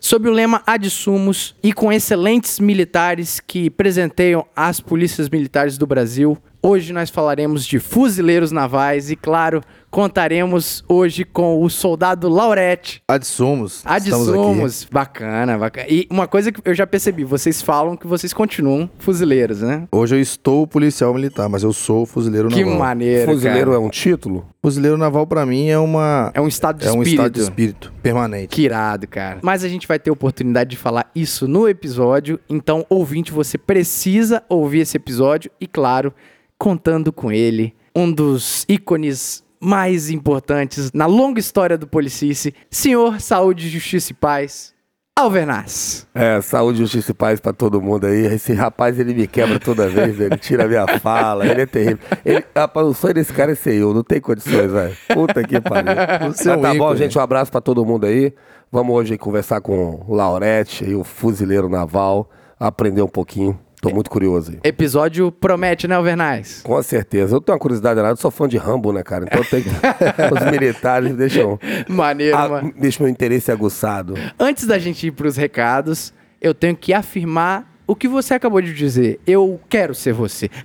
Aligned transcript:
Sob 0.00 0.28
o 0.28 0.32
lema 0.32 0.62
Adsumos 0.66 1.54
e 1.62 1.72
com 1.72 1.92
excelentes 1.92 2.60
militares 2.60 3.40
que 3.40 3.70
presenteiam 3.70 4.46
as 4.54 4.80
polícias 4.80 5.28
militares 5.28 5.78
do 5.78 5.86
Brasil, 5.86 6.36
hoje 6.62 6.92
nós 6.92 7.10
falaremos 7.10 7.66
de 7.66 7.78
fuzileiros 7.78 8.52
navais 8.52 9.10
e, 9.10 9.16
claro, 9.16 9.60
contaremos 9.90 10.82
hoje 10.88 11.24
com 11.24 11.62
o 11.62 11.68
soldado 11.68 12.28
Laurete. 12.28 13.02
Adsumos. 13.06 13.82
Adsumos, 13.84 14.86
bacana, 14.90 15.58
bacana. 15.58 15.86
E 15.90 16.06
uma 16.10 16.26
coisa 16.26 16.50
que 16.50 16.60
eu 16.64 16.74
já 16.74 16.86
percebi, 16.86 17.24
vocês 17.24 17.60
falam 17.60 17.96
que 17.96 18.06
vocês 18.06 18.32
continuam 18.32 18.88
fuzileiros, 18.98 19.60
né? 19.60 19.86
Hoje 19.92 20.16
eu 20.16 20.20
estou 20.20 20.66
policial 20.66 21.12
militar, 21.12 21.48
mas 21.48 21.62
eu 21.62 21.72
sou 21.72 22.06
fuzileiro 22.06 22.48
Que 22.48 22.64
naval. 22.64 22.78
maneiro, 22.78 23.30
Fuzileiro 23.32 23.72
cara. 23.72 23.82
é 23.82 23.86
um 23.86 23.90
título? 23.90 24.46
Fuzileiro 24.62 24.96
naval 24.96 25.26
pra 25.26 25.44
mim 25.44 25.68
é 25.68 25.78
uma 25.78 26.30
É 26.34 26.40
um 26.40 26.48
estado 26.48 26.78
de 26.78 26.86
é 26.86 26.90
um 26.92 27.02
espírito. 27.02 27.10
estado 27.20 27.32
de 27.34 27.40
espírito 27.40 27.92
permanente. 28.02 28.48
Que 28.48 28.62
irado, 28.62 29.06
cara. 29.06 29.38
Mas 29.42 29.62
a 29.64 29.68
gente 29.68 29.86
vai 29.86 29.98
ter 29.98 30.10
oportunidade 30.10 30.70
de 30.70 30.76
falar 30.76 31.10
isso 31.14 31.46
no 31.46 31.68
episódio. 31.68 32.38
Então, 32.48 32.86
ouvinte, 32.88 33.30
você 33.32 33.58
precisa 33.58 34.42
ouvir 34.48 34.80
esse 34.80 34.96
episódio. 34.96 35.50
E, 35.60 35.66
claro, 35.66 36.14
contando 36.62 37.12
com 37.12 37.32
ele, 37.32 37.74
um 37.92 38.12
dos 38.12 38.64
ícones 38.68 39.42
mais 39.60 40.10
importantes 40.10 40.92
na 40.94 41.06
longa 41.06 41.40
história 41.40 41.76
do 41.76 41.88
Policice, 41.88 42.54
senhor 42.70 43.20
Saúde, 43.20 43.68
Justiça 43.68 44.12
e 44.12 44.14
Paz, 44.14 44.72
Alvernaz. 45.18 46.06
É, 46.14 46.40
saúde, 46.40 46.78
justiça 46.78 47.10
e 47.10 47.14
paz 47.14 47.40
pra 47.40 47.52
todo 47.52 47.82
mundo 47.82 48.06
aí. 48.06 48.26
Esse 48.26 48.52
rapaz, 48.52 48.98
ele 48.98 49.12
me 49.12 49.26
quebra 49.26 49.58
toda 49.58 49.88
vez, 49.88 50.20
ele 50.20 50.38
tira 50.38 50.64
a 50.64 50.68
minha 50.68 50.86
fala, 51.00 51.44
ele 51.44 51.62
é 51.62 51.66
terrível. 51.66 51.98
Ele, 52.24 52.44
rapaz, 52.56 52.86
o 52.86 52.94
sonho 52.94 53.14
desse 53.14 53.32
cara 53.32 53.50
é 53.50 53.54
ser 53.56 53.74
eu, 53.74 53.92
não 53.92 54.04
tem 54.04 54.20
condições, 54.20 54.70
velho. 54.70 54.96
Puta 55.12 55.42
que 55.42 55.60
pariu. 55.60 55.94
Mas 56.28 56.36
tá 56.38 56.56
bom, 56.56 56.74
ícone. 56.74 56.96
gente, 56.96 57.18
um 57.18 57.20
abraço 57.20 57.50
pra 57.50 57.60
todo 57.60 57.84
mundo 57.84 58.06
aí. 58.06 58.32
Vamos 58.70 58.94
hoje 58.94 59.18
conversar 59.18 59.60
com 59.60 60.04
o 60.06 60.14
Laurete, 60.14 60.84
aí, 60.84 60.94
o 60.94 61.02
fuzileiro 61.02 61.68
naval, 61.68 62.30
aprender 62.58 63.02
um 63.02 63.08
pouquinho. 63.08 63.58
Tô 63.82 63.90
muito 63.90 64.08
curioso 64.08 64.52
aí. 64.52 64.60
Episódio 64.62 65.32
promete, 65.32 65.88
né, 65.88 65.96
Alvernaz? 65.96 66.60
Com 66.62 66.80
certeza. 66.84 67.34
Eu 67.34 67.40
tenho 67.40 67.54
uma 67.54 67.58
curiosidade 67.60 67.96
danada, 67.96 68.12
eu 68.12 68.16
sou 68.16 68.30
fã 68.30 68.48
de 68.48 68.56
Rambo, 68.56 68.92
né, 68.92 69.02
cara? 69.02 69.24
Então 69.24 69.42
tem 69.42 69.60
que... 69.60 69.70
Os 70.32 70.52
militares 70.52 71.16
deixam, 71.16 71.58
Maneiro, 71.88 72.36
a, 72.38 72.48
mano. 72.48 72.72
deixam 72.78 73.02
meu 73.04 73.12
interesse 73.12 73.50
aguçado. 73.50 74.14
Antes 74.38 74.68
da 74.68 74.78
gente 74.78 75.08
ir 75.08 75.10
pros 75.10 75.36
recados, 75.36 76.14
eu 76.40 76.54
tenho 76.54 76.76
que 76.76 76.94
afirmar 76.94 77.76
o 77.84 77.96
que 77.96 78.06
você 78.06 78.34
acabou 78.34 78.62
de 78.62 78.72
dizer. 78.72 79.18
Eu 79.26 79.60
quero 79.68 79.96
ser 79.96 80.12
você. 80.12 80.48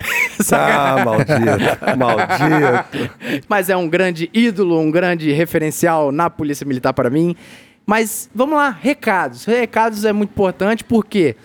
Ah, 0.54 1.04
maldito, 1.04 1.98
maldito. 1.98 3.44
Mas 3.50 3.72
é 3.72 3.76
um 3.76 3.90
grande 3.90 4.30
ídolo, 4.32 4.80
um 4.80 4.92
grande 4.92 5.32
referencial 5.32 6.12
na 6.12 6.30
Polícia 6.30 6.64
Militar 6.64 6.94
para 6.94 7.10
mim. 7.10 7.36
Mas 7.84 8.30
vamos 8.36 8.56
lá, 8.56 8.70
recados. 8.70 9.46
Recados 9.46 10.06
é 10.06 10.14
muito 10.14 10.30
importante, 10.30 10.84
por 10.84 11.04
quê? 11.04 11.36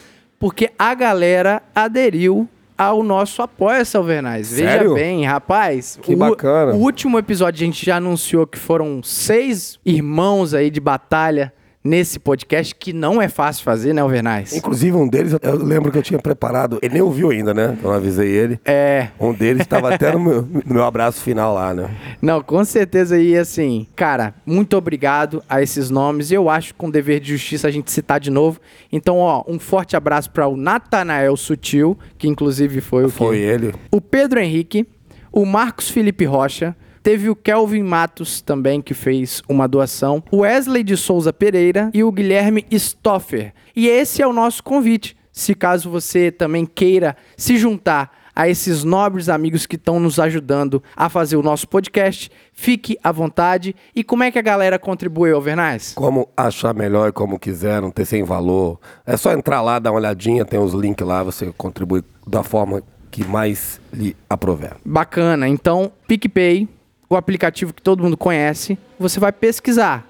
Porque 0.43 0.73
a 0.77 0.93
galera 0.93 1.62
aderiu 1.73 2.48
ao 2.77 3.05
nosso 3.05 3.43
apoio, 3.43 3.87
Salvernais. 3.87 4.53
Veja 4.53 4.93
bem, 4.93 5.25
rapaz. 5.25 5.97
Que 6.03 6.15
o, 6.15 6.17
bacana. 6.17 6.73
O 6.73 6.79
último 6.79 7.17
episódio 7.17 7.62
a 7.62 7.65
gente 7.65 7.87
já 7.87 7.99
anunciou 7.99 8.45
que 8.45 8.59
foram 8.59 9.05
seis 9.05 9.79
irmãos 9.87 10.53
aí 10.53 10.69
de 10.69 10.81
batalha 10.81 11.55
nesse 11.84 12.19
podcast, 12.19 12.75
que 12.75 12.92
não 12.92 13.20
é 13.20 13.28
fácil 13.28 13.64
fazer, 13.64 13.92
né, 13.92 14.00
Alvernais? 14.02 14.52
Inclusive, 14.55 14.97
um 14.97 15.08
deles, 15.08 15.36
eu 15.42 15.56
lembro 15.56 15.91
que 15.91 15.98
eu 15.98 16.02
tinha 16.02 16.19
preparado. 16.20 16.78
Ele 16.80 16.94
nem 16.94 17.02
ouviu 17.02 17.30
ainda, 17.30 17.52
né? 17.52 17.77
Eu 17.83 17.91
avisei 17.92 18.28
ele. 18.28 18.61
É, 18.64 19.08
Um 19.19 19.33
deles 19.33 19.62
estava 19.62 19.92
até 19.94 20.12
no 20.12 20.20
meu, 20.20 20.42
no 20.42 20.75
meu 20.75 20.84
abraço 20.84 21.20
final 21.20 21.55
lá, 21.55 21.75
né? 21.75 21.91
Não, 22.20 22.41
com 22.42 22.64
certeza. 22.64 23.19
E 23.19 23.36
assim, 23.36 23.86
cara, 23.97 24.34
muito 24.47 24.77
obrigado 24.77 25.42
a 25.48 25.60
esses 25.60 25.91
nomes. 25.91 26.30
E 26.30 26.34
eu 26.34 26.48
acho 26.48 26.69
que 26.72 26.78
com 26.78 26.91
dever 26.91 27.19
de 27.20 27.33
justiça 27.33 27.66
a 27.66 27.70
gente 27.70 27.91
citar 27.91 28.20
de 28.20 28.30
novo. 28.30 28.60
Então, 28.92 29.19
ó, 29.19 29.42
um 29.48 29.58
forte 29.58 29.97
abraço 29.97 30.30
para 30.30 30.47
o 30.47 30.56
Natanael 30.56 31.36
Sutil, 31.36 31.98
que 32.16 32.28
inclusive 32.28 32.80
foi 32.80 33.05
o 33.05 33.08
que- 33.08 33.12
Foi 33.14 33.38
ele. 33.38 33.75
O 33.91 34.00
Pedro 34.00 34.38
Henrique, 34.38 34.86
o 35.33 35.44
Marcos 35.44 35.91
Felipe 35.91 36.25
Rocha. 36.25 36.76
Teve 37.03 37.29
o 37.29 37.37
Kelvin 37.37 37.83
Matos 37.83 38.41
também, 38.41 38.81
que 38.81 38.95
fez 38.95 39.43
uma 39.49 39.67
doação. 39.67 40.23
O 40.31 40.39
Wesley 40.39 40.85
de 40.85 40.97
Souza 40.97 41.33
Pereira 41.33 41.91
e 41.93 42.05
o 42.05 42.13
Guilherme 42.13 42.65
Stoffer. 42.73 43.53
E 43.75 43.89
esse 43.89 44.23
é 44.23 44.27
o 44.27 44.33
nosso 44.33 44.63
convite. 44.63 45.17
Se 45.33 45.55
caso 45.55 45.91
você 45.91 46.31
também 46.31 46.65
queira 46.65 47.17
se 47.37 47.57
juntar 47.57 48.13
a 48.35 48.49
esses 48.49 48.85
nobres 48.85 49.29
amigos 49.29 49.67
que 49.67 49.77
estão 49.77 50.01
nos 50.01 50.19
ajudando 50.19 50.83
a 50.97 51.09
fazer 51.09 51.37
o 51.37 51.43
nosso 51.43 51.69
podcast, 51.69 52.31
fique 52.53 52.99
à 53.03 53.13
vontade. 53.13 53.75
E 53.95 54.03
como 54.03 54.23
é 54.23 54.31
que 54.31 54.39
a 54.39 54.43
galera 54.43 54.79
contribui, 54.79 55.33
Alvernaz? 55.33 55.93
Como 55.95 56.29
achar 56.37 56.75
melhor 56.75 57.09
e 57.09 57.13
como 57.13 57.39
quiser, 57.39 57.83
não 57.83 57.91
ter 57.91 58.05
sem 58.05 58.23
valor. 58.23 58.79
É 59.07 59.17
só 59.17 59.33
entrar 59.33 59.61
lá, 59.61 59.79
dar 59.79 59.91
uma 59.91 59.99
olhadinha, 59.99 60.45
tem 60.45 60.59
os 60.59 60.73
links 60.73 61.07
lá, 61.07 61.23
você 61.23 61.53
contribui 61.57 62.03
da 62.27 62.43
forma 62.43 62.83
que 63.11 63.25
mais 63.25 63.81
lhe 63.93 64.17
aprover. 64.29 64.73
Bacana. 64.84 65.47
Então, 65.47 65.93
PicPay, 66.09 66.67
o 67.12 67.17
aplicativo 67.17 67.73
que 67.75 67.83
todo 67.83 68.03
mundo 68.03 68.17
conhece, 68.17 68.78
você 68.99 69.21
vai 69.21 69.33
pesquisar. 69.33 70.06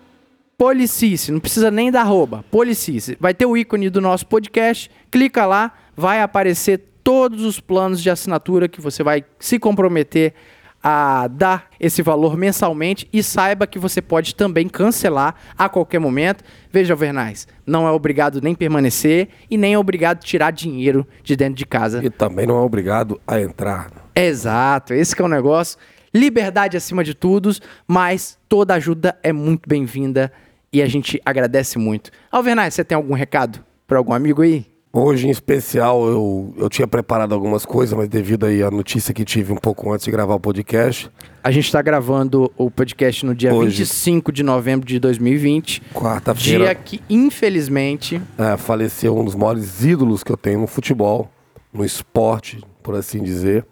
Policice, 0.56 1.32
não 1.32 1.40
precisa 1.40 1.70
nem 1.70 1.90
dar 1.90 2.02
arroba. 2.02 2.44
Policice. 2.50 3.16
Vai 3.18 3.34
ter 3.34 3.46
o 3.46 3.56
ícone 3.56 3.90
do 3.90 4.00
nosso 4.00 4.26
podcast, 4.26 4.90
clica 5.10 5.44
lá, 5.44 5.72
vai 5.96 6.22
aparecer 6.22 6.80
todos 7.02 7.44
os 7.44 7.58
planos 7.58 8.00
de 8.00 8.08
assinatura 8.08 8.68
que 8.68 8.80
você 8.80 9.02
vai 9.02 9.24
se 9.40 9.58
comprometer 9.58 10.34
a 10.82 11.28
dar 11.28 11.68
esse 11.78 12.02
valor 12.02 12.36
mensalmente 12.36 13.08
e 13.12 13.22
saiba 13.22 13.66
que 13.66 13.78
você 13.78 14.02
pode 14.02 14.34
também 14.34 14.68
cancelar 14.68 15.34
a 15.56 15.68
qualquer 15.68 16.00
momento. 16.00 16.42
Veja, 16.72 16.94
Vernais, 16.94 17.46
não 17.64 17.86
é 17.86 17.90
obrigado 17.90 18.40
nem 18.40 18.54
permanecer 18.54 19.28
e 19.48 19.56
nem 19.56 19.74
é 19.74 19.78
obrigado 19.78 20.24
tirar 20.24 20.50
dinheiro 20.50 21.06
de 21.22 21.36
dentro 21.36 21.54
de 21.54 21.66
casa 21.66 22.04
E 22.04 22.10
também 22.10 22.46
não 22.46 22.56
é 22.56 22.60
obrigado 22.60 23.20
a 23.26 23.40
entrar. 23.40 23.90
Exato, 24.14 24.92
esse 24.92 25.14
que 25.14 25.22
é 25.22 25.24
o 25.24 25.28
negócio. 25.28 25.78
Liberdade 26.14 26.76
acima 26.76 27.02
de 27.02 27.14
tudo, 27.14 27.50
mas 27.86 28.38
toda 28.48 28.74
ajuda 28.74 29.16
é 29.22 29.32
muito 29.32 29.68
bem-vinda 29.68 30.30
e 30.72 30.82
a 30.82 30.86
gente 30.86 31.20
agradece 31.24 31.78
muito. 31.78 32.10
Alvernais, 32.30 32.74
você 32.74 32.84
tem 32.84 32.96
algum 32.96 33.14
recado 33.14 33.64
para 33.86 33.98
algum 33.98 34.12
amigo 34.12 34.42
aí? 34.42 34.66
Hoje, 34.94 35.26
em 35.26 35.30
especial, 35.30 36.06
eu, 36.06 36.54
eu 36.58 36.68
tinha 36.68 36.86
preparado 36.86 37.32
algumas 37.32 37.64
coisas, 37.64 37.96
mas 37.96 38.10
devido 38.10 38.44
aí 38.44 38.62
à 38.62 38.70
notícia 38.70 39.14
que 39.14 39.24
tive 39.24 39.50
um 39.50 39.56
pouco 39.56 39.90
antes 39.90 40.04
de 40.04 40.10
gravar 40.10 40.34
o 40.34 40.40
podcast, 40.40 41.10
A 41.42 41.50
gente 41.50 41.64
está 41.64 41.80
gravando 41.80 42.52
o 42.58 42.70
podcast 42.70 43.24
no 43.24 43.34
dia 43.34 43.54
Hoje. 43.54 43.78
25 43.78 44.30
de 44.30 44.42
novembro 44.42 44.86
de 44.86 44.98
2020, 44.98 45.80
dia 45.80 45.90
quarta-feira, 45.94 46.74
que 46.74 47.00
infelizmente 47.08 48.20
é, 48.36 48.54
faleceu 48.58 49.18
um 49.18 49.24
dos 49.24 49.34
maiores 49.34 49.82
ídolos 49.82 50.22
que 50.22 50.30
eu 50.30 50.36
tenho 50.36 50.60
no 50.60 50.66
futebol, 50.66 51.30
no 51.72 51.86
esporte, 51.86 52.60
por 52.82 52.94
assim 52.94 53.22
dizer. 53.22 53.64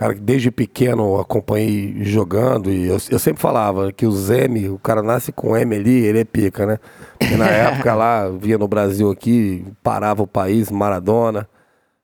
Cara 0.00 0.14
que 0.14 0.20
desde 0.22 0.50
pequeno 0.50 1.02
eu 1.02 1.20
acompanhei 1.20 2.02
jogando 2.04 2.70
e 2.70 2.86
eu, 2.86 2.96
eu 3.10 3.18
sempre 3.18 3.42
falava 3.42 3.92
que 3.92 4.06
o 4.06 4.12
Zeme, 4.12 4.66
o 4.70 4.78
cara 4.78 5.02
nasce 5.02 5.30
com 5.30 5.54
M 5.54 5.76
ali, 5.76 6.06
ele 6.06 6.20
é 6.20 6.24
pica, 6.24 6.64
né? 6.64 6.78
Porque 7.18 7.36
na 7.36 7.44
época 7.52 7.94
lá, 7.94 8.30
via 8.30 8.56
no 8.56 8.66
Brasil 8.66 9.10
aqui, 9.10 9.62
parava 9.82 10.22
o 10.22 10.26
país, 10.26 10.70
Maradona, 10.70 11.46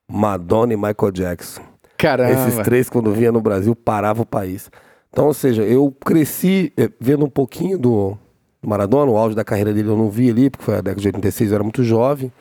Madonna 0.07 0.73
e 0.73 0.77
Michael 0.77 1.11
Jackson. 1.11 1.63
caramba. 1.97 2.33
Esses 2.33 2.59
três, 2.59 2.87
quando 2.87 3.11
vinha 3.11 3.31
no 3.31 3.41
Brasil, 3.41 3.75
parava 3.75 4.21
o 4.21 4.27
país. 4.27 4.69
Então, 5.11 5.25
ou 5.25 5.33
seja, 5.33 5.63
eu 5.63 5.91
cresci 6.05 6.71
eh, 6.77 6.91
vendo 7.01 7.25
um 7.25 7.29
pouquinho 7.31 7.79
do 7.79 8.15
Maradona, 8.61 9.11
o 9.11 9.17
auge 9.17 9.35
da 9.35 9.43
carreira 9.43 9.73
dele 9.73 9.89
eu 9.89 9.97
não 9.97 10.11
vi 10.11 10.29
ali, 10.29 10.51
porque 10.51 10.65
foi 10.65 10.75
a 10.75 10.81
década 10.81 11.01
de 11.01 11.07
86, 11.07 11.49
eu 11.49 11.55
era 11.55 11.63
muito 11.63 11.83
jovem, 11.83 12.31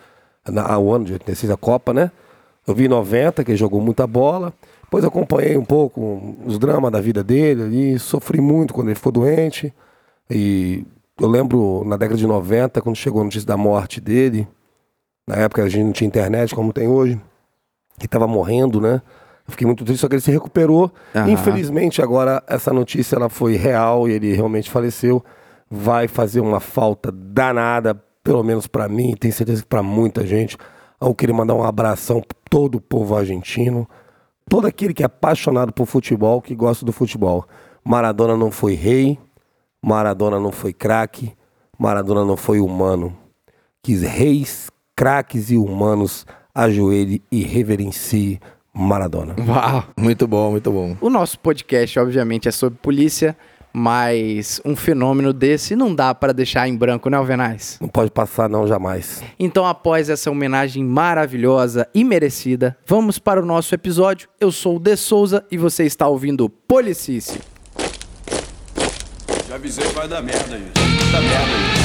na, 0.46 0.78
o 0.78 0.92
ano 0.92 1.06
de 1.06 1.14
86, 1.14 1.50
a 1.50 1.56
Copa, 1.56 1.94
né? 1.94 2.10
Eu 2.66 2.74
vi 2.74 2.84
em 2.84 2.88
90, 2.88 3.42
que 3.42 3.52
ele 3.52 3.56
jogou 3.56 3.80
muita 3.80 4.06
bola. 4.06 4.52
Depois 4.96 5.04
acompanhei 5.04 5.58
um 5.58 5.64
pouco 5.64 6.36
os 6.46 6.58
dramas 6.58 6.90
da 6.90 7.02
vida 7.02 7.22
dele 7.22 7.62
ali, 7.62 7.98
sofri 7.98 8.40
muito 8.40 8.72
quando 8.72 8.88
ele 8.88 8.94
ficou 8.94 9.12
doente. 9.12 9.74
E 10.30 10.86
eu 11.20 11.28
lembro 11.28 11.84
na 11.84 11.98
década 11.98 12.16
de 12.16 12.26
90, 12.26 12.80
quando 12.80 12.96
chegou 12.96 13.20
a 13.20 13.24
notícia 13.24 13.46
da 13.46 13.58
morte 13.58 14.00
dele, 14.00 14.48
na 15.28 15.36
época 15.36 15.62
a 15.62 15.68
gente 15.68 15.84
não 15.84 15.92
tinha 15.92 16.08
internet 16.08 16.54
como 16.54 16.72
tem 16.72 16.88
hoje, 16.88 17.20
que 17.98 18.06
estava 18.06 18.26
morrendo, 18.26 18.80
né? 18.80 19.02
Eu 19.46 19.52
fiquei 19.52 19.66
muito 19.66 19.84
triste, 19.84 20.00
só 20.00 20.08
que 20.08 20.14
ele 20.14 20.22
se 20.22 20.30
recuperou. 20.30 20.90
Aham. 21.14 21.30
Infelizmente, 21.30 22.00
agora 22.00 22.42
essa 22.46 22.72
notícia 22.72 23.16
ela 23.16 23.28
foi 23.28 23.54
real 23.54 24.08
e 24.08 24.12
ele 24.12 24.32
realmente 24.32 24.70
faleceu. 24.70 25.22
Vai 25.70 26.08
fazer 26.08 26.40
uma 26.40 26.58
falta 26.58 27.12
danada, 27.12 27.94
pelo 28.24 28.42
menos 28.42 28.66
para 28.66 28.88
mim, 28.88 29.14
tenho 29.14 29.34
certeza 29.34 29.60
que 29.60 29.68
para 29.68 29.82
muita 29.82 30.26
gente. 30.26 30.56
Eu 30.98 31.14
queria 31.14 31.34
mandar 31.34 31.54
um 31.54 31.62
abração 31.62 32.22
para 32.22 32.36
todo 32.48 32.76
o 32.76 32.80
povo 32.80 33.14
argentino, 33.14 33.86
todo 34.48 34.66
aquele 34.66 34.94
que 34.94 35.02
é 35.02 35.06
apaixonado 35.06 35.72
por 35.72 35.86
futebol, 35.86 36.40
que 36.40 36.54
gosta 36.54 36.84
do 36.84 36.92
futebol. 36.92 37.46
Maradona 37.84 38.36
não 38.36 38.50
foi 38.50 38.74
rei, 38.74 39.18
Maradona 39.84 40.40
não 40.40 40.50
foi 40.50 40.72
craque, 40.72 41.32
Maradona 41.78 42.24
não 42.24 42.36
foi 42.36 42.60
humano. 42.60 43.16
Que 43.82 43.94
reis, 43.94 44.70
craques 44.96 45.50
e 45.50 45.56
humanos 45.56 46.26
ajoelhem 46.54 47.20
e 47.30 47.42
reverenciem 47.42 48.40
Maradona. 48.74 49.34
Uau. 49.46 49.84
Muito 49.96 50.26
bom, 50.26 50.50
muito 50.50 50.70
bom. 50.70 50.96
O 51.00 51.08
nosso 51.08 51.38
podcast, 51.38 51.98
obviamente, 51.98 52.48
é 52.48 52.50
sobre 52.50 52.78
polícia, 52.78 53.36
Mas 53.78 54.58
um 54.64 54.74
fenômeno 54.74 55.34
desse 55.34 55.76
não 55.76 55.94
dá 55.94 56.14
para 56.14 56.32
deixar 56.32 56.66
em 56.66 56.74
branco, 56.74 57.10
né, 57.10 57.18
Alvenaz? 57.18 57.76
Não 57.78 57.88
pode 57.88 58.10
passar 58.10 58.48
não, 58.48 58.66
jamais. 58.66 59.22
Então, 59.38 59.66
após 59.66 60.08
essa 60.08 60.30
homenagem 60.30 60.82
maravilhosa 60.82 61.86
e 61.94 62.02
merecida, 62.02 62.74
vamos 62.86 63.18
para 63.18 63.38
o 63.38 63.44
nosso 63.44 63.74
episódio. 63.74 64.30
Eu 64.40 64.50
sou 64.50 64.76
o 64.76 64.80
De 64.80 64.96
Souza 64.96 65.44
e 65.50 65.58
você 65.58 65.84
está 65.84 66.08
ouvindo 66.08 66.48
Policice. 66.48 67.38
Já 69.46 69.56
avisei 69.56 69.86
que 69.86 69.94
vai 69.94 70.08
dar 70.08 70.22
merda 70.22 70.56
isso. 70.56 71.12
Dá 71.12 71.20
merda 71.20 71.74
isso. 71.74 71.75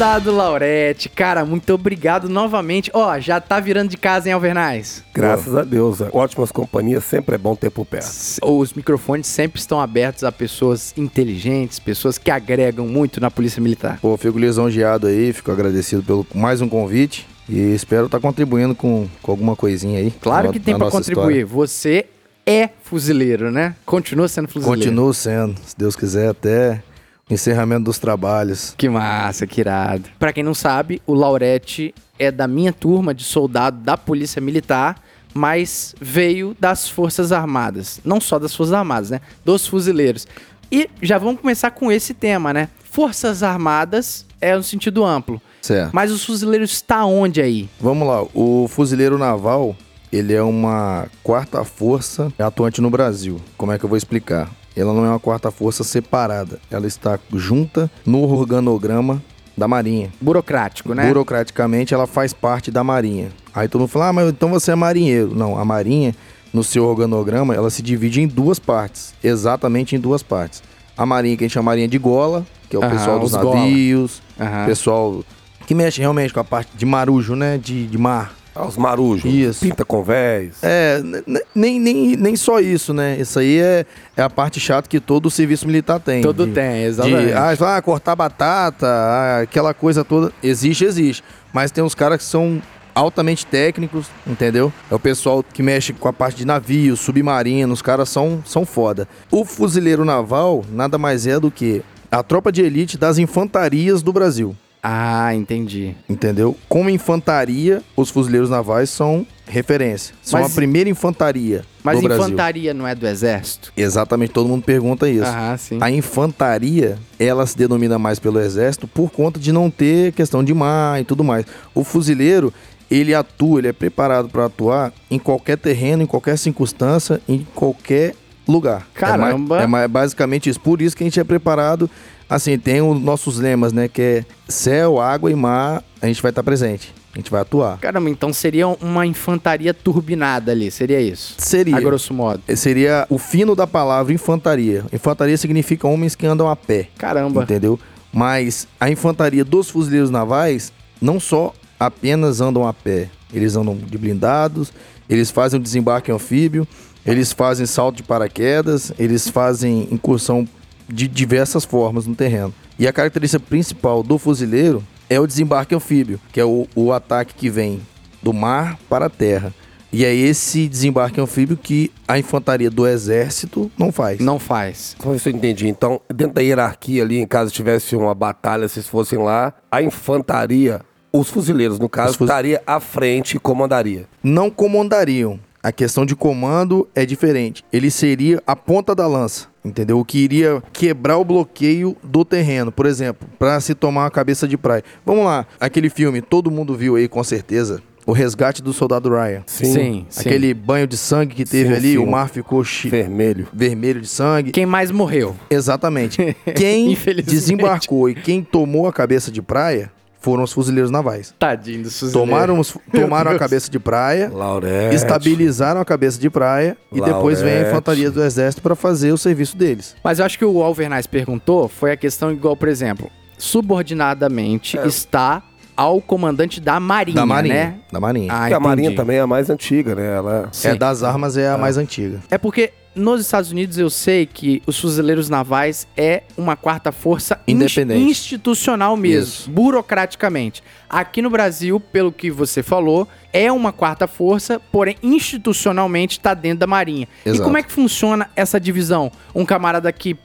Soldado 0.00 0.32
Laurete, 0.34 1.10
cara, 1.10 1.44
muito 1.44 1.74
obrigado 1.74 2.26
novamente. 2.26 2.90
Ó, 2.94 3.18
já 3.20 3.38
tá 3.38 3.60
virando 3.60 3.90
de 3.90 3.98
casa, 3.98 4.28
hein, 4.30 4.32
Alvernaz? 4.32 5.04
Graças 5.12 5.54
a 5.54 5.62
Deus. 5.62 5.98
Ótimas 6.14 6.50
companhias 6.50 7.04
sempre 7.04 7.34
é 7.34 7.38
bom 7.38 7.54
ter 7.54 7.68
por 7.68 7.84
perto. 7.84 8.08
Os 8.42 8.72
microfones 8.72 9.26
sempre 9.26 9.60
estão 9.60 9.78
abertos 9.78 10.24
a 10.24 10.32
pessoas 10.32 10.94
inteligentes, 10.96 11.78
pessoas 11.78 12.16
que 12.16 12.30
agregam 12.30 12.86
muito 12.88 13.20
na 13.20 13.30
Polícia 13.30 13.60
Militar. 13.60 13.98
Pô, 14.00 14.16
fico 14.16 14.38
lisonjeado 14.38 15.06
aí, 15.06 15.34
fico 15.34 15.52
agradecido 15.52 16.02
pelo 16.02 16.26
mais 16.34 16.62
um 16.62 16.68
convite 16.70 17.28
e 17.46 17.58
espero 17.74 18.06
estar 18.06 18.20
contribuindo 18.20 18.74
com, 18.74 19.06
com 19.20 19.30
alguma 19.32 19.54
coisinha 19.54 19.98
aí. 19.98 20.10
Claro 20.18 20.46
na- 20.46 20.52
que 20.54 20.60
tem 20.60 20.78
nossa 20.78 20.92
contribuir. 20.96 21.42
história. 21.42 21.46
Você 21.46 22.06
é 22.46 22.70
fuzileiro, 22.84 23.50
né? 23.50 23.76
Continua 23.84 24.28
sendo 24.28 24.48
fuzileiro. 24.48 24.80
Continuo 24.80 25.12
sendo, 25.12 25.56
se 25.62 25.76
Deus 25.76 25.94
quiser, 25.94 26.30
até 26.30 26.82
encerramento 27.30 27.84
dos 27.84 27.98
trabalhos. 27.98 28.74
Que 28.76 28.88
massa, 28.88 29.46
que 29.46 29.60
irado. 29.60 30.04
Pra 30.18 30.32
quem 30.32 30.42
não 30.42 30.54
sabe, 30.54 31.00
o 31.06 31.14
Laurete 31.14 31.94
é 32.18 32.30
da 32.30 32.46
minha 32.46 32.72
turma 32.72 33.14
de 33.14 33.24
soldado 33.24 33.78
da 33.78 33.96
Polícia 33.96 34.40
Militar, 34.40 34.96
mas 35.32 35.94
veio 36.00 36.56
das 36.58 36.88
Forças 36.88 37.32
Armadas. 37.32 38.00
Não 38.04 38.20
só 38.20 38.38
das 38.38 38.54
Forças 38.54 38.74
Armadas, 38.74 39.10
né? 39.10 39.20
Dos 39.44 39.66
fuzileiros. 39.66 40.26
E 40.70 40.88
já 41.00 41.18
vamos 41.18 41.40
começar 41.40 41.70
com 41.70 41.90
esse 41.90 42.12
tema, 42.12 42.52
né? 42.52 42.68
Forças 42.90 43.42
Armadas 43.42 44.26
é 44.40 44.54
no 44.56 44.62
sentido 44.62 45.04
amplo. 45.04 45.40
Certo. 45.62 45.90
Mas 45.92 46.10
os 46.10 46.24
fuzileiros 46.24 46.72
está 46.72 47.04
onde 47.04 47.40
aí? 47.40 47.68
Vamos 47.80 48.06
lá, 48.06 48.22
o 48.34 48.66
fuzileiro 48.68 49.18
naval, 49.18 49.76
ele 50.12 50.32
é 50.32 50.42
uma 50.42 51.06
quarta 51.22 51.64
força 51.64 52.32
atuante 52.38 52.80
no 52.80 52.90
Brasil. 52.90 53.40
Como 53.56 53.70
é 53.72 53.78
que 53.78 53.84
eu 53.84 53.88
vou 53.88 53.98
explicar? 53.98 54.50
Ela 54.76 54.92
não 54.92 55.04
é 55.04 55.08
uma 55.08 55.18
quarta 55.18 55.50
força 55.50 55.82
separada, 55.82 56.60
ela 56.70 56.86
está 56.86 57.18
junta 57.34 57.90
no 58.06 58.22
organograma 58.22 59.22
da 59.56 59.68
Marinha. 59.68 60.10
Burocrático, 60.20 60.94
né? 60.94 61.06
Burocraticamente, 61.08 61.92
ela 61.92 62.06
faz 62.06 62.32
parte 62.32 62.70
da 62.70 62.82
Marinha. 62.82 63.30
Aí 63.54 63.68
todo 63.68 63.80
mundo 63.82 63.90
fala, 63.90 64.08
ah, 64.08 64.12
mas 64.12 64.28
então 64.30 64.48
você 64.48 64.72
é 64.72 64.74
marinheiro. 64.74 65.34
Não, 65.34 65.58
a 65.58 65.64
Marinha, 65.64 66.14
no 66.52 66.64
seu 66.64 66.84
organograma, 66.84 67.54
ela 67.54 67.68
se 67.68 67.82
divide 67.82 68.22
em 68.22 68.26
duas 68.26 68.58
partes. 68.58 69.12
Exatamente 69.22 69.96
em 69.96 70.00
duas 70.00 70.22
partes. 70.22 70.62
A 70.96 71.04
Marinha, 71.04 71.36
que 71.36 71.44
a 71.44 71.46
gente 71.46 71.54
chama 71.54 71.70
Marinha 71.72 71.88
de 71.88 71.98
Gola, 71.98 72.46
que 72.68 72.76
é 72.76 72.78
o 72.78 72.88
pessoal 72.88 73.18
dos 73.18 73.32
navios, 73.32 74.22
Aham. 74.38 74.66
pessoal 74.66 75.24
que 75.66 75.74
mexe 75.74 76.00
realmente 76.00 76.32
com 76.32 76.40
a 76.40 76.44
parte 76.44 76.70
de 76.76 76.86
marujo, 76.86 77.34
né? 77.34 77.58
De, 77.58 77.86
de 77.86 77.98
mar. 77.98 78.34
Aos 78.60 78.76
marujos. 78.76 79.32
Isso. 79.32 79.60
Pinta 79.60 79.84
convés. 79.84 80.54
É, 80.62 81.00
n- 81.02 81.22
n- 81.26 81.42
nem, 81.54 81.80
nem, 81.80 82.16
nem 82.16 82.36
só 82.36 82.60
isso, 82.60 82.92
né? 82.94 83.16
Isso 83.20 83.38
aí 83.38 83.58
é, 83.58 83.84
é 84.16 84.22
a 84.22 84.30
parte 84.30 84.58
chata 84.60 84.88
que 84.88 85.00
todo 85.00 85.26
o 85.26 85.30
serviço 85.30 85.66
militar 85.66 85.98
tem. 86.00 86.20
Todo 86.22 86.46
de- 86.46 86.52
tem, 86.52 86.80
De, 86.82 86.86
exatamente. 86.86 87.32
ah, 87.32 87.76
ah, 87.76 87.82
cortar 87.82 88.14
batata, 88.16 88.86
ah, 88.86 89.40
aquela 89.42 89.72
coisa 89.74 90.04
toda. 90.04 90.32
Existe, 90.42 90.84
existe. 90.84 91.22
Mas 91.52 91.70
tem 91.70 91.82
uns 91.82 91.94
caras 91.94 92.18
que 92.18 92.24
são 92.24 92.62
altamente 92.94 93.46
técnicos, 93.46 94.06
entendeu? 94.26 94.72
É 94.90 94.94
o 94.94 94.98
pessoal 94.98 95.42
que 95.42 95.62
mexe 95.62 95.92
com 95.92 96.08
a 96.08 96.12
parte 96.12 96.36
de 96.38 96.44
navio, 96.44 96.96
submarino, 96.96 97.72
os 97.72 97.80
caras 97.82 98.08
são, 98.08 98.42
são 98.44 98.66
foda. 98.66 99.08
O 99.30 99.44
fuzileiro 99.44 100.04
naval 100.04 100.64
nada 100.70 100.98
mais 100.98 101.26
é 101.26 101.38
do 101.38 101.50
que 101.50 101.82
a 102.10 102.22
tropa 102.22 102.50
de 102.50 102.60
elite 102.62 102.98
das 102.98 103.16
infantarias 103.18 104.02
do 104.02 104.12
Brasil. 104.12 104.54
Ah, 104.82 105.34
entendi. 105.34 105.94
Entendeu? 106.08 106.56
Como 106.68 106.88
infantaria, 106.88 107.82
os 107.94 108.08
fuzileiros 108.08 108.48
navais 108.48 108.88
são 108.88 109.26
referência. 109.46 110.14
São 110.22 110.40
Mas- 110.40 110.52
a 110.52 110.54
primeira 110.54 110.88
infantaria 110.88 111.64
Mas 111.82 111.98
do 112.00 112.04
Brasil. 112.04 112.24
infantaria 112.24 112.72
não 112.72 112.86
é 112.88 112.94
do 112.94 113.06
exército? 113.06 113.72
Exatamente, 113.76 114.32
todo 114.32 114.48
mundo 114.48 114.62
pergunta 114.64 115.08
isso. 115.08 115.24
Ah, 115.26 115.54
sim. 115.58 115.78
A 115.82 115.90
infantaria, 115.90 116.96
ela 117.18 117.44
se 117.46 117.56
denomina 117.58 117.98
mais 117.98 118.18
pelo 118.18 118.40
exército 118.40 118.86
por 118.88 119.10
conta 119.10 119.38
de 119.38 119.52
não 119.52 119.70
ter 119.70 120.12
questão 120.12 120.42
de 120.42 120.54
mar 120.54 121.00
e 121.00 121.04
tudo 121.04 121.22
mais. 121.22 121.44
O 121.74 121.84
fuzileiro, 121.84 122.52
ele 122.90 123.14
atua, 123.14 123.58
ele 123.60 123.68
é 123.68 123.72
preparado 123.72 124.28
para 124.30 124.46
atuar 124.46 124.92
em 125.10 125.18
qualquer 125.18 125.58
terreno, 125.58 126.02
em 126.02 126.06
qualquer 126.06 126.38
circunstância, 126.38 127.20
em 127.28 127.46
qualquer 127.54 128.14
lugar. 128.48 128.86
Caramba! 128.94 129.56
É, 129.56 129.58
mais, 129.58 129.62
é 129.62 129.66
mais- 129.66 129.90
basicamente 129.90 130.48
isso. 130.48 130.60
Por 130.60 130.80
isso 130.80 130.96
que 130.96 131.02
a 131.04 131.06
gente 131.06 131.20
é 131.20 131.24
preparado. 131.24 131.90
Assim, 132.30 132.56
tem 132.56 132.80
os 132.80 133.00
nossos 133.02 133.38
lemas, 133.40 133.72
né? 133.72 133.88
Que 133.88 134.02
é 134.02 134.24
céu, 134.48 135.00
água 135.00 135.32
e 135.32 135.34
mar, 135.34 135.82
a 136.00 136.06
gente 136.06 136.22
vai 136.22 136.30
estar 136.30 136.44
presente. 136.44 136.94
A 137.12 137.18
gente 137.18 137.28
vai 137.28 137.40
atuar. 137.40 137.76
Caramba, 137.78 138.08
então 138.08 138.32
seria 138.32 138.68
uma 138.68 139.04
infantaria 139.04 139.74
turbinada 139.74 140.52
ali, 140.52 140.70
seria 140.70 141.00
isso? 141.00 141.34
Seria. 141.38 141.76
A 141.76 141.80
grosso 141.80 142.14
modo. 142.14 142.40
Seria 142.56 143.04
o 143.10 143.18
fino 143.18 143.56
da 143.56 143.66
palavra 143.66 144.12
infantaria. 144.12 144.84
Infantaria 144.92 145.36
significa 145.36 145.88
homens 145.88 146.14
que 146.14 146.24
andam 146.24 146.48
a 146.48 146.54
pé. 146.54 146.88
Caramba. 146.96 147.42
Entendeu? 147.42 147.80
Mas 148.12 148.68
a 148.78 148.88
infantaria 148.88 149.44
dos 149.44 149.68
fuzileiros 149.68 150.08
navais 150.08 150.72
não 151.02 151.18
só 151.18 151.52
apenas 151.80 152.40
andam 152.40 152.64
a 152.64 152.72
pé. 152.72 153.08
Eles 153.34 153.56
andam 153.56 153.76
de 153.76 153.98
blindados, 153.98 154.72
eles 155.08 155.32
fazem 155.32 155.58
o 155.58 155.62
desembarque 155.62 156.12
anfíbio, 156.12 156.66
eles 157.04 157.32
fazem 157.32 157.66
salto 157.66 157.96
de 157.96 158.02
paraquedas, 158.04 158.92
eles 158.98 159.28
fazem 159.28 159.88
incursão 159.90 160.46
de 160.92 161.08
diversas 161.08 161.64
formas 161.64 162.06
no 162.06 162.14
terreno. 162.14 162.52
E 162.78 162.86
a 162.86 162.92
característica 162.92 163.42
principal 163.44 164.02
do 164.02 164.18
fuzileiro 164.18 164.82
é 165.08 165.18
o 165.20 165.26
desembarque 165.26 165.74
anfíbio, 165.74 166.20
que 166.32 166.40
é 166.40 166.44
o, 166.44 166.66
o 166.74 166.92
ataque 166.92 167.34
que 167.34 167.50
vem 167.50 167.80
do 168.22 168.32
mar 168.32 168.78
para 168.88 169.06
a 169.06 169.10
terra. 169.10 169.52
E 169.92 170.04
é 170.04 170.14
esse 170.14 170.68
desembarque 170.68 171.20
anfíbio 171.20 171.56
que 171.56 171.90
a 172.06 172.16
infantaria 172.16 172.70
do 172.70 172.86
exército 172.86 173.68
não 173.76 173.90
faz. 173.90 174.20
Não 174.20 174.38
faz. 174.38 174.94
Só 175.02 175.18
se 175.18 175.28
eu 175.28 175.32
entendi. 175.34 175.66
Então, 175.66 176.00
dentro 176.08 176.34
da 176.34 176.40
hierarquia 176.40 177.02
ali, 177.02 177.18
em 177.18 177.26
caso 177.26 177.50
tivesse 177.50 177.96
uma 177.96 178.14
batalha, 178.14 178.68
se 178.68 178.82
fossem 178.82 179.18
lá, 179.18 179.52
a 179.70 179.82
infantaria, 179.82 180.80
os 181.12 181.28
fuzileiros, 181.28 181.78
no 181.80 181.88
caso, 181.88 182.16
fuz- 182.16 182.30
estaria 182.30 182.62
à 182.64 182.78
frente 182.78 183.36
e 183.36 183.40
comandaria. 183.40 184.06
não 184.22 184.48
comandariam. 184.48 185.40
A 185.62 185.70
questão 185.72 186.06
de 186.06 186.14
comando 186.16 186.88
é 186.94 187.04
diferente. 187.04 187.62
Ele 187.72 187.90
seria 187.90 188.40
a 188.46 188.56
ponta 188.56 188.94
da 188.94 189.06
lança, 189.06 189.48
entendeu? 189.64 189.98
O 189.98 190.04
que 190.04 190.18
iria 190.18 190.62
quebrar 190.72 191.16
o 191.18 191.24
bloqueio 191.24 191.96
do 192.02 192.24
terreno, 192.24 192.70
por 192.72 192.86
exemplo, 192.86 193.28
para 193.38 193.60
se 193.60 193.74
tomar 193.74 194.04
uma 194.04 194.10
cabeça 194.10 194.46
de 194.48 194.56
praia. 194.56 194.82
Vamos 195.04 195.24
lá, 195.24 195.46
aquele 195.58 195.90
filme, 195.90 196.20
todo 196.22 196.50
mundo 196.50 196.74
viu 196.76 196.96
aí 196.96 197.08
com 197.08 197.22
certeza, 197.24 197.82
O 198.06 198.12
Resgate 198.12 198.62
do 198.62 198.72
Soldado 198.72 199.10
Ryan. 199.10 199.42
Sim, 199.46 200.06
sim. 200.08 200.20
Aquele 200.20 200.54
banho 200.54 200.86
de 200.86 200.96
sangue 200.96 201.34
que 201.34 201.44
teve 201.44 201.68
Sim, 201.68 201.74
ali, 201.76 201.92
sim. 201.92 201.98
o 201.98 202.06
mar 202.10 202.28
ficou 202.30 202.64
chi- 202.64 202.88
Vermelho. 202.88 203.46
vermelho 203.52 204.00
de 204.00 204.08
sangue. 204.08 204.50
Quem 204.52 204.64
mais 204.66 204.90
morreu? 204.90 205.36
Exatamente. 205.50 206.34
Quem 206.56 206.96
desembarcou 207.24 208.08
e 208.08 208.14
quem 208.14 208.42
tomou 208.42 208.88
a 208.88 208.92
cabeça 208.92 209.30
de 209.30 209.40
praia 209.42 209.92
foram 210.20 210.42
os 210.44 210.52
fuzileiros 210.52 210.90
navais. 210.90 211.34
Tadinho 211.38 211.82
dos 211.84 211.98
fuzileiros. 211.98 212.30
Tomaram, 212.30 212.58
os- 212.58 212.76
tomaram 212.92 213.30
a 213.32 213.38
cabeça 213.38 213.70
de 213.70 213.78
praia, 213.78 214.30
Laurete. 214.32 214.94
estabilizaram 214.94 215.80
a 215.80 215.84
cabeça 215.84 216.20
de 216.20 216.28
praia 216.30 216.76
e 216.92 217.00
depois 217.00 217.40
vem 217.40 217.50
a 217.50 217.54
Laurete. 217.54 217.70
infantaria 217.72 218.10
do 218.10 218.22
exército 218.22 218.62
para 218.62 218.74
fazer 218.74 219.12
o 219.12 219.18
serviço 219.18 219.56
deles. 219.56 219.96
Mas 220.04 220.18
eu 220.18 220.24
acho 220.26 220.38
que 220.38 220.44
o 220.44 220.62
Alvernais 220.62 221.06
perguntou 221.06 221.68
foi 221.68 221.92
a 221.92 221.96
questão 221.96 222.30
igual, 222.30 222.56
por 222.56 222.68
exemplo, 222.68 223.10
subordinadamente 223.38 224.76
está 224.84 225.42
ao 225.76 226.00
comandante 226.00 226.60
da 226.60 226.78
Marinha, 226.78 227.14
da 227.16 227.24
Marinha. 227.24 227.54
né? 227.54 227.74
Da 227.90 227.98
Marinha. 227.98 228.30
Ah, 228.32 228.40
Porque 228.40 228.54
a 228.54 228.60
Marinha 228.60 228.94
também 228.94 229.16
é 229.16 229.20
a 229.20 229.26
mais 229.26 229.48
antiga, 229.48 229.94
né? 229.94 230.16
Ela... 230.16 230.48
Sim. 230.52 230.68
é 230.68 230.74
das 230.74 231.02
armas 231.02 231.36
é 231.38 231.48
a 231.48 231.56
mais 231.56 231.78
antiga. 231.78 232.20
É 232.30 232.36
porque 232.36 232.72
nos 232.94 233.20
Estados 233.20 233.52
Unidos 233.52 233.78
eu 233.78 233.88
sei 233.88 234.26
que 234.26 234.62
os 234.66 234.78
fuzileiros 234.78 235.28
navais 235.28 235.86
é 235.96 236.24
uma 236.36 236.56
quarta 236.56 236.90
força 236.90 237.40
Independente. 237.46 238.00
ins- 238.02 238.10
institucional 238.10 238.96
mesmo, 238.96 239.22
Isso. 239.22 239.50
burocraticamente. 239.50 240.62
Aqui 240.88 241.22
no 241.22 241.30
Brasil, 241.30 241.78
pelo 241.78 242.10
que 242.10 242.30
você 242.30 242.62
falou, 242.62 243.06
é 243.32 243.50
uma 243.52 243.72
quarta 243.72 244.06
força, 244.08 244.58
porém 244.72 244.96
institucionalmente 245.02 246.18
está 246.18 246.34
dentro 246.34 246.58
da 246.60 246.66
Marinha. 246.66 247.08
E 247.24 247.28
Exato. 247.30 247.44
como 247.44 247.56
é 247.58 247.62
que 247.62 247.70
funciona 247.72 248.28
essa 248.34 248.58
divisão? 248.60 249.10
Um 249.34 249.44
camarada 249.44 249.90
que 249.92 250.16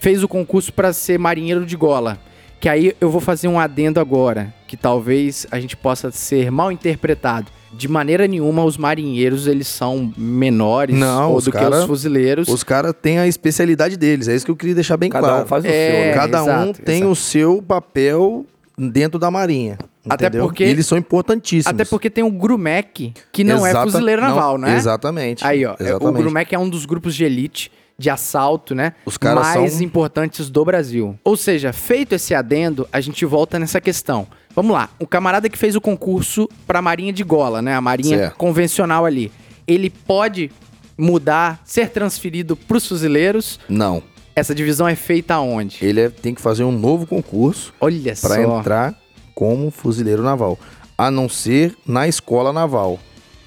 fez 0.00 0.22
o 0.22 0.28
concurso 0.28 0.72
para 0.72 0.92
ser 0.92 1.18
marinheiro 1.18 1.66
de 1.66 1.76
gola. 1.76 2.18
Que 2.60 2.68
aí 2.68 2.92
eu 3.00 3.10
vou 3.10 3.20
fazer 3.20 3.46
um 3.46 3.58
adendo 3.60 4.00
agora, 4.00 4.52
que 4.66 4.76
talvez 4.76 5.46
a 5.50 5.60
gente 5.60 5.76
possa 5.76 6.10
ser 6.10 6.50
mal 6.50 6.72
interpretado. 6.72 7.52
De 7.72 7.86
maneira 7.88 8.26
nenhuma, 8.26 8.64
os 8.64 8.76
marinheiros 8.78 9.46
eles 9.46 9.66
são 9.68 10.12
menores 10.16 10.96
Não, 10.96 11.32
ou 11.32 11.40
do 11.40 11.50
que 11.52 11.58
cara- 11.58 11.80
os 11.80 11.84
fuzileiros. 11.84 12.48
Os 12.48 12.62
caras 12.64 12.94
têm 13.00 13.18
a 13.18 13.26
especialidade 13.26 13.96
deles, 13.96 14.26
é 14.28 14.34
isso 14.34 14.44
que 14.44 14.50
eu 14.50 14.56
queria 14.56 14.74
deixar 14.74 14.96
bem 14.96 15.10
Cada 15.10 15.26
claro. 15.28 15.44
um 15.44 15.46
faz 15.46 15.64
o 15.64 15.66
É, 15.66 15.70
seu, 15.70 16.00
né? 16.06 16.12
Cada 16.14 16.42
um 16.42 16.46
exato, 16.46 16.82
tem 16.82 16.96
exato. 16.96 17.10
o 17.12 17.16
seu 17.16 17.62
papel 17.62 18.46
dentro 18.76 19.18
da 19.18 19.30
marinha. 19.30 19.76
Até 20.08 20.26
entendeu? 20.26 20.46
porque- 20.46 20.64
E 20.64 20.68
eles 20.68 20.86
são 20.86 20.96
importantíssimos. 20.96 21.66
Até 21.74 21.84
porque 21.84 22.08
tem 22.08 22.24
o 22.24 22.30
Grumec, 22.30 23.12
que 23.30 23.44
não 23.44 23.66
é 23.66 23.70
Exata- 23.70 23.90
fuzileiro 23.90 24.22
não, 24.22 24.28
naval, 24.30 24.56
né? 24.56 24.74
Exatamente. 24.76 25.44
Aí, 25.44 25.66
ó, 25.66 25.72
é- 25.78 25.82
o 25.82 25.86
Exatamente. 25.88 26.22
Grumec 26.22 26.54
é 26.54 26.58
um 26.58 26.68
dos 26.68 26.86
grupos 26.86 27.14
de 27.14 27.24
elite 27.24 27.70
de 27.98 28.08
assalto, 28.08 28.74
né? 28.74 28.94
Os 29.04 29.18
caras 29.18 29.42
mais 29.44 29.72
são- 29.74 29.82
importantes 29.82 30.48
do 30.48 30.64
Brasil. 30.64 31.18
Ou 31.24 31.36
seja, 31.36 31.72
feito 31.72 32.14
esse 32.14 32.32
adendo, 32.34 32.88
a 32.92 33.00
gente 33.00 33.24
volta 33.26 33.58
nessa 33.58 33.80
questão. 33.80 34.26
Vamos 34.58 34.74
lá, 34.74 34.88
o 34.98 35.06
camarada 35.06 35.48
que 35.48 35.56
fez 35.56 35.76
o 35.76 35.80
concurso 35.80 36.48
pra 36.66 36.82
Marinha 36.82 37.12
de 37.12 37.22
Gola, 37.22 37.62
né? 37.62 37.76
A 37.76 37.80
Marinha 37.80 38.18
Certo. 38.18 38.34
convencional 38.36 39.04
ali. 39.06 39.30
Ele 39.68 39.88
pode 39.88 40.50
mudar, 40.98 41.62
ser 41.64 41.90
transferido 41.90 42.56
pros 42.56 42.84
fuzileiros. 42.84 43.60
Não. 43.68 44.02
Essa 44.34 44.52
divisão 44.52 44.88
é 44.88 44.96
feita 44.96 45.34
aonde? 45.34 45.78
Ele 45.80 46.00
é- 46.00 46.08
tem 46.08 46.34
que 46.34 46.40
fazer 46.40 46.64
um 46.64 46.72
novo 46.72 47.06
concurso 47.06 47.72
Olha 47.80 48.16
para 48.20 48.34
só. 48.34 48.58
entrar 48.58 48.98
como 49.32 49.70
fuzileiro 49.70 50.24
naval. 50.24 50.58
A 50.98 51.08
não 51.08 51.28
ser 51.28 51.76
na 51.86 52.08
escola 52.08 52.52
naval. 52.52 52.98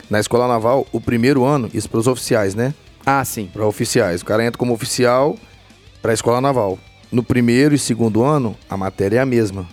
Na 0.10 0.18
escola 0.18 0.48
naval, 0.48 0.88
o 0.94 1.02
primeiro 1.02 1.44
ano, 1.44 1.70
isso 1.74 1.90
para 1.90 2.00
os 2.00 2.08
oficiais, 2.08 2.56
né? 2.56 2.74
Ah, 3.06 3.26
sim. 3.26 3.50
Para 3.52 3.68
oficiais. 3.68 4.22
O 4.22 4.26
cara 4.26 4.46
entra 4.46 4.58
como 4.58 4.72
oficial 4.74 5.36
para 6.02 6.12
a 6.12 6.14
escola 6.14 6.40
naval. 6.40 6.80
No 7.12 7.22
primeiro 7.22 7.76
e 7.76 7.78
segundo 7.78 8.24
ano, 8.24 8.56
a 8.70 8.78
matéria 8.78 9.18
é 9.18 9.20
a 9.20 9.26
mesma. 9.26 9.68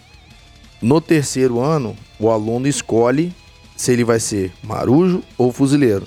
No 0.81 1.01
terceiro 1.01 1.61
ano, 1.61 1.97
o 2.19 2.31
aluno 2.31 2.67
escolhe 2.69 3.35
se 3.77 3.93
ele 3.93 4.05
vai 4.05 4.21
ser 4.21 4.53
marujo 4.63 5.23
ou 5.37 5.53
fuzileiro. 5.53 6.07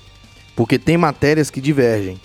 Porque 0.56 0.78
tem 0.80 0.98
matérias 0.98 1.50
que 1.50 1.60
divergem. 1.62 2.20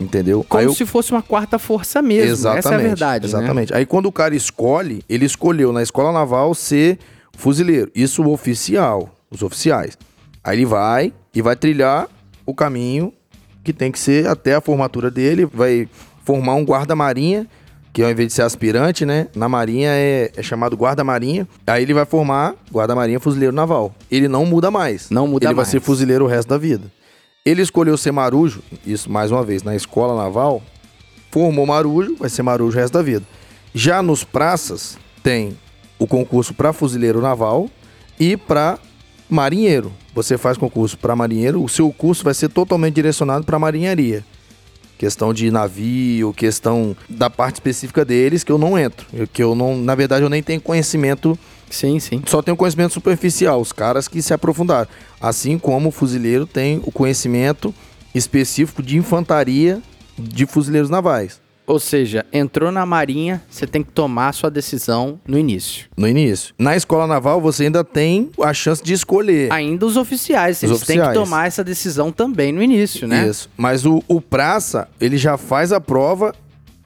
Entendeu? 0.00 0.44
Como 0.48 0.62
eu- 0.62 0.74
se 0.74 0.86
fosse 0.86 1.10
uma 1.10 1.22
quarta 1.22 1.58
força 1.58 2.00
mesmo. 2.00 2.30
Exatamente. 2.32 2.58
Essa 2.66 2.72
é 2.72 2.74
a 2.74 2.78
verdade, 2.78 3.26
né? 3.26 3.28
Exatamente. 3.38 3.74
Aí 3.74 3.84
quando 3.84 4.06
o 4.06 4.12
cara 4.12 4.34
escolhe, 4.34 5.02
ele 5.08 5.24
escolheu 5.24 5.72
na 5.72 5.82
escola 5.82 6.12
naval 6.12 6.54
ser 6.54 6.98
fuzileiro. 7.36 7.90
Isso 7.94 8.22
o 8.22 8.32
oficial, 8.32 9.12
os 9.30 9.42
oficiais. 9.42 9.98
Aí 10.44 10.56
ele 10.56 10.66
vai 10.66 11.12
e 11.34 11.42
vai 11.42 11.56
trilhar 11.56 12.08
o 12.46 12.54
caminho 12.54 13.12
que 13.64 13.72
tem 13.72 13.90
que 13.90 13.98
ser 13.98 14.28
até 14.28 14.54
a 14.54 14.60
formatura 14.60 15.10
dele, 15.10 15.44
vai 15.44 15.88
formar 16.24 16.54
um 16.54 16.64
guarda-marinha, 16.64 17.46
que 17.92 18.02
ao 18.02 18.10
invés 18.10 18.28
de 18.28 18.34
ser 18.34 18.42
aspirante, 18.42 19.04
né, 19.04 19.28
na 19.34 19.48
marinha 19.48 19.90
é, 19.90 20.30
é 20.36 20.42
chamado 20.42 20.76
guarda-marinha. 20.76 21.48
Aí 21.66 21.82
ele 21.82 21.94
vai 21.94 22.04
formar 22.04 22.54
guarda-marinha 22.72 23.18
fuzileiro 23.20 23.54
naval. 23.54 23.94
Ele 24.10 24.28
não 24.28 24.44
muda 24.44 24.70
mais. 24.70 25.10
Não 25.10 25.26
muda 25.26 25.46
ele 25.46 25.54
mais. 25.54 25.68
vai 25.68 25.72
ser 25.72 25.80
fuzileiro 25.80 26.24
o 26.24 26.28
resto 26.28 26.48
da 26.48 26.58
vida. 26.58 26.90
Ele 27.44 27.62
escolheu 27.62 27.96
ser 27.96 28.12
marujo, 28.12 28.62
isso 28.86 29.10
mais 29.10 29.30
uma 29.30 29.42
vez, 29.42 29.62
na 29.62 29.74
escola 29.74 30.22
naval, 30.22 30.62
formou 31.30 31.64
marujo, 31.64 32.14
vai 32.16 32.28
ser 32.28 32.42
marujo 32.42 32.76
o 32.76 32.80
resto 32.80 32.92
da 32.94 33.02
vida. 33.02 33.24
Já 33.72 34.02
nos 34.02 34.22
praças, 34.22 34.98
tem 35.22 35.56
o 35.98 36.06
concurso 36.06 36.52
para 36.54 36.72
fuzileiro 36.72 37.20
naval 37.20 37.68
e 38.18 38.36
para 38.36 38.78
marinheiro. 39.28 39.92
Você 40.14 40.36
faz 40.36 40.56
concurso 40.56 40.98
para 40.98 41.16
marinheiro, 41.16 41.62
o 41.62 41.68
seu 41.68 41.90
curso 41.92 42.24
vai 42.24 42.34
ser 42.34 42.48
totalmente 42.48 42.94
direcionado 42.94 43.44
para 43.44 43.58
marinharia. 43.58 44.24
Questão 44.98 45.32
de 45.32 45.50
navio, 45.50 46.34
questão 46.34 46.96
da 47.08 47.30
parte 47.30 47.54
específica 47.54 48.04
deles, 48.04 48.42
que 48.42 48.50
eu 48.52 48.58
não 48.58 48.76
entro. 48.76 49.06
Que 49.32 49.42
eu 49.42 49.54
não, 49.54 49.78
na 49.78 49.94
verdade, 49.94 50.24
eu 50.24 50.28
nem 50.28 50.42
tenho 50.42 50.60
conhecimento 50.60 51.38
Sim, 51.70 52.00
sim. 52.00 52.22
só 52.26 52.42
tem 52.42 52.52
o 52.52 52.56
conhecimento 52.56 52.94
superficial, 52.94 53.60
os 53.60 53.72
caras 53.72 54.08
que 54.08 54.20
se 54.20 54.34
aprofundaram. 54.34 54.88
Assim 55.20 55.58
como 55.58 55.90
o 55.90 55.92
fuzileiro 55.92 56.46
tem 56.46 56.82
o 56.84 56.90
conhecimento 56.90 57.74
específico 58.14 58.82
de 58.82 58.96
infantaria 58.96 59.80
de 60.18 60.46
fuzileiros 60.46 60.90
navais. 60.90 61.40
Ou 61.68 61.78
seja, 61.78 62.24
entrou 62.32 62.72
na 62.72 62.86
marinha, 62.86 63.42
você 63.50 63.66
tem 63.66 63.82
que 63.82 63.92
tomar 63.92 64.28
a 64.28 64.32
sua 64.32 64.50
decisão 64.50 65.20
no 65.28 65.38
início. 65.38 65.86
No 65.94 66.08
início. 66.08 66.54
Na 66.58 66.74
escola 66.74 67.06
naval, 67.06 67.42
você 67.42 67.64
ainda 67.64 67.84
tem 67.84 68.30
a 68.42 68.54
chance 68.54 68.82
de 68.82 68.94
escolher. 68.94 69.52
Ainda 69.52 69.84
os 69.84 69.96
oficiais, 69.98 70.56
Os 70.56 70.62
eles 70.62 70.78
têm 70.80 70.96
que 70.96 71.02
oficiais. 71.02 71.14
tomar 71.14 71.46
essa 71.46 71.62
decisão 71.62 72.10
também 72.10 72.52
no 72.52 72.62
início, 72.62 73.06
né? 73.06 73.28
Isso. 73.28 73.50
Mas 73.54 73.84
o, 73.84 74.02
o 74.08 74.18
praça, 74.18 74.88
ele 74.98 75.18
já 75.18 75.36
faz 75.36 75.70
a 75.70 75.78
prova 75.80 76.34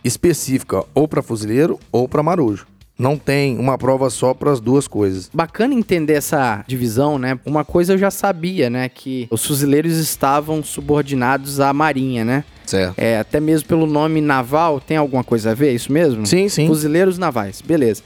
específica, 0.03 0.85
ou 0.95 1.07
para 1.07 1.23
fuzileiro 1.23 1.79
ou 1.93 2.09
para 2.09 2.23
marujo. 2.23 2.67
Não 2.99 3.17
tem 3.17 3.59
uma 3.59 3.79
prova 3.79 4.11
só 4.11 4.35
para 4.35 4.53
as 4.53 4.61
duas 4.61 4.87
coisas. 4.87 5.31
Bacana 5.33 5.75
entender 5.75 6.13
essa 6.13 6.63
divisão, 6.69 7.19
né? 7.19 7.39
Uma 7.45 7.65
coisa 7.65 7.95
eu 7.95 7.99
já 7.99 8.11
sabia, 8.11 8.69
né? 8.69 8.89
Que 8.89 9.27
os 9.31 9.45
fuzileiros 9.47 9.97
estavam 9.97 10.63
subordinados 10.63 11.59
à 11.59 11.73
marinha, 11.73 12.25
né? 12.25 12.45
Certo. 12.73 12.99
É, 12.99 13.19
até 13.19 13.39
mesmo 13.39 13.69
pelo 13.69 13.87
nome 13.87 14.21
naval, 14.23 14.81
tem 14.81 14.97
alguma 14.97 15.23
coisa 15.23 15.51
a 15.51 15.55
ver? 15.55 15.69
É 15.69 15.73
Isso 15.73 15.93
mesmo? 15.93 16.27
Sim, 16.27 16.49
sim. 16.49 16.67
Fuzileiros 16.67 17.19
navais, 17.19 17.61
beleza. 17.61 18.03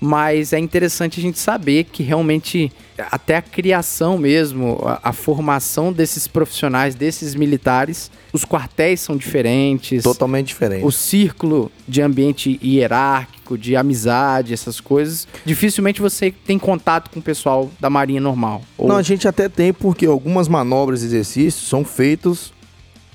Mas 0.00 0.54
é 0.54 0.58
interessante 0.58 1.20
a 1.20 1.22
gente 1.22 1.38
saber 1.38 1.84
que 1.84 2.02
realmente 2.02 2.72
até 3.10 3.36
a 3.36 3.42
criação 3.42 4.16
mesmo, 4.16 4.78
a, 4.82 5.10
a 5.10 5.12
formação 5.12 5.92
desses 5.92 6.26
profissionais, 6.26 6.94
desses 6.94 7.34
militares, 7.34 8.10
os 8.32 8.44
quartéis 8.44 9.00
são 9.00 9.14
diferentes. 9.14 10.02
Totalmente 10.02 10.48
diferente. 10.48 10.86
O 10.86 10.90
círculo 10.90 11.70
de 11.86 12.00
ambiente 12.00 12.58
hierárquico, 12.62 13.58
de 13.58 13.76
amizade, 13.76 14.54
essas 14.54 14.80
coisas, 14.80 15.28
dificilmente 15.44 16.00
você 16.00 16.32
tem 16.46 16.58
contato 16.58 17.10
com 17.10 17.20
o 17.20 17.22
pessoal 17.22 17.70
da 17.78 17.90
marinha 17.90 18.20
normal. 18.22 18.62
Ou 18.78 18.88
Não, 18.88 18.96
a 18.96 19.02
gente 19.02 19.28
até 19.28 19.50
tem, 19.50 19.70
porque 19.70 20.06
algumas 20.06 20.48
manobras 20.48 21.02
e 21.02 21.06
exercícios 21.06 21.68
são 21.68 21.84
feitos. 21.84 22.52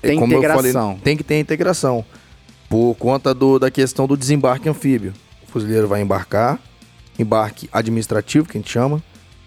É, 0.06 0.10
Tem 0.10 0.18
como 0.20 0.32
eu 0.32 0.38
integração. 0.38 0.88
falei, 0.90 1.00
tem 1.02 1.16
que 1.16 1.24
ter 1.24 1.38
integração. 1.38 2.04
Por 2.68 2.94
conta 2.96 3.32
do, 3.34 3.58
da 3.58 3.70
questão 3.70 4.06
do 4.06 4.16
desembarque 4.16 4.68
anfíbio. 4.68 5.12
O 5.48 5.50
fuzileiro 5.52 5.86
vai 5.86 6.02
embarcar, 6.02 6.58
embarque 7.18 7.68
administrativo, 7.72 8.48
que 8.48 8.58
a 8.58 8.60
gente 8.60 8.70
chama, 8.70 9.02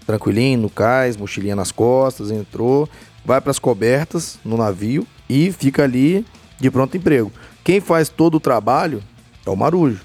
tranquilinho, 0.05 0.59
no 0.61 0.69
cais, 0.69 1.17
mochilinha 1.17 1.55
nas 1.55 1.71
costas, 1.71 2.31
entrou, 2.31 2.87
vai 3.25 3.39
para 3.41 3.51
as 3.51 3.59
cobertas 3.59 4.39
no 4.43 4.57
navio 4.57 5.05
e 5.29 5.51
fica 5.51 5.83
ali 5.83 6.25
de 6.59 6.71
pronto 6.71 6.95
emprego. 6.97 7.31
Quem 7.63 7.79
faz 7.79 8.09
todo 8.09 8.35
o 8.35 8.39
trabalho 8.39 9.03
é 9.45 9.49
o 9.49 9.55
marujo. 9.55 10.01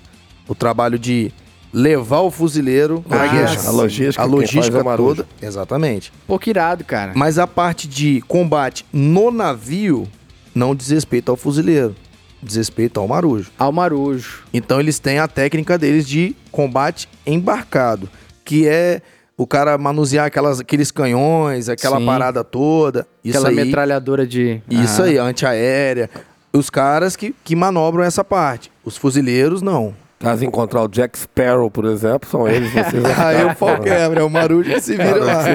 O 0.46 0.54
trabalho 0.54 0.98
de 0.98 1.32
levar 1.72 2.20
o 2.20 2.30
fuzileiro 2.30 3.02
para 3.08 3.22
Ah, 3.22 3.24
a 3.24 3.28
guerra. 3.28 3.58
sim. 3.58 3.66
A 3.66 3.70
logística, 3.70 4.22
A 4.22 4.26
quem 4.28 4.36
faz 4.36 4.40
logística 4.52 4.78
é 4.78 4.82
o 4.82 4.84
marujo. 4.84 5.16
toda. 5.24 5.28
Exatamente. 5.40 6.12
Pô, 6.26 6.38
que 6.38 6.50
irado, 6.50 6.84
cara. 6.84 7.12
Mas 7.16 7.38
a 7.38 7.46
parte 7.46 7.88
de 7.88 8.20
combate 8.28 8.84
no 8.92 9.30
navio 9.30 10.06
não 10.54 10.74
diz 10.74 10.88
respeito 10.90 11.30
ao 11.30 11.36
fuzileiro, 11.36 11.94
diz 12.42 12.56
respeito 12.56 13.00
ao 13.00 13.08
marujo. 13.08 13.50
Ao 13.58 13.72
marujo. 13.72 14.44
Então 14.52 14.78
eles 14.80 14.98
têm 14.98 15.18
a 15.18 15.26
técnica 15.28 15.76
deles 15.78 16.06
de 16.06 16.34
combate 16.52 17.08
embarcado, 17.26 18.08
que 18.44 18.66
é 18.68 19.02
o 19.36 19.46
cara 19.46 19.76
manusear 19.76 20.26
aquelas, 20.26 20.60
aqueles 20.60 20.90
canhões, 20.90 21.68
aquela 21.68 21.98
Sim. 21.98 22.06
parada 22.06 22.44
toda. 22.44 23.06
Isso 23.24 23.36
Aquela 23.38 23.48
aí, 23.50 23.56
metralhadora 23.56 24.26
de. 24.26 24.62
isso 24.70 25.02
Aham. 25.02 25.10
aí, 25.10 25.18
antiaérea. 25.18 26.08
Os 26.52 26.70
caras 26.70 27.16
que, 27.16 27.34
que 27.42 27.56
manobram 27.56 28.04
essa 28.04 28.22
parte. 28.22 28.70
Os 28.84 28.96
fuzileiros, 28.96 29.60
não. 29.60 29.94
Caso 30.18 30.44
encontrar 30.44 30.82
o 30.82 30.88
Jack 30.88 31.18
Sparrow, 31.18 31.70
por 31.70 31.84
exemplo, 31.84 32.28
são 32.28 32.48
eles, 32.48 32.72
vocês. 32.72 33.04
Aí 33.18 33.44
o 33.44 33.54
pau 33.54 33.78
quebra, 33.80 34.20
é 34.20 34.22
o 34.22 34.30
marujo 34.30 34.70
que 34.70 34.80
se 34.80 34.96
vira 34.96 35.22
lá. 35.22 35.44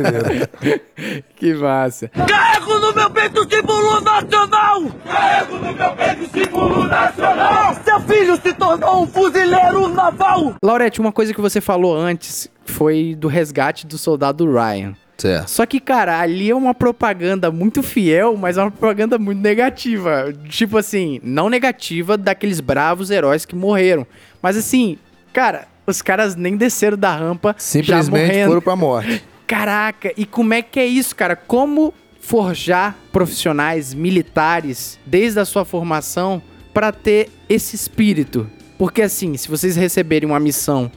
Que 1.35 1.53
massa. 1.53 2.09
Carrego 2.09 2.77
no 2.79 2.93
meu 2.93 3.09
peito 3.09 3.41
o 3.41 3.49
símbolo 3.49 4.01
nacional! 4.01 4.81
Carrego 5.05 5.55
no 5.55 5.73
meu 5.73 5.91
peito 5.95 6.23
o 6.23 6.27
símbolo 6.27 6.83
nacional! 6.83 7.75
Seu 7.83 7.99
filho 8.01 8.35
se 8.35 8.53
tornou 8.53 9.03
um 9.03 9.07
fuzileiro 9.07 9.87
naval! 9.87 10.55
Laurete, 10.61 10.99
uma 10.99 11.13
coisa 11.13 11.33
que 11.33 11.39
você 11.39 11.61
falou 11.61 11.95
antes 11.95 12.49
foi 12.65 13.15
do 13.17 13.29
resgate 13.29 13.87
do 13.87 13.97
soldado 13.97 14.45
Ryan. 14.51 14.93
Certo. 15.19 15.49
Só 15.49 15.65
que, 15.65 15.79
cara, 15.79 16.19
ali 16.19 16.49
é 16.49 16.55
uma 16.55 16.73
propaganda 16.73 17.51
muito 17.51 17.83
fiel, 17.83 18.37
mas 18.37 18.57
é 18.57 18.61
uma 18.61 18.71
propaganda 18.71 19.19
muito 19.19 19.41
negativa. 19.41 20.33
Tipo 20.47 20.77
assim, 20.77 21.19
não 21.21 21.49
negativa 21.49 22.17
daqueles 22.17 22.61
bravos 22.61 23.11
heróis 23.11 23.45
que 23.45 23.55
morreram. 23.55 24.07
Mas 24.41 24.55
assim, 24.55 24.97
cara, 25.33 25.67
os 25.85 26.01
caras 26.01 26.35
nem 26.35 26.55
desceram 26.55 26.97
da 26.97 27.13
rampa. 27.13 27.49
já 27.49 27.59
Simplesmente 27.59 28.45
foram 28.45 28.61
pra 28.61 28.75
morte. 28.75 29.23
Caraca, 29.45 30.13
e 30.15 30.25
como 30.25 30.53
é 30.53 30.61
que 30.61 30.79
é 30.79 30.85
isso, 30.85 31.15
cara? 31.15 31.35
Como 31.35 31.93
forjar 32.21 32.95
profissionais 33.11 33.93
militares 33.93 34.99
desde 35.05 35.39
a 35.39 35.45
sua 35.45 35.65
formação 35.65 36.41
para 36.73 36.91
ter 36.91 37.29
esse 37.49 37.75
espírito? 37.75 38.49
Porque 38.77 39.01
assim, 39.01 39.35
se 39.35 39.49
vocês 39.49 39.75
receberem 39.75 40.29
uma 40.29 40.39
missão 40.39 40.89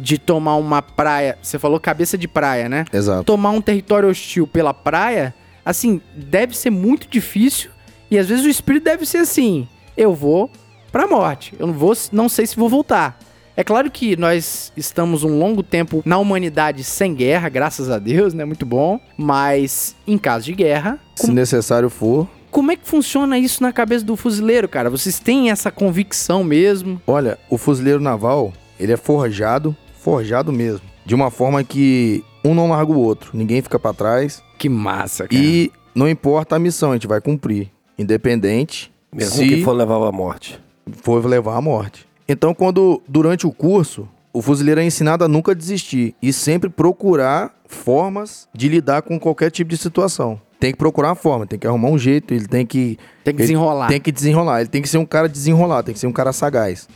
de 0.00 0.18
tomar 0.18 0.56
uma 0.56 0.80
praia, 0.82 1.38
você 1.42 1.58
falou 1.58 1.78
cabeça 1.78 2.16
de 2.16 2.26
praia, 2.26 2.68
né? 2.68 2.84
Exato. 2.92 3.24
Tomar 3.24 3.50
um 3.50 3.60
território 3.60 4.08
hostil 4.08 4.46
pela 4.46 4.72
praia, 4.74 5.34
assim, 5.64 6.00
deve 6.16 6.56
ser 6.56 6.70
muito 6.70 7.06
difícil 7.08 7.70
e 8.10 8.18
às 8.18 8.26
vezes 8.28 8.44
o 8.44 8.48
espírito 8.48 8.84
deve 8.84 9.06
ser 9.06 9.18
assim: 9.18 9.68
eu 9.96 10.14
vou 10.14 10.50
pra 10.90 11.06
morte, 11.06 11.54
eu 11.58 11.66
não 11.66 11.74
vou, 11.74 11.92
não 12.10 12.28
sei 12.28 12.46
se 12.46 12.56
vou 12.56 12.68
voltar. 12.68 13.18
É 13.56 13.62
claro 13.64 13.90
que 13.90 14.16
nós 14.16 14.72
estamos 14.76 15.22
um 15.22 15.38
longo 15.38 15.62
tempo 15.62 16.02
na 16.06 16.16
humanidade 16.16 16.82
sem 16.82 17.14
guerra, 17.14 17.48
graças 17.50 17.90
a 17.90 17.98
Deus, 17.98 18.32
né? 18.32 18.44
Muito 18.44 18.64
bom. 18.64 18.98
Mas 19.18 19.94
em 20.06 20.16
caso 20.16 20.46
de 20.46 20.54
guerra, 20.54 20.98
Se 21.14 21.30
necessário 21.30 21.90
for. 21.90 22.26
como 22.50 22.72
é 22.72 22.76
que 22.76 22.88
funciona 22.88 23.38
isso 23.38 23.62
na 23.62 23.70
cabeça 23.70 24.02
do 24.04 24.16
fuzileiro, 24.16 24.66
cara? 24.66 24.88
Vocês 24.88 25.18
têm 25.18 25.50
essa 25.50 25.70
convicção 25.70 26.42
mesmo? 26.42 27.02
Olha, 27.06 27.38
o 27.50 27.58
fuzileiro 27.58 28.00
naval, 28.00 28.50
ele 28.78 28.92
é 28.92 28.96
forjado, 28.96 29.76
forjado 30.00 30.52
mesmo. 30.52 30.82
De 31.04 31.14
uma 31.14 31.30
forma 31.30 31.62
que 31.62 32.24
um 32.44 32.54
não 32.54 32.68
larga 32.70 32.92
o 32.92 32.98
outro, 32.98 33.30
ninguém 33.34 33.62
fica 33.62 33.78
pra 33.78 33.92
trás. 33.92 34.42
Que 34.58 34.68
massa, 34.68 35.26
cara. 35.28 35.42
E 35.42 35.70
não 35.94 36.08
importa 36.08 36.56
a 36.56 36.58
missão, 36.58 36.90
a 36.90 36.94
gente 36.94 37.06
vai 37.06 37.20
cumprir. 37.20 37.70
Independente 37.98 38.92
Mesmo 39.12 39.36
se 39.36 39.48
que 39.48 39.64
for 39.64 39.72
levar 39.72 39.96
à 39.96 40.12
morte. 40.12 40.60
for 41.02 41.24
levar 41.26 41.56
à 41.56 41.60
morte. 41.60 42.06
Então, 42.28 42.54
quando 42.54 43.02
durante 43.08 43.46
o 43.46 43.52
curso, 43.52 44.08
o 44.32 44.40
fuzileiro 44.40 44.80
é 44.80 44.84
ensinado 44.84 45.24
a 45.24 45.28
nunca 45.28 45.54
desistir 45.54 46.14
e 46.22 46.32
sempre 46.32 46.70
procurar 46.70 47.54
formas 47.66 48.48
de 48.54 48.68
lidar 48.68 49.02
com 49.02 49.18
qualquer 49.18 49.50
tipo 49.50 49.70
de 49.70 49.76
situação. 49.76 50.40
Tem 50.58 50.72
que 50.72 50.78
procurar 50.78 51.08
uma 51.08 51.14
forma, 51.14 51.46
tem 51.46 51.58
que 51.58 51.66
arrumar 51.66 51.88
um 51.88 51.98
jeito, 51.98 52.34
ele 52.34 52.46
tem 52.46 52.66
que 52.66 52.98
Tem 53.24 53.34
que 53.34 53.40
desenrolar. 53.40 53.88
Tem 53.88 54.00
que 54.00 54.12
desenrolar, 54.12 54.60
ele 54.60 54.68
tem 54.68 54.82
que 54.82 54.88
ser 54.88 54.98
um 54.98 55.06
cara 55.06 55.28
desenrolado, 55.28 55.86
tem 55.86 55.94
que 55.94 55.98
ser 55.98 56.06
um 56.06 56.12
cara 56.12 56.32
sagaz. 56.32 56.86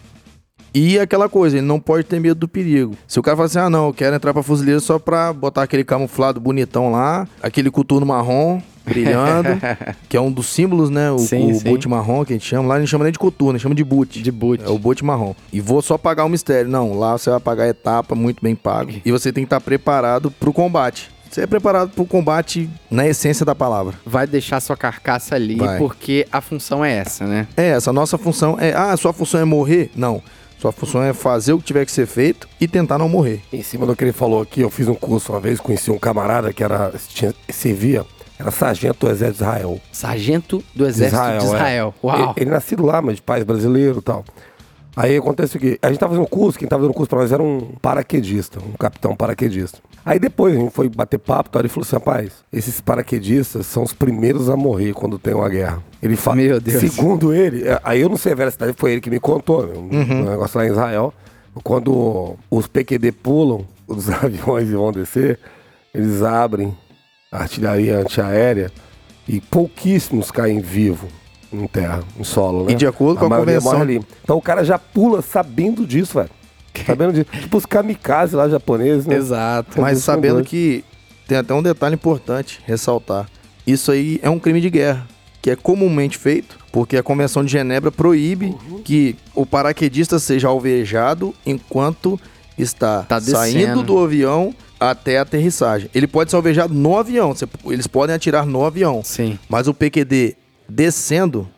E 0.74 0.98
aquela 0.98 1.28
coisa, 1.28 1.56
ele 1.56 1.66
não 1.66 1.78
pode 1.78 2.04
ter 2.04 2.18
medo 2.18 2.40
do 2.40 2.48
perigo. 2.48 2.96
Se 3.06 3.20
o 3.20 3.22
cara 3.22 3.36
fala 3.36 3.46
assim, 3.46 3.58
ah 3.58 3.70
não, 3.70 3.86
eu 3.86 3.94
quero 3.94 4.16
entrar 4.16 4.32
pra 4.32 4.42
fuzileiro 4.42 4.80
só 4.80 4.98
pra 4.98 5.32
botar 5.32 5.62
aquele 5.62 5.84
camuflado 5.84 6.40
bonitão 6.40 6.90
lá, 6.90 7.28
aquele 7.40 7.70
coturno 7.70 8.04
marrom, 8.04 8.60
brilhando, 8.84 9.50
que 10.08 10.16
é 10.16 10.20
um 10.20 10.32
dos 10.32 10.46
símbolos, 10.46 10.90
né? 10.90 11.10
O, 11.12 11.18
Sim, 11.18 11.52
o 11.52 11.54
sim. 11.54 11.64
boot 11.70 11.88
marrom 11.88 12.24
que 12.24 12.32
a 12.32 12.36
gente 12.36 12.46
chama. 12.46 12.68
Lá 12.68 12.74
a 12.74 12.80
gente 12.80 12.88
chama 12.88 13.04
nem 13.04 13.12
de 13.12 13.18
coturno, 13.18 13.52
a 13.52 13.54
gente 13.54 13.62
chama 13.62 13.74
de 13.74 13.84
boot. 13.84 14.20
De 14.20 14.32
boot. 14.32 14.62
É 14.64 14.68
o 14.68 14.78
boot 14.78 15.04
marrom. 15.04 15.34
E 15.52 15.60
vou 15.60 15.80
só 15.80 15.96
pagar 15.96 16.24
o 16.24 16.28
mistério. 16.28 16.68
Não, 16.70 16.92
lá 16.98 17.16
você 17.16 17.30
vai 17.30 17.40
pagar 17.40 17.64
a 17.64 17.68
etapa, 17.68 18.14
muito 18.14 18.42
bem 18.42 18.54
pago. 18.54 18.92
E 19.04 19.12
você 19.12 19.32
tem 19.32 19.44
que 19.44 19.46
estar 19.46 19.60
preparado 19.60 20.30
pro 20.30 20.52
combate. 20.52 21.10
Você 21.30 21.42
é 21.42 21.46
preparado 21.46 21.90
pro 21.90 22.04
combate 22.04 22.68
na 22.90 23.06
essência 23.06 23.44
da 23.44 23.54
palavra. 23.54 23.94
Vai 24.06 24.26
deixar 24.26 24.60
sua 24.60 24.76
carcaça 24.76 25.34
ali, 25.34 25.56
Vai. 25.56 25.78
porque 25.78 26.26
a 26.30 26.40
função 26.40 26.84
é 26.84 26.92
essa, 26.92 27.26
né? 27.26 27.46
É, 27.56 27.70
essa 27.70 27.92
nossa 27.92 28.16
função 28.16 28.56
é. 28.58 28.72
Ah, 28.72 28.96
sua 28.96 29.12
função 29.12 29.40
é 29.40 29.44
morrer? 29.44 29.90
Não. 29.96 30.22
Sua 30.64 30.72
função 30.72 31.02
é 31.02 31.12
fazer 31.12 31.52
o 31.52 31.58
que 31.58 31.64
tiver 31.64 31.84
que 31.84 31.92
ser 31.92 32.06
feito 32.06 32.48
e 32.58 32.66
tentar 32.66 32.96
não 32.96 33.06
morrer. 33.06 33.42
Em 33.52 33.62
cima 33.62 33.84
do 33.84 33.94
que 33.94 34.02
ele 34.02 34.14
falou 34.14 34.40
aqui, 34.40 34.62
eu 34.62 34.70
fiz 34.70 34.88
um 34.88 34.94
curso 34.94 35.30
uma 35.30 35.38
vez, 35.38 35.60
conheci 35.60 35.90
um 35.90 35.98
camarada 35.98 36.54
que 36.54 36.64
era 36.64 36.90
tinha, 37.06 37.34
servia, 37.50 38.06
era 38.38 38.50
sargento 38.50 39.04
do 39.04 39.12
exército 39.12 39.44
de 39.44 39.44
Israel. 39.44 39.80
Sargento 39.92 40.64
do 40.74 40.86
Exército 40.86 41.22
de 41.22 41.32
é. 41.32 41.36
Israel. 41.36 41.94
Uau. 42.02 42.18
Ele, 42.18 42.32
ele 42.38 42.50
nascido 42.50 42.82
lá, 42.82 43.02
mas 43.02 43.16
de 43.16 43.22
pais 43.22 43.44
brasileiro 43.44 43.98
e 43.98 44.00
tal. 44.00 44.24
Aí 44.96 45.16
acontece 45.16 45.56
o 45.56 45.60
quê? 45.60 45.76
A 45.82 45.88
gente 45.88 45.98
tava 45.98 46.12
fazendo 46.12 46.24
um 46.24 46.28
curso, 46.28 46.56
quem 46.58 46.68
tava 46.68 46.82
dando 46.82 46.94
curso 46.94 47.10
pra 47.10 47.18
nós 47.18 47.32
era 47.32 47.42
um 47.42 47.60
paraquedista, 47.82 48.60
um 48.60 48.72
capitão 48.78 49.16
paraquedista. 49.16 49.78
Aí 50.06 50.18
depois 50.20 50.54
a 50.54 50.58
gente 50.60 50.70
foi 50.72 50.88
bater 50.88 51.18
papo, 51.18 51.50
tal, 51.50 51.60
ele 51.62 51.68
falou 51.68 51.82
assim, 51.84 51.96
rapaz, 51.96 52.32
esses 52.52 52.80
paraquedistas 52.80 53.66
são 53.66 53.82
os 53.82 53.92
primeiros 53.92 54.48
a 54.48 54.56
morrer 54.56 54.92
quando 54.92 55.18
tem 55.18 55.34
uma 55.34 55.48
guerra. 55.48 55.82
Ele 56.00 56.14
fala, 56.14 56.36
Meu 56.36 56.60
Deus. 56.60 56.80
segundo 56.80 57.32
ele, 57.34 57.66
é, 57.66 57.80
aí 57.82 58.00
eu 58.00 58.08
não 58.08 58.16
sei 58.16 58.32
a 58.32 58.36
veracidade, 58.36 58.74
foi 58.76 58.92
ele 58.92 59.00
que 59.00 59.10
me 59.10 59.18
contou, 59.18 59.66
né, 59.66 59.72
um, 59.76 59.80
Uhum. 59.96 60.20
um 60.26 60.30
negócio 60.30 60.58
lá 60.58 60.66
em 60.66 60.70
Israel, 60.70 61.12
quando 61.64 62.36
os 62.48 62.66
PQD 62.68 63.10
pulam, 63.12 63.66
os 63.88 64.08
aviões 64.08 64.70
vão 64.70 64.92
descer, 64.92 65.40
eles 65.92 66.22
abrem 66.22 66.76
a 67.32 67.38
artilharia 67.38 67.98
antiaérea 67.98 68.70
e 69.26 69.40
pouquíssimos 69.40 70.30
caem 70.30 70.60
vivos 70.60 71.10
em 71.62 71.66
terra, 71.66 72.02
em 72.18 72.24
solo, 72.24 72.64
né? 72.64 72.72
E 72.72 72.74
de 72.74 72.86
acordo 72.86 73.18
com 73.18 73.26
a 73.26 73.28
maioria 73.28 73.60
convenção- 73.60 73.80
ali. 73.82 74.00
Então 74.22 74.36
o 74.36 74.42
cara 74.42 74.64
já 74.64 74.78
pula 74.78 75.22
sabendo 75.22 75.86
disso, 75.86 76.14
velho. 76.14 76.30
Sabendo 76.86 77.12
disso. 77.12 77.26
Tipo 77.40 77.56
os 77.56 77.66
kamikazes 77.66 78.34
lá 78.34 78.48
japoneses, 78.48 79.06
né? 79.06 79.14
Exato. 79.16 79.80
Mas 79.80 79.98
sabendo 79.98 80.42
que 80.42 80.84
tem 81.28 81.38
até 81.38 81.54
um 81.54 81.62
detalhe 81.62 81.94
importante 81.94 82.60
ressaltar. 82.66 83.26
Isso 83.66 83.90
aí 83.92 84.18
é 84.22 84.28
um 84.28 84.38
crime 84.38 84.60
de 84.60 84.68
guerra, 84.68 85.06
que 85.40 85.50
é 85.50 85.56
comumente 85.56 86.18
feito, 86.18 86.58
porque 86.72 86.96
a 86.96 87.02
Convenção 87.02 87.44
de 87.44 87.52
Genebra 87.52 87.90
proíbe 87.92 88.46
Uhum. 88.68 88.82
que 88.82 89.16
o 89.34 89.46
paraquedista 89.46 90.18
seja 90.18 90.48
alvejado 90.48 91.32
enquanto 91.46 92.18
está 92.58 93.02
Tá 93.04 93.20
saindo 93.20 93.82
do 93.82 93.98
avião 93.98 94.54
até 94.78 95.18
a 95.18 95.22
aterrissagem. 95.22 95.88
Ele 95.94 96.06
pode 96.06 96.30
ser 96.30 96.36
alvejado 96.36 96.74
no 96.74 96.98
avião, 96.98 97.34
eles 97.66 97.86
podem 97.86 98.14
atirar 98.14 98.44
no 98.44 98.64
avião, 98.64 99.00
Sim. 99.02 99.38
mas 99.48 99.66
o 99.66 99.72
PQD 99.72 100.36
descendo 100.68 101.48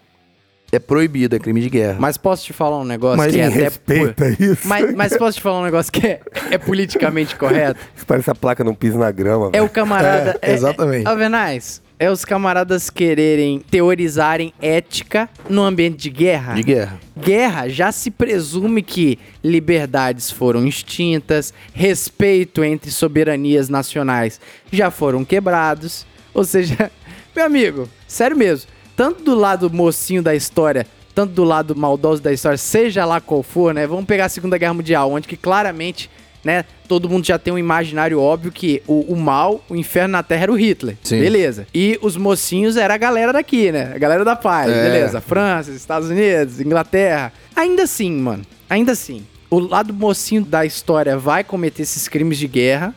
é 0.73 0.79
proibido, 0.79 1.37
é 1.37 1.39
crime 1.39 1.61
de 1.61 1.71
guerra. 1.71 1.97
Mas 1.99 2.17
posso 2.17 2.45
te 2.45 2.53
falar 2.53 2.79
um 2.79 2.85
negócio 2.85 3.19
Mas 3.19 3.33
que 3.33 3.41
é 3.41 3.49
me 3.49 3.53
até... 3.55 3.65
Respeita 3.65 4.29
isso. 4.43 4.67
Mas, 4.67 4.95
mas 4.95 5.17
posso 5.17 5.39
te 5.39 5.43
falar 5.43 5.61
um 5.61 5.65
negócio 5.65 5.93
que 5.93 6.07
é, 6.07 6.21
é 6.51 6.59
politicamente 6.59 7.37
correto? 7.37 7.79
Isso 7.97 8.05
parece 8.07 8.31
a 8.31 8.35
placa 8.35 8.65
não 8.65 8.75
pisa 8.75 8.99
na 8.99 9.11
grama, 9.11 9.49
É 9.49 9.53
velho. 9.53 9.65
o 9.65 9.69
camarada... 9.69 10.37
É, 10.43 10.53
exatamente. 10.53 11.07
Alvenaz, 11.07 11.81
é 11.99 12.11
os 12.11 12.25
camaradas 12.25 12.91
quererem 12.91 13.61
teorizarem 13.61 14.53
ética 14.61 15.31
no 15.49 15.63
ambiente 15.63 15.97
de 15.97 16.11
guerra. 16.11 16.55
De 16.55 16.63
guerra. 16.63 17.01
Guerra 17.17 17.69
já 17.69 17.91
se 17.91 18.11
presume 18.11 18.83
que 18.83 19.19
liberdades 19.43 20.31
foram 20.31 20.67
extintas, 20.67 21.55
respeito 21.73 22.63
entre 22.63 22.91
soberanias 22.91 23.69
nacionais 23.69 24.41
já 24.71 24.91
foram 24.91 25.25
quebrados. 25.25 26.07
Ou 26.35 26.45
seja, 26.45 26.91
meu 27.35 27.47
amigo, 27.47 27.89
sério 28.07 28.37
mesmo, 28.37 28.69
tanto 28.97 29.23
do 29.23 29.35
lado 29.35 29.71
mocinho 29.71 30.23
da 30.23 30.35
história, 30.35 30.87
tanto 31.15 31.33
do 31.33 31.45
lado 31.45 31.77
maldoso 31.77 32.21
da 32.23 32.33
história, 32.33 32.59
seja 32.59 33.05
lá 33.05 33.21
qual 33.21 33.43
for, 33.43 33.73
né? 33.75 33.87
Vamos 33.87 34.07
pegar 34.07 34.25
a 34.25 34.29
Segunda 34.29 34.59
Guerra 34.59 34.75
Mundial, 34.75 35.11
onde 35.13 35.29
que 35.29 35.37
claramente, 35.37 36.11
né, 36.45 36.65
todo 36.89 37.09
mundo 37.09 37.27
já 37.27 37.39
tem 37.39 37.53
um 37.53 37.59
imaginário 37.59 38.21
óbvio 38.21 38.53
que 38.53 38.83
o, 38.87 39.01
o 39.13 39.17
mal, 39.17 39.63
o 39.69 39.75
inferno 39.77 40.13
na 40.13 40.23
Terra 40.23 40.45
era 40.45 40.53
o 40.53 40.57
Hitler. 40.59 40.97
Sim. 41.03 41.21
Beleza. 41.21 41.67
E 41.75 41.99
os 42.03 42.17
mocinhos 42.17 42.77
era 42.77 42.95
a 42.95 42.99
galera 42.99 43.33
daqui, 43.33 43.71
né? 43.73 43.93
A 43.95 43.99
galera 43.99 44.25
da 44.25 44.37
paz, 44.37 44.71
É. 44.71 44.83
beleza. 44.83 45.21
França, 45.21 45.71
Estados 45.73 46.09
Unidos, 46.09 46.61
Inglaterra. 46.61 47.33
Ainda 47.55 47.83
assim, 47.85 48.11
mano, 48.13 48.45
ainda 48.69 48.93
assim, 48.93 49.27
o 49.51 49.59
lado 49.59 49.93
mocinho 49.95 50.45
da 50.45 50.65
história 50.65 51.17
vai 51.19 51.43
cometer 51.45 51.83
esses 51.83 52.09
crimes 52.09 52.39
de 52.39 52.47
guerra 52.47 52.95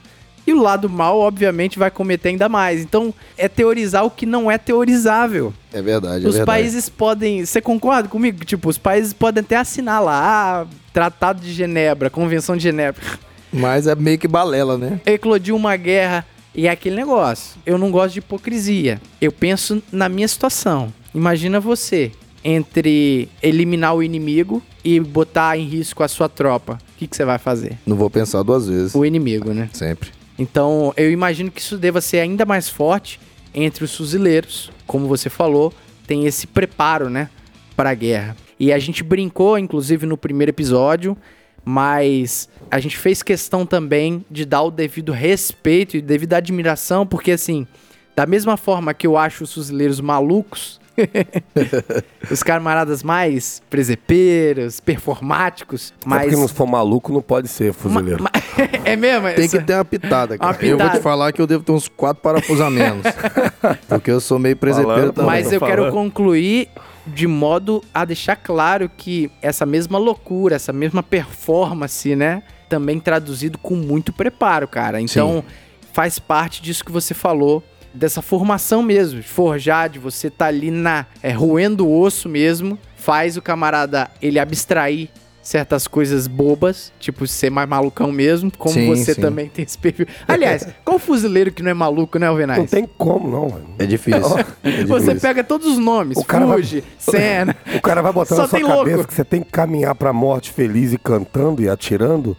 e 0.49 0.53
o 0.53 0.61
lado 0.61 0.89
mal, 0.89 1.19
obviamente, 1.19 1.77
vai 1.77 1.91
cometer 1.91 2.29
ainda 2.29 2.49
mais. 2.49 2.81
Então, 2.81 3.13
é 3.37 3.47
teorizar 3.47 4.05
o 4.05 4.09
que 4.09 4.25
não 4.25 4.49
é 4.49 4.57
teorizável. 4.57 5.53
É 5.71 5.81
verdade, 5.81 6.25
é 6.25 6.27
os 6.27 6.35
verdade. 6.35 6.45
países 6.45 6.89
podem. 6.89 7.45
Você 7.45 7.61
concorda 7.61 8.09
comigo? 8.09 8.43
Tipo, 8.43 8.69
os 8.69 8.77
países 8.77 9.13
podem 9.13 9.41
até 9.41 9.55
assinar 9.55 10.03
lá, 10.03 10.61
ah, 10.63 10.67
Tratado 10.91 11.41
de 11.41 11.53
Genebra, 11.53 12.09
Convenção 12.09 12.57
de 12.57 12.63
Genebra. 12.63 13.01
Mas 13.53 13.87
é 13.87 13.95
meio 13.95 14.17
que 14.17 14.27
balela, 14.27 14.77
né? 14.77 14.99
eclodiu 15.05 15.55
uma 15.55 15.75
guerra 15.75 16.25
e 16.53 16.67
é 16.67 16.71
aquele 16.71 16.95
negócio. 16.95 17.59
Eu 17.65 17.77
não 17.77 17.89
gosto 17.89 18.13
de 18.13 18.19
hipocrisia. 18.19 19.01
Eu 19.19 19.31
penso 19.31 19.81
na 19.91 20.07
minha 20.09 20.27
situação. 20.27 20.93
Imagina 21.13 21.59
você 21.59 22.11
entre 22.43 23.27
eliminar 23.41 23.95
o 23.95 24.03
inimigo 24.03 24.61
e 24.83 24.99
botar 24.99 25.57
em 25.57 25.65
risco 25.65 26.03
a 26.03 26.07
sua 26.07 26.29
tropa. 26.29 26.73
O 26.95 26.97
que, 26.97 27.07
que 27.07 27.15
você 27.15 27.25
vai 27.25 27.37
fazer? 27.37 27.77
Não 27.85 27.95
vou 27.95 28.09
pensar 28.09 28.43
duas 28.43 28.67
vezes. 28.67 28.95
O 28.95 29.03
inimigo, 29.03 29.53
né? 29.53 29.69
Sempre. 29.73 30.18
Então, 30.39 30.93
eu 30.95 31.11
imagino 31.11 31.51
que 31.51 31.59
isso 31.59 31.77
deva 31.77 31.99
ser 31.99 32.19
ainda 32.19 32.45
mais 32.45 32.69
forte 32.69 33.19
entre 33.53 33.83
os 33.83 33.93
fuzileiros. 33.93 34.71
Como 34.87 35.05
você 35.05 35.29
falou, 35.29 35.73
tem 36.07 36.25
esse 36.25 36.47
preparo, 36.47 37.09
né, 37.09 37.29
para 37.75 37.89
a 37.89 37.93
guerra. 37.93 38.37
E 38.57 38.71
a 38.71 38.79
gente 38.79 39.03
brincou, 39.03 39.59
inclusive, 39.59 40.05
no 40.05 40.17
primeiro 40.17 40.51
episódio, 40.51 41.17
mas 41.65 42.47
a 42.71 42.79
gente 42.79 42.97
fez 42.97 43.21
questão 43.21 43.65
também 43.65 44.25
de 44.31 44.45
dar 44.45 44.63
o 44.63 44.71
devido 44.71 45.11
respeito 45.11 45.97
e 45.97 46.01
devida 46.01 46.37
admiração, 46.37 47.05
porque 47.05 47.31
assim, 47.31 47.67
da 48.15 48.25
mesma 48.25 48.55
forma 48.55 48.93
que 48.93 49.05
eu 49.05 49.17
acho 49.17 49.43
os 49.43 49.53
fuzileiros 49.53 49.99
malucos, 49.99 50.78
os 52.29 52.43
camaradas 52.43 53.03
mais 53.03 53.61
presepeiros, 53.69 54.79
performáticos, 54.79 55.93
Mas... 56.05 56.19
mas 56.19 56.21
porque 56.27 56.41
não 56.41 56.47
for 56.47 56.67
maluco, 56.67 57.11
não 57.11 57.21
pode 57.21 57.47
ser 57.47 57.73
fuzileiro. 57.73 58.23
Ma- 58.23 58.31
é 58.85 58.95
mesmo? 58.95 59.27
Tem 59.33 59.45
Essa- 59.45 59.57
que 59.59 59.63
ter 59.63 59.73
uma 59.75 59.85
pitada, 59.85 60.37
cara. 60.37 60.51
Uma 60.57 60.63
Eu 60.63 60.69
vou 60.77 60.77
pitada. 60.77 60.99
te 60.99 61.03
falar 61.03 61.31
que 61.31 61.41
eu 61.41 61.47
devo 61.47 61.63
ter 61.63 61.71
uns 61.71 61.87
quatro 61.87 62.21
parafusos 62.21 62.61
a 62.61 62.69
menos. 62.69 63.03
porque 63.87 64.11
eu 64.11 64.19
sou 64.19 64.39
meio 64.39 64.55
presepeiro 64.55 64.99
Falando, 64.99 65.13
também. 65.13 65.29
Mas 65.29 65.51
eu 65.51 65.59
quero 65.59 65.91
concluir 65.91 66.69
de 67.07 67.25
modo 67.27 67.83
a 67.93 68.05
deixar 68.05 68.35
claro 68.35 68.89
que 68.95 69.31
essa 69.41 69.65
mesma 69.65 69.97
loucura, 69.97 70.55
essa 70.55 70.71
mesma 70.73 71.01
performance, 71.01 72.15
né? 72.15 72.43
Também 72.67 72.99
traduzido 72.99 73.57
com 73.57 73.75
muito 73.75 74.13
preparo, 74.13 74.67
cara. 74.67 75.01
Então, 75.01 75.43
faz 75.91 76.19
parte 76.19 76.61
disso 76.61 76.85
que 76.85 76.91
você 76.91 77.15
falou, 77.15 77.63
dessa 77.93 78.21
formação 78.21 78.81
mesmo, 78.83 79.19
de 79.21 79.27
forjar, 79.27 79.89
de 79.89 79.99
você 79.99 80.29
tá 80.29 80.45
ali 80.47 80.71
na. 80.71 81.05
É, 81.21 81.31
roendo 81.31 81.87
o 81.87 81.99
osso 82.01 82.27
mesmo, 82.29 82.77
faz 82.95 83.37
o 83.37 83.41
camarada 83.41 84.09
ele 84.21 84.39
abstrair 84.39 85.09
certas 85.41 85.87
coisas 85.87 86.27
bobas, 86.27 86.91
tipo 86.99 87.25
ser 87.25 87.49
mais 87.49 87.67
malucão 87.67 88.11
mesmo, 88.11 88.51
como 88.55 88.73
Sim, 88.75 88.87
você 88.89 89.15
sim. 89.15 89.21
também 89.21 89.47
tem 89.49 89.63
esse 89.65 89.77
perfil. 89.77 90.05
Aliás, 90.27 90.67
qual 90.85 90.99
fuzileiro 90.99 91.51
que 91.51 91.63
não 91.63 91.71
é 91.71 91.73
maluco, 91.73 92.19
né, 92.19 92.27
Alvenaz? 92.27 92.59
Não 92.59 92.67
tem 92.67 92.87
como, 92.97 93.27
não, 93.31 93.49
mano. 93.49 93.65
É 93.79 93.85
difícil. 93.85 94.21
É 94.63 94.83
Você 94.85 95.05
difícil. 95.05 95.21
pega 95.21 95.43
todos 95.43 95.65
os 95.65 95.79
nomes, 95.79 96.17
O 96.17 96.23
cara 96.23 96.45
vai- 96.45 96.57
Fuji, 96.57 96.83
Senna. 96.99 97.55
O 97.75 97.81
cara 97.81 98.01
vai 98.01 98.13
botar 98.13 98.35
Só 98.35 98.41
na 98.43 98.47
sua 98.47 98.59
tem 98.59 98.67
cabeça 98.67 98.95
louco. 98.97 99.07
que 99.07 99.13
você 99.15 99.23
tem 99.25 99.41
que 99.41 99.49
caminhar 99.49 99.95
pra 99.95 100.13
morte 100.13 100.51
feliz 100.51 100.93
e 100.93 100.97
cantando 100.99 101.63
e 101.63 101.69
atirando. 101.69 102.37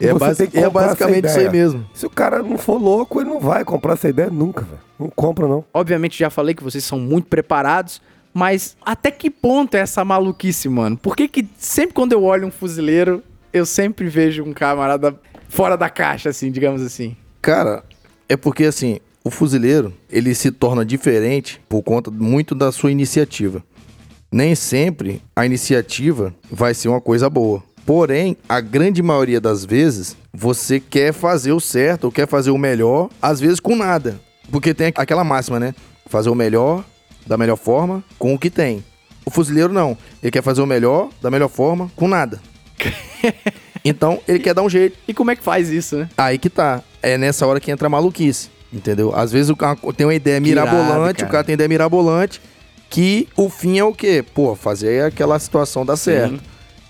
E 0.00 0.06
É, 0.06 0.10
é 0.60 0.70
basicamente 0.70 1.26
isso 1.26 1.38
aí 1.38 1.50
mesmo. 1.50 1.86
Se 1.94 2.06
o 2.06 2.10
cara 2.10 2.42
não 2.42 2.58
for 2.58 2.80
louco, 2.80 3.20
ele 3.20 3.30
não 3.30 3.40
vai 3.40 3.64
comprar 3.64 3.94
essa 3.94 4.08
ideia 4.08 4.30
nunca, 4.30 4.62
velho. 4.64 4.80
Não 4.98 5.10
compra, 5.10 5.46
não. 5.46 5.64
Obviamente 5.72 6.18
já 6.18 6.30
falei 6.30 6.54
que 6.54 6.62
vocês 6.62 6.84
são 6.84 6.98
muito 6.98 7.28
preparados, 7.28 8.00
mas 8.32 8.76
até 8.84 9.10
que 9.10 9.30
ponto 9.30 9.74
é 9.74 9.80
essa 9.80 10.04
maluquice, 10.04 10.68
mano? 10.68 10.96
Por 10.96 11.16
que 11.16 11.28
que 11.28 11.48
sempre 11.58 11.94
quando 11.94 12.12
eu 12.12 12.22
olho 12.22 12.46
um 12.46 12.50
fuzileiro, 12.50 13.22
eu 13.52 13.64
sempre 13.64 14.08
vejo 14.08 14.44
um 14.44 14.52
camarada 14.52 15.18
fora 15.48 15.76
da 15.76 15.88
caixa, 15.88 16.28
assim, 16.28 16.50
digamos 16.50 16.82
assim? 16.82 17.16
Cara, 17.40 17.82
é 18.28 18.36
porque 18.36 18.64
assim, 18.64 18.98
o 19.24 19.30
fuzileiro, 19.30 19.92
ele 20.10 20.34
se 20.34 20.50
torna 20.50 20.84
diferente 20.84 21.60
por 21.68 21.82
conta 21.82 22.10
muito 22.10 22.54
da 22.54 22.70
sua 22.70 22.92
iniciativa. 22.92 23.62
Nem 24.30 24.54
sempre 24.54 25.22
a 25.34 25.46
iniciativa 25.46 26.34
vai 26.50 26.74
ser 26.74 26.88
uma 26.88 27.00
coisa 27.00 27.30
boa. 27.30 27.62
Porém, 27.86 28.36
a 28.48 28.60
grande 28.60 29.00
maioria 29.00 29.40
das 29.40 29.64
vezes, 29.64 30.16
você 30.34 30.80
quer 30.80 31.12
fazer 31.12 31.52
o 31.52 31.60
certo 31.60 32.06
ou 32.06 32.12
quer 32.12 32.26
fazer 32.26 32.50
o 32.50 32.58
melhor, 32.58 33.08
às 33.22 33.38
vezes 33.38 33.60
com 33.60 33.76
nada. 33.76 34.20
Porque 34.50 34.74
tem 34.74 34.92
aquela 34.96 35.22
máxima, 35.22 35.60
né? 35.60 35.72
Fazer 36.06 36.28
o 36.28 36.34
melhor 36.34 36.84
da 37.24 37.38
melhor 37.38 37.56
forma 37.56 38.02
com 38.18 38.34
o 38.34 38.38
que 38.38 38.50
tem. 38.50 38.84
O 39.24 39.30
fuzileiro 39.30 39.72
não. 39.72 39.96
Ele 40.20 40.32
quer 40.32 40.42
fazer 40.42 40.62
o 40.62 40.66
melhor 40.66 41.10
da 41.22 41.30
melhor 41.30 41.48
forma 41.48 41.88
com 41.94 42.08
nada. 42.08 42.40
então, 43.84 44.20
ele 44.26 44.40
quer 44.40 44.52
dar 44.52 44.62
um 44.62 44.70
jeito. 44.70 44.98
E 45.06 45.14
como 45.14 45.30
é 45.30 45.36
que 45.36 45.42
faz 45.42 45.70
isso, 45.70 45.96
né? 45.96 46.08
Aí 46.18 46.38
que 46.38 46.50
tá. 46.50 46.82
É 47.00 47.16
nessa 47.16 47.46
hora 47.46 47.60
que 47.60 47.70
entra 47.70 47.86
a 47.86 47.90
maluquice. 47.90 48.50
Entendeu? 48.72 49.14
Às 49.14 49.30
vezes 49.30 49.48
o 49.48 49.54
cara 49.54 49.78
tem 49.96 50.04
uma 50.04 50.14
ideia 50.14 50.38
irado, 50.38 50.72
mirabolante, 50.72 51.18
cara. 51.18 51.28
o 51.28 51.32
cara 51.32 51.44
tem 51.44 51.52
ideia 51.52 51.68
mirabolante, 51.68 52.42
que 52.90 53.28
o 53.36 53.48
fim 53.48 53.78
é 53.78 53.84
o 53.84 53.92
quê? 53.92 54.24
Pô, 54.34 54.56
fazer 54.56 55.04
aquela 55.04 55.38
situação 55.38 55.86
dar 55.86 55.96
certo. 55.96 56.40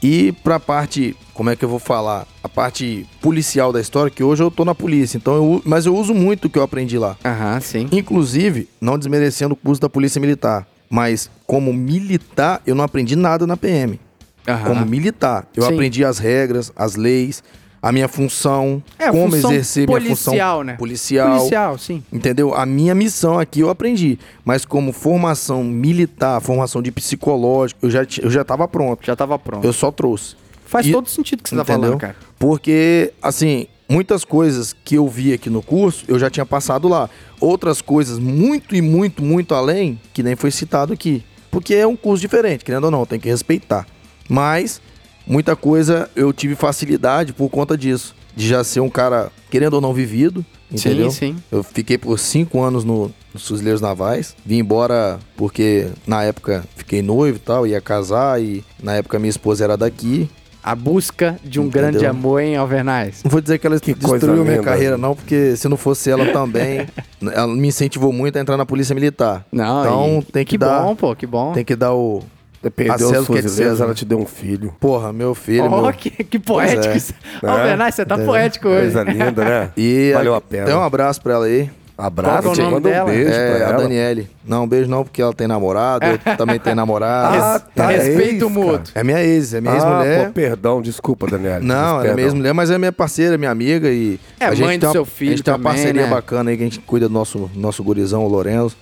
E 0.08 0.30
pra 0.30 0.60
parte, 0.60 1.16
como 1.34 1.50
é 1.50 1.56
que 1.56 1.64
eu 1.64 1.68
vou 1.68 1.80
falar? 1.80 2.28
A 2.40 2.48
parte 2.48 3.04
policial 3.20 3.72
da 3.72 3.80
história, 3.80 4.08
que 4.08 4.22
hoje 4.22 4.40
eu 4.40 4.52
tô 4.52 4.64
na 4.64 4.72
polícia, 4.72 5.16
então 5.16 5.34
eu, 5.34 5.62
mas 5.64 5.84
eu 5.84 5.96
uso 5.96 6.14
muito 6.14 6.44
o 6.44 6.48
que 6.48 6.56
eu 6.56 6.62
aprendi 6.62 6.96
lá. 6.96 7.16
Aham, 7.24 7.60
sim. 7.60 7.88
Inclusive, 7.90 8.68
não 8.80 8.96
desmerecendo 8.96 9.54
o 9.54 9.56
curso 9.56 9.82
da 9.82 9.88
Polícia 9.88 10.20
Militar, 10.20 10.64
mas 10.88 11.28
como 11.44 11.72
militar, 11.72 12.62
eu 12.64 12.76
não 12.76 12.84
aprendi 12.84 13.16
nada 13.16 13.48
na 13.48 13.56
PM. 13.56 13.98
Aham. 14.46 14.68
Como 14.68 14.86
militar, 14.86 15.48
eu 15.56 15.64
Sim. 15.64 15.72
aprendi 15.72 16.04
as 16.04 16.20
regras, 16.20 16.72
as 16.76 16.94
leis, 16.94 17.42
a 17.82 17.92
minha 17.92 18.08
função, 18.08 18.82
É, 18.98 19.10
como 19.10 19.30
função 19.30 19.50
exercer 19.52 19.86
minha 19.86 19.98
policial, 20.00 20.16
função 20.58 20.64
né? 20.64 20.72
policial. 20.74 21.36
Policial, 21.38 21.78
sim. 21.78 22.02
Entendeu? 22.12 22.54
A 22.54 22.64
minha 22.66 22.94
missão 22.94 23.38
aqui 23.38 23.60
eu 23.60 23.70
aprendi, 23.70 24.18
mas 24.44 24.64
como 24.64 24.92
formação 24.92 25.62
militar, 25.62 26.40
formação 26.40 26.82
de 26.82 26.90
psicológico, 26.90 27.84
eu 27.86 27.90
já 27.90 28.06
eu 28.22 28.30
já 28.30 28.42
estava 28.42 28.66
pronto. 28.66 29.04
Já 29.06 29.14
tava 29.14 29.38
pronto. 29.38 29.64
Eu 29.64 29.72
só 29.72 29.90
trouxe. 29.90 30.34
Faz 30.64 30.86
E- 30.86 30.92
todo 30.92 31.08
sentido 31.08 31.42
que 31.42 31.48
você 31.48 31.56
tá 31.56 31.62
Entendeu? 31.62 31.82
falando, 31.82 32.00
cara. 32.00 32.16
Porque, 32.38 33.12
assim, 33.22 33.66
muitas 33.88 34.24
coisas 34.24 34.72
que 34.84 34.96
eu 34.96 35.06
vi 35.06 35.32
aqui 35.32 35.48
no 35.48 35.62
curso, 35.62 36.04
eu 36.08 36.18
já 36.18 36.28
tinha 36.28 36.44
passado 36.44 36.88
lá. 36.88 37.08
Outras 37.40 37.80
coisas 37.80 38.18
muito 38.18 38.74
e 38.74 38.82
muito, 38.82 39.22
muito 39.22 39.54
além, 39.54 40.00
que 40.12 40.22
nem 40.24 40.34
foi 40.34 40.50
citado 40.50 40.92
aqui. 40.92 41.22
Porque 41.52 41.72
é 41.74 41.86
um 41.86 41.94
curso 41.96 42.20
diferente, 42.20 42.64
querendo 42.64 42.84
ou 42.84 42.90
não, 42.90 43.06
tem 43.06 43.20
que 43.20 43.28
respeitar. 43.28 43.86
Mas, 44.28 44.80
muita 45.26 45.56
coisa 45.56 46.08
eu 46.14 46.32
tive 46.32 46.54
facilidade 46.54 47.32
por 47.32 47.48
conta 47.48 47.76
disso. 47.76 48.14
De 48.34 48.46
já 48.46 48.62
ser 48.62 48.80
um 48.80 48.90
cara, 48.90 49.30
querendo 49.50 49.74
ou 49.74 49.80
não, 49.80 49.94
vivido. 49.94 50.44
Entendeu? 50.70 51.10
sim. 51.10 51.36
Eu 51.50 51.62
fiquei 51.62 51.96
por 51.96 52.18
cinco 52.18 52.60
anos 52.60 52.84
no, 52.84 53.10
nos 53.32 53.46
Fuzileiros 53.48 53.80
Navais. 53.80 54.36
Vim 54.44 54.58
embora 54.58 55.18
porque, 55.36 55.88
na 56.06 56.22
época, 56.24 56.64
fiquei 56.76 57.00
noivo 57.02 57.36
e 57.36 57.40
tal, 57.40 57.66
ia 57.66 57.80
casar. 57.80 58.42
E, 58.42 58.64
na 58.82 58.94
época, 58.94 59.18
minha 59.18 59.30
esposa 59.30 59.64
era 59.64 59.76
daqui. 59.76 60.28
A 60.62 60.74
busca 60.74 61.38
de 61.44 61.60
um 61.60 61.66
Entendeu? 61.66 61.90
grande 61.92 62.06
amor 62.06 62.40
em 62.42 62.56
Alvernais. 62.56 63.22
Não 63.24 63.30
vou 63.30 63.40
dizer 63.40 63.58
que 63.58 63.66
ela 63.68 63.78
coisa 63.78 63.94
destruiu 63.94 64.44
minha 64.44 64.60
carreira, 64.60 64.98
não, 64.98 65.14
porque 65.14 65.56
se 65.56 65.68
não 65.68 65.76
fosse 65.76 66.10
ela 66.10 66.26
também, 66.32 66.88
ela 67.32 67.46
me 67.46 67.68
incentivou 67.68 68.12
muito 68.12 68.36
a 68.36 68.40
entrar 68.40 68.56
na 68.56 68.66
polícia 68.66 68.92
militar. 68.92 69.46
Não, 69.52 69.80
então 69.84 70.18
e- 70.28 70.32
tem 70.32 70.44
que, 70.44 70.50
que 70.50 70.58
dar. 70.58 70.82
bom, 70.82 70.96
pô, 70.96 71.14
que 71.14 71.24
bom. 71.24 71.52
Tem 71.52 71.64
que 71.64 71.76
dar 71.76 71.94
o. 71.94 72.20
Você 72.66 72.68
A 72.68 72.70
perdeu 72.70 73.08
César 73.08 73.20
os 73.20 73.30
é 73.30 73.42
fuzileiros, 73.42 73.80
ela 73.80 73.94
te 73.94 74.04
deu 74.04 74.18
um 74.18 74.26
filho. 74.26 74.74
Porra, 74.80 75.12
meu 75.12 75.34
filho, 75.34 75.64
Ó, 75.64 75.82
meu. 75.82 75.92
que, 75.92 76.10
que 76.10 76.38
poético 76.38 76.94
é. 76.94 76.96
isso. 76.96 77.14
Alvernais, 77.42 77.94
você 77.94 78.04
tá 78.04 78.14
Entendeu? 78.16 78.32
poético 78.32 78.68
hoje. 78.68 78.92
Coisa 78.92 79.02
linda, 79.04 79.44
né? 79.44 79.70
E 79.76 80.12
Valeu 80.14 80.34
a 80.34 80.40
pena. 80.40 80.66
Dá 80.66 80.78
um 80.78 80.82
abraço 80.82 81.20
pra 81.22 81.34
ela 81.34 81.46
aí. 81.46 81.70
Abraço, 81.98 82.48
é 82.48 82.50
o 82.50 82.54
nome 82.56 82.70
manda 82.72 82.88
um 82.88 82.92
dela? 82.92 83.10
beijo 83.10 83.30
é, 83.30 83.56
pra 83.56 83.66
a 83.66 83.68
ela. 83.70 83.82
Daniele. 83.82 84.28
Não, 84.46 84.64
um 84.64 84.68
beijo 84.68 84.90
não, 84.90 85.02
porque 85.02 85.22
ela 85.22 85.32
tem 85.32 85.46
namorado, 85.48 86.04
eu 86.04 86.18
também 86.36 86.60
tenho 86.60 86.76
namorado. 86.76 87.36
Ah, 87.42 87.58
tá, 87.58 87.90
é 87.90 87.96
Respeito 87.96 88.50
mútuo. 88.50 88.92
É 88.94 89.02
minha 89.02 89.22
ex, 89.24 89.54
é 89.54 89.62
minha 89.62 89.72
Ah, 89.72 89.76
ex-mulher. 89.76 90.26
pô, 90.26 90.32
perdão, 90.34 90.82
desculpa, 90.82 91.26
Daniela. 91.26 91.60
Não, 91.60 92.04
é 92.04 92.12
minha 92.12 92.26
ex-mulher, 92.26 92.52
mas 92.52 92.70
é 92.70 92.76
minha 92.76 92.92
parceira, 92.92 93.38
minha 93.38 93.50
amiga 93.50 93.88
e. 93.88 94.20
É, 94.38 94.44
a 94.44 94.48
mãe 94.48 94.56
gente 94.56 94.76
do 94.76 94.80
tem 94.80 94.88
uma, 94.88 94.92
seu 94.92 95.04
filho 95.06 95.30
A 95.32 95.36
gente 95.36 95.44
tem 95.44 95.54
uma 95.54 95.58
também, 95.58 95.72
parceria 95.72 96.02
né? 96.02 96.08
bacana 96.10 96.50
aí 96.50 96.56
que 96.58 96.62
a 96.64 96.66
gente 96.66 96.80
cuida 96.80 97.08
do 97.08 97.14
nosso, 97.14 97.50
nosso 97.54 97.82
gurizão, 97.82 98.24
o 98.24 98.28
Lourenço, 98.28 98.76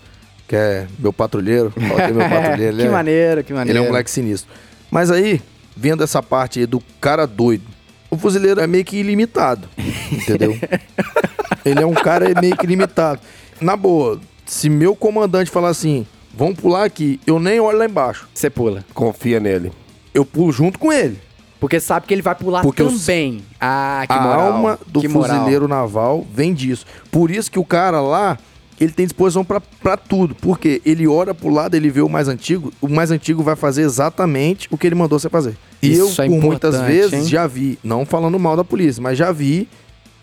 que 0.49 0.55
é 0.57 0.87
meu 0.99 1.13
patrulheiro. 1.13 1.73
Meu 1.79 2.29
patrulheiro. 2.29 2.75
ele 2.77 2.83
que 2.83 2.89
é- 2.89 2.91
maneiro, 2.91 3.45
que 3.45 3.53
Ele 3.53 3.59
maneiro. 3.59 3.79
é 3.79 3.83
um 3.83 3.87
moleque 3.87 4.11
sinistro. 4.11 4.51
Mas 4.91 5.11
aí, 5.11 5.41
vendo 5.77 6.03
essa 6.05 6.23
parte 6.23 6.61
aí 6.61 6.67
do 6.67 6.81
cara 7.01 7.27
doido, 7.27 7.65
o 8.11 8.17
fuzileiro 8.19 8.61
é 8.61 8.67
meio 8.67 8.85
que 8.85 8.97
ilimitado. 8.97 9.69
Entendeu? 10.13 10.57
Ele 11.65 11.83
é 11.83 11.87
um 11.87 11.95
cara 11.95 12.27
meio 12.41 12.57
que 12.57 12.65
ilimitado. 12.67 13.21
Na 13.61 13.75
boa, 13.77 14.21
se 14.45 14.69
meu 14.69 14.95
comandante 14.95 15.51
falar 15.51 15.71
assim, 15.71 16.07
vamos 16.37 16.57
pular 16.61 16.85
aqui, 16.85 17.19
eu 17.27 17.41
nem 17.41 17.59
olho 17.59 17.79
lá 17.79 17.87
embaixo. 17.87 18.29
Você 18.35 18.51
pula. 18.51 18.85
Confia 18.93 19.41
nele. 19.41 19.73
Eu 20.13 20.25
pulo 20.27 20.53
junto 20.53 20.79
com 20.79 20.93
ele. 20.93 21.19
Porque 21.59 21.81
sabe 21.81 22.07
que 22.07 22.13
ele 22.13 22.21
vai 22.21 22.35
pular 22.35 22.61
Porque 22.63 22.83
eu- 22.83 22.91
também. 22.93 23.43
Ah, 23.59 24.05
que 24.07 24.13
a 24.13 24.21
moral. 24.21 24.53
alma 24.53 24.79
do 24.87 25.01
que 25.01 25.09
moral. 25.09 25.39
fuzileiro 25.39 25.67
naval 25.67 26.27
vem 26.33 26.53
disso. 26.53 26.85
Por 27.11 27.31
isso 27.31 27.51
que 27.51 27.59
o 27.59 27.65
cara 27.65 28.01
lá, 28.03 28.39
ele 28.81 28.93
tem 28.93 29.07
disposição 29.07 29.45
pra- 29.45 29.61
pra 29.61 29.97
tudo. 29.97 30.35
Porque 30.35 30.81
ele 30.85 31.07
olha 31.07 31.33
pro 31.35 31.49
lado, 31.49 31.75
ele 31.75 31.91
vê 31.91 32.01
o 32.01 32.09
mais 32.09 32.29
antigo, 32.29 32.73
o 32.81 32.89
mais 32.89 33.11
antigo 33.11 33.43
vai 33.43 33.57
fazer 33.57 33.83
exatamente 33.83 34.69
o 34.71 34.77
que 34.79 34.87
ele 34.87 34.95
mandou 34.95 35.19
você 35.19 35.29
fazer. 35.29 35.57
E 35.83 35.93
Isso 35.93 36.21
eu, 36.23 36.25
é 36.25 36.29
por 36.29 36.41
muitas 36.43 36.81
vezes, 36.81 37.13
hein? 37.13 37.25
já 37.25 37.47
vi, 37.47 37.79
não 37.85 38.05
falando 38.07 38.39
mal 38.39 38.57
da 38.57 38.65
polícia, 38.65 39.03
mas 39.03 39.17
já 39.19 39.31
vi 39.33 39.69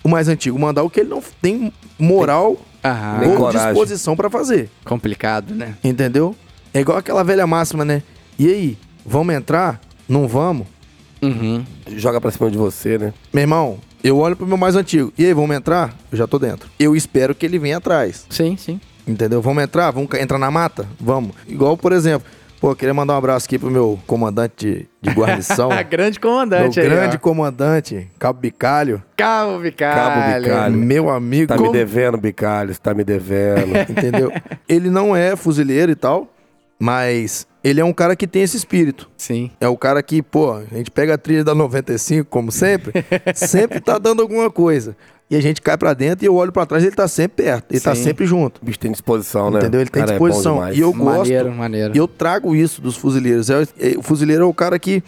o 0.03 0.09
mais 0.09 0.27
antigo 0.27 0.57
mandar 0.59 0.83
o 0.83 0.89
que 0.89 0.99
ele 1.01 1.09
não 1.09 1.21
tem 1.41 1.71
moral 1.99 2.57
Aham. 2.83 3.17
Nem 3.19 3.29
ou 3.29 3.37
coragem. 3.37 3.67
disposição 3.69 4.15
pra 4.15 4.29
fazer. 4.29 4.69
Complicado, 4.83 5.53
né? 5.53 5.75
Entendeu? 5.83 6.35
É 6.73 6.79
igual 6.79 6.97
aquela 6.97 7.23
velha 7.23 7.45
máxima, 7.45 7.85
né? 7.85 8.01
E 8.39 8.47
aí, 8.47 8.77
vamos 9.05 9.35
entrar? 9.35 9.79
Não 10.09 10.27
vamos? 10.27 10.65
Uhum. 11.21 11.63
Joga 11.95 12.19
pra 12.19 12.31
cima 12.31 12.49
de 12.49 12.57
você, 12.57 12.97
né? 12.97 13.13
Meu 13.31 13.41
irmão, 13.41 13.77
eu 14.03 14.17
olho 14.17 14.35
pro 14.35 14.47
meu 14.47 14.57
mais 14.57 14.75
antigo. 14.75 15.13
E 15.17 15.25
aí, 15.25 15.33
vamos 15.33 15.55
entrar? 15.55 15.93
Eu 16.11 16.17
já 16.17 16.27
tô 16.27 16.39
dentro. 16.39 16.69
Eu 16.79 16.95
espero 16.95 17.35
que 17.35 17.45
ele 17.45 17.59
venha 17.59 17.77
atrás. 17.77 18.25
Sim, 18.29 18.57
sim. 18.57 18.79
Entendeu? 19.07 19.41
Vamos 19.41 19.63
entrar? 19.63 19.91
Vamos 19.91 20.13
entrar 20.13 20.37
na 20.37 20.51
mata? 20.51 20.87
Vamos. 20.99 21.35
Igual, 21.47 21.75
por 21.75 21.91
exemplo, 21.91 22.27
pô, 22.59 22.71
eu 22.71 22.75
queria 22.75 22.93
mandar 22.93 23.15
um 23.15 23.17
abraço 23.17 23.45
aqui 23.45 23.57
pro 23.57 23.71
meu 23.71 23.99
comandante 24.05 24.87
de, 25.01 25.09
de 25.09 25.15
guarnição. 25.15 25.69
Grande 25.89 26.19
meu 26.21 26.31
comandante 26.31 26.79
aí, 26.79 26.87
grande 26.87 27.15
ó. 27.15 27.19
comandante, 27.19 28.07
Cabo 28.19 28.39
Bicalho. 28.39 29.03
Cabo 29.17 29.59
Bicalho. 29.59 29.95
Cabo 29.95 30.39
Bicalho. 30.39 30.77
Meu 30.77 31.09
amigo. 31.09 31.47
Tá 31.47 31.57
me 31.57 31.71
devendo, 31.71 32.17
Bicalhos, 32.17 32.77
tá 32.77 32.93
me 32.93 33.03
devendo. 33.03 33.75
Entendeu? 33.89 34.31
ele 34.69 34.89
não 34.89 35.15
é 35.15 35.35
fuzileiro 35.35 35.91
e 35.91 35.95
tal, 35.95 36.31
mas 36.81 37.45
ele 37.63 37.79
é 37.79 37.85
um 37.85 37.93
cara 37.93 38.15
que 38.15 38.25
tem 38.25 38.41
esse 38.41 38.57
espírito. 38.57 39.07
Sim. 39.15 39.51
É 39.61 39.67
o 39.67 39.77
cara 39.77 40.01
que, 40.01 40.21
pô, 40.23 40.53
a 40.53 40.63
gente 40.75 40.89
pega 40.89 41.13
a 41.13 41.17
trilha 41.17 41.43
da 41.43 41.53
95, 41.53 42.27
como 42.27 42.51
sempre, 42.51 43.05
sempre 43.35 43.79
tá 43.79 43.99
dando 43.99 44.21
alguma 44.23 44.49
coisa. 44.49 44.95
E 45.29 45.35
a 45.35 45.41
gente 45.41 45.61
cai 45.61 45.77
pra 45.77 45.93
dentro 45.93 46.25
e 46.25 46.27
eu 46.27 46.35
olho 46.35 46.51
pra 46.51 46.65
trás 46.65 46.83
e 46.83 46.87
ele 46.87 46.95
tá 46.95 47.07
sempre 47.07 47.45
perto. 47.45 47.71
Ele 47.71 47.79
tá 47.79 47.93
Sim. 47.95 48.03
sempre 48.03 48.25
junto. 48.25 48.59
O 48.61 48.65
bicho 48.65 48.79
tem 48.79 48.91
disposição, 48.91 49.49
né? 49.51 49.59
Entendeu? 49.59 49.79
Ele 49.79 49.89
tem 49.89 50.01
Cara, 50.01 50.13
é 50.15 50.19
disposição. 50.19 50.55
demais. 50.55 50.77
e 50.77 50.81
eu 50.81 50.91
Maneiro, 50.93 51.45
gosto. 51.45 51.57
maneiro. 51.57 51.95
E 51.95 51.97
eu 51.99 52.07
trago 52.07 52.53
isso 52.55 52.81
dos 52.81 52.97
fuzileiros. 52.97 53.49
É- 53.49 53.61
é- 53.79 53.97
o 53.97 54.01
fuzileiro 54.01 54.43
é 54.43 54.45
o 54.47 54.53
cara 54.53 54.77
que 54.79 55.01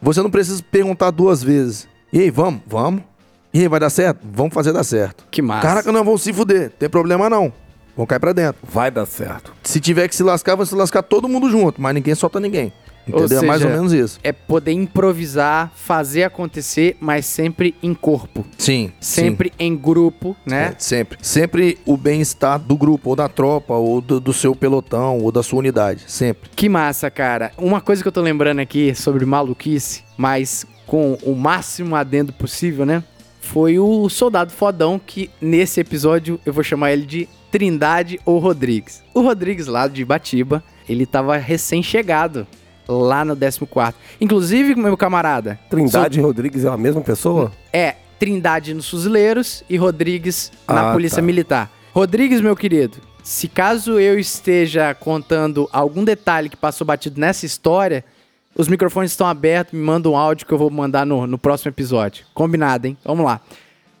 você 0.00 0.22
não 0.22 0.30
precisa 0.30 0.62
perguntar 0.70 1.10
duas 1.10 1.42
vezes. 1.42 1.86
E 2.12 2.20
aí, 2.20 2.30
vamos? 2.30 2.62
Vamos. 2.66 3.02
E 3.52 3.60
aí, 3.60 3.68
vai 3.68 3.80
dar 3.80 3.90
certo? 3.90 4.20
Vamos 4.32 4.54
fazer 4.54 4.72
dar 4.72 4.84
certo. 4.84 5.26
Que 5.30 5.42
massa. 5.42 5.66
Caraca, 5.66 5.90
não 5.92 6.02
vamos 6.04 6.22
se 6.22 6.32
fuder. 6.32 6.70
Tem 6.78 6.88
problema 6.88 7.28
não. 7.28 7.52
Vamos 7.98 8.08
cair 8.08 8.20
pra 8.20 8.32
dentro. 8.32 8.60
Vai 8.62 8.92
dar 8.92 9.06
certo. 9.06 9.52
Se 9.64 9.80
tiver 9.80 10.06
que 10.06 10.14
se 10.14 10.22
lascar, 10.22 10.54
vai 10.54 10.64
se 10.64 10.72
lascar 10.72 11.02
todo 11.02 11.28
mundo 11.28 11.50
junto, 11.50 11.82
mas 11.82 11.92
ninguém 11.92 12.14
solta 12.14 12.38
ninguém. 12.38 12.72
Ou 13.10 13.24
Entendeu? 13.24 13.42
é 13.42 13.46
mais 13.46 13.60
ou 13.60 13.66
seja, 13.66 13.76
menos 13.76 13.92
isso. 13.92 14.20
É 14.22 14.30
poder 14.30 14.70
improvisar, 14.70 15.72
fazer 15.74 16.22
acontecer, 16.22 16.96
mas 17.00 17.26
sempre 17.26 17.74
em 17.82 17.92
corpo. 17.94 18.46
Sim. 18.56 18.92
Sempre 19.00 19.52
em 19.58 19.76
grupo, 19.76 20.36
sim. 20.44 20.50
né? 20.50 20.68
É, 20.68 20.74
sempre. 20.78 21.18
Sempre 21.20 21.76
o 21.84 21.96
bem-estar 21.96 22.60
do 22.60 22.76
grupo, 22.76 23.10
ou 23.10 23.16
da 23.16 23.28
tropa, 23.28 23.74
ou 23.74 24.00
do, 24.00 24.20
do 24.20 24.32
seu 24.32 24.54
pelotão, 24.54 25.18
ou 25.18 25.32
da 25.32 25.42
sua 25.42 25.58
unidade. 25.58 26.04
Sempre. 26.06 26.50
Que 26.54 26.68
massa, 26.68 27.10
cara. 27.10 27.50
Uma 27.58 27.80
coisa 27.80 28.00
que 28.00 28.06
eu 28.06 28.12
tô 28.12 28.20
lembrando 28.20 28.60
aqui 28.60 28.94
sobre 28.94 29.24
maluquice, 29.26 30.04
mas 30.16 30.64
com 30.86 31.14
o 31.24 31.34
máximo 31.34 31.96
adendo 31.96 32.32
possível, 32.32 32.86
né? 32.86 33.02
Foi 33.52 33.78
o 33.78 34.08
soldado 34.10 34.52
fodão 34.52 35.00
que 35.04 35.30
nesse 35.40 35.80
episódio 35.80 36.38
eu 36.44 36.52
vou 36.52 36.62
chamar 36.62 36.92
ele 36.92 37.06
de 37.06 37.26
Trindade 37.50 38.20
ou 38.26 38.38
Rodrigues. 38.38 39.02
O 39.14 39.22
Rodrigues 39.22 39.66
lá 39.66 39.88
de 39.88 40.04
Batiba, 40.04 40.62
ele 40.86 41.06
tava 41.06 41.34
recém-chegado 41.38 42.46
lá 42.86 43.24
no 43.24 43.34
14. 43.34 43.94
Inclusive, 44.20 44.74
meu 44.74 44.96
camarada, 44.98 45.58
Trindade 45.70 46.18
e 46.18 46.22
Rodrigues 46.22 46.64
é 46.64 46.68
a 46.68 46.76
mesma 46.76 47.00
pessoa? 47.00 47.50
é 47.72 47.96
Trindade 48.18 48.74
nos 48.74 48.90
Fuzileiros 48.90 49.64
e 49.68 49.78
Rodrigues 49.78 50.52
na 50.68 50.90
Ah, 50.90 50.92
Polícia 50.92 51.16
tá. 51.16 51.22
Militar. 51.22 51.70
Rodrigues, 51.94 52.42
meu 52.42 52.54
querido, 52.54 52.98
se 53.22 53.48
caso 53.48 53.98
eu 53.98 54.18
esteja 54.18 54.92
contando 54.94 55.66
algum 55.72 56.04
detalhe 56.04 56.50
que 56.50 56.56
passou 56.56 56.86
batido 56.86 57.18
nessa 57.18 57.46
história, 57.46 58.04
os 58.58 58.66
microfones 58.66 59.12
estão 59.12 59.26
abertos, 59.26 59.72
me 59.72 59.84
manda 59.84 60.10
um 60.10 60.16
áudio 60.16 60.44
que 60.44 60.52
eu 60.52 60.58
vou 60.58 60.68
mandar 60.68 61.06
no, 61.06 61.28
no 61.28 61.38
próximo 61.38 61.70
episódio. 61.70 62.26
Combinado, 62.34 62.88
hein? 62.88 62.98
Vamos 63.04 63.24
lá. 63.24 63.40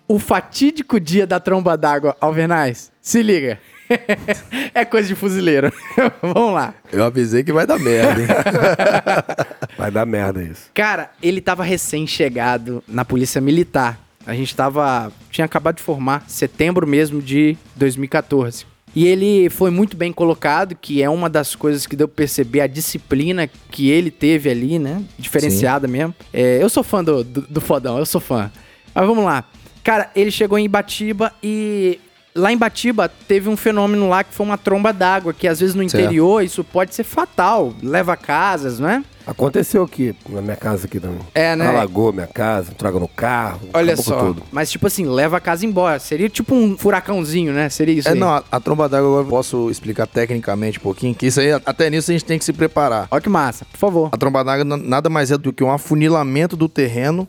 O 0.08 0.18
fatídico 0.18 0.98
dia 0.98 1.26
da 1.26 1.38
tromba 1.38 1.76
d'água, 1.76 2.16
Alvernais, 2.20 2.90
se 3.00 3.22
liga. 3.22 3.60
é 4.74 4.84
coisa 4.84 5.06
de 5.06 5.14
fuzileiro. 5.14 5.72
Vamos 6.20 6.54
lá. 6.54 6.74
Eu 6.92 7.04
avisei 7.04 7.44
que 7.44 7.52
vai 7.52 7.66
dar 7.66 7.78
merda, 7.78 8.20
hein? 8.20 8.28
Vai 9.78 9.92
dar 9.92 10.04
merda 10.04 10.42
isso. 10.42 10.70
Cara, 10.74 11.10
ele 11.22 11.40
tava 11.40 11.62
recém-chegado 11.62 12.82
na 12.88 13.04
Polícia 13.04 13.40
Militar. 13.40 13.98
A 14.26 14.34
gente 14.34 14.54
tava. 14.56 15.12
Tinha 15.30 15.44
acabado 15.44 15.76
de 15.76 15.82
formar, 15.82 16.24
setembro 16.26 16.86
mesmo 16.86 17.22
de 17.22 17.56
2014. 17.76 18.66
E 18.98 19.06
ele 19.06 19.48
foi 19.48 19.70
muito 19.70 19.96
bem 19.96 20.12
colocado, 20.12 20.74
que 20.74 21.00
é 21.00 21.08
uma 21.08 21.30
das 21.30 21.54
coisas 21.54 21.86
que 21.86 21.94
deu 21.94 22.08
pra 22.08 22.16
perceber 22.16 22.62
a 22.62 22.66
disciplina 22.66 23.48
que 23.70 23.88
ele 23.88 24.10
teve 24.10 24.50
ali, 24.50 24.76
né? 24.76 25.04
Diferenciada 25.16 25.86
mesmo. 25.86 26.12
É, 26.32 26.60
eu 26.60 26.68
sou 26.68 26.82
fã 26.82 27.04
do, 27.04 27.22
do, 27.22 27.42
do 27.42 27.60
fodão, 27.60 27.96
eu 27.96 28.04
sou 28.04 28.20
fã. 28.20 28.50
Mas 28.92 29.06
vamos 29.06 29.24
lá. 29.24 29.44
Cara, 29.84 30.10
ele 30.16 30.32
chegou 30.32 30.58
em 30.58 30.64
Ibatiba 30.64 31.32
e. 31.40 32.00
Lá 32.34 32.52
em 32.52 32.56
Batiba 32.56 33.08
teve 33.08 33.48
um 33.48 33.56
fenômeno 33.56 34.08
lá 34.08 34.24
que 34.24 34.34
foi 34.34 34.44
uma 34.44 34.58
tromba 34.58 34.92
d'água, 34.92 35.32
que 35.32 35.46
às 35.46 35.60
vezes 35.60 35.76
no 35.76 35.88
Certo. 35.88 36.02
interior 36.02 36.42
isso 36.42 36.64
pode 36.64 36.92
ser 36.92 37.04
fatal, 37.04 37.72
leva 37.80 38.16
casas, 38.16 38.80
não 38.80 38.88
é? 38.88 39.04
Aconteceu 39.28 39.82
aqui, 39.82 40.16
na 40.28 40.40
minha 40.40 40.56
casa 40.56 40.86
aqui 40.86 40.98
também. 40.98 41.18
É, 41.34 41.54
né? 41.54 41.66
Alagou 41.68 42.12
minha 42.12 42.26
casa, 42.26 42.72
traga 42.72 42.98
no 42.98 43.06
carro. 43.06 43.60
Olha 43.74 43.94
só, 43.96 44.24
Tudo. 44.28 44.42
mas 44.50 44.70
tipo 44.70 44.86
assim, 44.86 45.04
leva 45.04 45.36
a 45.36 45.40
casa 45.40 45.66
embora. 45.66 45.98
Seria 45.98 46.28
tipo 46.30 46.54
um 46.54 46.78
furacãozinho, 46.78 47.52
né? 47.52 47.68
Seria 47.68 47.94
isso 47.94 48.08
É, 48.08 48.12
aí. 48.12 48.18
não, 48.18 48.30
a, 48.30 48.42
a 48.50 48.58
tromba 48.58 48.88
d'água 48.88 49.08
agora 49.08 49.24
eu 49.26 49.28
posso 49.30 49.70
explicar 49.70 50.06
tecnicamente 50.06 50.78
um 50.78 50.82
pouquinho, 50.82 51.14
que 51.14 51.26
isso 51.26 51.40
aí, 51.40 51.52
até 51.52 51.90
nisso 51.90 52.10
a 52.10 52.14
gente 52.14 52.24
tem 52.24 52.38
que 52.38 52.44
se 52.44 52.52
preparar. 52.54 53.06
Olha 53.10 53.20
que 53.20 53.28
massa, 53.28 53.66
por 53.70 53.78
favor. 53.78 54.08
A 54.12 54.16
tromba 54.16 54.42
d'água 54.42 54.64
na- 54.64 54.76
nada 54.78 55.10
mais 55.10 55.30
é 55.30 55.36
do 55.36 55.52
que 55.52 55.62
um 55.62 55.70
afunilamento 55.70 56.56
do 56.56 56.66
terreno 56.68 57.28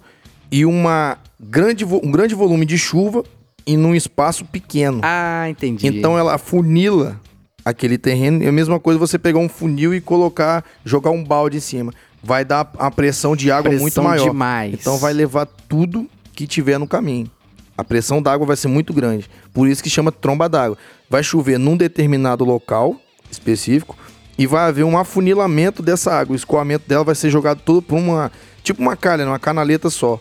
e 0.52 0.66
uma 0.66 1.18
grande, 1.40 1.84
um 1.84 2.12
grande 2.12 2.34
volume 2.34 2.66
de 2.66 2.78
chuva 2.78 3.24
em 3.68 3.76
num 3.78 3.94
espaço 3.94 4.46
pequeno. 4.46 5.02
Ah, 5.04 5.48
entendi. 5.50 5.86
Então 5.86 6.18
ela 6.18 6.36
afunila 6.36 7.20
aquele 7.63 7.98
terreno. 7.98 8.43
É 8.43 8.48
a 8.48 8.52
mesma 8.52 8.80
coisa 8.80 9.00
você 9.00 9.17
pegar 9.19 9.39
um 9.39 9.50
funil 9.50 9.93
e 9.93 10.02
colocar, 10.02 10.63
jogar 10.84 11.12
um 11.12 11.24
balde 11.24 11.58
em 11.58 11.62
cima. 11.62 11.93
Vai 12.22 12.43
dar 12.43 12.69
a 12.78 12.91
pressão 12.91 13.36
de 13.36 13.50
água 13.52 13.69
Pressão 13.69 13.82
muito 13.82 14.04
maior. 14.04 14.24
demais. 14.28 14.74
Então 14.74 14.98
vai 14.98 15.13
levar 15.13 15.45
tudo 15.67 16.08
que 16.34 16.45
tiver 16.48 16.78
no 16.78 16.88
caminho. 16.88 17.30
A 17.78 17.84
pressão 17.84 18.22
d'água 18.22 18.45
vai 18.45 18.58
ser 18.58 18.67
muito 18.67 18.93
grande. 18.93 19.30
Por 19.54 19.67
isso 19.67 19.82
que 19.82 19.89
chama 19.89 20.12
tromba 20.12 20.50
d'água. 20.50 20.78
Vai 21.10 21.24
chover 21.24 21.58
num 21.58 21.78
determinado 21.78 22.43
local 22.43 22.95
específico 23.32 23.95
e 24.38 24.45
vai 24.45 24.67
haver 24.67 24.84
um 24.84 24.98
afunilamento 24.98 25.82
dessa 25.82 26.12
água. 26.13 26.34
O 26.34 26.36
escoamento 26.36 26.88
dela 26.89 27.04
vai 27.06 27.15
ser 27.15 27.30
jogado 27.30 27.62
todo 27.63 27.82
por 27.82 27.95
uma. 27.98 28.32
Tipo 28.63 28.82
uma 28.82 28.98
calha, 28.98 29.26
uma 29.26 29.39
canaleta 29.39 29.89
só. 29.89 30.19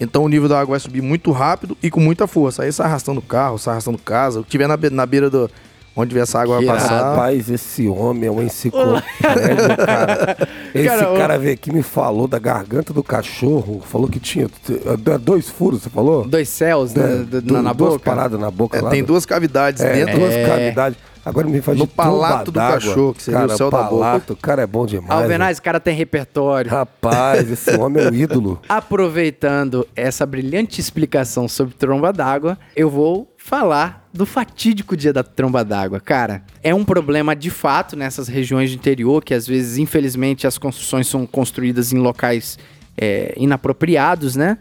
Então 0.00 0.22
o 0.24 0.28
nível 0.28 0.48
da 0.48 0.60
água 0.60 0.72
vai 0.74 0.80
subir 0.80 1.02
muito 1.02 1.32
rápido 1.32 1.76
e 1.82 1.90
com 1.90 1.98
muita 2.00 2.26
força. 2.28 2.62
Aí 2.62 2.72
sai 2.72 2.86
arrastando 2.86 3.20
carro, 3.20 3.58
sai 3.58 3.72
arrastando 3.74 3.98
casa. 3.98 4.40
O 4.40 4.44
que 4.44 4.50
tiver 4.50 4.68
na, 4.68 4.76
be- 4.76 4.90
na 4.90 5.04
beira 5.04 5.28
do. 5.28 5.50
Onde 5.94 6.18
essa 6.18 6.40
água 6.40 6.58
Que 6.58 6.64
vai 6.64 6.76
passar. 6.76 7.10
Rapaz, 7.10 7.50
esse 7.50 7.86
homem 7.86 8.26
é 8.26 8.30
uma 8.30 8.42
enciclopédia, 8.42 9.76
cara. 9.76 10.36
Esse 10.74 10.88
Cara, 10.88 11.18
cara, 11.18 11.38
veio 11.38 11.52
aqui 11.54 11.68
e 11.70 11.72
me 11.74 11.82
falou 11.82 12.26
da 12.26 12.38
garganta 12.38 12.92
do 12.94 13.02
cachorro. 13.02 13.82
Falou 13.84 14.08
que 14.08 14.18
tinha 14.18 14.46
eh, 14.70 15.18
dois 15.18 15.50
furos, 15.50 15.82
você 15.82 15.90
falou? 15.90 16.24
Dois 16.26 16.48
céus 16.48 16.94
né, 16.94 17.04
É, 17.04 17.16
do- 17.24 17.42
du- 17.42 17.52
na, 17.54 17.62
na 17.62 17.72
duas 17.74 17.92
boca. 17.94 18.04
paradas 18.10 18.40
na 18.40 18.50
boca. 18.50 18.78
É, 18.78 18.80
lá 18.80 18.90
tem 18.90 19.02
do- 19.02 19.08
duas 19.08 19.26
cavidades 19.26 19.82
é, 19.82 19.92
dentro. 19.92 20.18
duas 20.18 20.32
É. 20.32 20.46
cavidades. 20.46 20.98
Agora 21.24 21.46
me 21.46 21.60
faz 21.60 21.78
No 21.78 21.86
palato 21.86 22.50
do 22.50 22.58
cachorro, 22.58 23.14
que 23.14 23.22
seria 23.22 23.40
cara, 23.40 23.52
o 23.52 23.56
céu 23.56 23.70
da 23.70 23.82
boca. 23.84 23.90
palato, 23.90 24.32
O 24.32 24.36
cara 24.36 24.62
é 24.62 24.66
bom 24.66 24.84
demais. 24.84 25.08
Alvenaz, 25.22 25.58
o 25.58 25.62
cara 25.62 25.78
tem 25.78 25.94
repertório. 25.94 26.68
Rapaz, 26.68 27.48
esse 27.48 27.70
homem 27.78 28.02
é 28.04 28.10
um 28.10 28.14
ídolo. 28.14 28.60
Aproveitando 28.68 29.86
essa 29.94 30.26
brilhante 30.26 30.80
explicação 30.80 31.46
sobre 31.46 31.74
tromba 31.74 32.12
d'água, 32.12 32.58
eu 32.74 32.90
vou 32.90 33.31
falar 33.44 34.08
do 34.14 34.24
fatídico 34.24 34.96
dia 34.96 35.12
da 35.12 35.22
tromba 35.22 35.64
d'água. 35.64 36.00
Cara, 36.00 36.42
é 36.62 36.72
um 36.74 36.84
problema 36.84 37.34
de 37.34 37.50
fato 37.50 37.96
nessas 37.96 38.28
regiões 38.28 38.70
de 38.70 38.76
interior, 38.76 39.22
que 39.22 39.34
às 39.34 39.46
vezes, 39.46 39.78
infelizmente, 39.78 40.46
as 40.46 40.56
construções 40.56 41.08
são 41.08 41.26
construídas 41.26 41.92
em 41.92 41.98
locais 41.98 42.58
é, 42.96 43.34
inapropriados, 43.36 44.36
né? 44.36 44.58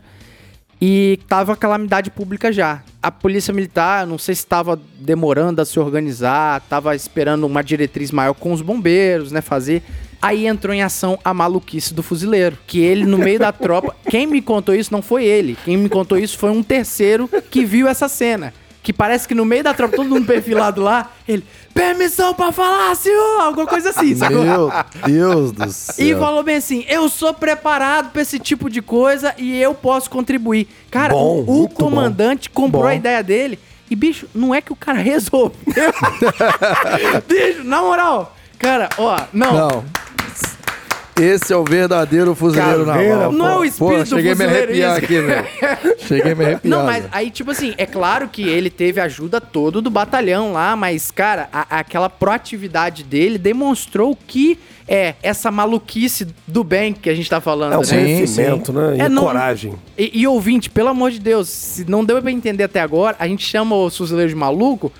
E 0.82 1.20
tava 1.28 1.56
calamidade 1.56 2.10
pública 2.10 2.52
já. 2.52 2.84
A 3.04 3.12
polícia 3.12 3.54
militar, 3.54 4.08
não 4.08 4.18
sei 4.18 4.34
se 4.34 4.42
estava 4.42 4.80
demorando 5.00 5.62
a 5.62 5.66
se 5.66 5.80
organizar, 5.80 6.60
tava 6.62 6.96
esperando 6.96 7.46
uma 7.46 7.64
diretriz 7.64 8.12
maior 8.12 8.34
com 8.34 8.52
os 8.52 8.64
bombeiros, 8.64 9.32
né, 9.32 9.42
fazer. 9.42 9.84
Aí 10.20 10.48
entrou 10.48 10.74
em 10.74 10.82
ação 10.82 11.20
a 11.24 11.34
maluquice 11.36 11.94
do 11.94 12.02
fuzileiro, 12.02 12.58
que 12.66 12.80
ele 12.80 13.06
no 13.06 13.20
meio 13.20 13.38
da 13.38 13.52
tropa, 13.52 13.96
quem 14.10 14.26
me 14.26 14.42
contou 14.42 14.74
isso 14.74 14.92
não 14.92 15.04
foi 15.04 15.24
ele, 15.24 15.56
quem 15.64 15.78
me 15.78 15.88
contou 15.88 16.18
isso 16.18 16.38
foi 16.38 16.50
um 16.50 16.64
terceiro 16.64 17.30
que 17.50 17.64
viu 17.64 17.88
essa 17.88 18.10
cena. 18.10 18.52
Que 18.84 18.92
parece 18.92 19.28
que 19.28 19.36
no 19.36 19.46
meio 19.46 19.64
da 19.64 19.74
tropa, 19.74 19.96
todo 19.96 20.10
mundo 20.10 20.26
perfilado 20.26 20.82
lá, 20.82 21.12
ele, 21.28 21.46
permissão 21.72 22.34
pra 22.34 22.52
falar, 22.52 22.96
senhor, 22.96 23.42
alguma 23.42 23.68
coisa 23.68 23.92
assim, 23.92 24.16
sacou? 24.16 24.44
Meu 24.44 24.72
Deus 25.06 25.52
do 25.52 25.72
céu. 25.72 26.06
E 26.06 26.16
falou 26.16 26.42
bem 26.42 26.56
assim: 26.56 26.84
eu 26.88 27.08
sou 27.08 27.34
preparado 27.34 28.12
pra 28.12 28.22
esse 28.22 28.40
tipo 28.40 28.70
de 28.70 28.82
coisa 28.82 29.36
e 29.38 29.62
eu 29.62 29.76
posso 29.76 30.10
contribuir. 30.10 30.68
Cara, 30.90 31.14
Bom, 31.14 31.44
o, 31.48 31.70
comandante 31.70 32.50
comprou 32.50 32.84
Bom. 32.84 32.90
a 32.90 32.96
ideia 32.96 33.22
dele. 33.22 33.60
E, 33.90 33.96
bicho, 33.96 34.28
não 34.34 34.56
é 34.56 34.62
que 34.62 34.72
o 34.72 34.76
cara 34.76 35.00
resolveu. 35.00 35.52
bicho, 37.28 37.64
na 37.64 37.82
moral, 37.82 38.36
cara, 38.58 38.90
ó, 38.98 39.20
não. 39.34 39.54
Não. 39.54 39.86
Esse 41.20 41.54
é 41.54 41.56
o 41.58 41.64
verdadeiro 41.64 42.34
fuzileiro 42.34 42.86
Caveira, 42.86 43.16
naval. 43.16 43.32
Não 43.32 43.48
é 43.50 43.58
o 43.58 43.66
espírito 43.66 44.00
Pô, 44.00 44.06
cheguei 44.16 44.32
a 44.32 44.36
me 44.36 44.44
fuzileiro 44.46 44.72
arrepiar 44.72 44.96
isso. 44.98 45.06
aqui, 45.06 45.22
velho. 45.22 45.98
Cheguei 46.00 46.32
a 46.32 46.36
me 46.36 46.46
arrepiar. 46.46 46.78
Não, 46.78 46.86
mas 46.86 47.06
aí, 47.12 47.30
tipo 47.30 47.52
assim, 47.52 47.74
é 47.78 47.86
claro 47.86 48.28
que 48.30 48.42
ele 48.48 48.70
teve 48.70 49.00
ajuda 49.00 49.40
todo 49.42 49.82
do 49.82 49.90
batalhão 49.90 50.54
lá, 50.54 50.76
mas, 50.76 51.12
cara, 51.12 51.50
a- 51.52 51.80
aquela 51.80 52.10
proatividade 52.10 53.04
dele 53.04 53.38
demonstrou 53.38 54.18
que 54.28 54.58
é 54.88 55.16
essa 55.22 55.52
maluquice 55.52 56.28
do 56.48 56.64
bem 56.64 56.92
que 56.94 57.10
a 57.10 57.16
gente 57.16 57.30
tá 57.30 57.40
falando. 57.40 57.74
É 57.74 57.78
o 57.78 57.82
né? 57.82 57.86
Sim, 57.86 57.96
conhecimento, 57.96 58.74
né? 58.74 58.98
E 58.98 59.02
É, 59.02 59.10
não- 59.10 59.24
coragem. 59.24 59.74
E, 59.98 60.22
e 60.22 60.28
ouvinte, 60.28 60.70
pelo 60.70 60.90
amor 60.90 61.12
de 61.12 61.20
Deus, 61.20 61.48
se 61.50 61.86
não 61.90 62.04
deu 62.04 62.22
pra 62.22 62.32
entender 62.32 62.64
até 62.64 62.82
agora, 62.82 63.16
a 63.20 63.28
gente 63.28 63.46
chama 63.46 63.76
os 63.76 63.96
fuzileiros 63.96 64.32
de 64.34 64.40
maluco 64.40 64.92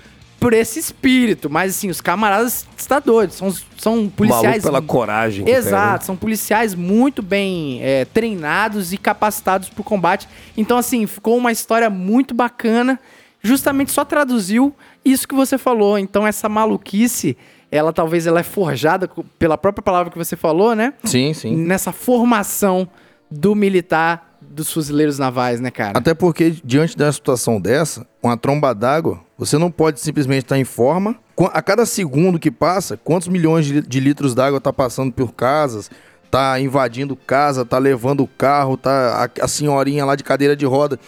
por 0.42 0.52
esse 0.52 0.78
espírito. 0.78 1.48
Mas 1.48 1.76
assim, 1.76 1.88
os 1.88 2.00
camaradas 2.00 2.66
está 2.76 2.98
doidos. 2.98 3.36
São, 3.36 3.54
são 3.78 3.96
Maluco 3.96 4.16
policiais. 4.16 4.62
pela 4.62 4.82
coragem. 4.82 5.48
Exato, 5.48 6.04
são 6.04 6.16
policiais 6.16 6.74
muito 6.74 7.22
bem 7.22 7.80
é, 7.80 8.04
treinados 8.04 8.92
e 8.92 8.98
capacitados 8.98 9.68
pro 9.68 9.84
combate. 9.84 10.28
Então, 10.56 10.76
assim, 10.76 11.06
ficou 11.06 11.36
uma 11.36 11.52
história 11.52 11.88
muito 11.88 12.34
bacana. 12.34 12.98
Justamente 13.40 13.92
só 13.92 14.04
traduziu 14.04 14.74
isso 15.04 15.26
que 15.26 15.34
você 15.34 15.56
falou. 15.56 15.98
Então, 15.98 16.26
essa 16.26 16.48
maluquice, 16.48 17.36
ela 17.70 17.92
talvez 17.92 18.26
ela 18.26 18.40
é 18.40 18.44
forjada 18.44 19.08
pela 19.38 19.56
própria 19.56 19.82
palavra 19.82 20.10
que 20.10 20.18
você 20.18 20.36
falou, 20.36 20.74
né? 20.74 20.92
Sim, 21.04 21.32
sim. 21.32 21.56
Nessa 21.56 21.92
formação 21.92 22.88
do 23.30 23.54
militar 23.54 24.31
dos 24.52 24.72
fuzileiros 24.72 25.18
navais, 25.18 25.60
né, 25.60 25.70
cara? 25.70 25.98
Até 25.98 26.14
porque, 26.14 26.54
diante 26.64 26.96
da 26.96 27.10
situação 27.12 27.60
dessa, 27.60 28.06
uma 28.22 28.36
tromba 28.36 28.74
d'água, 28.74 29.20
você 29.38 29.56
não 29.58 29.70
pode 29.70 29.98
simplesmente 30.00 30.44
estar 30.44 30.58
em 30.58 30.64
forma. 30.64 31.16
A 31.52 31.62
cada 31.62 31.86
segundo 31.86 32.38
que 32.38 32.50
passa, 32.50 32.96
quantos 32.96 33.28
milhões 33.28 33.66
de, 33.66 33.72
li- 33.80 33.86
de 33.86 34.00
litros 34.00 34.34
d'água 34.34 34.60
tá 34.60 34.72
passando 34.72 35.10
por 35.12 35.32
casas, 35.32 35.90
tá 36.30 36.60
invadindo 36.60 37.16
casa, 37.16 37.64
tá 37.64 37.78
levando 37.78 38.22
o 38.22 38.28
carro, 38.28 38.76
tá 38.76 39.28
a, 39.40 39.44
a 39.44 39.48
senhorinha 39.48 40.04
lá 40.04 40.14
de 40.14 40.22
cadeira 40.22 40.54
de 40.54 40.64
roda, 40.66 40.98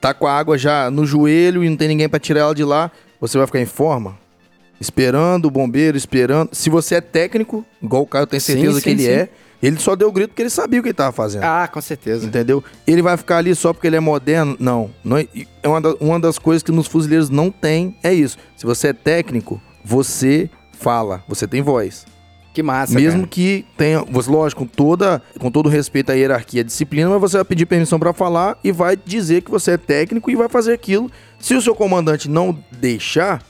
tá 0.00 0.12
com 0.12 0.26
a 0.26 0.32
água 0.32 0.58
já 0.58 0.90
no 0.90 1.06
joelho 1.06 1.62
e 1.62 1.68
não 1.68 1.76
tem 1.76 1.88
ninguém 1.88 2.08
para 2.08 2.18
tirar 2.18 2.40
ela 2.40 2.54
de 2.54 2.64
lá. 2.64 2.90
Você 3.20 3.38
vai 3.38 3.46
ficar 3.46 3.60
em 3.60 3.66
forma? 3.66 4.16
Esperando 4.80 5.46
o 5.46 5.50
bombeiro, 5.50 5.96
esperando. 5.96 6.50
Se 6.52 6.68
você 6.68 6.96
é 6.96 7.00
técnico, 7.00 7.64
igual 7.82 8.02
o 8.02 8.06
Caio 8.06 8.26
tem 8.26 8.40
Sim, 8.40 8.52
certeza 8.54 8.78
sim, 8.78 8.82
que 8.82 8.90
ele 8.90 9.02
sim. 9.02 9.08
é, 9.10 9.28
ele 9.62 9.78
só 9.78 9.94
deu 9.96 10.08
o 10.08 10.12
grito 10.12 10.30
porque 10.30 10.42
ele 10.42 10.50
sabia 10.50 10.80
o 10.80 10.82
que 10.82 10.88
ele 10.90 10.94
tava 10.94 11.12
fazendo. 11.12 11.44
Ah, 11.44 11.68
com 11.72 11.80
certeza. 11.80 12.26
Entendeu? 12.26 12.62
Ele 12.86 13.00
vai 13.02 13.16
ficar 13.16 13.38
ali 13.38 13.54
só 13.54 13.72
porque 13.72 13.86
ele 13.86 13.96
é 13.96 14.00
moderno? 14.00 14.56
Não. 14.60 14.90
não 15.02 15.16
é, 15.16 15.26
é 15.62 15.68
uma, 15.68 15.80
da- 15.80 15.94
uma 16.00 16.20
das 16.20 16.38
coisas 16.38 16.62
que 16.62 16.70
nos 16.72 16.86
fuzileiros 16.86 17.30
não 17.30 17.50
tem, 17.50 17.96
é 18.02 18.12
isso. 18.12 18.36
Se 18.56 18.66
você 18.66 18.88
é 18.88 18.92
técnico, 18.92 19.60
você 19.84 20.50
fala, 20.72 21.22
você 21.28 21.46
tem 21.46 21.62
voz. 21.62 22.04
Que 22.52 22.62
massa, 22.62 22.94
Mesmo 22.94 23.20
cara. 23.22 23.28
que 23.32 23.66
tenha, 23.76 24.04
você, 24.08 24.30
lógico, 24.30 24.60
com, 24.64 24.66
toda, 24.68 25.20
com 25.40 25.50
todo 25.50 25.68
respeito 25.68 26.12
à 26.12 26.14
hierarquia 26.14 26.60
e 26.60 26.62
à 26.62 26.64
disciplina, 26.64 27.10
mas 27.10 27.20
você 27.20 27.36
vai 27.38 27.44
pedir 27.44 27.66
permissão 27.66 27.98
pra 27.98 28.12
falar 28.12 28.56
e 28.62 28.70
vai 28.70 28.96
dizer 28.96 29.42
que 29.42 29.50
você 29.50 29.72
é 29.72 29.76
técnico 29.76 30.30
e 30.30 30.36
vai 30.36 30.48
fazer 30.48 30.72
aquilo. 30.72 31.10
Se 31.40 31.54
o 31.54 31.60
seu 31.60 31.74
comandante 31.74 32.30
não 32.30 32.56
deixar, 32.78 33.42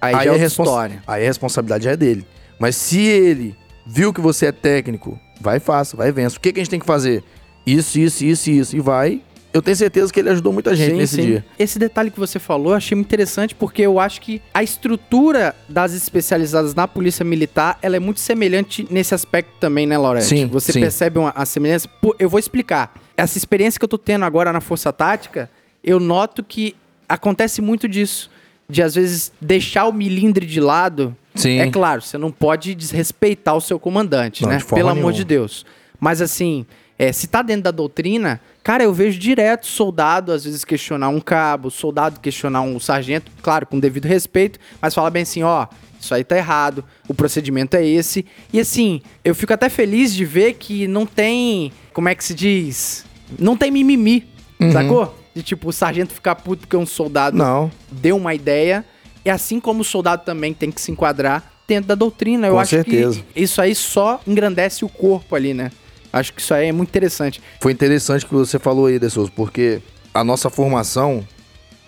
Aí, 0.00 0.14
já 0.24 0.32
é 0.32 0.34
é 0.34 0.36
respons-. 0.36 0.98
Aí 1.06 1.22
a 1.22 1.26
responsabilidade 1.26 1.84
já 1.84 1.92
é 1.92 1.96
dele. 1.96 2.26
Mas 2.58 2.74
se 2.74 2.98
ele 3.00 3.54
viu 3.86 4.12
que 4.12 4.20
você 4.20 4.46
é 4.46 4.52
técnico, 4.52 5.16
vai 5.40 5.56
e 5.56 5.60
faça, 5.60 5.96
vai 5.96 6.08
e 6.08 6.12
vença. 6.12 6.36
O 6.36 6.40
que, 6.40 6.52
que 6.52 6.60
a 6.60 6.62
gente 6.62 6.70
tem 6.70 6.80
que 6.80 6.86
fazer? 6.86 7.24
Isso, 7.66 7.98
isso, 7.98 8.24
isso, 8.24 8.50
isso. 8.50 8.76
E 8.76 8.80
vai. 8.80 9.20
Eu 9.52 9.60
tenho 9.60 9.76
certeza 9.76 10.12
que 10.12 10.20
ele 10.20 10.30
ajudou 10.30 10.52
muita 10.52 10.76
gente 10.76 10.92
Sim, 10.92 10.96
nesse 10.96 11.16
sim. 11.16 11.22
dia. 11.22 11.44
Esse 11.58 11.76
detalhe 11.78 12.10
que 12.10 12.20
você 12.20 12.38
falou, 12.38 12.72
eu 12.72 12.76
achei 12.76 12.94
muito 12.94 13.08
interessante 13.08 13.52
porque 13.52 13.82
eu 13.82 13.98
acho 13.98 14.20
que 14.20 14.40
a 14.54 14.62
estrutura 14.62 15.56
das 15.68 15.92
especializadas 15.92 16.72
na 16.72 16.86
polícia 16.86 17.24
militar, 17.24 17.76
ela 17.82 17.96
é 17.96 17.98
muito 17.98 18.20
semelhante 18.20 18.86
nesse 18.88 19.12
aspecto 19.12 19.50
também, 19.58 19.86
né, 19.86 19.98
Laurete? 19.98 20.26
Sim, 20.26 20.46
Você 20.46 20.72
sim. 20.72 20.80
percebe 20.80 21.18
uma, 21.18 21.30
a 21.30 21.44
semelhança? 21.44 21.88
Eu 22.18 22.30
vou 22.30 22.38
explicar. 22.38 22.94
Essa 23.16 23.38
experiência 23.38 23.78
que 23.78 23.84
eu 23.84 23.88
tô 23.88 23.98
tendo 23.98 24.24
agora 24.24 24.52
na 24.52 24.60
Força 24.60 24.92
Tática, 24.92 25.50
eu 25.82 25.98
noto 25.98 26.44
que 26.44 26.76
acontece 27.08 27.60
muito 27.60 27.88
disso. 27.88 28.30
De, 28.68 28.84
às 28.84 28.94
vezes, 28.94 29.32
deixar 29.40 29.88
o 29.88 29.92
milindre 29.92 30.46
de 30.46 30.60
lado. 30.60 31.16
Sim. 31.40 31.58
É 31.58 31.70
claro, 31.70 32.02
você 32.02 32.18
não 32.18 32.30
pode 32.30 32.74
desrespeitar 32.74 33.56
o 33.56 33.60
seu 33.60 33.78
comandante, 33.78 34.42
Não, 34.42 34.50
né? 34.50 34.58
Pelo 34.68 34.88
amor 34.88 34.94
nenhuma. 34.94 35.12
de 35.12 35.24
Deus. 35.24 35.64
Mas 35.98 36.20
assim, 36.22 36.64
é, 36.98 37.12
se 37.12 37.26
tá 37.26 37.42
dentro 37.42 37.62
da 37.64 37.70
doutrina, 37.70 38.40
cara, 38.62 38.82
eu 38.84 38.92
vejo 38.92 39.18
direto 39.18 39.66
soldado 39.66 40.32
às 40.32 40.44
vezes 40.44 40.64
questionar 40.64 41.08
um 41.08 41.20
cabo, 41.20 41.70
soldado 41.70 42.20
questionar 42.20 42.62
um 42.62 42.78
sargento, 42.78 43.30
claro, 43.42 43.66
com 43.66 43.78
devido 43.78 44.06
respeito, 44.06 44.58
mas 44.80 44.94
fala 44.94 45.10
bem 45.10 45.22
assim, 45.22 45.42
ó, 45.42 45.66
isso 46.00 46.14
aí 46.14 46.24
tá 46.24 46.36
errado, 46.36 46.84
o 47.08 47.14
procedimento 47.14 47.76
é 47.76 47.86
esse. 47.86 48.24
E 48.52 48.58
assim, 48.60 49.02
eu 49.24 49.34
fico 49.34 49.52
até 49.52 49.68
feliz 49.68 50.14
de 50.14 50.24
ver 50.24 50.54
que 50.54 50.86
não 50.88 51.04
tem, 51.04 51.72
como 51.92 52.08
é 52.08 52.14
que 52.14 52.24
se 52.24 52.34
diz? 52.34 53.04
Não 53.38 53.56
tem 53.56 53.70
mimimi, 53.70 54.26
sacou? 54.72 55.14
De 55.34 55.42
tipo, 55.42 55.68
o 55.68 55.72
sargento 55.72 56.12
ficar 56.12 56.34
puto 56.34 56.62
porque 56.62 56.76
um 56.76 56.84
soldado 56.86 57.36
Não. 57.36 57.70
deu 57.92 58.16
uma 58.16 58.34
ideia. 58.34 58.84
E 59.24 59.30
assim 59.30 59.60
como 59.60 59.80
o 59.80 59.84
soldado 59.84 60.24
também 60.24 60.54
tem 60.54 60.70
que 60.70 60.80
se 60.80 60.90
enquadrar 60.90 61.52
dentro 61.68 61.88
da 61.88 61.94
doutrina. 61.94 62.46
Eu 62.46 62.54
Com 62.54 62.60
acho 62.60 62.70
certeza. 62.70 63.22
que 63.34 63.40
isso 63.40 63.60
aí 63.60 63.74
só 63.74 64.20
engrandece 64.26 64.84
o 64.84 64.88
corpo 64.88 65.36
ali, 65.36 65.54
né? 65.54 65.70
Acho 66.12 66.32
que 66.32 66.40
isso 66.40 66.52
aí 66.52 66.68
é 66.68 66.72
muito 66.72 66.88
interessante. 66.88 67.40
Foi 67.60 67.70
interessante 67.72 68.26
que 68.26 68.34
você 68.34 68.58
falou 68.58 68.86
aí, 68.86 68.98
De 68.98 69.08
Souza, 69.08 69.30
porque 69.34 69.80
a 70.12 70.24
nossa 70.24 70.50
formação 70.50 71.24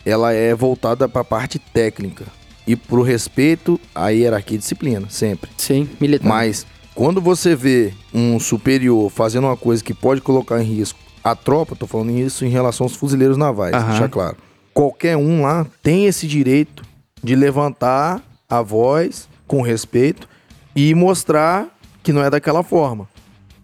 ela 0.05 0.33
é 0.33 0.55
voltada 0.55 1.09
para 1.09 1.23
a 1.23 1.25
parte 1.25 1.59
técnica 1.59 2.25
e 2.66 2.77
pro 2.77 3.03
respeito 3.03 3.81
à 3.95 4.11
hierarquia 4.11 4.57
e 4.57 4.59
disciplina, 4.59 5.07
sempre. 5.09 5.51
Sim, 5.57 5.88
militar. 6.01 6.29
Mas 6.29 6.64
quando 6.95 7.21
você 7.21 7.57
vê 7.57 7.92
um 8.14 8.38
superior 8.38 9.11
fazendo 9.11 9.47
uma 9.49 9.57
coisa 9.57 9.83
que 9.83 9.95
pode 9.95 10.21
colocar 10.21 10.62
em 10.62 10.66
risco 10.66 10.99
a 11.25 11.35
tropa, 11.35 11.75
tô 11.75 11.87
falando 11.87 12.11
isso 12.11 12.45
em 12.45 12.49
relação 12.49 12.85
aos 12.85 12.95
fuzileiros 12.95 13.37
navais, 13.37 13.75
Aham. 13.75 13.90
deixar 13.90 14.09
claro. 14.09 14.37
Qualquer 14.73 15.16
um 15.16 15.42
lá 15.42 15.66
tem 15.83 16.07
esse 16.07 16.27
direito 16.27 16.83
de 17.23 17.35
levantar 17.35 18.23
a 18.49 18.61
voz 18.63 19.29
com 19.47 19.63
respeito 19.63 20.29
e 20.75 20.95
mostrar 20.95 21.69
que 22.03 22.13
não 22.13 22.23
é 22.23 22.31
daquela 22.31 22.63
forma. 22.63 23.09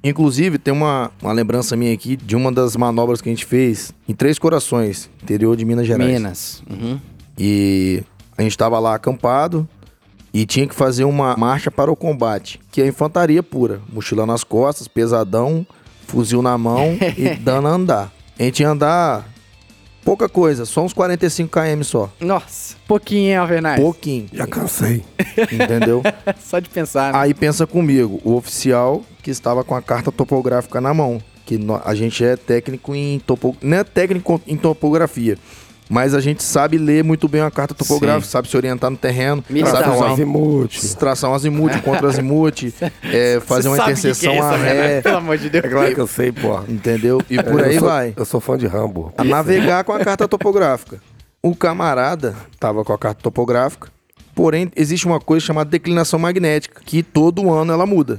Inclusive, 0.03 0.59
tem 0.59 0.73
uma, 0.73 1.11
uma 1.21 1.33
lembrança 1.33 1.77
minha 1.77 1.93
aqui 1.93 2.17
de 2.17 2.37
uma 2.37 2.53
das 2.53 2.77
manobras 2.77 3.21
que 3.21 3.29
a 3.29 3.33
gente 3.33 3.45
fez 3.45 3.93
em 4.09 4.15
Três 4.15 4.39
Corações, 4.39 5.11
interior 5.23 5.57
de 5.57 5.65
Minas 5.65 5.87
Gerais. 5.87 6.11
Minas. 6.11 6.63
Uhum. 6.71 7.01
E 7.37 8.03
a 8.37 8.43
gente 8.43 8.53
estava 8.53 8.79
lá 8.79 8.95
acampado 8.95 9.69
e 10.33 10.47
tinha 10.47 10.67
que 10.67 10.75
fazer 10.75 11.05
uma 11.05 11.37
marcha 11.37 11.71
para 11.71 11.91
o 11.91 11.97
combate, 11.97 12.61
que 12.71 12.81
é 12.81 12.87
infantaria 12.87 13.43
pura. 13.43 13.81
Mochila 13.93 14.25
nas 14.25 14.45
costas, 14.45 14.87
pesadão, 14.87 15.67
fuzil 16.07 16.43
na 16.43 16.57
mão 16.57 16.97
e 17.17 17.35
dando 17.35 17.67
a 17.67 17.71
andar. 17.73 18.13
A 18.39 18.43
gente 18.45 18.61
ia 18.61 18.71
andar 18.71 19.27
pouca 20.05 20.29
coisa, 20.29 20.65
só 20.65 20.83
uns 20.85 20.93
45 20.93 21.51
km 21.51 21.83
só. 21.83 22.11
Nossa, 22.21 22.77
pouquinho, 22.87 23.31
hein, 23.31 23.37
Alvernaz? 23.37 23.81
Pouquinho, 23.81 24.29
Já 24.33 24.47
cansei. 24.47 25.05
entendeu? 25.53 26.03
Só 26.41 26.59
de 26.59 26.69
pensar. 26.69 27.13
né? 27.13 27.19
Aí 27.19 27.35
pensa 27.35 27.67
comigo, 27.67 28.21
o 28.25 28.35
oficial 28.37 29.03
que 29.23 29.31
estava 29.31 29.63
com 29.65 29.75
a 29.75 29.83
carta 29.83 30.11
topográfica 30.11 30.81
na 30.81 30.93
mão, 30.95 31.21
que 31.45 31.59
a 31.85 31.95
gente 31.95 32.25
é 32.25 32.37
técnico 32.37 32.95
em 32.95 33.19
topo, 33.19 33.57
não 33.63 33.79
é 33.79 33.85
técnico 33.85 34.41
em 34.47 34.57
topografia, 34.57 35.39
mas 35.89 36.15
a 36.15 36.21
gente 36.21 36.43
sabe 36.43 36.77
ler 36.79 37.03
muito 37.03 37.27
bem 37.29 37.41
a 37.41 37.51
carta 37.51 37.75
topográfica, 37.75 38.25
Sim. 38.27 38.31
sabe 38.31 38.49
se 38.49 38.57
orientar 38.57 38.91
no 38.91 38.97
terreno, 38.97 39.43
sabe 39.47 39.61
Tração 39.63 39.97
usar 39.97 40.11
azimuth. 40.13 40.95
tração 40.99 41.35
azimuth, 41.35 41.81
contra 41.83 42.09
azimuth, 42.09 42.73
é, 43.05 43.41
fazer 43.41 43.69
uma 43.69 43.77
sabe 43.77 43.93
o 43.93 43.95
que 43.95 44.01
que 44.03 44.09
interseção 44.09 44.33
é 44.35 44.41
a 44.41 44.57
ré, 44.57 45.01
Pelo 45.03 45.17
amor 45.17 45.39
de 45.39 45.49
Deus. 45.51 45.65
É 45.65 45.69
claro 45.69 45.95
que 45.95 46.01
eu 46.01 46.07
sei, 46.07 46.31
pô. 46.33 46.61
entendeu? 46.69 47.21
E 47.31 47.43
por 47.43 47.61
Eu 47.61 47.67
aí 47.67 47.79
sou- 47.79 47.89
vai. 47.89 48.13
Eu 48.17 48.25
sou 48.25 48.41
fã 48.41 48.59
de 48.59 48.67
Rambo. 48.67 49.13
A 49.17 49.25
navegar 49.25 49.85
com 49.85 49.93
a 49.93 50.01
carta 50.05 50.29
topográfica. 50.29 51.01
O 51.43 51.55
camarada 51.55 52.35
tava 52.59 52.85
com 52.85 52.93
a 52.93 52.99
carta 52.99 53.23
topográfica, 53.23 53.89
porém 54.35 54.71
existe 54.77 55.07
uma 55.07 55.21
coisa 55.21 55.45
chamada 55.47 55.71
declinação 55.71 56.19
magnética, 56.19 56.81
que 56.85 57.03
todo 57.03 57.51
ano 57.53 57.73
ela 57.73 57.87
muda. 57.87 58.19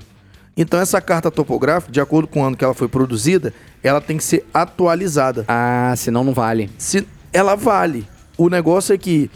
Então 0.57 0.79
essa 0.79 0.99
carta 0.99 1.29
topográfica, 1.29 1.91
de 1.91 2.01
acordo 2.01 2.27
com 2.27 2.41
o 2.41 2.45
ano 2.45 2.57
que 2.57 2.63
ela 2.63 2.73
foi 2.73 2.87
produzida, 2.87 3.53
ela 3.83 4.01
tem 4.01 4.17
que 4.17 4.23
ser 4.23 4.45
atualizada. 4.53 5.45
Ah, 5.47 5.93
senão 5.97 6.23
não 6.23 6.33
vale. 6.33 6.69
Se 6.77 7.05
ela 7.31 7.55
vale. 7.55 8.07
O 8.37 8.49
negócio 8.49 8.93
é 8.93 8.97
que 8.97 9.29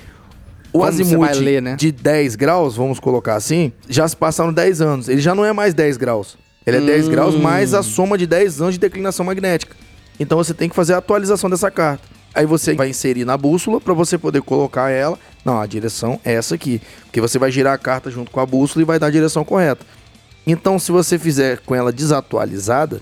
o 0.71 0.79
Como 0.79 0.85
azimuth 0.85 1.35
ler, 1.35 1.61
né? 1.61 1.75
de 1.75 1.91
10 1.91 2.35
graus, 2.35 2.75
vamos 2.75 2.99
colocar 2.99 3.35
assim, 3.35 3.71
já 3.87 4.07
se 4.07 4.15
passaram 4.17 4.51
10 4.51 4.81
anos. 4.81 5.09
Ele 5.09 5.21
já 5.21 5.35
não 5.35 5.45
é 5.45 5.53
mais 5.53 5.73
10 5.73 5.97
graus. 5.97 6.37
Ele 6.65 6.77
é 6.77 6.81
10 6.81 7.09
graus 7.09 7.35
mais 7.35 7.73
a 7.73 7.83
soma 7.83 8.17
de 8.17 8.25
10 8.25 8.61
anos 8.61 8.73
de 8.75 8.79
declinação 8.79 9.25
magnética. 9.25 9.75
Então 10.19 10.37
você 10.37 10.53
tem 10.53 10.69
que 10.69 10.75
fazer 10.75 10.93
a 10.93 10.97
atualização 10.97 11.49
dessa 11.49 11.69
carta. 11.69 12.07
Aí 12.33 12.45
você 12.45 12.73
vai 12.73 12.89
inserir 12.89 13.25
na 13.25 13.37
bússola 13.37 13.79
para 13.79 13.93
você 13.93 14.17
poder 14.17 14.41
colocar 14.41 14.89
ela. 14.89 15.19
Não, 15.45 15.59
a 15.59 15.67
direção 15.67 16.19
é 16.25 16.33
essa 16.33 16.55
aqui. 16.55 16.81
Porque 17.03 17.21
você 17.21 17.37
vai 17.37 17.51
girar 17.51 17.73
a 17.73 17.77
carta 17.77 18.09
junto 18.09 18.31
com 18.31 18.39
a 18.39 18.45
bússola 18.45 18.81
e 18.81 18.85
vai 18.85 18.97
dar 18.97 19.07
a 19.07 19.11
direção 19.11 19.43
correta. 19.45 19.85
Então, 20.47 20.79
se 20.79 20.91
você 20.91 21.19
fizer 21.19 21.59
com 21.59 21.75
ela 21.75 21.91
desatualizada, 21.91 23.01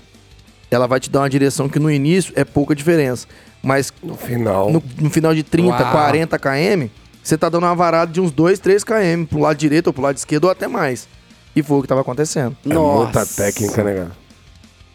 ela 0.70 0.86
vai 0.86 1.00
te 1.00 1.08
dar 1.08 1.20
uma 1.20 1.30
direção 1.30 1.68
que 1.68 1.78
no 1.78 1.90
início 1.90 2.32
é 2.36 2.44
pouca 2.44 2.74
diferença. 2.74 3.26
Mas 3.62 3.92
No 4.02 4.16
final. 4.16 4.70
no, 4.70 4.82
no 5.00 5.10
final 5.10 5.34
de 5.34 5.42
30, 5.42 5.68
Uau. 5.70 5.92
40 5.92 6.38
km, 6.38 6.86
você 7.22 7.38
tá 7.38 7.48
dando 7.48 7.64
uma 7.64 7.74
varada 7.74 8.12
de 8.12 8.20
uns 8.20 8.30
2, 8.32 8.58
3 8.58 8.82
km 8.82 9.24
pro 9.28 9.38
lado 9.40 9.56
direito 9.56 9.86
ou 9.86 9.92
pro 9.92 10.02
lado 10.02 10.16
esquerdo 10.16 10.44
ou 10.44 10.50
até 10.50 10.66
mais. 10.66 11.06
E 11.54 11.62
foi 11.62 11.78
o 11.78 11.82
que 11.82 11.88
tava 11.88 12.00
acontecendo. 12.00 12.56
É 12.68 12.74
muita 12.74 13.24
técnica, 13.26 13.84
né, 13.84 13.94
cara? 13.94 14.12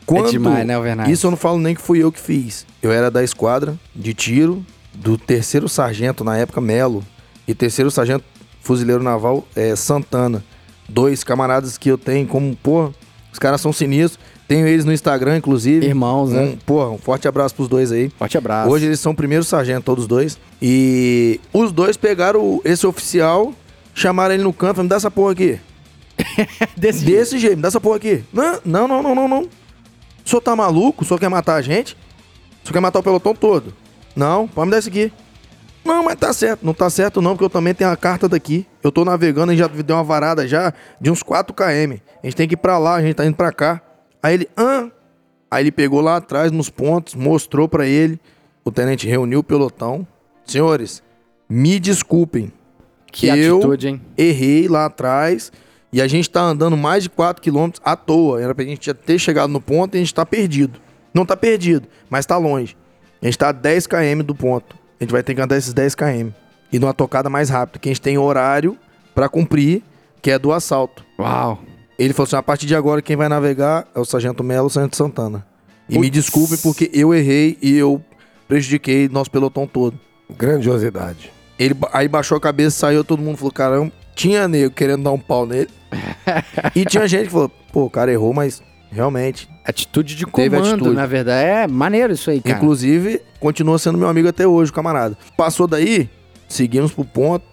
Quando, 0.06 0.32
demais, 0.32 0.66
né, 0.66 0.74
Alvernaz? 0.74 1.10
Isso 1.10 1.28
eu 1.28 1.32
não 1.32 1.38
falo 1.38 1.60
nem 1.60 1.76
que 1.76 1.82
fui 1.82 2.02
eu 2.02 2.12
que 2.12 2.20
fiz. 2.20 2.66
Eu 2.82 2.92
era 2.92 3.12
da 3.12 3.24
esquadra 3.24 3.78
de 3.96 4.14
tiro 4.14 4.66
do 4.94 5.18
terceiro 5.18 5.68
sargento, 5.70 6.24
na 6.24 6.38
época, 6.38 6.60
Melo. 6.62 7.04
E 7.48 7.54
terceiro 7.54 7.92
sargento 7.92 8.24
fuzileiro 8.62 9.04
naval 9.04 9.46
é, 9.56 9.76
Santana. 9.76 10.44
Dois 10.90 11.24
camaradas 11.24 11.78
que 11.78 11.90
eu 11.92 11.98
tenho 11.98 12.26
como, 12.26 12.56
pô, 12.56 12.92
os 13.32 13.40
caras 13.40 13.62
são 13.62 13.72
sinistros. 13.74 14.24
Tenho 14.48 14.66
eles 14.66 14.86
no 14.86 14.94
Instagram, 14.94 15.38
inclusive. 15.38 15.86
Irmãos, 15.86 16.32
né? 16.32 16.42
um, 16.42 16.58
Porra, 16.58 16.90
um 16.90 16.98
forte 16.98 17.28
abraço 17.28 17.54
pros 17.54 17.68
dois 17.68 17.92
aí. 17.92 18.10
Forte 18.18 18.38
abraço. 18.38 18.72
Hoje 18.72 18.86
eles 18.86 19.00
são 19.00 19.14
primeiro 19.14 19.44
sargento, 19.44 19.84
todos 19.84 20.08
dois. 20.08 20.40
E 20.62 21.40
os 21.52 21.72
dois 21.72 21.98
pegaram 21.98 22.62
esse 22.64 22.88
oficial, 22.88 23.54
chamaram 23.94 24.34
ele 24.34 24.44
no 24.44 24.54
canto, 24.54 24.76
falaram, 24.76 24.84
me 24.84 24.90
dá 24.90 24.96
essa 24.96 25.12
porra 25.12 25.34
aqui. 25.34 25.60
Desse, 26.78 27.04
Desse 27.04 27.38
jeito, 27.38 27.58
me 27.58 27.62
dá 27.62 27.68
essa 27.68 27.82
porra 27.82 27.98
aqui. 27.98 28.24
Não, 28.32 28.60
não, 28.64 28.88
não, 28.88 29.04
não, 29.04 29.16
não, 29.16 29.28
não. 29.28 29.42
O 29.42 30.30
senhor 30.30 30.42
tá 30.42 30.56
maluco? 30.56 31.04
O 31.04 31.08
senhor 31.08 31.20
quer 31.20 31.30
matar 31.30 31.56
a 31.56 31.62
gente? 31.62 31.94
O 32.64 32.68
senhor 32.68 32.74
quer 32.74 32.80
matar 32.80 33.00
o 33.00 33.04
pelotão 33.04 33.36
todo? 33.36 33.74
Não, 34.16 34.48
pode 34.48 34.68
me 34.68 34.72
dar 34.72 34.80
isso 34.80 34.90
aqui. 34.90 35.12
Não, 35.84 36.04
mas 36.04 36.16
tá 36.16 36.34
certo. 36.34 36.66
Não 36.66 36.74
tá 36.74 36.90
certo 36.90 37.22
não, 37.22 37.32
porque 37.32 37.46
eu 37.46 37.50
também 37.50 37.74
tenho 37.74 37.90
a 37.90 37.96
carta 37.96 38.28
daqui. 38.28 38.66
Eu 38.84 38.92
tô 38.92 39.06
navegando 39.06 39.54
e 39.54 39.58
já 39.58 39.68
deu 39.68 39.96
uma 39.96 40.04
varada 40.04 40.48
já 40.48 40.74
de 41.00 41.10
uns 41.10 41.24
4 41.24 41.54
km. 41.54 41.98
A 42.22 42.28
gente 42.28 42.36
tem 42.36 42.48
que 42.48 42.56
ir 42.56 42.58
pra 42.58 42.78
lá, 42.78 42.96
a 42.96 43.02
gente 43.02 43.16
tá 43.16 43.26
indo 43.26 43.36
pra 43.36 43.52
cá. 43.54 43.82
Aí 44.22 44.34
ele, 44.34 44.50
hã? 44.58 44.92
Aí 45.50 45.64
ele 45.64 45.72
pegou 45.72 46.02
lá 46.02 46.18
atrás 46.18 46.52
nos 46.52 46.70
pontos, 46.70 47.16
mostrou 47.16 47.68
pra 47.68 47.86
ele. 47.86 48.20
O 48.64 48.72
tenente 48.72 49.08
reuniu 49.08 49.40
o 49.40 49.44
pelotão. 49.44 50.06
Senhores, 50.46 51.02
me 51.50 51.80
desculpem. 51.80 52.52
Que 53.12 53.28
eu 53.28 53.58
atitude, 53.58 53.88
hein? 53.88 54.02
errei 54.18 54.68
lá 54.68 54.86
atrás 54.86 55.52
e 55.92 56.02
a 56.02 56.08
gente 56.08 56.30
tá 56.30 56.42
andando 56.42 56.76
mais 56.76 57.04
de 57.04 57.10
4 57.10 57.42
km 57.42 57.72
à 57.84 57.96
toa. 57.96 58.42
Era 58.42 58.54
pra 58.54 58.66
gente 58.66 58.94
ter 58.94 59.18
chegado 59.18 59.50
no 59.50 59.62
ponto 59.62 59.96
e 59.96 59.98
a 59.98 60.00
gente 60.00 60.14
tá 60.14 60.26
perdido. 60.26 60.80
Não 61.14 61.26
tá 61.26 61.36
perdido, 61.36 61.88
mas 62.10 62.26
tá 62.26 62.38
longe. 62.38 62.76
A 63.22 63.26
gente 63.26 63.38
tá 63.38 63.50
a 63.50 63.52
10 63.52 63.88
km 63.88 64.22
do 64.24 64.36
ponto. 64.36 64.76
A 65.00 65.04
gente 65.04 65.12
vai 65.12 65.24
ter 65.24 65.34
que 65.34 65.42
andar 65.42 65.58
esses 65.58 65.74
10 65.74 65.96
km. 65.96 66.30
E 66.72 66.78
numa 66.78 66.94
tocada 66.94 67.30
mais 67.30 67.50
rápida, 67.50 67.80
que 67.80 67.90
a 67.90 67.92
gente 67.92 68.02
tem 68.02 68.18
horário 68.18 68.78
pra 69.16 69.30
cumprir, 69.30 69.82
que 70.22 70.30
é 70.30 70.38
do 70.38 70.52
assalto. 70.52 71.04
Uau. 71.18 71.60
Ele 71.98 72.14
falou 72.14 72.28
assim: 72.28 72.36
a 72.36 72.44
partir 72.44 72.66
de 72.66 72.76
agora, 72.76 73.02
quem 73.02 73.16
vai 73.16 73.28
navegar 73.30 73.88
é 73.96 74.00
o 74.00 74.06
Sargento 74.06 74.44
Melo 74.44 74.68
e 74.68 74.68
o 74.68 74.70
Sargento 74.70 74.96
Santana. 74.96 75.46
E 75.90 75.98
me 75.98 76.10
desculpe 76.10 76.58
porque 76.58 76.90
eu 76.94 77.14
errei 77.14 77.58
e 77.62 77.78
eu 77.78 78.02
prejudiquei 78.48 79.08
nosso 79.08 79.32
pelotão 79.32 79.66
todo. 79.66 79.98
Grandiosidade. 80.30 81.32
Ele 81.58 81.76
aí 81.94 82.08
baixou 82.08 82.38
a 82.38 82.42
cabeça, 82.42 82.78
saiu, 82.78 83.04
todo 83.04 83.22
mundo 83.22 83.38
falou: 83.38 83.52
caramba, 83.52 83.92
tinha 84.16 84.48
nego 84.48 84.74
querendo 84.74 85.04
dar 85.04 85.12
um 85.12 85.20
pau 85.20 85.46
nele. 85.46 85.70
e 86.76 86.84
tinha 86.86 87.08
gente 87.08 87.26
que 87.26 87.32
falou, 87.32 87.50
pô, 87.72 87.86
o 87.86 87.90
cara 87.90 88.12
errou, 88.12 88.34
mas 88.34 88.62
realmente. 88.92 89.50
Atitude 89.64 90.16
de 90.16 90.26
Teve 90.26 90.56
comando, 90.58 90.74
atitude. 90.76 90.96
na 90.96 91.06
verdade. 91.06 91.46
É 91.46 91.68
maneiro 91.68 92.14
isso 92.14 92.30
aí, 92.30 92.42
cara. 92.42 92.58
Inclusive, 92.58 93.22
continua 93.40 93.78
sendo 93.78 93.98
meu 93.98 94.08
amigo 94.08 94.28
até 94.28 94.46
hoje, 94.48 94.72
camarada. 94.72 95.18
Passou 95.38 95.68
daí, 95.68 96.10
seguimos 96.48 96.92
pro 96.92 97.06
ponto, 97.06 97.46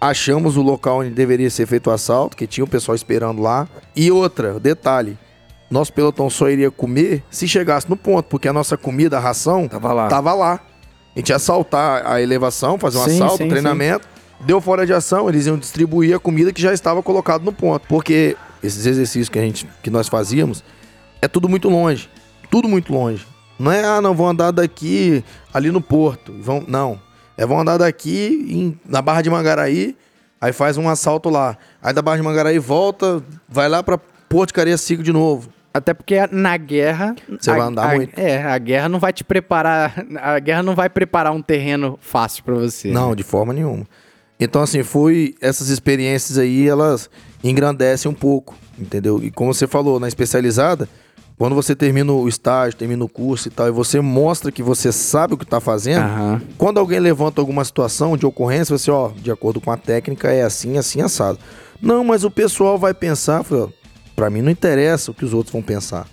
achamos 0.00 0.56
o 0.56 0.62
local 0.62 1.00
onde 1.00 1.10
deveria 1.10 1.50
ser 1.50 1.66
feito 1.66 1.88
o 1.88 1.92
assalto, 1.92 2.36
que 2.36 2.46
tinha 2.46 2.64
o 2.64 2.68
pessoal 2.68 2.94
esperando 2.94 3.42
lá. 3.42 3.68
E 3.94 4.10
outra, 4.10 4.58
detalhe, 4.60 5.18
nosso 5.70 5.92
pelotão 5.92 6.30
só 6.30 6.48
iria 6.48 6.70
comer 6.70 7.22
se 7.30 7.46
chegasse 7.46 7.88
no 7.88 7.96
ponto, 7.96 8.26
porque 8.26 8.48
a 8.48 8.52
nossa 8.52 8.76
comida, 8.76 9.16
a 9.16 9.20
ração, 9.20 9.68
Tava 9.68 9.92
lá. 9.92 10.08
tava 10.08 10.34
lá. 10.34 10.60
A 11.14 11.18
gente 11.18 11.30
ia 11.30 11.36
assaltar 11.36 12.06
a 12.06 12.22
elevação, 12.22 12.78
fazer 12.78 12.98
um 12.98 13.04
Sim, 13.04 13.16
assalto, 13.16 13.42
sim, 13.42 13.48
treinamento. 13.48 14.06
Deu 14.40 14.60
fora 14.60 14.86
de 14.86 14.92
ação, 14.92 15.28
eles 15.28 15.46
iam 15.46 15.58
distribuir 15.58 16.14
a 16.14 16.18
comida 16.18 16.52
que 16.52 16.62
já 16.62 16.72
estava 16.72 17.02
colocada 17.02 17.44
no 17.44 17.52
ponto. 17.52 17.88
Porque 17.88 18.36
esses 18.62 18.86
exercícios 18.86 19.28
que, 19.28 19.38
a 19.38 19.42
gente, 19.42 19.68
que 19.82 19.90
nós 19.90 20.06
fazíamos 20.06 20.62
é 21.20 21.26
tudo 21.26 21.48
muito 21.48 21.68
longe. 21.68 22.08
Tudo 22.48 22.68
muito 22.68 22.92
longe. 22.92 23.26
Não 23.58 23.72
é, 23.72 23.84
ah, 23.84 24.00
não, 24.00 24.14
vão 24.14 24.28
andar 24.28 24.52
daqui 24.52 25.24
ali 25.52 25.72
no 25.72 25.80
porto. 25.80 26.32
Vão, 26.40 26.62
não. 26.68 27.00
É, 27.38 27.46
vão 27.46 27.60
andar 27.60 27.78
daqui 27.78 28.46
em- 28.50 28.78
na 28.86 29.00
Barra 29.00 29.22
de 29.22 29.30
Mangaraí, 29.30 29.96
aí 30.40 30.52
faz 30.52 30.76
um 30.76 30.88
assalto 30.88 31.30
lá. 31.30 31.56
Aí 31.80 31.94
da 31.94 32.02
Barra 32.02 32.16
de 32.18 32.22
Mangaraí 32.24 32.58
volta, 32.58 33.22
vai 33.48 33.68
lá 33.68 33.82
pra 33.82 33.96
Porto 34.28 34.48
de 34.48 34.54
Cariacica 34.54 35.02
de 35.02 35.12
novo. 35.12 35.48
Até 35.72 35.94
porque 35.94 36.16
na 36.32 36.56
guerra. 36.56 37.14
Você 37.38 37.50
a- 37.50 37.54
vai 37.54 37.66
andar 37.66 37.90
a- 37.92 37.94
muito. 37.94 38.18
É, 38.18 38.42
a 38.42 38.58
guerra 38.58 38.88
não 38.88 38.98
vai 38.98 39.12
te 39.12 39.22
preparar. 39.22 40.04
A 40.20 40.38
guerra 40.40 40.62
não 40.62 40.74
vai 40.74 40.90
preparar 40.90 41.32
um 41.32 41.40
terreno 41.40 41.96
fácil 42.02 42.42
pra 42.42 42.54
você. 42.56 42.90
Não, 42.90 43.10
né? 43.10 43.14
de 43.16 43.22
forma 43.22 43.52
nenhuma. 43.52 43.86
Então, 44.40 44.62
assim, 44.62 44.82
foi. 44.82 45.34
Essas 45.40 45.68
experiências 45.68 46.38
aí, 46.38 46.66
elas 46.68 47.08
engrandecem 47.44 48.10
um 48.10 48.14
pouco, 48.14 48.56
entendeu? 48.78 49.22
E 49.22 49.30
como 49.30 49.54
você 49.54 49.66
falou, 49.66 50.00
na 50.00 50.08
especializada, 50.08 50.88
quando 51.38 51.54
você 51.54 51.74
termina 51.76 52.12
o 52.12 52.28
estágio, 52.28 52.76
termina 52.76 53.04
o 53.04 53.08
curso 53.08 53.46
e 53.48 53.50
tal, 53.50 53.68
e 53.68 53.70
você 53.70 54.00
mostra 54.00 54.50
que 54.50 54.62
você 54.62 54.90
sabe 54.90 55.34
o 55.34 55.38
que 55.38 55.46
tá 55.46 55.60
fazendo, 55.60 56.02
Aham. 56.04 56.42
quando 56.58 56.78
alguém 56.78 56.98
levanta 56.98 57.40
alguma 57.40 57.64
situação 57.64 58.16
de 58.16 58.26
ocorrência, 58.26 58.76
você, 58.76 58.90
ó, 58.90 59.10
de 59.16 59.30
acordo 59.30 59.60
com 59.60 59.70
a 59.70 59.76
técnica, 59.76 60.32
é 60.32 60.42
assim, 60.42 60.76
assim, 60.76 61.00
assado. 61.00 61.38
Não, 61.80 62.02
mas 62.02 62.24
o 62.24 62.30
pessoal 62.30 62.76
vai 62.76 62.92
pensar, 62.92 63.38
eu 63.38 63.44
falei, 63.44 63.64
ó, 63.64 63.68
pra 64.16 64.28
mim 64.28 64.42
não 64.42 64.50
interessa 64.50 65.10
o 65.12 65.14
que 65.14 65.24
os 65.24 65.32
outros 65.32 65.52
vão 65.52 65.62
pensar. 65.62 66.06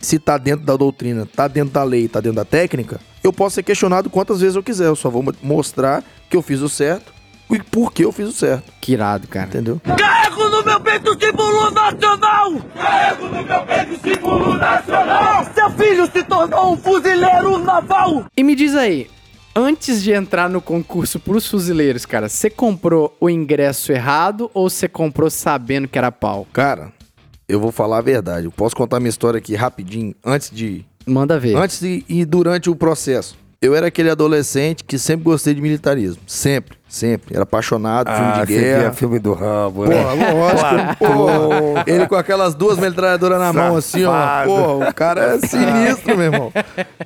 Se 0.00 0.18
tá 0.18 0.36
dentro 0.38 0.64
da 0.64 0.76
doutrina, 0.76 1.26
tá 1.34 1.48
dentro 1.48 1.72
da 1.72 1.82
lei, 1.82 2.06
tá 2.06 2.20
dentro 2.20 2.36
da 2.36 2.44
técnica, 2.44 3.00
eu 3.24 3.32
posso 3.32 3.54
ser 3.56 3.62
questionado 3.62 4.08
quantas 4.10 4.40
vezes 4.40 4.54
eu 4.54 4.62
quiser. 4.62 4.86
Eu 4.86 4.94
só 4.96 5.08
vou 5.10 5.22
mo- 5.22 5.34
mostrar 5.42 6.04
que 6.30 6.36
eu 6.36 6.42
fiz 6.42 6.60
o 6.60 6.68
certo 6.68 7.12
e 7.50 7.58
por 7.58 7.90
que 7.92 8.04
eu 8.04 8.12
fiz 8.12 8.28
o 8.28 8.32
certo, 8.32 8.70
Que 8.80 8.92
irado, 8.92 9.26
cara. 9.26 9.46
entendeu? 9.46 9.80
Carrego 9.96 10.43
no 10.54 10.64
meu 10.64 10.80
peito 10.80 11.10
o 11.10 11.20
símbolo 11.20 11.70
nacional! 11.72 12.52
Carrego 12.74 13.26
no 13.26 13.42
meu 13.42 13.62
peito 13.62 13.94
o 13.94 13.98
símbolo 13.98 14.54
nacional! 14.54 15.46
Seu 15.52 15.70
filho 15.70 16.06
se 16.06 16.22
tornou 16.22 16.72
um 16.72 16.76
fuzileiro 16.76 17.58
naval! 17.58 18.26
E 18.36 18.44
me 18.44 18.54
diz 18.54 18.76
aí, 18.76 19.10
antes 19.54 20.00
de 20.02 20.12
entrar 20.12 20.48
no 20.48 20.60
concurso 20.60 21.18
pros 21.18 21.48
fuzileiros, 21.48 22.06
cara, 22.06 22.28
você 22.28 22.48
comprou 22.48 23.16
o 23.20 23.28
ingresso 23.28 23.90
errado 23.90 24.48
ou 24.54 24.70
você 24.70 24.86
comprou 24.88 25.28
sabendo 25.28 25.88
que 25.88 25.98
era 25.98 26.12
pau? 26.12 26.46
Cara, 26.52 26.92
eu 27.48 27.58
vou 27.58 27.72
falar 27.72 27.98
a 27.98 28.02
verdade. 28.02 28.46
Eu 28.46 28.52
posso 28.52 28.76
contar 28.76 29.00
minha 29.00 29.10
história 29.10 29.38
aqui 29.38 29.56
rapidinho, 29.56 30.14
antes 30.24 30.50
de 30.50 30.84
Manda 31.06 31.38
ver. 31.38 31.56
Antes 31.56 31.82
e, 31.82 32.04
e 32.08 32.24
durante 32.24 32.70
o 32.70 32.76
processo. 32.76 33.36
Eu 33.60 33.74
era 33.74 33.86
aquele 33.86 34.10
adolescente 34.10 34.84
que 34.84 34.98
sempre 34.98 35.24
gostei 35.24 35.54
de 35.54 35.60
militarismo. 35.60 36.20
Sempre, 36.26 36.76
sempre. 36.88 37.34
Era 37.34 37.44
apaixonado, 37.44 38.08
Ah, 38.08 38.16
filme 38.44 38.46
de 38.46 38.62
guerra. 38.64 38.92
filme 38.92 39.18
do 39.18 39.32
Rambo, 39.32 39.84
Porra, 39.84 40.14
né? 40.16 40.32
lógico. 40.32 40.96
Porra, 40.98 41.84
ele 41.86 42.06
com 42.06 42.14
aquelas 42.14 42.54
duas 42.54 42.78
metralhadoras 42.78 43.38
na 43.38 43.52
mão, 43.52 43.76
assim, 43.76 44.04
ó. 44.04 44.44
Porra, 44.44 44.90
o 44.90 44.94
cara 44.94 45.34
é 45.36 45.46
sinistro, 45.46 46.16
meu 46.16 46.32
irmão. 46.32 46.52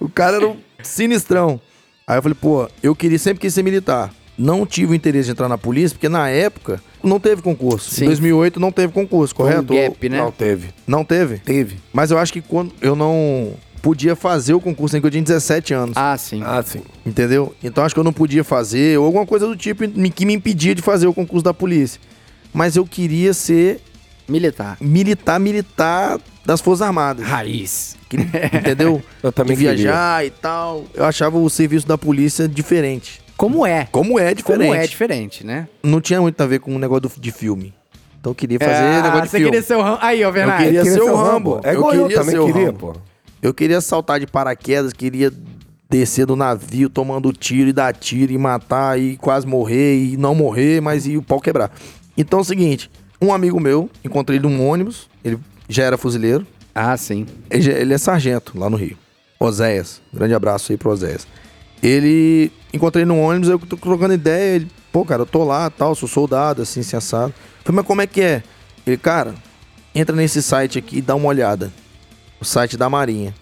O 0.01 0.09
cara 0.09 0.37
era 0.39 0.49
um 0.49 0.57
sinistrão. 0.83 1.61
Aí 2.07 2.19
eu 2.19 2.23
falei, 2.23 2.37
pô, 2.41 2.69
eu 2.83 2.95
queria, 2.97 3.19
sempre 3.19 3.41
quis 3.41 3.55
ser 3.55 3.63
militar. 3.63 4.11
Não 4.37 4.65
tive 4.65 4.93
o 4.93 4.95
interesse 4.95 5.27
de 5.27 5.33
entrar 5.33 5.49
na 5.49 5.59
polícia, 5.59 5.95
porque 5.97 6.09
na 6.09 6.29
época 6.29 6.81
não 7.03 7.19
teve 7.19 7.43
concurso. 7.43 7.91
Sim. 7.93 8.05
Em 8.05 8.07
2008 8.09 8.61
não 8.61 8.71
teve 8.71 8.93
concurso, 8.93 9.35
Foi 9.35 9.47
um 9.47 9.65
correto? 9.65 9.75
gap, 9.93 10.09
né? 10.09 10.19
Não 10.19 10.31
teve. 10.31 10.69
Não 10.87 11.05
teve? 11.05 11.39
Teve. 11.39 11.77
Mas 11.93 12.11
eu 12.13 12.19
acho 12.19 12.33
que 12.33 12.41
quando 12.41 12.73
eu 12.81 12.95
não 12.95 13.53
podia 13.79 14.15
fazer 14.17 14.55
o 14.55 14.61
concurso, 14.61 14.97
em 14.97 15.01
que 15.01 15.07
eu 15.07 15.11
tinha 15.11 15.23
17 15.23 15.73
anos. 15.75 15.97
Ah, 15.97 16.17
sim. 16.17 16.43
Ah, 16.45 16.63
sim. 16.63 16.83
Entendeu? 17.07 17.55
Então 17.63 17.85
acho 17.85 17.95
que 17.95 18.01
eu 18.01 18.05
não 18.05 18.13
podia 18.13 18.45
fazer, 18.45 18.99
ou 18.99 19.07
alguma 19.07 19.25
coisa 19.27 19.47
do 19.47 19.57
tipo 19.57 19.87
que 20.11 20.27
me 20.27 20.35
impedia 20.35 20.75
de 20.75 20.83
fazer 20.83 21.07
o 21.07 21.15
concurso 21.15 21.45
da 21.45 21.55
polícia. 21.55 22.01
Mas 22.53 22.77
eu 22.77 22.87
queria 22.87 23.33
ser 23.35 23.81
Militar. 24.29 24.77
militar, 24.81 25.39
militar 25.41 26.19
das 26.45 26.61
Forças 26.61 26.83
Armadas. 26.87 27.27
Raiz. 27.27 27.97
Que- 28.09 28.17
entendeu? 28.57 29.03
Eu 29.23 29.31
também 29.33 29.57
de 29.57 29.63
viajar 29.65 30.25
e 30.25 30.31
tal. 30.31 30.85
Eu 30.95 31.05
achava 31.05 31.39
o 31.39 31.49
serviço 31.51 31.87
da 31.87 31.97
polícia 31.99 32.49
diferente. 32.49 33.21
Como 33.37 33.67
é? 33.67 33.87
Como 33.93 34.19
é 34.19 34.33
diferente. 34.35 34.67
Como 34.67 34.75
é 34.75 34.87
diferente, 34.87 35.47
né? 35.47 35.69
Não 35.83 36.01
tinha 36.01 36.21
muito 36.21 36.41
a 36.41 36.47
ver 36.47 36.59
com 36.61 36.75
o 36.75 36.79
negócio 36.79 37.03
do- 37.09 37.21
de 37.21 37.31
filme. 37.31 37.73
Então 38.21 38.31
eu 38.33 38.35
queria 38.35 38.59
fazer 38.59 38.73
Ah, 38.83 39.03
negócio 39.03 39.23
de 39.23 39.29
você 39.29 39.37
filme. 39.39 39.51
queria 39.53 39.63
ser 39.67 39.77
o 39.77 39.83
Ram... 39.83 39.99
Aí, 40.01 40.25
ó, 40.25 40.31
Bernardo. 40.33 40.65
queria 40.65 40.83
Queria 40.83 40.93
ser 40.97 41.05
ser 41.05 41.11
o 41.11 41.15
Rambo. 41.17 41.55
Rambo. 41.55 41.61
É 41.65 41.71
Eu 41.71 41.75
igual 41.75 41.95
eu, 41.95 42.03
queria 42.03 42.19
também 42.19 42.33
ser 42.35 42.39
o 42.41 42.47
queria, 42.47 42.67
Rambo. 42.67 42.79
pô. 42.79 42.97
Eu 43.43 43.55
queria 43.55 43.81
saltar 43.81 44.21
de 44.21 44.27
paraquedas, 44.27 44.93
queria 44.93 45.33
descer 45.89 46.27
do 46.27 46.37
navio 46.37 46.91
tomando 46.91 47.33
tiro 47.33 47.69
e 47.71 47.73
dar 47.73 47.95
tiro 47.95 48.33
e 48.33 48.39
matar 48.39 48.99
e 49.01 49.17
quase 49.17 49.47
morrer 49.47 49.97
e 49.97 50.17
não 50.17 50.35
morrer, 50.35 50.81
mas 50.81 51.07
e 51.07 51.17
o 51.17 51.23
pau 51.23 51.41
quebrar. 51.41 51.71
Então 52.17 52.41
é 52.41 52.43
o 52.43 52.45
seguinte, 52.45 52.91
um 53.23 53.33
amigo 53.33 53.59
meu, 53.61 53.89
encontrei 54.05 54.39
ele 54.39 54.47
num 54.49 54.67
ônibus, 54.69 55.09
ele 55.25 55.39
já 55.69 55.85
era 55.85 55.97
fuzileiro, 55.97 56.47
Ah, 56.75 56.97
sim. 56.97 57.27
ele, 57.51 57.71
ele 57.71 57.95
é 57.95 57.99
sargento 57.99 58.59
lá 58.59 58.69
no 58.69 58.77
Rio. 58.77 58.97
Oséias, 59.41 60.01
grande 60.13 60.35
abraço 60.35 60.73
aí 60.73 60.79
pro 60.79 60.91
Oséias. 60.91 61.27
Ele, 61.83 62.51
encontrei 62.73 63.05
no 63.05 63.17
ônibus, 63.19 63.49
eu 63.49 63.59
tô 63.59 63.77
trocando 63.77 64.13
ideia, 64.15 64.57
ele, 64.57 64.69
pô, 64.93 65.05
cara, 65.05 65.23
eu 65.23 65.27
tô 65.27 65.45
lá, 65.45 65.71
tal, 65.71 65.95
sou 65.95 66.09
soldado, 66.09 66.63
assim, 66.63 66.81
assim, 66.81 66.97
assado. 66.97 67.33
Falei, 67.65 67.77
mas 67.77 67.87
como 67.87 68.03
é 68.03 68.07
que 68.07 68.21
é? 68.21 68.43
Ele, 68.85 68.97
cara, 68.97 69.35
entra 69.95 70.15
nesse 70.15 70.43
site 70.43 70.79
aqui 70.79 70.99
e 70.99 71.03
dá 71.03 71.15
uma 71.15 71.29
olhada. 71.29 71.73
O 72.41 72.45
site 72.45 72.77
da 72.77 72.89
Marinha. 72.89 73.35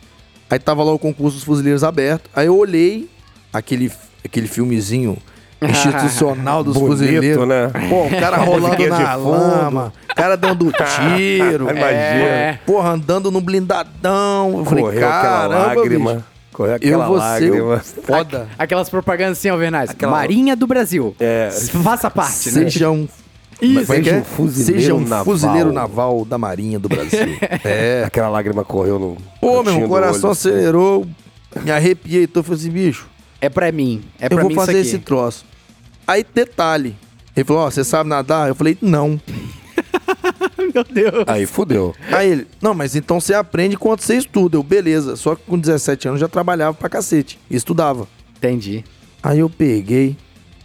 Aí 0.48 0.58
tava 0.58 0.82
lá 0.84 0.92
o 0.92 0.98
concurso 0.98 1.36
dos 1.36 1.44
fuzileiros 1.44 1.82
aberto. 1.84 2.30
Aí 2.34 2.46
eu 2.46 2.56
olhei 2.56 3.08
aquele, 3.52 3.90
aquele 4.24 4.46
filmezinho 4.46 5.18
institucional 5.60 6.62
dos 6.62 6.74
Bonito, 6.74 6.90
fuzileiros. 6.90 7.48
né? 7.48 7.70
Pô, 7.88 8.04
o 8.06 8.10
cara 8.20 8.36
rolando 8.44 8.86
na 8.88 9.14
lama, 9.16 9.92
o 10.10 10.14
cara 10.14 10.36
dando 10.36 10.70
tiro. 10.72 11.64
Imagina. 11.64 11.82
É. 11.90 12.58
Porra, 12.64 12.90
andando 12.90 13.30
no 13.30 13.40
blindadão. 13.40 14.58
Eu 14.58 14.64
falei, 14.64 14.84
Correu 14.84 14.98
aquela 15.08 15.22
caramba, 15.22 15.74
lágrima. 15.74 16.12
bicho. 16.14 16.24
Correu 16.52 16.70
Eu 16.72 16.76
aquela 16.76 17.06
vou 17.06 17.18
ser 17.18 17.22
lágrima. 17.50 17.74
o 17.74 17.80
foda. 18.02 18.48
Aquelas 18.58 18.88
propagandas 18.88 19.38
assim, 19.38 19.50
ó, 19.50 19.56
Vernais. 19.56 19.90
Aquela- 19.90 20.12
Marinha 20.12 20.56
do 20.56 20.66
Brasil. 20.66 21.14
É. 21.20 21.50
Faça 21.82 22.10
parte, 22.10 22.50
né? 22.52 22.62
Seja 22.70 22.90
um... 22.90 23.06
Isso. 23.60 23.86
Seja 23.86 24.10
é? 24.10 24.18
um 24.18 24.24
fuzileiro 24.24 24.80
Seja 24.80 24.94
um 24.94 25.00
naval. 25.00 25.24
fuzileiro 25.24 25.72
naval 25.72 26.24
da 26.24 26.36
Marinha 26.36 26.78
do 26.78 26.88
Brasil. 26.88 27.18
é. 27.64 28.04
Aquela 28.06 28.28
lágrima 28.28 28.64
correu 28.64 28.98
no. 28.98 29.16
Pô, 29.40 29.62
meu 29.62 29.88
coração 29.88 30.30
acelerou. 30.30 31.06
Me 31.62 31.70
arrepiei. 31.70 32.24
Então 32.24 32.40
eu 32.40 32.44
falei 32.44 32.60
assim, 32.60 32.70
bicho, 32.70 33.06
É 33.40 33.48
pra 33.48 33.72
mim. 33.72 34.02
É 34.20 34.26
eu 34.26 34.30
pra 34.30 34.40
vou 34.40 34.50
mim 34.50 34.54
fazer 34.54 34.72
isso 34.72 34.80
esse 34.80 34.96
aqui. 34.96 35.04
troço. 35.06 35.44
Aí, 36.06 36.24
detalhe. 36.34 36.94
Ele 37.34 37.44
falou, 37.44 37.62
ó, 37.62 37.70
você 37.70 37.82
sabe 37.82 38.08
nadar? 38.08 38.48
Eu 38.48 38.54
falei, 38.54 38.76
não. 38.80 39.20
Meu 40.74 40.84
Deus. 40.84 41.24
Aí 41.26 41.46
fudeu. 41.46 41.94
Aí 42.12 42.30
ele, 42.30 42.46
não, 42.60 42.74
mas 42.74 42.94
então 42.96 43.20
você 43.20 43.34
aprende 43.34 43.74
enquanto 43.74 44.00
você 44.02 44.16
estuda. 44.16 44.56
Eu, 44.56 44.62
beleza. 44.62 45.16
Só 45.16 45.34
que 45.34 45.42
com 45.46 45.58
17 45.58 46.08
anos 46.08 46.20
eu 46.20 46.26
já 46.26 46.28
trabalhava 46.30 46.74
pra 46.74 46.88
cacete. 46.88 47.38
Estudava. 47.50 48.06
Entendi. 48.36 48.84
Aí 49.22 49.38
eu 49.38 49.48
peguei, 49.50 50.16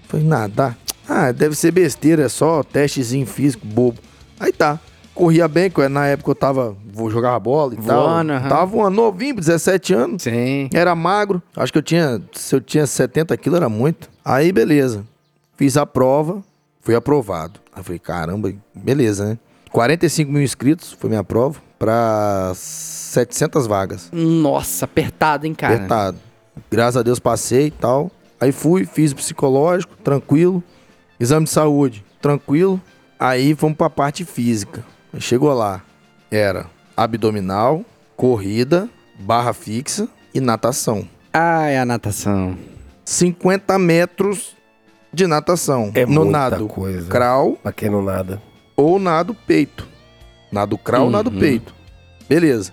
falei, 0.08 0.26
nadar. 0.26 0.78
Ah, 1.14 1.34
deve 1.34 1.56
ser 1.56 1.72
besteira, 1.72 2.24
é 2.24 2.30
só 2.30 2.64
testezinho 2.64 3.28
físico, 3.28 3.66
bobo. 3.68 4.00
Aí 4.40 4.54
tá. 4.54 4.80
Corria 5.14 5.46
bem, 5.46 5.70
que 5.70 5.86
na 5.90 6.08
época 6.08 6.32
eu 6.32 6.36
tava. 6.36 6.74
Vou 6.94 7.12
jogar 7.12 7.38
bola 7.38 7.74
e 7.74 7.78
tal. 7.78 8.08
Voando, 8.08 8.32
aham. 8.32 8.48
Tava 8.48 8.66
voando 8.66 8.96
novinho, 8.96 9.36
17 9.36 9.94
anos. 9.94 10.24
Sim. 10.24 10.70
Era 10.74 10.96
magro. 10.96 11.44
Acho 11.54 11.74
que 11.74 11.78
eu 11.78 11.84
tinha. 11.84 12.22
Se 12.32 12.56
eu 12.56 12.62
tinha 12.62 12.88
70 12.88 13.36
quilos, 13.36 13.58
era 13.58 13.68
muito. 13.68 14.10
Aí, 14.24 14.54
beleza. 14.54 15.06
Fiz 15.58 15.76
a 15.76 15.86
prova, 15.86 16.42
fui 16.80 16.96
aprovado. 16.96 17.60
Aí 17.76 17.84
falei, 17.84 18.00
caramba, 18.00 18.54
beleza, 18.74 19.26
né? 19.26 19.38
45 19.70 20.32
mil 20.32 20.42
inscritos 20.42 20.94
foi 20.94 21.10
minha 21.10 21.26
prova 21.26 21.60
pra 21.78 22.54
700 22.56 23.68
vagas. 23.68 24.10
Nossa, 24.14 24.86
apertado, 24.86 25.46
hein, 25.46 25.54
cara? 25.54 25.76
Apertado. 25.76 26.18
Graças 26.72 26.96
a 26.96 27.04
Deus 27.04 27.20
passei 27.20 27.68
e 27.68 27.72
tal. 27.72 28.10
Aí 28.40 28.54
fui, 28.54 28.86
fiz 28.86 29.12
o 29.12 29.16
psicológico, 29.18 29.94
tranquilo. 29.98 30.64
Exame 31.22 31.44
de 31.46 31.52
saúde, 31.52 32.04
tranquilo. 32.22 32.82
Aí 33.20 33.54
fomos 33.56 33.78
pra 33.78 33.90
parte 33.90 34.26
física. 34.26 34.84
Chegou 35.20 35.54
lá, 35.54 35.84
era 36.32 36.66
abdominal, 36.98 37.86
corrida, 38.18 38.90
barra 39.20 39.54
fixa 39.54 40.10
e 40.34 40.40
natação. 40.40 41.08
Ai, 41.32 41.78
a 41.78 41.86
natação. 41.86 42.58
50 43.06 43.78
metros 43.78 44.56
de 45.14 45.28
natação. 45.28 45.92
É 45.94 46.06
no 46.06 46.24
muita 46.26 46.32
nado, 46.32 46.68
coisa. 46.68 47.08
crawl, 47.10 47.58
Pra 47.62 47.72
quem 47.72 47.90
não 47.90 48.02
nada. 48.02 48.42
ou 48.76 48.98
nado 48.98 49.36
peito. 49.36 49.88
Nado 50.52 50.78
crawl, 50.78 51.10
nado 51.10 51.32
peito. 51.32 51.74
Beleza. 52.28 52.72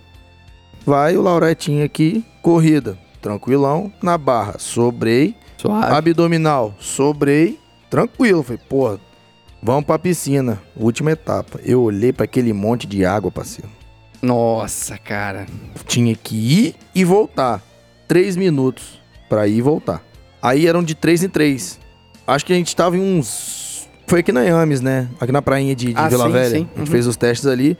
Vai 0.86 1.16
o 1.16 1.22
Lauretinho 1.22 1.84
aqui, 1.84 2.24
corrida. 2.42 2.96
Tranquilão, 3.20 3.92
na 4.02 4.16
barra. 4.16 4.54
Sobrei. 4.58 5.36
Suave. 5.58 5.92
Abdominal, 5.92 6.74
sobrei. 6.78 7.58
Tranquilo. 7.90 8.42
Falei, 8.42 8.60
pô, 8.68 8.98
vamos 9.62 9.84
pra 9.84 9.98
piscina. 9.98 10.60
Última 10.76 11.10
etapa. 11.12 11.60
Eu 11.64 11.82
olhei 11.82 12.12
pra 12.12 12.24
aquele 12.24 12.52
monte 12.52 12.86
de 12.86 13.04
água, 13.04 13.30
parceiro. 13.30 13.70
Nossa, 14.20 14.98
cara. 14.98 15.46
Tinha 15.86 16.14
que 16.14 16.36
ir 16.36 16.74
e 16.94 17.04
voltar. 17.04 17.62
Três 18.06 18.36
minutos 18.36 19.00
pra 19.28 19.46
ir 19.46 19.58
e 19.58 19.62
voltar. 19.62 20.02
Aí 20.42 20.66
eram 20.66 20.82
de 20.82 20.94
três 20.94 21.22
em 21.22 21.28
três. 21.28 21.78
Acho 22.26 22.44
que 22.44 22.52
a 22.52 22.56
gente 22.56 22.74
tava 22.74 22.96
em 22.96 23.00
uns. 23.00 23.88
Foi 24.06 24.20
aqui 24.20 24.32
na 24.32 24.42
Yames, 24.42 24.80
né? 24.80 25.08
Aqui 25.20 25.30
na 25.32 25.42
prainha 25.42 25.74
de, 25.74 25.88
de 25.88 25.94
Ah, 25.96 26.08
Vila 26.08 26.26
sim, 26.26 26.32
Velha. 26.32 26.50
sim. 26.50 26.54
A 26.56 26.58
gente 26.58 26.78
Uhum. 26.80 26.86
fez 26.86 27.06
os 27.06 27.16
testes 27.16 27.46
ali. 27.46 27.76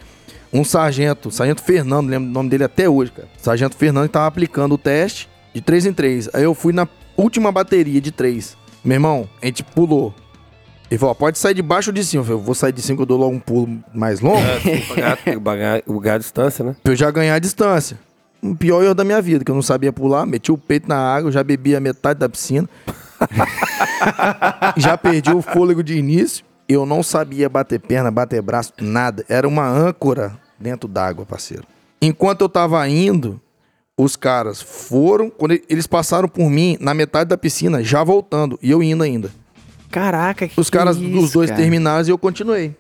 Um 0.53 0.65
sargento, 0.65 1.31
sargento 1.31 1.63
Fernando, 1.63 2.09
lembro 2.09 2.29
o 2.29 2.33
nome 2.33 2.49
dele 2.49 2.65
até 2.65 2.89
hoje, 2.89 3.13
cara. 3.13 3.29
Sargento 3.39 3.77
Fernando 3.77 4.09
tava 4.09 4.27
aplicando 4.27 4.75
o 4.75 4.79
teste 4.79 5.29
de 5.55 5.61
três 5.61 5.85
em 5.85 5.93
três. 5.93 6.29
Aí 6.33 6.43
eu 6.45 6.55
fui 6.55 6.73
na 6.73 6.89
última 7.17 7.51
bateria 7.53 8.01
de 8.01 8.11
três. 8.11 8.57
Meu 8.89 8.95
irmão, 8.95 9.29
a 9.43 9.45
gente 9.45 9.63
pulou. 9.63 10.15
Ele 10.91 10.97
falou, 10.97 11.15
pode 11.15 11.39
sair 11.39 11.53
de 11.53 11.61
baixo 11.61 11.91
ou 11.91 11.95
de 11.95 12.03
cima. 12.03 12.23
Eu 12.23 12.25
falei, 12.25 12.43
vou 12.43 12.55
sair 12.55 12.73
de 12.73 12.81
cima 12.81 12.97
que 12.97 13.03
eu 13.03 13.07
dou 13.07 13.19
logo 13.19 13.37
um 13.37 13.39
pulo 13.39 13.85
mais 13.93 14.21
longo. 14.21 14.41
Pagar, 14.89 15.19
pagar, 15.45 15.83
pagar 15.83 16.15
a 16.15 16.19
distância, 16.19 16.65
né? 16.65 16.75
pra 16.83 16.93
eu 16.95 16.97
já 16.97 17.11
ganhar 17.11 17.35
a 17.35 17.39
distância. 17.39 17.99
O 18.43 18.57
pior 18.57 18.83
erro 18.83 18.95
da 18.95 19.05
minha 19.05 19.21
vida, 19.21 19.45
que 19.45 19.51
eu 19.51 19.55
não 19.55 19.61
sabia 19.61 19.93
pular, 19.93 20.25
meti 20.25 20.51
o 20.51 20.57
peito 20.57 20.89
na 20.89 20.97
água, 20.97 21.31
já 21.31 21.45
bebi 21.45 21.77
a 21.77 21.81
metade 21.81 22.19
da 22.19 22.31
piscina. 22.31 22.67
já 24.79 24.97
perdi 24.97 25.35
o 25.35 25.43
fôlego 25.43 25.83
de 25.83 25.99
início. 25.99 26.43
Eu 26.67 26.87
não 26.87 27.03
sabia 27.03 27.47
bater 27.47 27.81
perna, 27.81 28.11
bater 28.11 28.41
braço, 28.41 28.73
nada. 28.81 29.23
Era 29.29 29.47
uma 29.47 29.69
âncora 29.69 30.33
dentro 30.59 30.89
d'água, 30.89 31.27
parceiro. 31.27 31.65
Enquanto 32.01 32.41
eu 32.41 32.49
tava 32.49 32.89
indo, 32.89 33.39
os 33.99 34.15
caras 34.15 34.63
foram, 34.63 35.29
quando 35.29 35.61
eles 35.69 35.89
passaram 35.89 36.29
por 36.29 36.49
mim 36.49 36.79
na 36.81 36.95
metade 36.95 37.29
da 37.29 37.37
piscina, 37.37 37.83
já 37.83 38.05
voltando, 38.05 38.57
e 38.63 38.71
eu 38.71 38.81
indo 38.81 39.03
ainda. 39.03 39.31
Caraca, 39.91 40.47
que 40.47 40.59
Os 40.61 40.71
caras 40.71 40.97
que 40.97 41.11
dos 41.11 41.25
isso, 41.25 41.33
dois 41.35 41.51
cara? 41.51 41.61
terminaram 41.61 42.07
e 42.07 42.11
eu 42.11 42.17
continuei. 42.17 42.77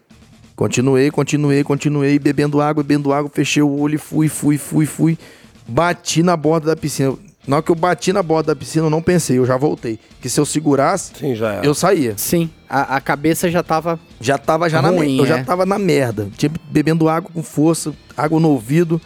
Continuei, 0.54 1.10
continuei, 1.10 1.64
continuei, 1.64 2.18
bebendo 2.18 2.60
água, 2.60 2.84
bebendo 2.84 3.12
água, 3.12 3.30
fechei 3.32 3.62
o 3.62 3.80
olho 3.80 3.96
e 3.96 3.98
fui, 3.98 4.28
fui, 4.28 4.56
fui, 4.56 4.86
fui. 4.86 5.18
Bati 5.66 6.22
na 6.22 6.36
borda 6.36 6.68
da 6.68 6.76
piscina. 6.76 7.14
Na 7.46 7.56
hora 7.56 7.62
que 7.62 7.70
eu 7.70 7.74
bati 7.74 8.12
na 8.12 8.22
borda 8.22 8.54
da 8.54 8.56
piscina, 8.58 8.86
eu 8.86 8.90
não 8.90 9.00
pensei, 9.00 9.38
eu 9.38 9.46
já 9.46 9.56
voltei. 9.56 9.98
Que 10.20 10.28
se 10.28 10.38
eu 10.38 10.44
segurasse, 10.44 11.12
Sim, 11.18 11.34
já 11.34 11.54
é. 11.54 11.60
eu 11.62 11.74
saía. 11.74 12.14
Sim, 12.16 12.50
a, 12.68 12.96
a 12.96 13.00
cabeça 13.00 13.50
já 13.50 13.62
tava. 13.62 13.98
Já 14.20 14.36
tava 14.36 14.68
já 14.68 14.82
na 14.82 14.90
Ruim, 14.90 15.16
merda. 15.16 15.22
Eu 15.22 15.26
já 15.26 15.38
é. 15.38 15.44
tava 15.44 15.64
na 15.64 15.78
merda. 15.78 16.28
Tinha 16.36 16.52
bebendo 16.70 17.08
água 17.08 17.30
com 17.32 17.42
força, 17.42 17.94
água 18.16 18.38
no 18.38 18.50
ouvido. 18.50 19.00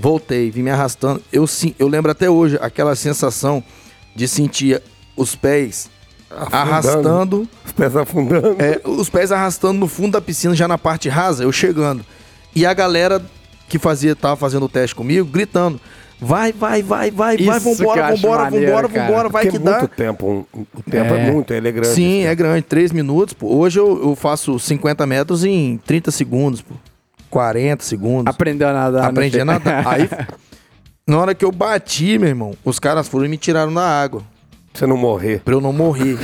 Voltei, 0.00 0.50
vim 0.50 0.62
me 0.62 0.70
arrastando. 0.70 1.22
Eu, 1.32 1.46
sim, 1.46 1.74
eu 1.78 1.86
lembro 1.86 2.10
até 2.10 2.30
hoje 2.30 2.58
aquela 2.60 2.96
sensação 2.96 3.62
de 4.16 4.26
sentir 4.26 4.82
os 5.16 5.34
pés 5.36 5.90
arrastando 6.50 7.48
Os 7.66 7.72
pés 7.72 7.94
afundando. 7.96 8.56
é, 8.58 8.80
os 8.84 9.08
pés 9.10 9.30
arrastando 9.32 9.78
no 9.78 9.86
fundo 9.86 10.12
da 10.12 10.20
piscina, 10.20 10.54
já 10.54 10.66
na 10.68 10.78
parte 10.78 11.08
rasa, 11.08 11.42
eu 11.44 11.52
chegando. 11.52 12.04
E 12.54 12.64
a 12.64 12.72
galera 12.72 13.22
que 13.68 13.78
fazia, 13.78 14.16
tava 14.16 14.36
fazendo 14.36 14.64
o 14.64 14.68
teste 14.68 14.94
comigo, 14.96 15.28
gritando: 15.28 15.80
vai, 16.20 16.52
vai, 16.52 16.82
vai, 16.82 17.10
vai, 17.10 17.36
vai, 17.36 17.56
Isso 17.58 17.76
que 17.76 17.82
eu 17.82 17.88
vambora, 17.88 18.14
vambora, 18.16 18.42
maneiro, 18.44 18.66
vambora, 18.66 18.88
cara. 18.88 19.06
vambora, 19.06 19.28
vai 19.28 19.44
Porque 19.44 19.58
que 19.58 19.62
é 19.68 19.70
dá. 19.70 19.78
muito 19.78 19.94
tempo. 19.94 20.46
O 20.52 20.82
tempo 20.90 21.14
é, 21.14 21.20
É. 21.28 21.30
muito, 21.30 21.52
ele 21.52 21.68
é 21.68 21.72
grande. 21.72 21.94
Sim, 21.94 22.22
é 22.24 22.34
grande, 22.34 22.62
3 22.62 22.90
minutos, 22.92 23.34
pô. 23.34 23.54
Hoje 23.54 23.78
eu, 23.78 24.00
eu 24.02 24.16
faço 24.16 24.58
50 24.58 25.06
metros 25.06 25.44
em 25.44 25.76
30 25.86 26.10
segundos, 26.10 26.62
pô. 26.62 26.74
40 27.30 27.82
segundos. 27.84 28.34
Aprendeu 28.34 28.68
a 28.68 28.72
nadar. 28.72 29.02
né, 29.02 29.08
Aprendi 29.08 29.40
a 29.40 29.44
nadar. 29.44 29.86
Aí, 29.88 30.08
na 31.06 31.18
hora 31.18 31.34
que 31.34 31.44
eu 31.44 31.52
bati, 31.52 32.18
meu 32.18 32.28
irmão, 32.28 32.54
os 32.64 32.78
caras 32.78 33.08
foram 33.08 33.24
e 33.26 33.28
me 33.28 33.36
tiraram 33.38 33.72
da 33.72 33.82
água. 33.82 34.22
Você 34.74 34.86
não 34.86 34.96
morrer. 34.96 35.40
Pra 35.40 35.54
eu 35.54 35.60
não 35.60 35.72
morrer. 35.72 36.18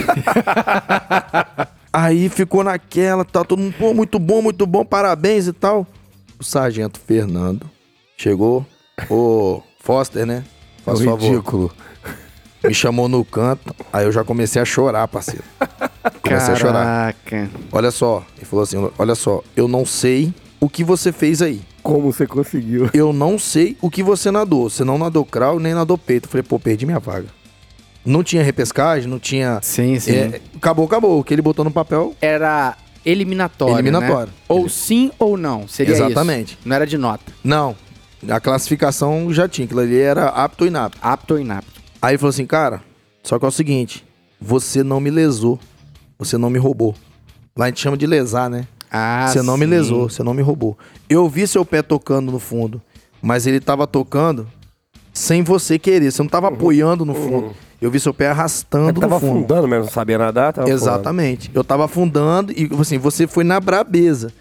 Aí 1.93 2.29
ficou 2.29 2.63
naquela, 2.63 3.25
tá 3.25 3.43
todo 3.43 3.59
mundo, 3.59 3.75
pô, 3.79 3.95
muito 3.95 4.19
bom, 4.19 4.43
muito 4.43 4.67
bom, 4.67 4.85
parabéns 4.85 5.47
e 5.47 5.53
tal. 5.53 5.87
O 6.39 6.45
sargento 6.45 7.01
Fernando 7.01 7.69
chegou, 8.19 8.67
ô 9.09 9.63
Foster, 9.81 10.27
né? 10.27 10.45
Faz 10.85 11.01
favor. 11.01 11.21
ridículo. 11.21 11.73
Me 12.63 12.75
chamou 12.75 13.09
no 13.09 13.25
canto, 13.25 13.75
aí 13.93 14.05
eu 14.05 14.13
já 14.13 14.23
comecei 14.25 14.61
a 14.61 14.65
chorar, 14.65 15.09
parceiro. 15.09 15.45
Comecei 16.23 16.55
a 16.55 16.57
chorar. 16.57 17.15
Caraca. 17.25 17.51
Olha 17.73 17.91
só, 17.91 18.25
ele 18.37 18.45
falou 18.45 18.63
assim: 18.65 18.91
olha 18.99 19.15
só, 19.15 19.43
eu 19.57 19.67
não 19.67 19.87
sei 19.87 20.35
o 20.61 20.69
que 20.69 20.83
você 20.85 21.13
fez 21.13 21.43
aí. 21.43 21.61
Como 21.83 22.13
você 22.13 22.27
conseguiu? 22.27 22.91
Eu 22.95 23.13
não 23.13 23.39
sei 23.39 23.77
o 23.81 23.91
que 23.91 24.03
você 24.03 24.31
nadou. 24.31 24.69
Você 24.69 24.85
não 24.85 24.99
nadou 24.99 25.25
crawl 25.25 25.61
nem 25.61 25.75
nadou 25.75 25.97
peito. 25.97 26.27
Eu 26.27 26.31
falei, 26.31 26.43
pô, 26.43 26.59
perdi 26.59 26.87
minha 26.87 26.99
vaga. 26.99 27.27
Não 28.05 28.23
tinha 28.23 28.43
repescagem, 28.43 29.09
não 29.09 29.19
tinha. 29.19 29.59
Sim, 29.63 29.99
sim. 29.99 30.13
É, 30.13 30.41
acabou, 30.57 30.87
acabou. 30.87 31.19
O 31.19 31.25
que 31.25 31.35
ele 31.35 31.43
botou 31.43 31.65
no 31.65 31.71
papel. 31.71 32.15
Era 32.21 32.77
eliminatório. 33.05 33.75
Eliminatório. 33.75 34.29
né? 34.29 34.39
Ou 34.49 34.69
sim 34.69 35.11
ou 35.19 35.37
não. 35.37 35.67
Seria 35.67 35.95
Exatamente. 35.95 36.53
isso. 36.55 36.59
Não 36.65 36.77
era 36.77 36.87
de 36.87 36.97
nota. 36.97 37.33
Não. 37.43 37.77
A 38.29 38.41
classificação 38.41 39.33
já 39.33 39.49
tinha. 39.49 39.65
Aquilo 39.65 39.81
ali 39.81 39.99
era 39.99 40.29
apto 40.29 40.63
ou 40.63 40.69
inapto. 40.69 40.99
Apto 41.03 41.35
ou 41.35 41.41
inapto. 41.41 41.81
Aí 42.01 42.13
ele 42.13 42.19
falou 42.19 42.31
assim, 42.31 42.47
cara, 42.47 42.83
só 43.23 43.39
que 43.39 43.45
é 43.45 43.49
o 43.49 43.53
seguinte: 43.53 44.05
você 44.41 44.83
não 44.83 45.01
me 45.01 45.11
lesou. 45.11 45.59
Você 46.19 46.39
não 46.39 46.49
me 46.49 46.59
roubou. 46.59 46.95
Lá 47.57 47.67
a 47.67 47.69
gente 47.69 47.81
chama 47.81 47.97
de 47.97 48.07
lesar, 48.07 48.49
né? 48.49 48.67
Ah, 48.91 49.29
você 49.29 49.43
não 49.43 49.57
me 49.57 49.67
lesou, 49.67 50.09
você 50.09 50.23
não 50.23 50.33
me 50.35 50.43
roubou. 50.43 50.77
Eu 51.09 51.29
vi 51.29 51.47
seu 51.47 51.65
pé 51.65 51.83
tocando 51.83 52.31
no 52.33 52.39
fundo, 52.39 52.81
mas 53.21 53.47
ele 53.47 53.61
tava 53.61 53.87
tocando 53.87 54.47
sem 55.13 55.43
você 55.43 55.79
querer. 55.79 56.11
Você 56.11 56.23
não 56.23 56.29
tava 56.29 56.49
apoiando 56.49 57.05
no 57.05 57.15
fundo. 57.15 57.55
Eu 57.81 57.91
vi 57.91 58.01
seu 58.01 58.15
pé 58.15 58.29
arrastando 58.31 58.89
Ele 58.91 59.01
tava 59.01 59.15
no 59.17 59.21
fundo. 59.21 59.39
afundando 59.39 59.69
mesmo, 59.69 59.85
não 59.85 59.91
sabia 59.93 60.17
nadar? 60.17 60.53
Tava 60.53 60.71
Exatamente. 60.71 61.51
Eu 61.53 61.63
tava 61.63 61.85
afundando 61.85 62.51
e 62.53 62.71
assim, 62.81 62.97
você 62.97 63.27
foi 63.27 63.45
na 63.45 63.61
brabeza. 63.61 64.33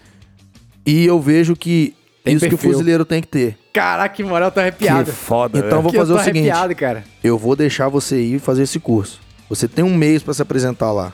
E 0.86 1.04
eu 1.04 1.20
vejo 1.20 1.54
que 1.54 1.94
Tem 2.24 2.34
isso 2.36 2.46
que 2.48 2.54
o 2.54 2.56
perfil. 2.56 2.72
fuzileiro 2.72 3.04
tem 3.04 3.20
que 3.20 3.28
ter. 3.28 3.58
Caraca, 3.74 4.14
que 4.14 4.22
moral, 4.24 4.48
eu 4.48 4.52
tô 4.52 4.60
afundando. 4.60 4.76
Que 4.78 4.88
arrepiado. 4.88 5.12
foda, 5.12 5.58
Então 5.58 5.76
né? 5.78 5.82
vou 5.82 5.90
Que 5.90 5.96
eu 5.98 6.00
fazer 6.00 6.12
tô 6.14 6.18
o 6.20 6.22
seguinte. 6.24 6.48
arrepiado, 6.50 6.74
cara. 6.74 7.04
Eu 7.22 7.36
vou 7.36 7.54
deixar 7.54 7.88
você 7.88 8.18
ir 8.20 8.38
fazer 8.38 8.62
esse 8.62 8.80
curso. 8.80 9.20
Você 9.50 9.68
tem 9.68 9.84
um 9.84 9.94
mês 9.94 10.22
pra 10.22 10.32
se 10.32 10.40
apresentar 10.40 10.90
lá. 10.92 11.12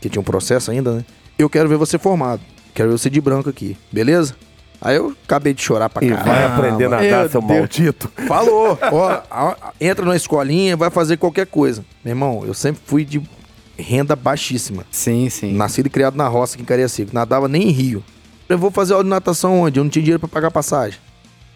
Que 0.00 0.10
tinha 0.10 0.20
um 0.20 0.24
processo 0.24 0.70
ainda, 0.70 0.92
né? 0.96 1.04
Eu 1.38 1.48
quero 1.48 1.68
ver 1.68 1.76
você 1.78 1.96
formado. 1.98 2.42
Quero 2.74 2.90
ver 2.90 2.98
você 2.98 3.10
de 3.10 3.20
branco 3.20 3.48
aqui, 3.50 3.76
beleza? 3.90 4.34
Aí 4.80 4.96
eu 4.96 5.14
acabei 5.24 5.54
de 5.54 5.62
chorar 5.62 5.88
pra 5.88 6.04
E 6.04 6.08
caramba. 6.10 6.24
vai 6.28 6.44
aprender 6.44 6.84
a 6.86 6.88
nadar, 6.88 7.28
seu 7.30 7.40
Deus. 7.40 7.58
maldito. 7.58 8.10
Falou. 8.26 8.76
Ó, 8.90 9.54
entra 9.80 10.04
na 10.04 10.16
escolinha, 10.16 10.76
vai 10.76 10.90
fazer 10.90 11.16
qualquer 11.18 11.46
coisa. 11.46 11.84
Meu 12.04 12.12
irmão, 12.12 12.42
eu 12.44 12.52
sempre 12.54 12.82
fui 12.84 13.04
de 13.04 13.22
renda 13.78 14.16
baixíssima. 14.16 14.84
Sim, 14.90 15.28
sim. 15.30 15.52
Nascido 15.52 15.86
e 15.86 15.90
criado 15.90 16.16
na 16.16 16.26
roça 16.26 16.54
aqui 16.54 16.62
em 16.62 16.66
Cariacica. 16.66 17.10
Nadava 17.12 17.46
nem 17.46 17.68
em 17.68 17.70
rio. 17.70 18.02
Eu 18.48 18.58
vou 18.58 18.70
fazer 18.72 18.92
aula 18.94 19.04
de 19.04 19.10
natação 19.10 19.60
onde? 19.60 19.78
Eu 19.78 19.84
não 19.84 19.90
tinha 19.90 20.02
dinheiro 20.02 20.18
pra 20.20 20.28
pagar 20.28 20.50
passagem. 20.50 20.98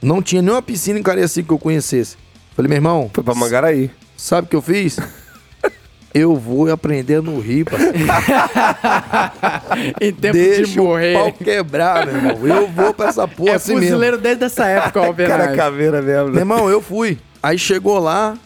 Não 0.00 0.22
tinha 0.22 0.40
nenhuma 0.40 0.62
piscina 0.62 0.98
em 0.98 1.02
Cariacica 1.02 1.48
que 1.48 1.52
eu 1.52 1.58
conhecesse. 1.58 2.16
Falei, 2.54 2.68
meu 2.68 2.76
irmão, 2.76 3.10
Foi 3.12 3.24
pra 3.24 3.34
Mangaraí. 3.34 3.90
sabe 4.16 4.46
o 4.46 4.50
que 4.50 4.56
eu 4.56 4.62
fiz? 4.62 4.98
eu 6.16 6.34
vou 6.34 6.70
aprender 6.70 7.22
no 7.22 7.38
rio, 7.38 7.64
parceiro. 7.66 7.98
em 10.00 10.12
tempo 10.12 10.32
Deixa 10.32 10.64
de 10.64 10.78
morrer. 10.78 11.16
o 11.16 11.18
pau 11.18 11.32
quebrar, 11.32 12.06
meu 12.06 12.16
irmão. 12.16 12.46
Eu 12.46 12.68
vou 12.68 12.94
pra 12.94 13.08
essa 13.08 13.28
porra 13.28 13.50
é 13.50 13.54
assim 13.56 13.74
mesmo. 13.74 13.88
fuzileiro 13.88 14.18
desde 14.18 14.44
essa 14.44 14.66
época, 14.66 15.02
ó, 15.02 15.12
Cara, 15.12 15.54
caveira 15.54 16.00
mesmo. 16.00 16.26
Meu 16.26 16.34
né? 16.34 16.40
irmão, 16.40 16.70
eu 16.70 16.80
fui. 16.80 17.18
Aí 17.42 17.58
chegou 17.58 17.98
lá, 17.98 18.36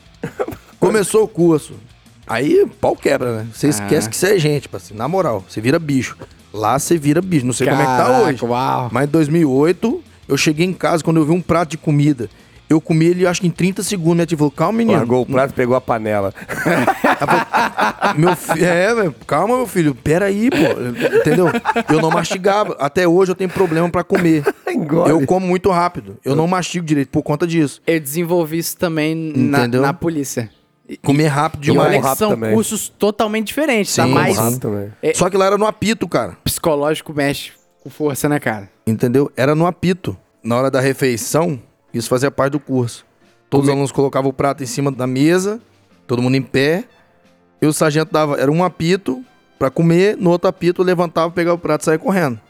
começou 0.78 1.24
o 1.24 1.28
curso. 1.28 1.74
Aí 2.26 2.66
pau 2.80 2.96
quebra, 2.96 3.38
né? 3.38 3.46
Você 3.52 3.68
esquece 3.68 4.08
que 4.08 4.16
você 4.16 4.34
é 4.34 4.38
gente, 4.38 4.68
parceiro. 4.68 4.98
Na 4.98 5.08
moral, 5.08 5.44
você 5.48 5.60
vira 5.60 5.78
bicho. 5.78 6.16
Lá 6.52 6.78
você 6.78 6.98
vira 6.98 7.20
bicho. 7.22 7.46
Não 7.46 7.52
sei 7.52 7.68
como 7.68 7.80
é 7.80 7.84
que 7.84 7.90
tá 7.90 7.96
Caraca, 8.04 8.26
hoje. 8.26 8.44
uau. 8.44 8.88
Mas 8.92 9.08
em 9.08 9.10
2008, 9.10 10.02
eu 10.28 10.36
cheguei 10.36 10.66
em 10.66 10.72
casa 10.72 11.02
quando 11.02 11.18
eu 11.18 11.24
vi 11.24 11.32
um 11.32 11.40
prato 11.40 11.70
de 11.70 11.78
comida. 11.78 12.28
Eu 12.70 12.80
comi 12.80 13.04
ele, 13.06 13.26
acho 13.26 13.40
que 13.40 13.48
em 13.48 13.50
30 13.50 13.82
segundos. 13.82 14.14
Minha 14.14 14.26
tia 14.26 14.38
falou, 14.38 14.50
calma, 14.52 14.78
menino. 14.78 14.96
Largou 14.96 15.22
o 15.22 15.26
prato 15.26 15.50
e 15.50 15.54
pegou 15.54 15.74
a 15.74 15.80
panela. 15.80 16.32
Meu 18.16 18.36
fi- 18.36 18.64
É, 18.64 18.94
velho, 18.94 19.14
calma, 19.26 19.56
meu 19.56 19.66
filho. 19.66 19.94
Pera 19.94 20.26
aí, 20.26 20.48
pô. 20.50 20.56
Entendeu? 21.18 21.48
Eu 21.92 22.00
não 22.00 22.10
mastigava. 22.10 22.76
Até 22.78 23.06
hoje 23.06 23.32
eu 23.32 23.34
tenho 23.34 23.50
problema 23.50 23.88
pra 23.90 24.04
comer. 24.04 24.44
Engole. 24.68 25.10
Eu 25.10 25.26
como 25.26 25.46
muito 25.46 25.68
rápido. 25.70 26.16
Eu 26.24 26.34
não 26.36 26.46
mastigo 26.46 26.86
direito 26.86 27.08
por 27.08 27.22
conta 27.22 27.46
disso. 27.46 27.82
Eu 27.86 27.98
desenvolvi 28.00 28.58
isso 28.58 28.76
também 28.76 29.14
na, 29.14 29.66
na 29.66 29.92
polícia. 29.92 30.50
Comer 31.02 31.26
rápido 31.26 31.64
e 31.66 31.70
olha 31.78 31.90
demais. 31.96 32.12
que 32.12 32.18
são 32.18 32.30
também. 32.30 32.52
cursos 32.54 32.88
totalmente 32.88 33.48
diferentes, 33.48 33.94
tá? 33.94 34.04
Sim, 34.06 34.12
Mais 34.12 34.36
sim. 34.36 34.58
também. 34.58 34.92
é, 35.02 35.14
Só 35.14 35.30
que 35.30 35.36
lá 35.36 35.46
era 35.46 35.56
no 35.58 35.66
apito, 35.66 36.08
cara. 36.08 36.36
psicológico 36.42 37.12
mexe 37.12 37.52
com 37.82 37.88
força, 37.90 38.28
né, 38.28 38.40
cara? 38.40 38.68
Entendeu? 38.86 39.30
Era 39.36 39.54
no 39.54 39.66
apito. 39.66 40.16
Na 40.42 40.56
hora 40.56 40.70
da 40.70 40.80
refeição, 40.80 41.60
isso 41.92 42.08
fazia 42.08 42.30
parte 42.30 42.52
do 42.52 42.60
curso. 42.60 43.04
Todos 43.48 43.66
os 43.66 43.72
alunos 43.72 43.92
colocavam 43.92 44.30
o 44.30 44.32
prato 44.32 44.62
em 44.62 44.66
cima 44.66 44.90
da 44.92 45.06
mesa, 45.06 45.60
todo 46.06 46.22
mundo 46.22 46.36
em 46.36 46.42
pé. 46.42 46.84
E 47.60 47.66
o 47.66 47.72
sargento 47.72 48.12
dava, 48.12 48.40
era 48.40 48.50
um 48.50 48.62
apito 48.64 49.24
pra 49.58 49.70
comer, 49.70 50.16
no 50.16 50.30
outro 50.30 50.48
apito 50.48 50.80
eu 50.82 50.86
levantava, 50.86 51.30
pegava 51.30 51.56
o 51.56 51.58
prato 51.58 51.82
e 51.82 51.84
saia 51.84 51.98
correndo. 51.98 52.40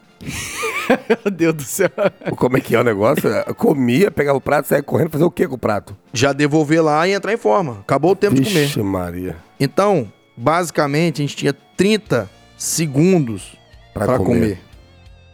Meu 1.24 1.30
Deus 1.32 1.55
do 1.55 1.62
céu. 1.62 1.88
Como 2.36 2.57
é 2.57 2.61
que 2.61 2.74
é 2.74 2.80
o 2.80 2.84
negócio? 2.84 3.28
Eu 3.28 3.55
comia, 3.55 4.11
pegava 4.11 4.36
o 4.38 4.41
prato, 4.41 4.68
saia 4.68 4.82
correndo, 4.82 5.11
fazer 5.11 5.24
o 5.24 5.30
que 5.30 5.49
com 5.49 5.55
o 5.55 5.59
prato? 5.59 5.97
Já 6.12 6.32
devolver 6.32 6.82
lá 6.82 7.09
e 7.09 7.12
entrar 7.12 7.32
em 7.32 7.36
forma. 7.36 7.78
Acabou 7.80 8.12
o 8.12 8.16
tempo 8.16 8.34
de 8.34 8.43
comer. 8.43 8.66
Vixe 8.66 8.82
Maria. 8.82 9.36
Então, 9.59 10.12
basicamente, 10.36 11.22
a 11.22 11.24
gente 11.24 11.36
tinha 11.36 11.53
30 11.76 12.28
segundos 12.57 13.57
Pra 13.95 14.07
para 14.07 14.18
comer. 14.18 14.26
comer. 14.41 14.61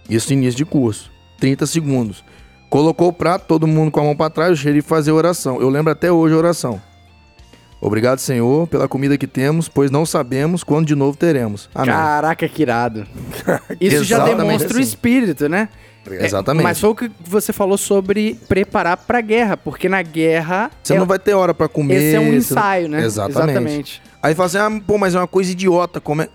Isso 0.09 0.29
no 0.33 0.39
início 0.39 0.57
de 0.57 0.65
curso. 0.65 1.11
30 1.39 1.67
segundos. 1.67 2.25
Colocou 2.69 3.09
o 3.09 3.13
prato, 3.13 3.47
todo 3.47 3.67
mundo 3.67 3.91
com 3.91 4.01
a 4.01 4.05
mão 4.05 4.17
para 4.17 4.31
trás, 4.31 4.53
o 4.53 4.57
xerife 4.57 4.89
fazia 4.89 5.15
oração. 5.15 5.61
Eu 5.61 5.69
lembro 5.69 5.93
até 5.93 6.11
hoje 6.11 6.35
a 6.35 6.39
oração. 6.39 6.81
Obrigado, 7.81 8.19
Senhor, 8.19 8.67
pela 8.67 8.89
comida 8.89 9.17
que 9.19 9.27
temos, 9.27 9.69
pois 9.69 9.91
não 9.91 10.07
sabemos 10.07 10.65
quando 10.65 10.87
de 10.87 10.95
novo 10.95 11.17
teremos. 11.17 11.69
Amém. 11.75 11.95
Caraca, 11.95 12.49
que 12.49 12.63
irado. 12.63 13.07
Isso 13.81 14.03
já 14.03 14.25
demonstra 14.25 14.69
o 14.69 14.71
assim. 14.73 14.81
espírito, 14.81 15.49
né? 15.49 15.69
É, 16.09 16.25
Exatamente. 16.25 16.63
mas 16.63 16.79
foi 16.81 16.91
o 16.91 16.95
que 16.95 17.11
você 17.25 17.53
falou 17.53 17.77
sobre 17.77 18.39
preparar 18.49 18.97
pra 18.97 19.21
guerra, 19.21 19.57
porque 19.57 19.89
na 19.89 20.03
guerra. 20.03 20.71
Você 20.83 20.95
é- 20.95 20.99
não 20.99 21.07
vai 21.07 21.19
ter 21.19 21.35
hora 21.35 21.53
para 21.53 21.69
comer. 21.69 21.97
Esse 21.97 22.17
é 22.17 22.21
um 22.21 22.33
ensaio, 22.33 22.89
né? 22.89 23.05
Exatamente. 23.05 23.51
Exatamente. 23.51 24.03
Aí 24.23 24.35
fala 24.35 24.47
assim, 24.47 24.59
ah, 24.59 24.83
pô, 24.87 24.97
mas 24.99 25.15
é 25.15 25.19
uma 25.19 25.27
coisa 25.27 25.51
idiota, 25.53 26.01
como 26.01 26.23
é... 26.23 26.29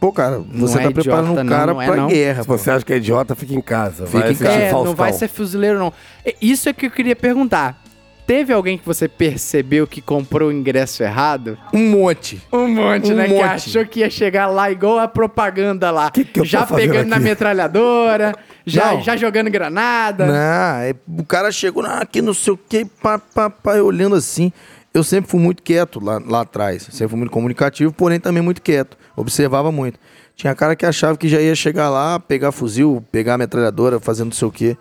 Pô, 0.00 0.10
cara, 0.10 0.38
você 0.50 0.78
é 0.78 0.82
tá 0.84 0.90
preparando 0.90 1.24
idiota, 1.26 1.40
um 1.42 1.44
não, 1.44 1.56
cara 1.56 1.72
não 1.74 1.82
é, 1.82 1.86
pra 1.86 1.96
não. 1.96 2.08
guerra. 2.08 2.42
Se 2.42 2.48
você 2.48 2.70
acha 2.70 2.84
que 2.84 2.92
é 2.94 2.96
idiota, 2.96 3.34
fica 3.34 3.52
em 3.54 3.60
casa. 3.60 4.06
Fica 4.06 4.18
vai 4.20 4.32
em 4.32 4.34
casa. 4.34 4.54
É, 4.54 4.72
não 4.72 4.94
vai 4.94 5.12
ser 5.12 5.28
fuzileiro, 5.28 5.78
não. 5.78 5.92
Isso 6.40 6.68
é 6.70 6.72
que 6.72 6.86
eu 6.86 6.90
queria 6.90 7.14
perguntar. 7.14 7.82
Teve 8.26 8.52
alguém 8.52 8.78
que 8.78 8.86
você 8.86 9.08
percebeu 9.08 9.86
que 9.88 10.00
comprou 10.00 10.50
o 10.50 10.52
ingresso 10.52 11.02
errado? 11.02 11.58
Um 11.74 11.90
monte. 11.90 12.40
Um 12.52 12.68
monte, 12.68 13.10
Um 13.12 13.16
né? 13.16 13.26
Que 13.26 13.34
monte. 13.34 13.42
achou 13.44 13.84
que 13.84 14.00
ia 14.00 14.08
chegar 14.08 14.46
lá 14.46 14.70
igual 14.70 15.00
a 15.00 15.08
propaganda 15.08 15.90
lá. 15.90 16.10
Que 16.12 16.24
que 16.24 16.44
já 16.44 16.64
pegando 16.64 17.08
na 17.08 17.16
aqui? 17.16 17.24
metralhadora, 17.24 18.34
já, 18.64 18.92
Não. 18.92 19.02
já 19.02 19.16
jogando 19.16 19.50
granada. 19.50 20.26
Não, 20.26 20.80
é- 20.80 20.94
o 21.18 21.24
cara 21.24 21.50
chegou 21.50 21.84
ah, 21.84 21.98
aqui 21.98 22.22
não 22.22 22.32
sei 22.32 22.52
o 22.52 22.56
que, 22.56 22.84
pá, 22.84 23.18
pá, 23.18 23.50
pá, 23.50 23.74
olhando 23.74 24.14
assim. 24.14 24.52
Eu 24.94 25.02
sempre 25.04 25.30
fui 25.30 25.40
muito 25.40 25.62
quieto 25.62 26.02
lá, 26.02 26.20
lá 26.24 26.40
atrás. 26.42 26.84
Sempre 26.90 27.08
fui 27.08 27.18
muito 27.18 27.32
comunicativo, 27.32 27.92
porém 27.92 28.18
também 28.20 28.42
muito 28.42 28.62
quieto. 28.62 28.96
Observava 29.20 29.70
muito. 29.70 29.98
Tinha 30.36 30.54
cara 30.54 30.74
que 30.74 30.86
achava 30.86 31.16
que 31.18 31.28
já 31.28 31.40
ia 31.40 31.54
chegar 31.54 31.90
lá, 31.90 32.18
pegar 32.18 32.50
fuzil, 32.52 33.04
pegar 33.12 33.34
a 33.34 33.38
metralhadora, 33.38 34.00
fazer 34.00 34.24
não 34.24 34.32
sei 34.32 34.48
o 34.48 34.50
quê. 34.50 34.76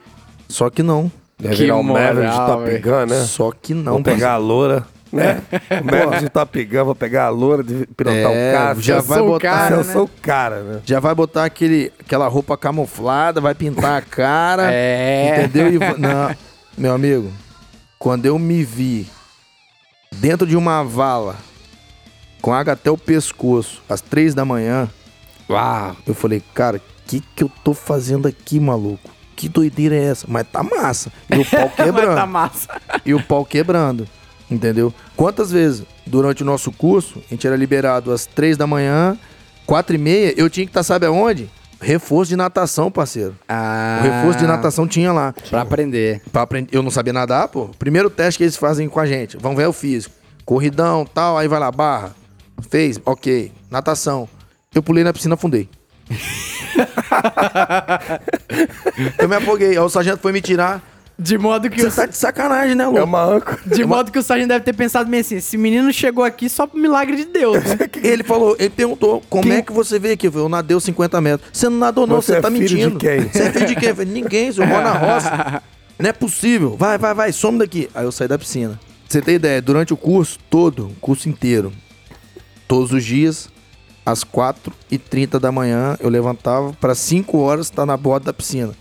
Só 0.47 0.69
que 0.69 0.81
não. 0.81 1.11
Deve 1.37 1.55
Que 1.55 1.63
virar 1.63 1.75
o 1.77 1.83
Maverick 1.83 2.31
de 2.33 2.63
velho. 2.79 2.81
Gun, 2.83 3.05
né? 3.13 3.21
Só 3.25 3.51
que 3.51 3.73
não. 3.73 3.93
Vou 3.93 4.03
pegar 4.03 4.33
a 4.33 4.37
loura, 4.37 4.85
né? 5.11 5.41
O 5.81 5.85
Maverick 5.85 6.19
de 6.23 6.29
Top 6.29 6.65
Gun, 6.65 6.85
vou 6.85 6.95
pegar 6.95 7.25
a 7.25 7.29
loura 7.29 7.63
de 7.63 7.85
pilotar 7.95 8.17
É, 8.31 8.51
o 8.51 8.57
carro. 8.57 8.81
já 8.81 8.95
Eu 8.95 9.01
vai 9.03 9.17
sou 9.19 9.27
o 9.27 9.31
botar- 9.31 9.49
cara, 9.49 9.75
Eu 9.75 9.83
né? 9.85 9.93
sou 9.93 10.03
o 10.03 10.09
cara, 10.21 10.61
né? 10.63 10.81
Já 10.85 10.99
vai 10.99 11.15
botar 11.15 11.45
aquele, 11.45 11.91
aquela 11.99 12.27
roupa 12.27 12.57
camuflada, 12.57 13.39
vai 13.39 13.53
pintar 13.55 13.97
a 13.97 14.01
cara. 14.01 14.63
É. 14.73 15.45
Entendeu? 15.45 15.73
E 15.73 15.79
não, 15.99 16.35
meu 16.77 16.93
amigo, 16.93 17.31
quando 17.97 18.25
eu 18.25 18.37
me 18.39 18.63
vi 18.63 19.07
dentro 20.15 20.45
de 20.47 20.55
uma 20.57 20.83
vala, 20.83 21.35
com 22.41 22.53
água 22.53 22.73
até 22.73 22.89
o 22.91 22.97
pescoço, 22.97 23.81
às 23.89 24.01
três 24.01 24.33
da 24.33 24.45
manhã, 24.45 24.89
Uau. 25.49 25.95
eu 26.05 26.13
falei, 26.13 26.41
cara, 26.53 26.77
o 26.77 26.81
que, 27.07 27.21
que 27.35 27.43
eu 27.43 27.51
tô 27.63 27.73
fazendo 27.73 28.27
aqui, 28.27 28.59
maluco? 28.59 29.09
Que 29.35 29.47
doideira 29.49 29.95
é 29.95 30.03
essa? 30.05 30.25
Mas 30.29 30.45
tá 30.51 30.61
massa. 30.61 31.11
E 31.29 31.37
o 31.39 31.45
pau 31.45 31.61
Mas 31.67 31.75
tá 31.75 31.83
quebrando. 31.85 32.27
massa. 32.27 32.81
e 33.05 33.13
o 33.13 33.23
pau 33.23 33.45
quebrando. 33.45 34.07
Entendeu? 34.51 34.93
Quantas 35.15 35.51
vezes 35.51 35.83
durante 36.05 36.41
o 36.43 36.45
nosso 36.45 36.71
curso, 36.71 37.19
a 37.19 37.33
gente 37.33 37.45
era 37.47 37.55
liberado 37.55 38.11
às 38.11 38.25
três 38.25 38.57
da 38.57 38.65
manhã, 38.67 39.17
quatro 39.65 39.95
e 39.95 39.99
meia, 39.99 40.33
eu 40.35 40.49
tinha 40.49 40.65
que 40.65 40.71
estar, 40.71 40.83
sabe 40.83 41.05
aonde? 41.05 41.49
Reforço 41.81 42.29
de 42.29 42.35
natação, 42.35 42.91
parceiro. 42.91 43.35
Ah, 43.47 43.99
O 44.01 44.03
reforço 44.03 44.39
de 44.39 44.45
natação 44.47 44.85
tinha 44.85 45.13
lá. 45.13 45.33
Pra 45.49 45.61
aprender. 45.61 46.21
Pra 46.31 46.41
aprender. 46.41 46.75
Eu 46.75 46.83
não 46.83 46.91
sabia 46.91 47.13
nadar, 47.13 47.47
pô. 47.47 47.69
Primeiro 47.79 48.09
teste 48.09 48.37
que 48.39 48.43
eles 48.43 48.57
fazem 48.57 48.89
com 48.89 48.99
a 48.99 49.05
gente. 49.05 49.37
Vamos 49.37 49.55
ver 49.57 49.67
o 49.67 49.71
físico. 49.71 50.13
Corridão, 50.43 51.05
tal, 51.05 51.37
aí 51.37 51.47
vai 51.47 51.59
lá, 51.59 51.71
barra. 51.71 52.13
Fez, 52.69 52.99
ok. 53.05 53.51
Natação. 53.69 54.27
Eu 54.73 54.81
pulei 54.83 55.03
na 55.03 55.13
piscina, 55.13 55.35
afundei. 55.35 55.69
eu 59.17 59.27
me 59.29 59.35
afoguei. 59.35 59.69
Aí 59.71 59.79
o 59.79 59.89
sargento 59.89 60.19
foi 60.19 60.31
me 60.31 60.41
tirar. 60.41 60.81
De 61.21 61.37
modo 61.37 61.69
que 61.69 61.81
Você 61.81 61.87
o, 61.87 61.91
tá 61.91 62.05
de 62.05 62.15
sacanagem, 62.15 62.75
né, 62.75 62.85
louco? 62.85 62.99
É 62.99 63.03
uma 63.03 63.21
âncora. 63.21 63.59
de 63.65 63.83
modo 63.83 64.09
que 64.09 64.17
o 64.17 64.23
sargento 64.23 64.47
deve 64.49 64.63
ter 64.63 64.71
pensado 64.71 65.09
meio 65.09 65.19
assim: 65.19 65.35
esse 65.35 65.57
menino 65.57 65.91
chegou 65.91 66.23
aqui 66.23 66.47
só 66.47 66.65
pro 66.65 66.79
milagre 66.79 67.17
de 67.17 67.25
Deus, 67.25 67.61
né? 67.61 67.77
Ele 68.01 68.23
falou, 68.23 68.55
ele 68.57 68.69
perguntou, 68.69 69.21
como 69.29 69.43
Quem- 69.43 69.57
é 69.57 69.61
que 69.61 69.73
você 69.73 69.99
veio 69.99 70.13
aqui? 70.13 70.27
Eu 70.27 70.31
falei, 70.31 70.45
eu 70.45 70.49
nadei 70.49 70.77
os 70.77 70.83
50 70.85 71.19
metros. 71.19 71.49
Você 71.51 71.67
não 71.67 71.77
nadou 71.77 72.07
não, 72.07 72.21
Você 72.21 72.31
você, 72.31 72.37
é 72.37 72.41
tá 72.41 72.49
filho 72.49 72.65
de 72.67 72.75
mentindo. 72.75 72.99
quem? 72.99 73.27
Você 73.27 73.43
é 73.43 73.51
filho 73.51 73.65
de 73.67 73.75
quem? 73.75 73.89
Eu 73.89 73.95
falei, 73.97 74.13
ninguém, 74.13 74.47
eu 74.55 74.65
moro 74.65 74.81
na 74.83 74.93
roça. 74.93 75.61
Não 75.99 76.09
é 76.09 76.13
possível. 76.13 76.77
Vai, 76.77 76.97
vai, 76.97 77.13
vai, 77.13 77.33
some 77.33 77.59
daqui. 77.59 77.89
Aí 77.93 78.05
eu 78.05 78.11
saí 78.13 78.25
da 78.25 78.37
piscina. 78.39 78.79
Pra 78.79 79.09
você 79.09 79.21
ter 79.21 79.33
ideia, 79.33 79.61
durante 79.61 79.93
o 79.93 79.97
curso 79.97 80.39
todo, 80.49 80.85
o 80.85 80.95
curso 81.01 81.27
inteiro, 81.27 81.73
todos 82.69 82.93
os 82.93 83.03
dias, 83.03 83.49
às 84.05 84.23
4h30 84.23 85.39
da 85.39 85.51
manhã, 85.51 85.97
eu 85.99 86.07
levantava 86.07 86.71
para 86.73 86.93
5 86.93 87.35
horas 87.39 87.65
estar 87.65 87.83
na 87.83 87.97
borda 87.97 88.27
da 88.27 88.33
piscina. 88.33 88.73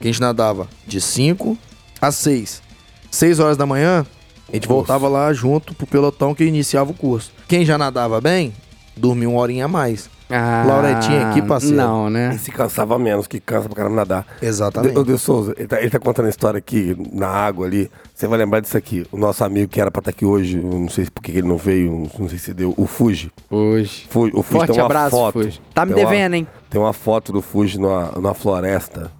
Que 0.00 0.08
a 0.08 0.12
gente 0.12 0.20
nadava 0.20 0.68
de 0.86 1.00
5 1.00 1.58
às 2.00 2.14
6. 2.14 2.62
6 3.10 3.40
horas 3.40 3.56
da 3.56 3.66
manhã, 3.66 4.06
a 4.48 4.54
gente 4.54 4.68
voltava 4.68 5.08
lá 5.08 5.32
junto 5.32 5.74
pro 5.74 5.84
pelotão 5.86 6.32
que 6.32 6.44
iniciava 6.44 6.92
o 6.92 6.94
curso. 6.94 7.32
Quem 7.48 7.66
já 7.66 7.76
nadava 7.76 8.20
bem, 8.20 8.54
dormia 8.96 9.28
uma 9.28 9.40
horinha 9.40 9.64
a 9.64 9.68
mais. 9.68 10.08
Ah, 10.30 10.64
Lauretinha 10.66 11.28
aqui, 11.28 11.42
parceiro. 11.42 11.76
Não, 11.76 12.08
né? 12.08 12.32
E 12.34 12.38
se 12.38 12.50
cansava 12.50 12.98
menos, 12.98 13.26
que 13.26 13.38
cansa 13.38 13.68
pra 13.68 13.76
caramba 13.76 13.96
nadar. 13.96 14.26
Exatamente. 14.40 14.92
De, 14.94 14.98
ô, 14.98 15.04
De 15.04 15.18
Souza, 15.18 15.54
ele 15.56 15.68
tá, 15.68 15.80
ele 15.80 15.90
tá 15.90 15.98
contando 15.98 16.26
a 16.26 16.30
história 16.30 16.56
aqui 16.58 16.96
na 17.12 17.28
água 17.28 17.66
ali. 17.66 17.90
Você 18.14 18.26
vai 18.26 18.38
lembrar 18.38 18.60
disso 18.60 18.76
aqui. 18.76 19.06
O 19.12 19.18
nosso 19.18 19.44
amigo 19.44 19.68
que 19.70 19.80
era 19.80 19.90
pra 19.90 20.00
estar 20.00 20.10
aqui 20.10 20.24
hoje, 20.24 20.56
eu 20.58 20.62
não 20.80 20.88
sei 20.88 21.06
por 21.12 21.22
que 21.22 21.30
ele 21.32 21.46
não 21.46 21.58
veio, 21.58 22.08
não 22.18 22.28
sei 22.28 22.38
se 22.38 22.54
deu, 22.54 22.72
o 22.76 22.86
Fuji. 22.86 23.30
Hoje. 23.50 24.06
Fuji 24.08 24.32
o 24.34 24.42
Fuji 24.42 24.58
Forte 24.58 24.72
tem 24.72 24.80
uma 24.80 24.86
abraço, 24.86 25.10
foto. 25.10 25.42
Fuji. 25.42 25.60
Tá 25.74 25.84
me 25.84 25.92
Tem 25.94 26.02
uma- 26.04 26.10
devendo, 26.10 26.34
hein? 26.34 26.46
Tem 26.70 26.80
uma 26.80 26.92
foto 26.94 27.30
do 27.32 27.42
Fuji 27.42 27.78
numa, 27.78 28.12
numa 28.12 28.32
floresta, 28.34 29.12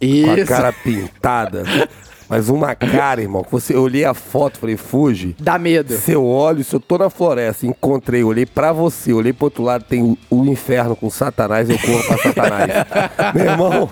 com 0.00 0.04
Isso. 0.06 0.42
a 0.42 0.44
cara 0.46 0.72
pintada. 0.72 1.62
Mas 2.28 2.48
uma 2.48 2.74
cara, 2.74 3.22
irmão, 3.22 3.42
que 3.42 3.50
você, 3.50 3.74
eu 3.74 3.82
olhei 3.82 4.04
a 4.04 4.12
foto, 4.14 4.58
falei, 4.58 4.76
Fuji, 4.76 5.34
Dá 5.40 5.58
medo. 5.58 5.94
se 5.96 6.12
eu 6.12 6.24
olho, 6.26 6.62
se 6.62 6.74
eu 6.76 6.80
tô 6.80 6.98
na 6.98 7.08
floresta, 7.08 7.66
encontrei, 7.66 8.22
olhei 8.22 8.44
pra 8.44 8.72
você, 8.72 9.12
olhei 9.12 9.32
pro 9.32 9.46
outro 9.46 9.62
lado, 9.62 9.84
tem 9.84 10.02
o, 10.02 10.16
o 10.30 10.44
inferno 10.46 10.94
com 10.94 11.08
Satanás, 11.08 11.70
eu 11.70 11.78
corro 11.78 12.04
pra 12.04 12.18
Satanás. 12.18 12.70
Meu 13.34 13.44
irmão, 13.46 13.90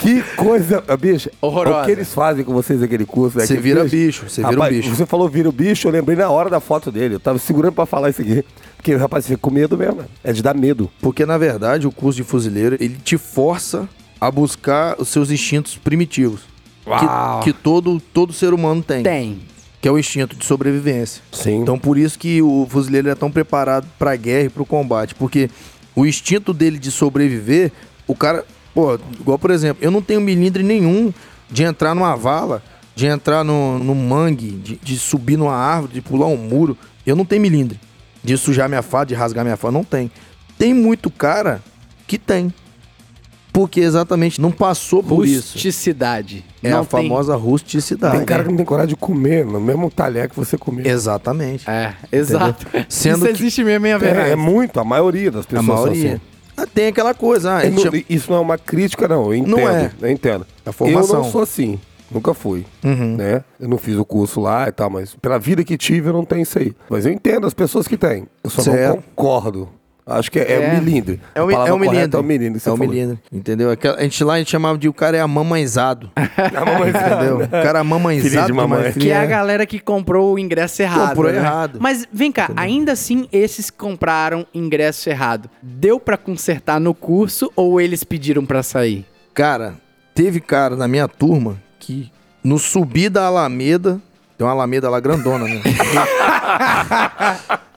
que 0.00 0.22
coisa, 0.36 0.82
bicho. 1.00 1.30
Horrorosa. 1.40 1.82
O 1.82 1.84
que 1.86 1.90
eles 1.92 2.12
fazem 2.12 2.44
com 2.44 2.52
vocês 2.52 2.80
naquele 2.80 3.06
curso? 3.06 3.38
né? 3.38 3.46
Você 3.46 3.54
Que 3.56 3.60
vira 3.60 3.84
bicho, 3.84 4.28
você 4.28 4.42
vira 4.42 4.48
um 4.54 4.60
Rapaz, 4.60 4.76
bicho. 4.76 4.94
Você 4.94 5.06
falou 5.06 5.28
vira 5.28 5.48
o 5.48 5.52
bicho, 5.52 5.88
eu 5.88 5.92
lembrei 5.92 6.16
na 6.16 6.28
hora 6.28 6.50
da 6.50 6.60
foto 6.60 6.92
dele. 6.92 7.14
Eu 7.14 7.20
tava 7.20 7.38
segurando 7.38 7.72
pra 7.72 7.86
falar 7.86 8.10
isso 8.10 8.20
aqui. 8.20 8.44
Porque, 8.76 8.94
rapaz, 8.96 9.24
você 9.24 9.30
fica 9.30 9.40
com 9.40 9.50
medo 9.50 9.78
mesmo. 9.78 10.04
É 10.22 10.32
de 10.32 10.42
dar 10.42 10.54
medo. 10.54 10.90
Porque, 11.00 11.24
na 11.24 11.38
verdade, 11.38 11.86
o 11.86 11.92
curso 11.92 12.16
de 12.18 12.24
fuzileiro, 12.24 12.76
ele 12.80 12.96
te 13.02 13.16
força 13.16 13.88
a 14.20 14.30
buscar 14.30 14.96
os 15.00 15.08
seus 15.08 15.30
instintos 15.30 15.76
primitivos. 15.76 16.51
Uau. 16.86 17.40
Que, 17.40 17.52
que 17.52 17.58
todo, 17.58 18.00
todo 18.12 18.32
ser 18.32 18.52
humano 18.52 18.82
tem. 18.82 19.02
Tem. 19.02 19.40
Que 19.80 19.88
é 19.88 19.90
o 19.90 19.98
instinto 19.98 20.36
de 20.36 20.44
sobrevivência. 20.44 21.22
Sim. 21.32 21.60
Então, 21.60 21.78
por 21.78 21.98
isso 21.98 22.18
que 22.18 22.40
o 22.40 22.66
fuzileiro 22.68 23.08
é 23.08 23.14
tão 23.14 23.30
preparado 23.30 23.86
pra 23.98 24.14
guerra 24.16 24.46
e 24.46 24.48
pro 24.48 24.64
combate. 24.64 25.14
Porque 25.14 25.50
o 25.94 26.06
instinto 26.06 26.52
dele 26.52 26.78
de 26.78 26.90
sobreviver, 26.90 27.72
o 28.06 28.14
cara... 28.14 28.44
Pô, 28.74 28.98
igual, 29.20 29.38
por 29.38 29.50
exemplo, 29.50 29.84
eu 29.84 29.90
não 29.90 30.00
tenho 30.00 30.20
milindre 30.20 30.62
nenhum 30.62 31.12
de 31.50 31.62
entrar 31.62 31.94
numa 31.94 32.16
vala, 32.16 32.62
de 32.94 33.06
entrar 33.06 33.44
no, 33.44 33.78
no 33.78 33.94
mangue, 33.94 34.52
de, 34.52 34.76
de 34.82 34.98
subir 34.98 35.36
numa 35.36 35.54
árvore, 35.54 35.94
de 35.94 36.00
pular 36.00 36.26
um 36.26 36.36
muro. 36.36 36.76
Eu 37.04 37.14
não 37.14 37.24
tenho 37.24 37.42
milindre. 37.42 37.78
De 38.24 38.36
sujar 38.36 38.68
minha 38.68 38.82
faca, 38.82 39.06
de 39.06 39.14
rasgar 39.14 39.44
minha 39.44 39.56
faca. 39.56 39.72
Não 39.72 39.84
tem. 39.84 40.10
Tem 40.56 40.72
muito 40.72 41.10
cara 41.10 41.60
que 42.06 42.16
tem. 42.18 42.54
Porque 43.52 43.80
exatamente 43.80 44.40
não 44.40 44.50
passou 44.50 45.02
por 45.02 45.26
isso. 45.26 45.52
Rusticidade. 45.54 46.44
É 46.62 46.70
Não 46.70 46.80
a 46.80 46.84
tem- 46.84 47.02
famosa 47.08 47.36
rusticidade. 47.36 48.16
Tem 48.16 48.24
cara 48.24 48.44
que 48.44 48.48
não 48.48 48.56
tem 48.56 48.64
coragem 48.64 48.88
de 48.90 48.96
comer 48.96 49.44
no 49.44 49.60
mesmo 49.60 49.90
talher 49.90 50.28
que 50.30 50.36
você 50.36 50.56
comeu. 50.56 50.86
Exatamente. 50.86 51.68
É, 51.68 51.94
exato. 52.10 52.66
Sendo 52.88 53.16
Isso 53.16 53.24
que- 53.26 53.30
existe 53.42 53.64
mesmo, 53.64 53.84
hein, 53.86 53.92
É, 53.92 53.96
Average? 53.96 54.30
é 54.30 54.36
muito, 54.36 54.80
a 54.80 54.84
maioria 54.84 55.30
das 55.30 55.44
A 55.44 55.48
pessoas 55.48 55.66
são 55.66 55.74
maioria. 55.84 56.12
assim. 56.14 56.20
Ah, 56.56 56.66
Tem 56.66 56.86
aquela 56.86 57.12
coisa, 57.14 57.56
ah, 57.56 57.60
É, 57.60 57.62
a 57.62 57.64
gente 57.66 57.74
não- 57.76 57.82
chama- 57.82 58.04
isso 58.08 58.30
não 58.30 58.38
é 58.38 58.40
uma 58.40 58.58
crítica, 58.58 59.06
não. 59.08 59.24
Eu 59.26 59.34
entendo. 59.34 59.50
Não 59.56 59.68
é. 59.68 59.90
Eu 60.00 60.10
entendo. 60.10 60.46
A 60.64 60.72
formação. 60.72 61.16
Eu 61.16 61.22
não 61.24 61.30
sou 61.30 61.42
assim. 61.42 61.78
Nunca 62.10 62.34
fui. 62.34 62.64
Uhum. 62.84 63.16
Né? 63.16 63.42
Eu 63.58 63.68
não 63.68 63.78
fiz 63.78 63.96
o 63.96 64.04
curso 64.04 64.38
lá 64.40 64.68
e 64.68 64.72
tal, 64.72 64.90
mas 64.90 65.14
pela 65.20 65.38
vida 65.38 65.64
que 65.64 65.78
tive, 65.78 66.10
eu 66.10 66.12
não 66.12 66.24
tenho 66.26 66.42
isso 66.42 66.58
aí. 66.58 66.74
Mas 66.90 67.06
eu 67.06 67.12
entendo 67.12 67.46
as 67.46 67.54
pessoas 67.54 67.88
que 67.88 67.96
têm. 67.96 68.26
Eu 68.44 68.50
só 68.50 68.60
Certo. 68.62 68.96
não 68.96 69.02
concordo. 69.02 69.68
Acho 70.04 70.30
que 70.32 70.38
é, 70.40 70.42
é, 70.42 70.62
É. 70.62 70.80
milindre. 70.80 71.20
É 71.34 71.40
palavra 71.40 71.68
é 71.68 71.72
o 71.72 71.78
correta 71.78 71.88
milindre. 71.88 72.16
É 72.16 72.20
o 72.20 72.22
milindre. 72.24 72.60
É 72.66 72.76
milindre. 72.76 73.18
Entendeu? 73.32 73.70
Aquela- 73.70 73.98
A 73.98 74.02
gente 74.02 74.24
lá 74.24 74.34
a 74.34 74.38
gente 74.38 74.50
chamava 74.50 74.76
de 74.76 74.88
o 74.88 74.92
cara 74.92 75.16
é 75.16 75.20
a 75.20 75.28
mamãezado. 75.28 76.10
A 76.16 76.64
mamãe 76.64 76.90
entendeu? 76.90 77.38
O 77.42 77.48
cara 77.48 77.78
é 77.78 77.82
mamãezado. 77.82 78.28
Filhinho 78.28 78.46
de 78.46 78.52
mamãe. 78.52 78.92
Que 78.92 79.10
é 79.10 79.16
a 79.16 79.20
filha- 79.20 79.26
galera 79.26 79.64
que 79.64 79.78
comprou 79.78 80.34
o 80.34 80.38
ingresso 80.38 80.82
errado. 80.82 81.10
Comprou 81.10 81.30
né? 81.30 81.38
errado. 81.38 81.78
Mas 81.80 82.04
vem 82.12 82.32
cá, 82.32 82.50
ainda 82.56 82.92
assim, 82.92 83.28
esses 83.32 83.70
que 83.70 83.78
compraram 83.78 84.44
ingresso 84.52 85.08
errado, 85.08 85.48
deu 85.62 86.00
pra 86.00 86.16
consertar 86.16 86.80
no 86.80 86.92
curso 86.94 87.50
ou 87.54 87.80
eles 87.80 88.02
pediram 88.02 88.44
pra 88.44 88.62
sair? 88.62 89.06
Cara, 89.32 89.74
Teve 90.14 90.40
cara 90.40 90.76
na 90.76 90.86
minha 90.86 91.08
turma 91.08 91.56
que 91.80 92.12
no 92.44 92.58
subir 92.58 93.08
da 93.08 93.24
Alameda, 93.28 93.98
tem 94.36 94.46
uma 94.46 94.52
Alameda 94.52 94.90
lá 94.90 95.00
grandona, 95.00 95.46
né? 95.46 95.62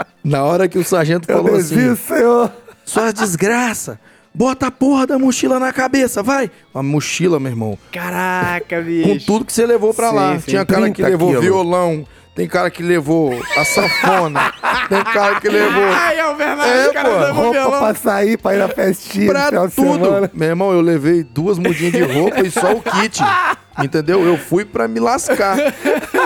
na 0.26 0.44
hora 0.44 0.68
que 0.68 0.78
o 0.78 0.84
sargento 0.84 1.30
Eu 1.32 1.38
falou 1.38 1.56
assim, 1.58 1.76
desisto, 1.76 2.08
senhor. 2.14 2.52
sua 2.84 3.12
desgraça, 3.14 4.00
bota 4.34 4.68
a 4.68 4.72
porra 4.72 5.08
da 5.08 5.18
mochila 5.20 5.60
na 5.60 5.72
cabeça, 5.72 6.22
vai! 6.24 6.52
Uma 6.74 6.84
mochila, 6.84 7.40
meu 7.40 7.52
irmão, 7.52 7.78
Caraca, 7.92 8.80
com 8.80 8.84
bicho. 8.84 9.26
tudo 9.26 9.46
que 9.46 9.54
você 9.54 9.66
levou 9.66 9.94
pra 9.94 10.10
Sim, 10.10 10.16
lá. 10.16 10.40
sim, 10.40 10.46
Tinha 10.48 10.66
cara 10.66 10.88
que 10.90 10.96
30 11.04 11.10
levou 11.10 11.28
quilos. 11.30 11.44
violão, 11.46 12.06
tem 12.36 12.48
cara 12.48 12.70
que 12.70 12.84
levou 12.84 13.34
a 13.56 13.64
sanfona, 13.64 14.52
tem 14.90 15.02
cara 15.06 15.40
que 15.40 15.48
levou... 15.48 15.84
Ai, 15.88 16.20
é 16.20 16.28
o 16.28 16.36
Bernardo, 16.36 16.70
É, 16.74 16.90
o 16.90 16.94
cara 16.94 17.10
pô, 17.10 17.16
levou 17.18 17.34
Roupa 17.44 17.52
violão. 17.60 17.80
pra 17.80 17.94
sair, 17.96 18.38
pra 18.38 18.56
ir 18.56 18.60
na 18.60 18.68
festinha. 18.68 19.32
pra 19.32 19.52
tudo. 19.70 19.70
semana. 19.72 20.32
Meu 20.34 20.50
irmão, 20.50 20.74
eu 20.74 20.82
levei 20.82 21.24
duas 21.24 21.58
mudinhas 21.58 21.94
de 21.94 22.02
roupa 22.04 22.42
e 22.42 22.52
só 22.52 22.74
o 22.74 22.82
kit. 22.82 23.22
Entendeu? 23.82 24.24
Eu 24.26 24.38
fui 24.38 24.64
pra 24.66 24.88
me 24.88 25.00
lascar. 25.00 25.58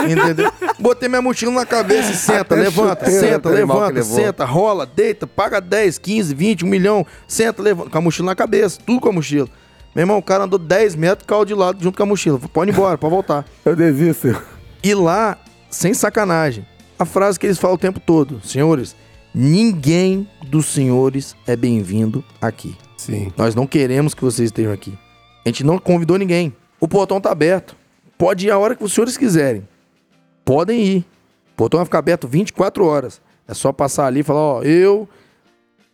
Entendeu? 0.07 0.51
Botei 0.79 1.07
minha 1.09 1.21
mochila 1.21 1.51
na 1.51 1.65
cabeça 1.65 2.11
e 2.11 2.15
senta, 2.15 2.41
Até 2.41 2.55
levanta, 2.55 3.05
chuteira 3.05 3.33
senta, 3.35 3.49
levanta, 3.49 4.03
senta, 4.03 4.45
rola, 4.45 4.85
deita, 4.85 5.25
paga 5.27 5.59
10, 5.61 5.97
15, 5.99 6.33
20, 6.35 6.65
1 6.65 6.67
milhão, 6.67 7.05
senta, 7.27 7.61
levanta, 7.61 7.89
com 7.89 7.97
a 7.97 8.01
mochila 8.01 8.27
na 8.27 8.35
cabeça, 8.35 8.79
tudo 8.85 8.99
com 9.01 9.09
a 9.09 9.11
mochila. 9.13 9.47
Meu 9.95 10.03
irmão, 10.03 10.17
o 10.19 10.23
cara 10.23 10.43
andou 10.43 10.59
10 10.59 10.95
metros, 10.95 11.25
caiu 11.27 11.43
de 11.45 11.53
lado 11.55 11.83
junto 11.83 11.97
com 11.97 12.03
a 12.03 12.05
mochila. 12.05 12.37
Falei, 12.37 12.51
Pode 12.53 12.71
ir 12.71 12.73
embora, 12.73 12.97
pode 12.97 13.11
voltar. 13.13 13.45
Eu 13.65 13.75
desisto. 13.75 14.39
E 14.83 14.93
lá, 14.93 15.35
sem 15.69 15.93
sacanagem, 15.93 16.65
a 16.97 17.05
frase 17.05 17.39
que 17.39 17.45
eles 17.45 17.57
falam 17.57 17.75
o 17.75 17.79
tempo 17.79 17.99
todo: 17.99 18.45
Senhores, 18.45 18.95
ninguém 19.33 20.27
dos 20.47 20.65
senhores 20.67 21.35
é 21.47 21.55
bem-vindo 21.55 22.23
aqui. 22.41 22.75
Sim. 22.97 23.31
Nós 23.37 23.55
não 23.55 23.65
queremos 23.65 24.13
que 24.13 24.21
vocês 24.21 24.47
estejam 24.47 24.73
aqui. 24.73 24.97
A 25.45 25.49
gente 25.49 25.63
não 25.63 25.79
convidou 25.79 26.17
ninguém. 26.17 26.53
O 26.79 26.87
portão 26.87 27.21
tá 27.21 27.31
aberto. 27.31 27.75
Pode 28.17 28.47
ir 28.47 28.51
a 28.51 28.57
hora 28.57 28.75
que 28.75 28.83
os 28.83 28.93
senhores 28.93 29.17
quiserem. 29.17 29.67
Podem 30.43 30.83
ir. 30.83 31.05
O 31.53 31.55
portão 31.55 31.77
vai 31.77 31.85
ficar 31.85 31.99
aberto 31.99 32.27
24 32.27 32.85
horas. 32.85 33.21
É 33.47 33.53
só 33.53 33.71
passar 33.71 34.05
ali 34.05 34.19
e 34.19 34.23
falar, 34.23 34.39
ó, 34.39 34.63
eu, 34.63 35.07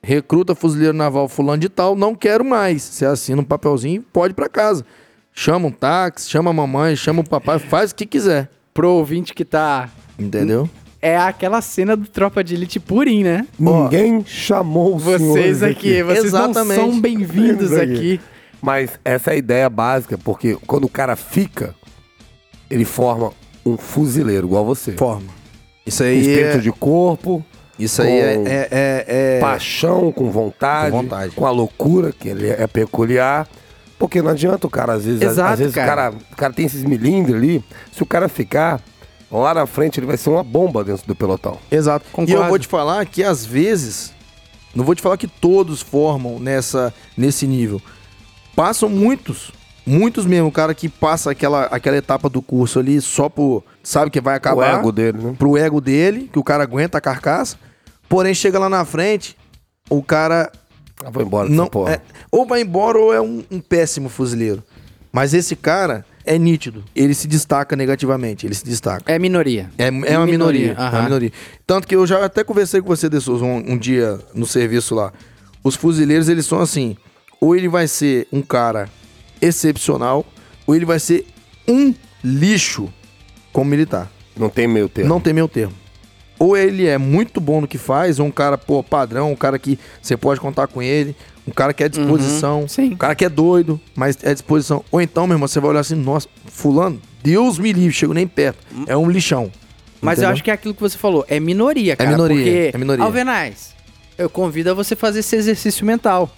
recruta 0.01 0.53
fuzileiro 0.53 0.95
naval 0.95 1.28
fulano 1.28 1.59
de 1.59 1.69
tal, 1.69 1.95
não 1.95 2.15
quero 2.15 2.43
mais. 2.43 2.82
Você 2.82 3.05
assina 3.05 3.41
um 3.41 3.45
papelzinho 3.45 4.01
e 4.01 4.03
pode 4.03 4.32
ir 4.32 4.36
pra 4.36 4.49
casa. 4.49 4.86
Chama 5.34 5.67
um 5.67 5.71
táxi, 5.71 6.30
chama 6.30 6.49
a 6.49 6.53
mamãe, 6.53 6.95
chama 6.95 7.21
o 7.21 7.30
papai, 7.30 7.59
faz 7.59 7.91
o 7.91 7.95
que 7.95 8.05
quiser. 8.05 8.49
Pro 8.76 8.89
ouvinte 8.91 9.34
que 9.34 9.45
tá... 9.45 9.89
Entendeu? 10.19 10.69
É 11.01 11.15
aquela 11.15 11.61
cena 11.61 11.95
do 11.95 12.05
Tropa 12.09 12.43
de 12.43 12.55
Elite 12.55 12.78
purim, 12.78 13.23
né? 13.23 13.47
Ninguém 13.57 14.21
chamou 14.26 14.97
os 14.97 15.03
Vocês 15.03 15.21
senhores 15.21 15.63
aqui, 15.63 16.03
vocês 16.03 16.26
Exatamente. 16.26 16.78
não 16.78 16.91
são 16.91 16.99
bem-vindos 16.99 17.71
aqui. 17.71 18.19
Mas 18.61 18.99
essa 19.05 19.32
é 19.32 19.36
a 19.36 19.38
ideia 19.38 19.69
básica, 19.69 20.17
porque 20.17 20.57
quando 20.67 20.84
o 20.84 20.89
cara 20.89 21.15
fica, 21.15 21.73
ele 22.69 22.84
forma 22.84 23.32
um 23.65 23.78
fuzileiro, 23.78 24.45
igual 24.47 24.65
você. 24.65 24.91
Forma. 24.91 25.30
Isso 25.86 26.03
aí 26.03 26.19
Espírito 26.19 26.57
é, 26.57 26.59
de 26.59 26.71
corpo, 26.73 27.45
isso 27.80 28.01
aí 28.01 28.11
é, 28.11 28.36
com 28.36 28.47
é, 28.47 28.67
é- 28.71 29.05
é- 29.07 29.39
paixão, 29.39 30.11
com 30.11 30.30
vontade, 30.30 30.91
Com 30.91 31.01
vontade. 31.03 31.34
com 31.34 31.45
a 31.45 31.51
loucura, 31.51 32.11
que 32.11 32.28
ele 32.28 32.49
é 32.49 32.67
peculiar. 32.67 33.47
Porque 33.97 34.21
não 34.21 34.31
adianta 34.31 34.67
o 34.67 34.69
cara, 34.69 34.93
às 34.93 35.05
vezes, 35.05 35.21
Exato, 35.21 35.53
às 35.53 35.59
vezes 35.59 35.73
cara. 35.73 35.85
O, 35.85 35.95
cara, 35.95 36.15
o 36.31 36.35
cara 36.35 36.53
tem 36.53 36.65
esses 36.65 36.83
milindres 36.83 37.35
ali. 37.35 37.63
Se 37.91 38.03
o 38.03 38.05
cara 38.05 38.27
ficar 38.27 38.81
lá 39.31 39.53
na 39.53 39.65
frente, 39.65 39.99
ele 39.99 40.07
vai 40.07 40.17
ser 40.17 40.29
uma 40.29 40.43
bomba 40.43 40.83
dentro 40.83 41.05
do 41.07 41.15
pelotão. 41.15 41.57
Exato. 41.71 42.05
E 42.05 42.09
eu 42.09 42.13
Concordo. 42.13 42.49
vou 42.49 42.59
te 42.59 42.67
falar 42.67 43.05
que 43.05 43.23
às 43.23 43.45
vezes, 43.45 44.13
não 44.75 44.83
vou 44.83 44.95
te 44.95 45.01
falar 45.01 45.17
que 45.17 45.27
todos 45.27 45.81
formam 45.81 46.39
nessa, 46.39 46.93
nesse 47.17 47.47
nível. 47.47 47.81
Passam 48.55 48.89
muitos, 48.89 49.51
muitos 49.85 50.25
mesmo, 50.25 50.47
o 50.47 50.51
cara 50.51 50.73
que 50.73 50.89
passa 50.89 51.31
aquela, 51.31 51.63
aquela 51.65 51.97
etapa 51.97 52.29
do 52.29 52.41
curso 52.41 52.79
ali 52.79 52.99
só 53.01 53.29
por, 53.29 53.63
sabe 53.81 54.11
que 54.11 54.21
vai 54.21 54.35
acabar. 54.35 54.75
O 54.75 54.79
ego 54.79 54.91
dele, 54.91 55.17
né? 55.21 55.35
Pro 55.37 55.57
ego 55.57 55.79
dele, 55.79 56.29
que 56.31 56.39
o 56.39 56.43
cara 56.43 56.63
aguenta 56.63 56.97
a 56.97 57.01
carcaça. 57.01 57.57
Porém, 58.07 58.33
chega 58.33 58.59
lá 58.59 58.69
na 58.69 58.85
frente, 58.85 59.35
o 59.89 60.03
cara 60.03 60.51
Ah, 61.03 61.09
vou 61.09 61.23
embora 61.23 61.49
não 61.49 61.69
é, 61.87 61.99
ou 62.31 62.45
vai 62.45 62.61
embora 62.61 62.97
ou 62.97 63.13
é 63.13 63.21
um, 63.21 63.43
um 63.51 63.59
péssimo 63.59 64.09
fuzileiro. 64.09 64.63
Mas 65.11 65.33
esse 65.33 65.55
cara 65.55 66.05
é 66.25 66.37
nítido. 66.37 66.83
Ele 66.95 67.13
se 67.13 67.27
destaca 67.27 67.75
negativamente, 67.75 68.45
ele 68.45 68.55
se 68.55 68.65
destaca. 68.65 69.11
É 69.11 69.19
minoria. 69.19 69.69
É, 69.77 69.87
é 69.87 70.17
uma 70.17 70.25
minoria. 70.25 70.71
É 70.71 70.81
aham. 70.81 70.97
uma 70.97 71.03
minoria. 71.03 71.31
Tanto 71.65 71.87
que 71.87 71.95
eu 71.95 72.05
já 72.05 72.25
até 72.25 72.43
conversei 72.43 72.81
com 72.81 72.87
você, 72.87 73.07
De 73.07 73.21
Souza, 73.21 73.45
um, 73.45 73.73
um 73.73 73.77
dia 73.77 74.19
no 74.33 74.45
serviço 74.45 74.95
lá. 74.95 75.13
Os 75.63 75.75
fuzileiros, 75.75 76.27
eles 76.27 76.45
são 76.45 76.59
assim: 76.59 76.97
ou 77.39 77.55
ele 77.55 77.67
vai 77.67 77.87
ser 77.87 78.27
um 78.31 78.41
cara 78.41 78.89
excepcional, 79.41 80.25
ou 80.65 80.75
ele 80.75 80.85
vai 80.85 80.99
ser 80.99 81.25
um 81.67 81.93
lixo 82.23 82.91
como 83.53 83.69
militar. 83.69 84.11
Não 84.35 84.49
tem 84.49 84.67
meio 84.67 84.89
termo. 84.89 85.09
Não 85.09 85.21
tem 85.21 85.33
meio 85.33 85.47
termo. 85.47 85.73
Ou 86.38 86.57
ele 86.57 86.86
é 86.86 86.97
muito 86.97 87.39
bom 87.39 87.61
no 87.61 87.67
que 87.67 87.77
faz, 87.77 88.19
ou 88.19 88.25
um 88.25 88.31
cara, 88.31 88.57
pô, 88.57 88.83
padrão, 88.83 89.31
um 89.31 89.36
cara 89.36 89.57
que 89.57 89.79
você 90.01 90.17
pode 90.17 90.39
contar 90.39 90.67
com 90.67 90.81
ele, 90.81 91.15
um 91.47 91.51
cara 91.51 91.73
que 91.73 91.83
é 91.83 91.89
disposição, 91.89 92.67
sim. 92.67 92.93
um 92.93 92.97
cara 92.97 93.15
que 93.15 93.23
é 93.23 93.29
doido, 93.29 93.79
mas 93.95 94.17
é 94.21 94.33
disposição. 94.33 94.83
Ou 94.91 95.01
então, 95.01 95.25
meu 95.27 95.36
irmão, 95.36 95.47
você 95.47 95.59
vai 95.59 95.69
olhar 95.69 95.79
assim, 95.79 95.95
nossa, 95.95 96.27
fulano, 96.47 96.99
Deus 97.23 97.57
me 97.57 97.71
livre, 97.71 97.93
chego 97.93 98.13
nem 98.13 98.27
perto. 98.27 98.59
É 98.88 98.97
um 98.97 99.09
lixão. 99.09 99.51
Mas 100.01 100.19
eu 100.19 100.23
Entendeu? 100.23 100.33
acho 100.33 100.43
que 100.43 100.51
é 100.51 100.53
aquilo 100.53 100.73
que 100.73 100.81
você 100.81 100.97
falou, 100.97 101.25
é 101.27 101.39
minoria, 101.39 101.95
cara. 101.95 102.09
minoria, 102.11 102.38
porque, 102.38 102.71
é 102.73 102.77
minoria. 102.77 103.03
Alvenaz, 103.03 103.73
eu 104.17 104.29
convido 104.29 104.71
a 104.71 104.73
você 104.73 104.95
fazer 104.95 105.19
esse 105.19 105.36
exercício 105.36 105.86
mental. 105.86 106.29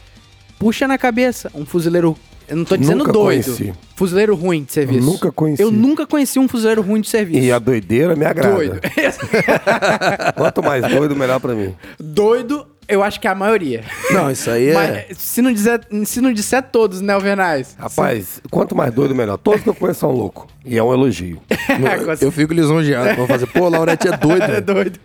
Puxa 0.60 0.88
na 0.88 0.98
cabeça 0.98 1.52
um 1.54 1.66
fuzileiro. 1.66 2.18
Eu 2.48 2.56
não 2.56 2.64
tô 2.66 2.78
dizendo 2.78 3.00
Nunca 3.00 3.12
doido. 3.12 3.44
conheci. 3.44 3.74
Fuzileiro 3.96 4.36
ruim 4.36 4.64
de 4.64 4.72
serviço. 4.72 5.00
Eu 5.00 5.06
nunca 5.06 5.32
conheci. 5.32 5.62
Eu 5.62 5.72
nunca 5.72 6.08
conheci 6.08 6.40
um 6.40 6.48
fuzileiro 6.48 6.82
ruim 6.82 7.02
de 7.02 7.10
serviço. 7.10 7.44
E 7.44 7.52
a 7.52 7.60
doideira 7.60 8.16
me 8.16 8.26
agrada. 8.26 8.56
Doido. 8.56 8.80
Quanto 10.36 10.64
mais 10.64 10.88
doido, 10.88 11.16
melhor 11.16 11.40
pra 11.40 11.54
mim. 11.54 11.76
doido, 12.00 12.66
eu 12.88 13.04
acho 13.04 13.20
que 13.20 13.28
é 13.28 13.32
a 13.32 13.36
maioria. 13.36 13.84
Não, 14.12 14.32
isso 14.32 14.50
aí 14.50 14.70
é. 14.70 14.74
Mas 14.74 15.18
se 15.18 15.42
não, 15.42 15.52
dizer, 15.52 15.82
se 16.06 16.22
não 16.22 16.32
disser 16.32 16.64
todos, 16.64 17.02
né, 17.02 17.14
Alvenaz? 17.14 17.76
Rapaz, 17.78 18.42
quanto 18.50 18.76
mais 18.76 18.94
doido, 18.94 19.14
melhor. 19.14 19.38
Todos 19.38 19.62
que 19.62 19.70
eu 19.70 19.76
conheço 19.76 20.00
são 20.00 20.12
loucos. 20.12 20.46
E 20.66 20.78
é 20.78 20.84
um 20.84 20.94
elogio. 20.94 21.42
Eu 22.22 22.32
fico 22.32 22.54
lisonjeado. 22.54 23.16
Vou 23.18 23.28
fazer, 23.28 23.48
pô, 23.48 23.68
Laurete 23.68 24.08
é 24.08 24.18
doido. 24.18 24.44
é 24.52 24.62
doido. 24.62 25.00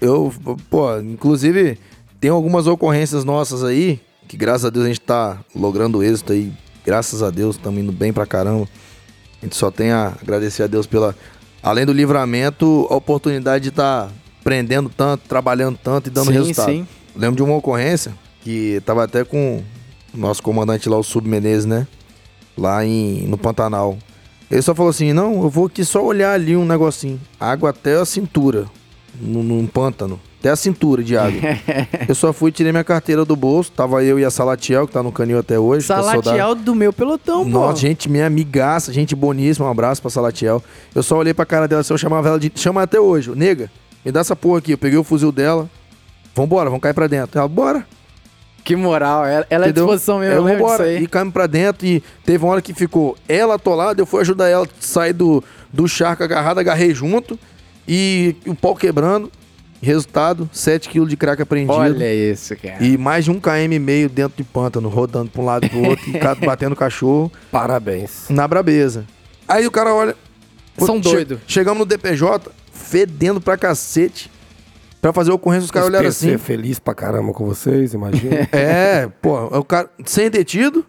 Eu, 0.00 0.32
pô, 0.68 0.98
inclusive, 0.98 1.78
tem 2.20 2.30
algumas 2.30 2.66
ocorrências 2.66 3.24
nossas 3.24 3.62
aí, 3.62 4.00
que 4.26 4.36
graças 4.36 4.64
a 4.64 4.70
Deus 4.70 4.84
a 4.84 4.88
gente 4.88 5.00
tá 5.00 5.38
logrando 5.54 6.02
êxito 6.02 6.32
aí. 6.32 6.52
Graças 6.84 7.22
a 7.22 7.30
Deus, 7.30 7.56
estamos 7.56 7.80
indo 7.80 7.92
bem 7.92 8.12
pra 8.12 8.26
caramba. 8.26 8.68
A 9.40 9.46
gente 9.46 9.56
só 9.56 9.70
tem 9.70 9.90
a 9.90 10.14
agradecer 10.20 10.62
a 10.62 10.66
Deus 10.66 10.86
pela, 10.86 11.14
além 11.62 11.86
do 11.86 11.92
livramento, 11.92 12.86
a 12.90 12.94
oportunidade 12.96 13.64
de 13.64 13.68
estar 13.70 14.10
aprendendo 14.40 14.88
tanto, 14.88 15.26
trabalhando 15.28 15.78
tanto 15.82 16.08
e 16.08 16.10
dando 16.10 16.26
Sim, 16.26 16.32
resultado. 16.32 16.70
sim. 16.70 16.86
Lembro 17.14 17.36
de 17.36 17.42
uma 17.42 17.56
ocorrência 17.56 18.14
que 18.42 18.80
tava 18.84 19.04
até 19.04 19.24
com 19.24 19.62
o 20.12 20.16
nosso 20.16 20.42
comandante 20.42 20.88
lá, 20.88 20.96
o 20.96 21.02
Sub 21.02 21.28
Menezes, 21.28 21.66
né? 21.66 21.86
Lá 22.56 22.84
em, 22.84 23.26
no 23.26 23.38
Pantanal. 23.38 23.98
Ele 24.50 24.62
só 24.62 24.74
falou 24.74 24.90
assim: 24.90 25.12
não, 25.12 25.42
eu 25.42 25.48
vou 25.48 25.66
aqui 25.66 25.84
só 25.84 26.04
olhar 26.04 26.32
ali 26.32 26.56
um 26.56 26.64
negocinho. 26.64 27.20
Água 27.38 27.70
até 27.70 27.94
a 27.94 28.04
cintura. 28.04 28.66
Num, 29.20 29.42
num 29.42 29.66
pântano. 29.66 30.20
Até 30.40 30.48
a 30.48 30.56
cintura 30.56 31.02
de 31.02 31.18
água. 31.18 31.38
eu 32.08 32.14
só 32.14 32.32
fui, 32.32 32.50
tirei 32.50 32.72
minha 32.72 32.82
carteira 32.82 33.26
do 33.26 33.36
bolso. 33.36 33.70
Tava 33.70 34.02
eu 34.02 34.18
e 34.18 34.24
a 34.24 34.30
Salatiel, 34.30 34.86
que 34.86 34.92
tá 34.94 35.02
no 35.02 35.12
canil 35.12 35.38
até 35.38 35.58
hoje. 35.58 35.84
é. 35.84 35.86
Salatiel 35.86 36.54
do 36.54 36.74
meu 36.74 36.94
pelotão, 36.94 37.44
pô. 37.44 37.50
Nossa, 37.50 37.82
gente, 37.82 38.08
minha 38.08 38.26
amigaça, 38.26 38.90
gente 38.90 39.14
boníssima, 39.14 39.66
um 39.66 39.70
abraço 39.70 40.00
pra 40.00 40.10
Salatiel. 40.10 40.62
Eu 40.94 41.02
só 41.02 41.18
olhei 41.18 41.34
pra 41.34 41.44
cara 41.44 41.68
dela 41.68 41.82
assim, 41.82 41.92
eu 41.92 41.98
chamava 41.98 42.28
ela 42.28 42.40
de. 42.40 42.50
Chama 42.54 42.82
até 42.82 42.98
hoje, 42.98 43.30
nega, 43.36 43.70
me 44.02 44.10
dá 44.10 44.20
essa 44.20 44.34
porra 44.34 44.58
aqui. 44.60 44.72
Eu 44.72 44.78
peguei 44.78 44.98
o 44.98 45.04
fuzil 45.04 45.30
dela. 45.30 45.68
Vambora, 46.34 46.70
vamos 46.70 46.82
cair 46.82 46.94
pra 46.94 47.06
dentro. 47.06 47.38
Ela, 47.38 47.46
bora. 47.48 47.86
Que 48.64 48.74
moral. 48.74 49.26
Ela, 49.26 49.46
ela 49.50 49.66
é 49.66 49.72
disposição 49.72 50.20
mesmo, 50.20 50.34
É, 50.34 50.36
eu 50.38 50.42
lembro 50.42 50.64
disso 50.64 50.78
vambora. 50.78 50.92
E 50.94 51.06
caímos 51.06 51.34
pra 51.34 51.46
dentro 51.46 51.86
e 51.86 52.02
teve 52.24 52.42
uma 52.42 52.52
hora 52.52 52.62
que 52.62 52.72
ficou 52.72 53.14
ela 53.28 53.56
atolada, 53.56 54.00
eu 54.00 54.06
fui 54.06 54.22
ajudar 54.22 54.48
ela 54.48 54.64
a 54.64 54.68
sair 54.80 55.12
do, 55.12 55.44
do 55.70 55.86
charco 55.86 56.22
agarrado, 56.22 56.58
agarrei 56.58 56.94
junto 56.94 57.38
e 57.86 58.36
o 58.46 58.54
pau 58.54 58.74
quebrando. 58.74 59.30
Resultado, 59.82 60.48
7 60.52 60.88
kg 60.88 61.06
de 61.06 61.16
crack 61.16 61.40
apreendido. 61.42 61.72
Olha 61.72 62.12
isso, 62.14 62.54
cara. 62.56 62.82
E 62.84 62.98
mais 62.98 63.24
de 63.24 63.30
um 63.30 63.40
km 63.40 63.72
e 63.72 63.78
meio 63.78 64.08
dentro 64.08 64.36
de 64.36 64.44
pântano, 64.44 64.88
rodando 64.88 65.30
pra 65.30 65.40
um 65.40 65.44
lado 65.44 65.64
e 65.64 65.68
pro 65.70 65.82
outro, 65.82 66.04
e 66.10 66.18
batendo 66.46 66.76
cachorro 66.76 67.32
Parabéns. 67.50 68.26
na 68.28 68.46
brabeza. 68.46 69.06
Aí 69.48 69.66
o 69.66 69.70
cara 69.70 69.94
olha. 69.94 70.14
São 70.78 70.96
che- 71.00 71.10
doido. 71.10 71.40
Chegamos 71.46 71.78
no 71.78 71.84
DPJ, 71.86 72.50
fedendo 72.72 73.40
pra 73.40 73.56
cacete. 73.56 74.30
Pra 75.00 75.14
fazer 75.14 75.30
a 75.30 75.34
ocorrência, 75.34 75.64
os 75.64 75.70
caras 75.70 75.88
olharam 75.88 76.08
assim. 76.08 76.36
feliz 76.36 76.78
pra 76.78 76.94
caramba 76.94 77.32
com 77.32 77.46
vocês, 77.46 77.94
imagina. 77.94 78.46
É, 78.52 79.08
pô, 79.22 79.44
o 79.46 79.64
cara 79.64 79.88
sem 80.04 80.28
detido, 80.30 80.84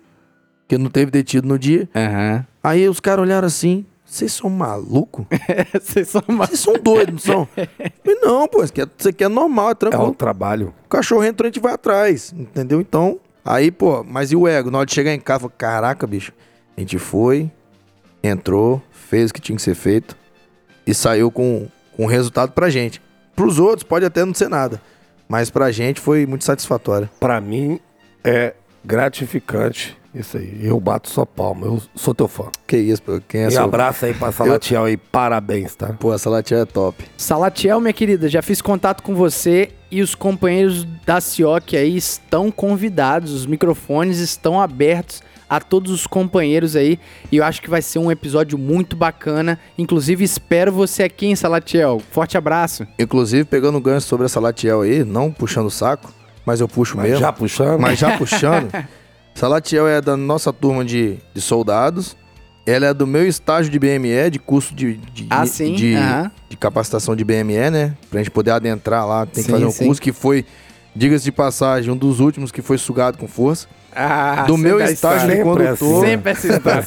que 0.68 0.78
não 0.78 0.90
teve 0.90 1.10
detido 1.10 1.48
no 1.48 1.58
dia. 1.58 1.88
Aham. 1.96 2.46
Aí 2.62 2.90
os 2.90 3.00
caras 3.00 3.24
olharam 3.24 3.48
assim, 3.48 3.86
vocês 4.12 4.34
são 4.34 4.50
maluco? 4.50 5.26
Vocês 5.74 6.10
são 6.10 6.22
uma... 6.28 6.46
Vocês 6.46 6.60
são 6.60 6.74
doidos, 6.74 7.14
não 7.26 7.34
são? 7.34 7.46
Falei, 8.04 8.20
não, 8.22 8.46
pô, 8.46 8.62
isso 8.62 8.74
aqui 8.74 8.82
é, 8.82 8.88
isso 8.98 9.08
aqui 9.08 9.24
é 9.24 9.30
normal, 9.30 9.70
é 9.70 9.72
é 9.72 9.76
tranquilo. 9.76 10.08
um 10.08 10.14
trabalho. 10.14 10.74
O 10.86 10.90
cachorro 10.90 11.24
entrou, 11.24 11.48
a 11.48 11.50
gente 11.50 11.62
vai 11.62 11.74
atrás, 11.74 12.34
entendeu? 12.38 12.82
Então, 12.82 13.22
aí, 13.46 13.72
pô, 13.72 14.04
mas 14.04 14.34
e 14.34 14.36
o 14.36 14.50
ego? 14.50 14.70
Na 14.70 14.80
hora 14.80 14.86
de 14.86 14.94
chegar 14.94 15.14
em 15.14 15.20
casa, 15.20 15.38
eu 15.38 15.42
falei, 15.44 15.56
caraca, 15.58 16.06
bicho, 16.06 16.34
a 16.36 16.74
A 16.76 16.80
gente 16.82 17.00
foi, 17.00 17.50
entrou, 18.22 18.84
fez 18.92 19.32
o 19.32 19.34
que 19.34 19.40
tinha 19.40 19.56
que 19.56 19.62
ser 19.62 19.76
feito 19.76 20.18
e 20.86 20.94
saiu 20.94 21.32
com, 21.32 21.70
com 21.96 22.06
resultado 22.06 22.52
pra 22.52 22.70
gente. 22.70 23.02
Pros 23.34 23.60
outros 23.60 23.84
pode 23.84 24.04
até 24.04 24.26
não 24.26 24.34
ser 24.34 24.50
nada, 24.50 24.82
mas 25.30 25.50
pra 25.50 25.72
gente 25.72 26.02
foi 26.02 26.26
muito 26.26 26.44
satisfatório. 26.44 27.10
Pra 27.18 27.40
mim 27.40 27.80
é 28.26 28.56
gratificante 28.84 29.98
isso 30.14 30.38
aí. 30.38 30.60
Eu 30.62 30.80
bato 30.80 31.10
só 31.10 31.26
palma. 31.26 31.66
Eu 31.68 31.82
sou 31.96 32.14
teu 32.14 32.28
fã. 32.28 32.46
Que 32.68 32.78
isso, 32.78 33.02
pô. 33.02 33.22
Quem 33.28 33.44
é 33.44 33.48
e 33.48 33.52
seu... 33.52 33.64
abraço 33.64 34.06
aí 34.06 34.14
pra 34.14 34.32
Salatiel 34.32 34.86
aí. 34.86 34.98
Parabéns, 34.98 35.76
tá? 35.76 35.94
Pô, 36.00 36.12
a 36.12 36.18
Salatiel 36.18 36.62
é 36.62 36.66
top. 36.66 37.04
Salatiel, 37.18 37.80
minha 37.80 37.94
querida, 37.94 38.28
já 38.28 38.42
fiz 38.42 38.62
contato 38.62 39.02
com 39.02 39.16
você 39.16 39.72
e 39.90 40.02
os 40.02 40.16
companheiros 40.16 40.86
da 41.06 41.20
CIOC 41.20 41.76
aí 41.76 41.98
estão 41.98 42.50
convidados, 42.50 43.32
os 43.34 43.46
microfones 43.46 44.20
estão 44.20 44.60
abertos 44.60 45.22
a 45.50 45.60
todos 45.60 45.92
os 45.92 46.08
companheiros 46.08 46.78
aí 46.78 46.98
e 47.30 47.36
eu 47.36 47.44
acho 47.44 47.62
que 47.62 47.70
vai 47.70 47.82
ser 47.82 48.00
um 48.00 48.10
episódio 48.10 48.58
muito 48.58 48.96
bacana. 48.96 49.60
Inclusive, 49.78 50.24
espero 50.24 50.72
você 50.72 51.04
aqui 51.04 51.28
em 51.28 51.36
Salatiel. 51.36 52.02
Forte 52.12 52.38
abraço. 52.38 52.88
Inclusive, 52.98 53.44
pegando 53.44 53.78
o 53.78 53.82
gancho 53.82 54.08
sobre 54.08 54.26
a 54.26 54.30
Salatiel 54.30 54.82
aí, 54.82 55.04
não 55.04 55.32
puxando 55.32 55.66
o 55.66 55.72
saco, 55.72 56.14
mas 56.46 56.62
eu 56.62 56.68
puxo 56.68 56.96
Mas 56.96 57.08
mesmo. 57.10 57.20
já 57.20 57.32
puxando. 57.34 57.80
Mas 57.80 58.00
já 58.00 58.18
puxando. 58.18 58.72
Salatiel 59.36 59.88
é 59.88 60.02
da 60.02 60.16
nossa 60.16 60.52
turma 60.54 60.84
de, 60.86 61.18
de 61.34 61.42
soldados. 61.42 62.16
Ela 62.66 62.88
é 62.88 62.94
do 62.94 63.08
meu 63.08 63.28
estágio 63.28 63.72
de 63.72 63.80
BME, 63.80 64.30
de 64.30 64.38
curso 64.38 64.76
de, 64.76 64.96
de, 64.98 65.26
Ah, 65.32 65.46
sim, 65.48 65.74
de, 65.74 65.96
aham. 65.96 66.32
de 66.48 66.56
capacitação 66.56 67.16
de 67.16 67.24
BME, 67.24 67.72
né? 67.72 67.96
Pra 68.10 68.20
gente 68.20 68.30
poder 68.30 68.52
adentrar 68.52 69.08
lá, 69.08 69.26
tem 69.26 69.42
Sim, 69.42 69.48
que 69.48 69.52
fazer 69.52 69.66
um 69.66 69.72
sim. 69.72 69.86
curso 69.86 70.00
que 70.00 70.12
foi, 70.12 70.46
diga-se 70.96 71.24
de 71.24 71.32
passagem, 71.32 71.92
um 71.92 71.98
dos 71.98 72.20
últimos 72.20 72.52
que 72.52 72.62
foi 72.62 72.78
sugado 72.78 73.18
com 73.18 73.28
força. 73.28 73.68
Ah, 73.96 74.44
do 74.48 74.58
meu 74.58 74.80
estágio 74.80 75.28
de 75.28 75.42
condutor. 75.42 76.06
Sempre 76.06 76.32
essa 76.32 76.48
história. 76.48 76.84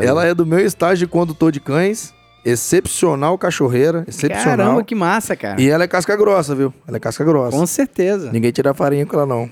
Ela 0.06 0.24
é 0.26 0.32
do 0.34 0.46
meu 0.46 0.60
estágio 0.60 1.06
de 1.06 1.12
condutor 1.12 1.50
de 1.50 1.60
cães. 1.60 2.14
Excepcional 2.44 3.36
cachorreira, 3.36 4.04
excepcional. 4.06 4.56
Caramba, 4.56 4.84
que 4.84 4.94
massa, 4.94 5.34
cara. 5.34 5.60
E 5.60 5.68
ela 5.68 5.82
é 5.82 5.88
casca 5.88 6.14
grossa, 6.16 6.54
viu? 6.54 6.72
Ela 6.86 6.96
é 6.96 7.00
casca 7.00 7.24
grossa. 7.24 7.56
Com 7.58 7.66
certeza. 7.66 8.30
Ninguém 8.30 8.52
tira 8.52 8.72
farinha 8.72 9.04
com 9.04 9.16
ela, 9.16 9.26
não. 9.26 9.50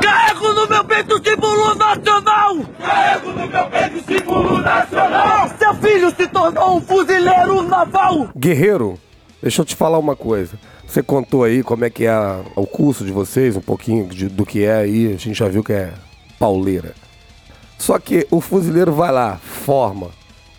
Carrego 0.00 0.52
no 0.54 0.68
meu 0.68 0.84
peito 0.84 1.14
o 1.16 1.22
símbolo 1.24 1.74
nacional! 1.74 2.56
Carrego 2.80 3.28
no 3.32 3.46
meu 3.46 3.66
peito 3.66 3.98
o 3.98 4.02
símbolo 4.04 4.58
nacional! 4.58 5.50
Seu 5.58 5.74
filho 5.74 6.10
se 6.16 6.26
tornou 6.28 6.76
um 6.76 6.80
fuzileiro 6.80 7.62
naval! 7.62 8.28
Guerreiro, 8.36 8.98
deixa 9.42 9.60
eu 9.62 9.66
te 9.66 9.76
falar 9.76 9.98
uma 9.98 10.16
coisa. 10.16 10.58
Você 10.86 11.02
contou 11.02 11.44
aí 11.44 11.62
como 11.62 11.84
é 11.84 11.90
que 11.90 12.04
é 12.06 12.14
o 12.56 12.66
curso 12.66 13.04
de 13.04 13.12
vocês, 13.12 13.56
um 13.56 13.60
pouquinho 13.60 14.06
de- 14.08 14.28
do 14.28 14.44
que 14.44 14.64
é 14.64 14.74
aí. 14.76 15.06
A 15.14 15.18
gente 15.18 15.34
já 15.34 15.48
viu 15.48 15.62
que 15.64 15.72
é 15.72 15.92
pauleira. 16.38 16.94
Só 17.78 17.98
que 17.98 18.26
o 18.30 18.40
fuzileiro 18.40 18.92
vai 18.92 19.10
lá, 19.10 19.36
forma. 19.38 20.10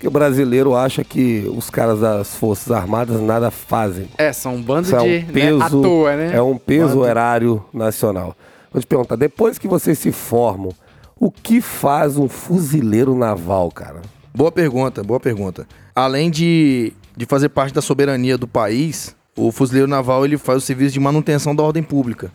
Porque 0.04 0.08
o 0.10 0.12
brasileiro 0.12 0.76
acha 0.76 1.02
que 1.02 1.50
os 1.56 1.70
caras 1.70 2.02
das 2.02 2.36
Forças 2.36 2.70
Armadas 2.72 3.22
nada 3.22 3.50
fazem. 3.50 4.10
É, 4.18 4.34
são 4.34 4.56
um 4.56 4.62
bando 4.62 4.88
Isso 4.88 4.96
é 4.98 5.00
de. 5.00 5.06
um 5.06 5.08
né, 5.08 5.32
peso, 5.32 5.62
à 5.62 5.70
toa, 5.70 6.16
né? 6.18 6.36
é 6.36 6.42
um 6.42 6.58
peso 6.58 6.88
Bando. 6.88 7.00
horário 7.00 7.66
nacional. 7.74 8.36
Vou 8.70 8.82
te 8.82 8.86
perguntar, 8.86 9.16
depois 9.16 9.58
que 9.58 9.66
vocês 9.66 9.98
se 9.98 10.12
formam, 10.12 10.74
o 11.18 11.32
que 11.32 11.62
faz 11.62 12.18
um 12.18 12.28
fuzileiro 12.28 13.16
naval, 13.16 13.72
cara? 13.72 14.02
Boa 14.36 14.52
pergunta, 14.52 15.02
boa 15.04 15.22
pergunta. 15.22 15.66
Além 15.96 16.30
de, 16.30 16.92
de 17.16 17.26
fazer 17.26 17.48
parte 17.48 17.74
da 17.74 17.82
soberania 17.82 18.38
do 18.38 18.48
país, 18.48 19.16
o 19.38 19.54
fuzileiro 19.54 19.88
naval 19.88 20.26
ele 20.26 20.38
faz 20.38 20.58
o 20.58 20.66
serviço 20.66 20.92
de 20.92 21.00
manutenção 21.00 21.56
da 21.56 21.64
ordem 21.64 21.82
pública. 21.82 22.30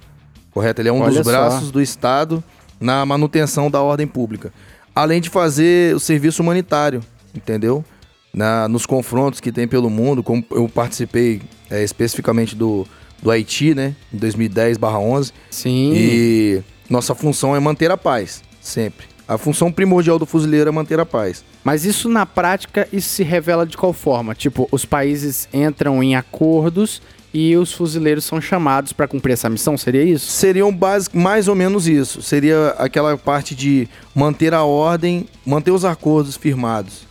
Correto? 0.52 0.80
Ele 0.80 0.88
é 0.88 0.92
um 0.92 1.02
Olha 1.02 1.08
dos 1.08 1.16
só. 1.18 1.30
braços 1.30 1.70
do 1.70 1.82
Estado 1.82 2.42
na 2.80 3.04
manutenção 3.04 3.70
da 3.70 3.82
ordem 3.82 4.06
pública. 4.06 4.54
Além 4.94 5.20
de 5.20 5.28
fazer 5.28 5.94
o 5.94 6.00
serviço 6.00 6.42
humanitário, 6.42 7.02
entendeu? 7.38 7.84
Na, 8.32 8.68
nos 8.68 8.84
confrontos 8.84 9.40
que 9.40 9.50
tem 9.50 9.66
pelo 9.66 9.88
mundo, 9.88 10.22
como 10.22 10.44
eu 10.50 10.68
participei 10.68 11.40
é, 11.70 11.82
especificamente 11.82 12.54
do, 12.54 12.86
do 13.22 13.30
Haiti, 13.30 13.74
né? 13.74 13.94
Em 14.12 14.18
2010/11. 14.18 15.32
Sim. 15.50 15.92
E 15.94 16.62
nossa 16.88 17.14
função 17.14 17.56
é 17.56 17.60
manter 17.60 17.90
a 17.90 17.96
paz, 17.96 18.42
sempre. 18.60 19.06
A 19.26 19.36
função 19.36 19.70
primordial 19.70 20.18
do 20.18 20.24
fuzileiro 20.24 20.68
é 20.68 20.72
manter 20.72 20.98
a 20.98 21.04
paz. 21.04 21.44
Mas 21.62 21.84
isso 21.84 22.08
na 22.08 22.24
prática, 22.24 22.88
isso 22.90 23.10
se 23.10 23.22
revela 23.22 23.66
de 23.66 23.76
qual 23.76 23.92
forma? 23.92 24.34
Tipo, 24.34 24.66
os 24.72 24.86
países 24.86 25.46
entram 25.52 26.02
em 26.02 26.16
acordos 26.16 27.02
e 27.32 27.54
os 27.56 27.72
fuzileiros 27.72 28.24
são 28.24 28.40
chamados 28.40 28.92
pra 28.92 29.06
cumprir 29.06 29.34
essa 29.34 29.50
missão, 29.50 29.76
seria 29.76 30.02
isso? 30.02 30.30
Seriam 30.30 30.74
basic, 30.74 31.16
mais 31.16 31.46
ou 31.46 31.54
menos 31.54 31.86
isso. 31.86 32.22
Seria 32.22 32.74
aquela 32.78 33.18
parte 33.18 33.54
de 33.54 33.86
manter 34.14 34.54
a 34.54 34.64
ordem, 34.64 35.26
manter 35.44 35.72
os 35.72 35.84
acordos 35.84 36.36
firmados. 36.36 37.06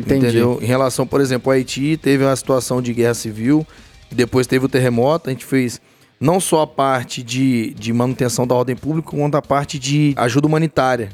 Entendi. 0.00 0.26
Entendeu? 0.26 0.58
Em 0.60 0.66
relação, 0.66 1.06
por 1.06 1.20
exemplo, 1.20 1.50
ao 1.50 1.56
Haiti, 1.56 1.96
teve 1.96 2.24
uma 2.24 2.34
situação 2.36 2.80
de 2.82 2.92
guerra 2.92 3.14
civil, 3.14 3.66
depois 4.10 4.46
teve 4.46 4.64
o 4.64 4.68
terremoto, 4.68 5.28
a 5.28 5.32
gente 5.32 5.44
fez 5.44 5.80
não 6.20 6.38
só 6.40 6.62
a 6.62 6.66
parte 6.66 7.22
de, 7.22 7.72
de 7.74 7.92
manutenção 7.92 8.46
da 8.46 8.54
ordem 8.54 8.76
pública, 8.76 9.10
quanto 9.10 9.36
a 9.36 9.42
parte 9.42 9.78
de 9.78 10.12
ajuda 10.16 10.46
humanitária, 10.46 11.10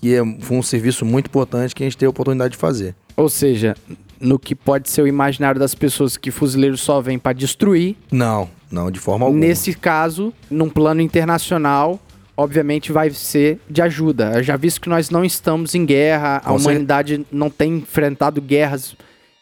que 0.00 0.14
é, 0.14 0.20
foi 0.40 0.56
um 0.56 0.62
serviço 0.62 1.04
muito 1.06 1.26
importante 1.26 1.74
que 1.74 1.82
a 1.82 1.86
gente 1.86 1.96
teve 1.96 2.08
a 2.08 2.10
oportunidade 2.10 2.52
de 2.52 2.58
fazer. 2.58 2.94
Ou 3.16 3.28
seja, 3.28 3.76
no 4.20 4.38
que 4.38 4.54
pode 4.54 4.90
ser 4.90 5.02
o 5.02 5.06
imaginário 5.06 5.58
das 5.58 5.74
pessoas 5.74 6.16
que 6.16 6.30
fuzileiros 6.30 6.80
só 6.80 7.00
vêm 7.00 7.18
pra 7.18 7.32
destruir, 7.32 7.96
Não, 8.10 8.48
não, 8.70 8.90
de 8.90 8.98
forma 9.00 9.24
alguma. 9.26 9.40
nesse 9.44 9.74
caso, 9.74 10.32
num 10.50 10.68
plano 10.68 11.00
internacional, 11.00 12.00
obviamente 12.36 12.92
vai 12.92 13.10
ser 13.10 13.60
de 13.68 13.82
ajuda. 13.82 14.42
Já 14.42 14.56
visto 14.56 14.80
que 14.80 14.88
nós 14.88 15.10
não 15.10 15.24
estamos 15.24 15.74
em 15.74 15.84
guerra, 15.84 16.36
a 16.38 16.40
Com 16.50 16.58
cer- 16.58 16.70
humanidade 16.70 17.26
não 17.30 17.50
tem 17.50 17.76
enfrentado 17.78 18.40
guerras 18.40 18.96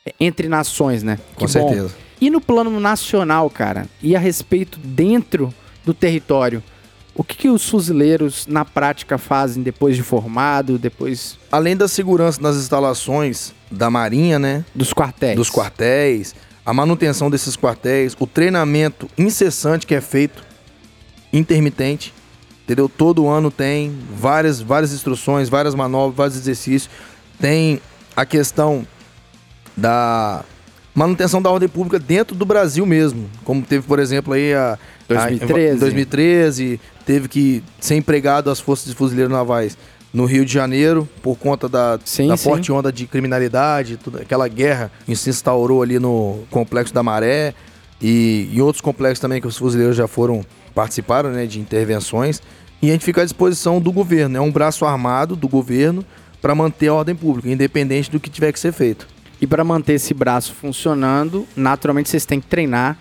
eh, 0.06 0.12
entre 0.20 0.48
nações, 0.48 1.02
né? 1.02 1.18
Com 1.34 1.46
Que 1.46 1.52
bom. 1.58 1.68
certeza. 1.68 1.94
E 2.20 2.28
no 2.30 2.40
plano 2.40 2.78
nacional, 2.80 3.48
cara, 3.48 3.86
e 4.02 4.14
a 4.14 4.18
respeito 4.18 4.78
dentro 4.78 5.52
do 5.84 5.94
território, 5.94 6.62
o 7.14 7.24
que, 7.24 7.34
que 7.36 7.48
os 7.48 7.68
fuzileiros 7.68 8.46
na 8.46 8.64
prática 8.64 9.16
fazem 9.18 9.62
depois 9.62 9.96
de 9.96 10.02
formado, 10.02 10.78
depois 10.78 11.38
Além 11.50 11.76
da 11.76 11.88
segurança 11.88 12.40
nas 12.40 12.56
instalações 12.56 13.52
da 13.70 13.90
Marinha, 13.90 14.38
né? 14.38 14.64
dos 14.74 14.92
quartéis? 14.92 15.36
Dos 15.36 15.50
quartéis, 15.50 16.34
a 16.64 16.72
manutenção 16.74 17.30
desses 17.30 17.56
quartéis, 17.56 18.14
o 18.20 18.26
treinamento 18.26 19.08
incessante 19.18 19.86
que 19.86 19.94
é 19.94 20.00
feito, 20.00 20.44
intermitente, 21.32 22.12
entendeu? 22.70 22.88
Todo 22.88 23.28
ano 23.28 23.50
tem 23.50 23.92
várias, 24.16 24.60
várias 24.60 24.92
instruções, 24.92 25.48
várias 25.48 25.74
manobras, 25.74 26.16
vários 26.16 26.36
exercícios. 26.36 26.88
Tem 27.40 27.80
a 28.14 28.24
questão 28.24 28.86
da 29.76 30.44
manutenção 30.94 31.42
da 31.42 31.50
ordem 31.50 31.68
pública 31.68 31.98
dentro 31.98 32.36
do 32.36 32.44
Brasil 32.44 32.86
mesmo, 32.86 33.28
como 33.44 33.62
teve, 33.62 33.84
por 33.86 33.98
exemplo, 33.98 34.34
aí 34.34 34.54
a 34.54 34.78
2013. 35.08 35.68
a, 35.68 35.74
em 35.74 35.78
2013, 35.78 36.80
teve 37.04 37.28
que 37.28 37.64
ser 37.80 37.96
empregado 37.96 38.50
às 38.50 38.60
forças 38.60 38.88
de 38.88 38.94
fuzileiros 38.94 39.32
navais 39.32 39.76
no 40.12 40.24
Rio 40.24 40.44
de 40.44 40.52
Janeiro 40.52 41.08
por 41.22 41.36
conta 41.36 41.68
da, 41.68 41.98
Sim, 42.04 42.28
da 42.28 42.36
sim. 42.36 42.44
forte 42.44 42.70
onda 42.70 42.92
de 42.92 43.06
criminalidade, 43.06 43.96
toda 43.96 44.22
aquela 44.22 44.46
guerra 44.46 44.92
que 45.06 45.16
se 45.16 45.28
instaurou 45.28 45.82
ali 45.82 45.98
no 45.98 46.40
complexo 46.50 46.94
da 46.94 47.02
Maré 47.02 47.52
e 48.00 48.48
em 48.52 48.60
outros 48.60 48.80
complexos 48.80 49.18
também 49.18 49.40
que 49.40 49.46
os 49.46 49.56
fuzileiros 49.56 49.96
já 49.96 50.06
foram 50.06 50.44
participaram, 50.74 51.30
né, 51.30 51.46
de 51.46 51.60
intervenções. 51.60 52.40
E 52.82 52.88
a 52.88 52.92
gente 52.92 53.04
fica 53.04 53.20
à 53.22 53.24
disposição 53.24 53.80
do 53.80 53.92
governo, 53.92 54.36
é 54.36 54.40
um 54.40 54.50
braço 54.50 54.84
armado 54.84 55.36
do 55.36 55.46
governo 55.48 56.04
para 56.40 56.54
manter 56.54 56.88
a 56.88 56.94
ordem 56.94 57.14
pública, 57.14 57.50
independente 57.50 58.10
do 58.10 58.18
que 58.18 58.30
tiver 58.30 58.52
que 58.52 58.58
ser 58.58 58.72
feito. 58.72 59.06
E 59.40 59.46
para 59.46 59.62
manter 59.64 59.94
esse 59.94 60.14
braço 60.14 60.54
funcionando, 60.54 61.46
naturalmente 61.56 62.08
vocês 62.08 62.24
têm 62.24 62.40
que 62.40 62.46
treinar 62.46 62.98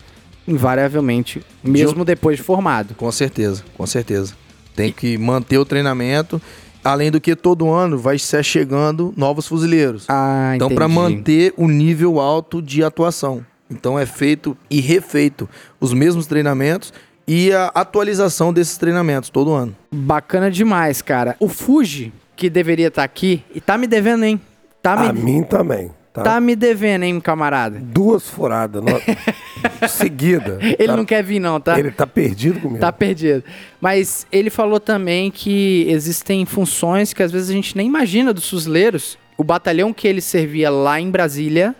invariavelmente, 0.47 1.41
mesmo 1.63 2.03
depois 2.03 2.37
de 2.37 2.43
formado. 2.43 2.95
Com 2.95 3.11
certeza, 3.11 3.63
com 3.77 3.85
certeza. 3.85 4.33
Tem 4.75 4.91
que 4.91 5.17
manter 5.17 5.57
o 5.57 5.65
treinamento, 5.65 6.41
além 6.83 7.11
do 7.11 7.21
que 7.21 7.35
todo 7.35 7.69
ano 7.69 7.97
vai 7.97 8.17
se 8.17 8.41
chegando 8.43 9.13
novos 9.15 9.47
fuzileiros. 9.47 10.05
Ah, 10.07 10.53
Então, 10.55 10.69
para 10.69 10.87
manter 10.87 11.53
o 11.55 11.67
nível 11.67 12.19
alto 12.19 12.61
de 12.61 12.83
atuação. 12.83 13.45
Então, 13.69 13.99
é 13.99 14.05
feito 14.05 14.57
e 14.69 14.81
refeito 14.81 15.47
os 15.79 15.93
mesmos 15.93 16.25
treinamentos 16.25 16.91
e 17.31 17.53
a 17.53 17.67
atualização 17.75 18.51
desses 18.51 18.75
treinamentos 18.77 19.29
todo 19.29 19.53
ano. 19.53 19.75
Bacana 19.93 20.49
demais, 20.49 20.99
cara. 21.01 21.35
O 21.39 21.47
Fuji, 21.47 22.11
que 22.35 22.49
deveria 22.49 22.87
estar 22.87 23.03
aqui, 23.03 23.43
e 23.53 23.61
tá 23.61 23.77
me 23.77 23.85
devendo, 23.85 24.23
hein? 24.23 24.41
Tá 24.81 24.93
A 24.93 25.13
me, 25.13 25.21
mim 25.21 25.43
também. 25.43 25.91
Tá? 26.11 26.23
tá 26.23 26.39
me 26.41 26.55
devendo, 26.55 27.03
hein, 27.03 27.19
camarada? 27.19 27.77
Duas 27.79 28.27
furadas. 28.27 28.81
no- 28.83 28.99
seguida. 29.87 30.57
Ele 30.59 30.87
Tá- 30.87 30.97
não 30.97 31.05
quer 31.05 31.23
vir, 31.23 31.39
não, 31.39 31.59
tá? 31.59 31.77
Ele 31.79 31.91
tá 31.91 32.07
perdido 32.07 32.59
comigo. 32.59 32.79
Tá 32.79 32.91
perdido. 32.91 33.43
Mas 33.79 34.25
ele 34.31 34.49
falou 34.49 34.79
também 34.79 35.29
que 35.29 35.85
existem 35.87 36.45
funções 36.45 37.13
que 37.13 37.21
às 37.21 37.31
vezes 37.31 37.49
a 37.49 37.53
gente 37.53 37.77
nem 37.77 37.85
imagina 37.87 38.33
dos 38.33 38.49
fuzileiros. 38.49 39.17
O 39.37 39.43
batalhão 39.43 39.93
que 39.93 40.07
ele 40.07 40.19
servia 40.21 40.69
lá 40.71 40.99
em 40.99 41.11
Brasília 41.11 41.75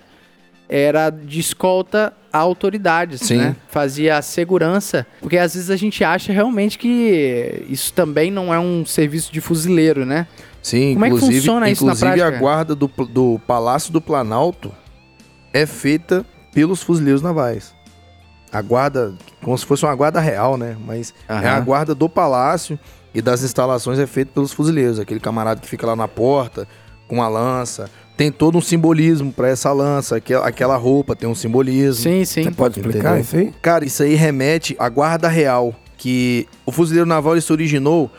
era 0.69 1.09
de 1.09 1.39
escolta 1.39 2.13
a 2.31 2.37
autoridades, 2.37 3.21
Sim. 3.21 3.37
né? 3.37 3.55
Fazia 3.69 4.17
a 4.17 4.21
segurança, 4.21 5.05
porque 5.19 5.37
às 5.37 5.53
vezes 5.53 5.69
a 5.69 5.75
gente 5.75 6.03
acha 6.03 6.31
realmente 6.31 6.77
que 6.77 7.65
isso 7.69 7.91
também 7.93 8.29
não 8.31 8.53
é 8.53 8.59
um 8.59 8.85
serviço 8.85 9.31
de 9.31 9.41
fuzileiro, 9.41 10.05
né? 10.05 10.27
Sim, 10.61 10.93
Como 10.93 11.05
é 11.05 11.09
que 11.09 11.15
inclusive, 11.15 11.39
funciona 11.39 11.69
isso 11.69 11.85
na 11.85 11.93
inclusive 11.93 12.21
a 12.21 12.25
prática? 12.25 12.39
guarda 12.39 12.75
do, 12.75 12.87
do 12.87 13.39
Palácio 13.47 13.93
do 13.93 14.01
Planalto 14.01 14.71
é 15.53 15.65
feita 15.65 16.25
pelos 16.53 16.83
fuzileiros 16.83 17.21
navais. 17.21 17.73
A 18.51 18.61
guarda, 18.61 19.13
como 19.41 19.57
se 19.57 19.65
fosse 19.65 19.85
uma 19.85 19.95
guarda 19.95 20.19
real, 20.19 20.57
né? 20.57 20.75
Mas 20.85 21.13
é 21.27 21.47
a 21.47 21.59
guarda 21.59 21.93
do 21.93 22.09
palácio 22.09 22.79
e 23.13 23.21
das 23.21 23.43
instalações 23.43 23.99
é 23.99 24.07
feita 24.07 24.31
pelos 24.33 24.51
fuzileiros. 24.51 24.99
Aquele 24.99 25.19
camarada 25.19 25.61
que 25.61 25.67
fica 25.67 25.85
lá 25.85 25.95
na 25.95 26.07
porta 26.07 26.67
com 27.09 27.21
a 27.21 27.27
lança. 27.27 27.89
Tem 28.15 28.31
todo 28.31 28.57
um 28.57 28.61
simbolismo 28.61 29.31
pra 29.33 29.49
essa 29.49 29.71
lança. 29.73 30.17
Aquela, 30.17 30.47
aquela 30.47 30.77
roupa 30.77 31.15
tem 31.15 31.27
um 31.27 31.35
simbolismo. 31.35 32.03
Sim, 32.03 32.23
sim. 32.23 32.43
Você 32.43 32.51
pode 32.51 32.79
explicar 32.79 33.17
Entendeu? 33.17 33.21
isso 33.21 33.35
aí? 33.37 33.53
Cara, 33.61 33.85
isso 33.85 34.03
aí 34.03 34.13
remete 34.15 34.75
à 34.79 34.87
guarda 34.87 35.27
real, 35.27 35.73
que 35.97 36.47
o 36.65 36.71
fuzileiro 36.71 37.07
naval 37.07 37.33
ele 37.33 37.41
se 37.41 37.51
originou 37.51 38.09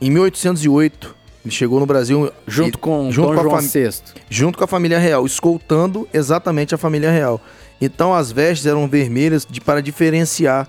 em 0.00 0.10
1808. 0.10 1.14
Ele 1.44 1.54
chegou 1.54 1.80
no 1.80 1.86
Brasil 1.86 2.30
Junto 2.46 2.76
e- 2.76 2.80
com 2.80 3.10
junto 3.10 3.28
Dom 3.28 3.34
com 3.34 3.40
a 3.56 3.60
João 3.60 3.60
VI. 3.62 3.90
junto 4.28 4.58
com 4.58 4.64
a 4.64 4.66
família 4.66 4.98
real, 4.98 5.24
escoltando 5.24 6.06
exatamente 6.12 6.74
a 6.74 6.78
família 6.78 7.10
real. 7.10 7.40
Então 7.80 8.12
as 8.14 8.30
vestes 8.30 8.66
eram 8.66 8.86
vermelhas 8.88 9.46
de- 9.48 9.60
para 9.60 9.80
diferenciar 9.80 10.68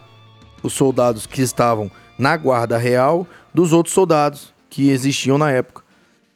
os 0.64 0.72
soldados 0.74 1.26
que 1.26 1.42
estavam 1.42 1.90
na 2.18 2.38
guarda 2.38 2.78
real 2.78 3.26
dos 3.54 3.74
outros 3.74 3.94
soldados 3.94 4.54
que 4.70 4.90
existiam 4.92 5.38
na 5.38 5.52
época. 5.52 5.82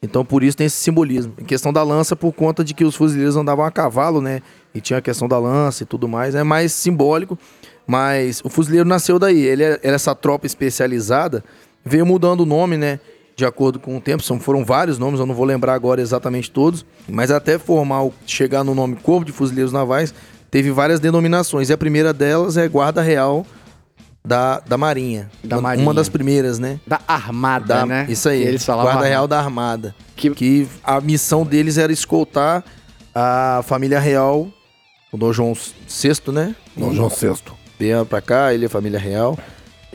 Então 0.02 0.24
por 0.24 0.42
isso 0.42 0.56
tem 0.56 0.66
esse 0.66 0.76
simbolismo. 0.76 1.32
Em 1.38 1.44
questão 1.44 1.72
da 1.72 1.82
lança, 1.82 2.14
por 2.14 2.32
conta 2.32 2.62
de 2.62 2.74
que 2.74 2.84
os 2.84 2.94
fuzileiros 2.94 3.36
andavam 3.36 3.64
a 3.64 3.70
cavalo, 3.70 4.20
né? 4.20 4.40
E 4.74 4.80
tinha 4.80 4.98
a 4.98 5.02
questão 5.02 5.26
da 5.26 5.38
lança 5.38 5.82
e 5.82 5.86
tudo 5.86 6.06
mais. 6.06 6.34
É 6.34 6.42
mais 6.42 6.72
simbólico. 6.72 7.38
Mas 7.86 8.40
o 8.44 8.48
fuzileiro 8.48 8.88
nasceu 8.88 9.18
daí. 9.18 9.40
Ele 9.40 9.62
é- 9.62 9.80
era 9.82 9.94
essa 9.96 10.14
tropa 10.14 10.46
especializada. 10.46 11.42
Veio 11.84 12.04
mudando 12.04 12.40
o 12.40 12.46
nome, 12.46 12.76
né? 12.76 13.00
De 13.34 13.44
acordo 13.44 13.78
com 13.78 13.96
o 13.96 14.00
tempo. 14.00 14.22
São, 14.22 14.38
foram 14.40 14.64
vários 14.64 14.98
nomes, 14.98 15.20
eu 15.20 15.26
não 15.26 15.34
vou 15.34 15.44
lembrar 15.44 15.74
agora 15.74 16.00
exatamente 16.00 16.50
todos. 16.50 16.84
Mas 17.08 17.30
até 17.30 17.58
formar, 17.58 18.08
chegar 18.26 18.64
no 18.64 18.74
nome 18.74 18.96
Corpo 18.96 19.24
de 19.24 19.32
Fuzileiros 19.32 19.72
Navais, 19.72 20.12
teve 20.50 20.70
várias 20.70 21.00
denominações. 21.00 21.70
E 21.70 21.72
a 21.72 21.78
primeira 21.78 22.12
delas 22.12 22.56
é 22.56 22.66
Guarda 22.68 23.00
Real 23.02 23.46
da, 24.26 24.58
da 24.60 24.76
Marinha. 24.76 25.30
Da 25.44 25.56
uma, 25.56 25.62
Marinha. 25.62 25.86
uma 25.86 25.94
das 25.94 26.08
primeiras, 26.08 26.58
né? 26.58 26.80
Da 26.86 27.00
Armada, 27.06 27.66
Da- 27.66 27.86
né? 27.86 28.06
Isso 28.08 28.28
aí, 28.28 28.42
Que 28.42 28.48
Eles 28.48 28.64
falavam 28.64 28.92
Guarda. 28.92 29.08
Real 29.08 29.28
da 29.28 29.38
Armada. 29.38 29.94
Que- 30.16 30.30
Que... 30.30 30.68
a 30.82 31.00
missão 31.00 31.44
deles 31.44 31.78
era 31.78 31.92
escoltar 31.92 32.64
a 33.14 33.62
família 33.64 34.00
real, 34.00 34.48
o 35.12 35.16
Dom 35.16 35.32
João 35.32 35.54
VI, 35.54 36.32
né? 36.32 36.54
Dom 36.76 36.92
João 36.92 37.08
VI. 37.08 37.34
Veio 37.78 38.04
pra 38.04 38.20
cá, 38.20 38.52
ele 38.52 38.64
é 38.64 38.66
a 38.66 38.70
família 38.70 38.98
real. 38.98 39.38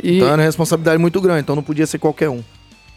E, 0.02 0.16
Então 0.18 0.28
era 0.30 0.38
uma 0.38 0.44
responsabilidade 0.46 0.98
muito 0.98 1.20
grande, 1.20 1.42
então 1.42 1.56
não 1.56 1.64
podia 1.64 1.86
ser 1.86 2.00
qualquer 2.00 2.30
um. 2.30 2.42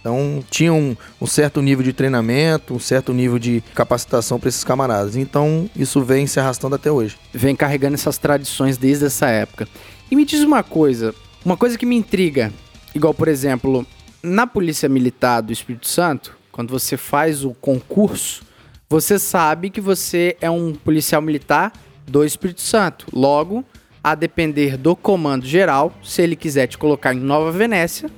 Então 0.01 0.45
tinha 0.51 0.73
um, 0.73 0.95
um 1.21 1.27
certo 1.27 1.61
nível 1.63 1.83
de 1.83 1.93
treinamento, 1.93 2.75
um 2.75 2.79
certo 2.79 3.13
nível 3.13 3.39
de 3.39 3.63
capacitação 3.75 4.39
para 4.39 4.51
esses 4.51 4.63
camaradas. 4.63 5.17
Então 5.17 5.69
isso 5.75 6.01
vem 6.03 6.27
se 6.27 6.39
arrastando 6.39 6.75
até 6.77 6.93
hoje. 6.93 7.17
vem 7.33 7.57
carregando 7.57 7.95
essas 7.95 8.19
tradições 8.19 8.77
desde 8.77 9.07
essa 9.07 9.27
época. 9.27 9.67
E 10.11 10.15
me 10.15 10.25
diz 10.27 10.43
uma 10.43 10.63
coisa, 10.63 11.15
uma 11.45 11.57
coisa 11.57 11.77
que 11.77 11.85
me 11.85 11.95
intriga, 11.95 12.53
igual 12.95 13.13
por 13.13 13.29
exemplo, 13.29 13.87
na 14.23 14.47
Polícia 14.47 14.89
Militar 14.89 15.43
do 15.43 15.53
Espírito 15.53 15.87
Santo, 15.87 16.37
quando 16.51 16.71
você 16.71 16.97
faz 16.97 17.45
o 17.45 17.53
concurso, 17.53 18.43
você 18.89 19.19
sabe 19.19 19.71
que 19.71 19.81
você 19.81 20.37
é 20.41 20.49
um 20.49 20.73
policial 20.73 21.21
militar 21.21 21.73
do 22.07 22.25
Espírito 22.25 22.61
Santo. 22.63 23.07
Logo, 23.13 23.65
a 24.03 24.15
depender 24.15 24.77
do 24.77 24.95
comando 24.95 25.45
geral, 25.45 25.93
se 26.03 26.23
ele 26.23 26.37
quiser 26.37 26.67
te 26.67 26.79
colocar 26.79 27.13
em 27.13 27.21
Nova 27.21 27.51
Venécia, 27.51 28.09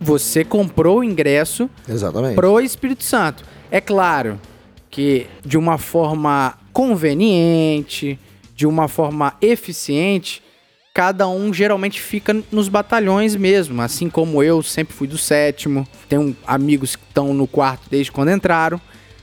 você 0.00 0.44
comprou 0.44 1.00
o 1.00 1.04
ingresso 1.04 1.68
Exatamente. 1.88 2.36
pro 2.36 2.60
Espírito 2.60 3.04
Santo. 3.04 3.44
É 3.70 3.80
claro 3.80 4.40
que 4.90 5.26
de 5.44 5.58
uma 5.58 5.76
forma 5.76 6.56
conveniente, 6.72 8.18
de 8.54 8.66
uma 8.66 8.88
forma 8.88 9.34
eficiente, 9.40 10.42
cada 10.92 11.28
um 11.28 11.52
geralmente 11.52 12.00
fica 12.00 12.36
nos 12.50 12.68
batalhões 12.68 13.36
mesmo. 13.36 13.80
Assim 13.82 14.08
como 14.10 14.42
eu 14.42 14.62
sempre 14.62 14.94
fui 14.94 15.06
do 15.06 15.16
sétimo, 15.18 15.86
tenho 16.08 16.36
amigos 16.46 16.96
que 16.96 17.02
estão 17.08 17.32
no 17.32 17.46
quarto 17.46 17.82
desde 17.90 18.10
quando 18.12 18.30
entraram. 18.30 18.80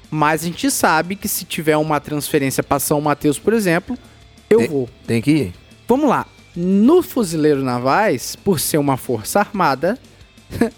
Mas 0.10 0.42
a 0.42 0.46
gente 0.46 0.72
sabe 0.72 1.16
que 1.16 1.28
se 1.28 1.44
tiver 1.46 1.76
uma 1.78 2.00
transferência 2.00 2.64
para 2.64 2.80
São 2.80 3.02
Mateus, 3.02 3.38
por 3.38 3.54
exemplo, 3.54 3.98
eu 4.50 4.60
Tem- 4.60 4.68
vou. 4.70 4.90
Tem 5.06 5.22
que 5.22 5.32
ir. 5.32 5.54
Vamos 5.88 6.10
lá. 6.10 6.26
No 6.56 7.04
Fuzileiro 7.04 7.62
Navais, 7.64 8.36
por 8.36 8.60
ser 8.60 8.78
uma 8.78 8.98
força 8.98 9.40
armada. 9.40 9.98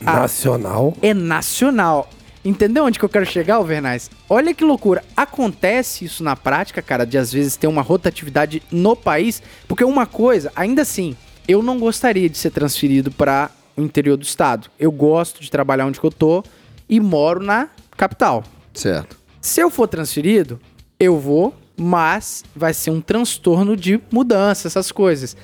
Nacional. 0.00 0.94
é 1.00 1.14
nacional. 1.14 2.10
Entendeu 2.44 2.84
onde 2.84 2.98
que 2.98 3.04
eu 3.04 3.08
quero 3.08 3.24
chegar, 3.24 3.56
Alvernais? 3.56 4.10
Olha 4.28 4.52
que 4.52 4.62
loucura. 4.62 5.02
Acontece 5.16 6.04
isso 6.04 6.22
na 6.22 6.36
prática, 6.36 6.82
cara, 6.82 7.06
de 7.06 7.16
às 7.16 7.32
vezes 7.32 7.56
ter 7.56 7.66
uma 7.66 7.80
rotatividade 7.80 8.62
no 8.70 8.94
país, 8.94 9.42
porque 9.66 9.82
uma 9.82 10.04
coisa, 10.04 10.52
ainda 10.54 10.82
assim, 10.82 11.16
eu 11.48 11.62
não 11.62 11.78
gostaria 11.78 12.28
de 12.28 12.36
ser 12.36 12.50
transferido 12.50 13.10
para 13.10 13.50
o 13.76 13.82
interior 13.82 14.16
do 14.16 14.24
estado. 14.24 14.68
Eu 14.78 14.92
gosto 14.92 15.40
de 15.40 15.50
trabalhar 15.50 15.86
onde 15.86 15.98
que 15.98 16.06
eu 16.06 16.12
tô 16.12 16.44
e 16.86 17.00
moro 17.00 17.42
na 17.42 17.70
capital. 17.96 18.44
Certo. 18.74 19.16
Se 19.40 19.60
eu 19.60 19.70
for 19.70 19.88
transferido, 19.88 20.60
eu 21.00 21.18
vou, 21.18 21.54
mas 21.76 22.44
vai 22.54 22.74
ser 22.74 22.90
um 22.90 23.00
transtorno 23.00 23.76
de 23.76 24.00
mudança, 24.10 24.68
essas 24.68 24.92
coisas. 24.92 25.36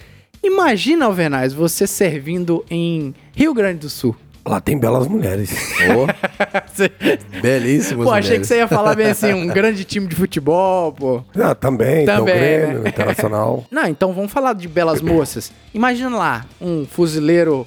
Imagina, 0.42 1.07
Alvernais, 1.07 1.53
você 1.53 1.86
servindo 1.86 2.64
em 2.70 3.14
Rio 3.34 3.53
Grande 3.53 3.80
do 3.80 3.90
Sul. 3.90 4.16
Lá 4.45 4.61
tem 4.61 4.78
belas 4.78 5.07
mulheres. 5.07 5.51
Belíssimo. 7.43 8.05
Pô, 8.05 8.12
achei 8.12 8.38
que 8.38 8.47
você 8.47 8.57
ia 8.57 8.68
falar 8.68 8.95
bem 8.95 9.07
assim, 9.11 9.32
um 9.32 9.47
grande 9.53 9.84
time 9.84 10.07
de 10.07 10.14
futebol, 10.16 10.93
pô. 10.93 11.22
Ah, 11.36 11.55
também, 11.55 12.07
tem 12.07 12.14
o 12.14 12.18
Também, 12.18 12.34
Grêmio, 12.34 12.78
né? 12.80 12.88
Internacional. 12.88 13.64
Não, 13.70 13.86
então 13.86 14.12
vamos 14.12 14.32
falar 14.32 14.55
de 14.55 14.66
belas 14.68 15.01
moças. 15.01 15.53
Imagina 15.74 16.16
lá, 16.16 16.45
um 16.61 16.86
fuzileiro 16.86 17.66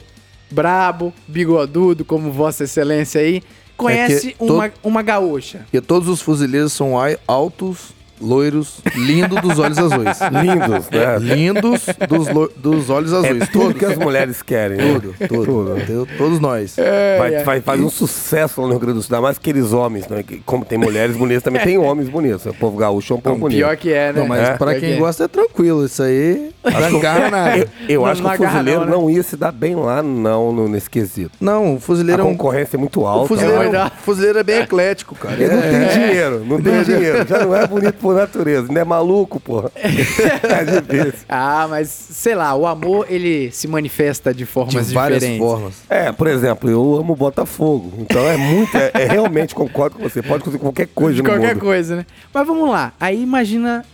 brabo, 0.52 1.14
bigodudo, 1.28 2.04
como 2.06 2.32
Vossa 2.32 2.64
Excelência 2.64 3.22
aí, 3.22 3.42
conhece 3.78 4.30
É 4.30 4.32
que 4.32 4.38
to- 4.38 4.54
uma, 4.54 4.72
uma 4.84 5.02
gaúcha. 5.02 5.60
Porque 5.64 5.82
todos 5.82 6.08
os 6.08 6.22
fuzileiros 6.22 6.74
são 6.74 6.94
altos, 7.28 7.94
loiros, 8.24 8.80
lindos 8.96 9.42
dos 9.42 9.60
olhos 9.60 9.78
azuis. 9.78 10.18
Lindos, 10.32 10.90
né? 10.90 11.18
Lindos 11.20 11.86
dos, 12.08 12.28
lo- 12.30 12.52
dos 12.56 12.90
olhos 12.90 13.12
É 13.14 13.18
azuis. 13.18 13.50
tudo 13.50 13.64
todos. 13.66 13.78
que 13.80 13.86
as 13.86 13.98
mulheres 13.98 14.42
querem. 14.42 14.78
né? 14.78 14.94
Tudo, 14.94 15.16
tudo. 15.46 15.78
Entendeu? 15.78 16.08
Todos 16.18 16.40
nós. 16.40 16.76
Vai, 17.20 17.44
vai 17.44 17.62
fazer 17.62 17.84
um 17.84 17.90
sucesso 17.90 18.62
lá 18.62 18.68
no 18.68 18.74
Rio 18.74 18.80
Grande 18.82 19.00
do 19.00 19.04
Sul, 19.04 19.22
mais 19.22 19.38
aqueles 19.38 19.74
homens, 19.74 20.08
né? 20.08 20.24
que 20.24 20.38
Como 20.46 20.64
tem 20.66 20.78
mulheres 20.78 21.16
bonitas, 21.16 21.44
também 21.44 21.62
tem 21.62 21.78
homens 21.78 22.10
bonitos. 22.10 22.46
O 22.46 22.54
povo 22.54 22.78
gaúcho 22.78 23.14
é 23.14 23.18
um 23.18 23.22
povo 23.22 23.38
bonito. 23.38 23.58
Pior 23.58 23.76
que 23.78 23.92
é, 23.92 24.12
né? 24.14 24.20
Não, 24.22 24.28
mas 24.28 24.50
É, 24.50 24.54
pra 24.58 24.72
quem 24.74 24.80
que 24.82 24.96
é. 24.96 24.98
gosta 24.98 25.26
é 25.26 25.28
tranquilo. 25.28 25.86
Isso 25.86 26.02
aí 26.04 26.52
não 26.64 26.98
agarra 27.00 27.30
nada. 27.30 27.58
Eu, 27.58 27.68
eu 27.90 28.02
Não- 28.02 28.08
acho 28.08 28.22
que 28.22 28.24
não 28.24 28.30
o 28.30 28.34
agarra 28.34 28.52
fuzileiro 28.54 28.80
não, 28.82 28.86
né? 28.88 28.92
não, 28.94 29.10
ia 29.10 29.24
se 29.24 29.36
dar 29.38 29.52
bem 29.52 29.76
lá, 29.76 30.02
não, 30.02 30.52
no, 30.52 30.68
nesse 30.70 30.90
quesito. 30.90 31.32
Não, 31.42 31.74
o 31.74 31.78
A 31.78 31.80
fuzileiro 31.80 32.22
é 32.22 32.26
um. 32.26 32.30
concorrência 32.32 32.78
é 32.78 32.80
muito 32.80 33.02
O 33.02 33.08
alta. 33.08 33.28
fuzileiro, 33.28 33.72
Não, 33.72 33.80
é 33.82 33.86
um- 33.86 33.90
fuzileiro 34.04 34.40
é 34.40 34.44
bem 34.44 34.62
eclético, 34.62 35.16
cara. 35.16 35.36
Ele 35.42 35.54
não 35.56 35.64
É- 35.64 35.70
tem 35.72 35.88
dinheiro, 36.08 36.46
não 36.46 36.62
tem 36.62 36.84
dinheiro. 36.84 37.28
Já 37.28 37.40
não 37.46 37.56
é 37.56 37.68
bonito 37.68 37.96
por 38.14 38.20
natureza. 38.20 38.72
Não 38.72 38.82
é 38.82 38.84
maluco, 38.84 39.40
porra. 39.40 39.72
É 39.76 39.90
difícil. 40.82 41.26
Ah, 41.28 41.68
mas 41.70 41.90
sei 41.90 42.36
lá, 42.36 42.56
o 42.56 42.66
amor 42.66 43.06
ele 43.10 43.52
se 43.52 43.68
manifesta 43.68 44.34
de 44.34 44.46
formas 44.46 44.88
de 44.88 44.94
várias 44.94 45.20
diferentes. 45.22 45.46
formas. 45.48 45.74
É, 45.90 46.12
por 46.12 46.28
exemplo, 46.28 46.70
eu 46.70 46.96
amo 46.96 47.16
Botafogo. 47.16 47.92
Então 48.00 48.24
é 48.30 48.38
muito. 48.38 48.76
É, 48.78 48.92
é 48.94 49.06
realmente 49.06 49.56
concordo 49.56 49.98
com 49.98 50.04
você. 50.04 50.22
Pode 50.22 50.44
conseguir 50.44 50.62
qualquer 50.62 50.88
coisa 50.88 51.16
De 51.16 51.22
no 51.24 51.30
qualquer 51.30 51.56
mundo. 51.56 51.64
coisa, 51.64 51.96
né? 51.98 52.06
Mas 52.34 52.48
vamos 52.48 52.70
lá. 52.70 52.94
Aí 53.00 53.22
imagina 53.22 53.86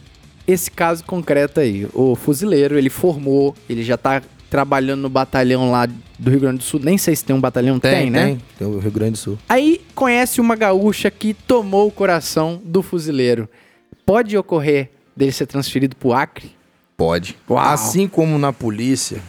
esse 0.47 0.70
caso 0.70 1.03
concreto 1.05 1.59
aí. 1.59 1.88
O 1.93 2.15
fuzileiro, 2.15 2.78
ele 2.78 2.89
formou, 2.89 3.55
ele 3.70 3.84
já 3.84 3.97
tá 3.97 4.22
trabalhando 4.49 5.01
no 5.01 5.09
batalhão 5.09 5.70
lá 5.72 5.86
do 6.17 6.32
Rio 6.32 6.39
Grande 6.39 6.57
do 6.57 6.63
Sul. 6.63 6.80
Nem 6.84 6.97
sei 6.97 7.15
se 7.15 7.24
tem 7.24 7.36
um 7.36 7.39
batalhão, 7.39 7.80
tem, 7.80 8.09
né? 8.09 8.26
Tem, 8.26 8.41
tem 8.57 8.67
o 8.67 8.80
Rio 8.80 8.91
Grande 8.91 9.11
do 9.11 9.17
Sul. 9.17 9.38
Aí 9.47 9.80
conhece 9.93 10.41
uma 10.41 10.55
gaúcha 10.55 11.11
que 11.11 11.34
tomou 11.34 11.88
o 11.88 11.91
coração 11.91 12.59
do 12.63 12.82
fuzileiro. 12.82 13.47
Pode 14.10 14.36
ocorrer 14.36 14.89
dele 15.16 15.32
ser 15.32 15.45
transferido 15.45 15.95
pro 15.95 16.14
Acre? 16.14 16.55
Pode. 16.97 17.38
Uau. 17.47 17.60
Assim 17.60 18.07
como 18.07 18.39
na 18.39 18.51
polícia, 18.51 19.22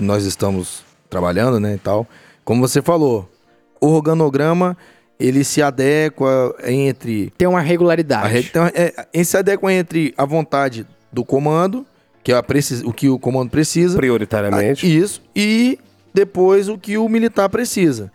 nós 0.00 0.24
estamos 0.24 0.82
trabalhando, 1.10 1.60
né, 1.60 1.74
e 1.74 1.78
tal. 1.78 2.06
Como 2.46 2.66
você 2.66 2.80
falou, 2.80 3.30
o 3.78 3.88
organograma, 3.88 4.74
ele 5.20 5.44
se 5.44 5.60
adequa 5.60 6.56
entre... 6.64 7.30
Tem 7.36 7.46
uma 7.46 7.58
A 7.58 7.60
regularidade. 7.60 8.38
então, 8.38 8.64
é, 8.68 9.06
ele 9.12 9.24
se 9.26 9.36
adequa 9.36 9.70
entre 9.70 10.14
a 10.16 10.24
vontade 10.24 10.86
do 11.12 11.22
comando, 11.22 11.84
que 12.22 12.32
é 12.32 12.36
a 12.36 12.42
precis, 12.42 12.80
o 12.80 12.90
que 12.90 13.10
o 13.10 13.18
comando 13.18 13.50
precisa. 13.50 13.98
Prioritariamente. 13.98 14.86
Ah, 14.86 14.88
Isso. 14.88 15.20
E 15.36 15.78
depois 16.14 16.70
o 16.70 16.78
que 16.78 16.96
o 16.96 17.06
militar 17.06 17.50
precisa. 17.50 18.10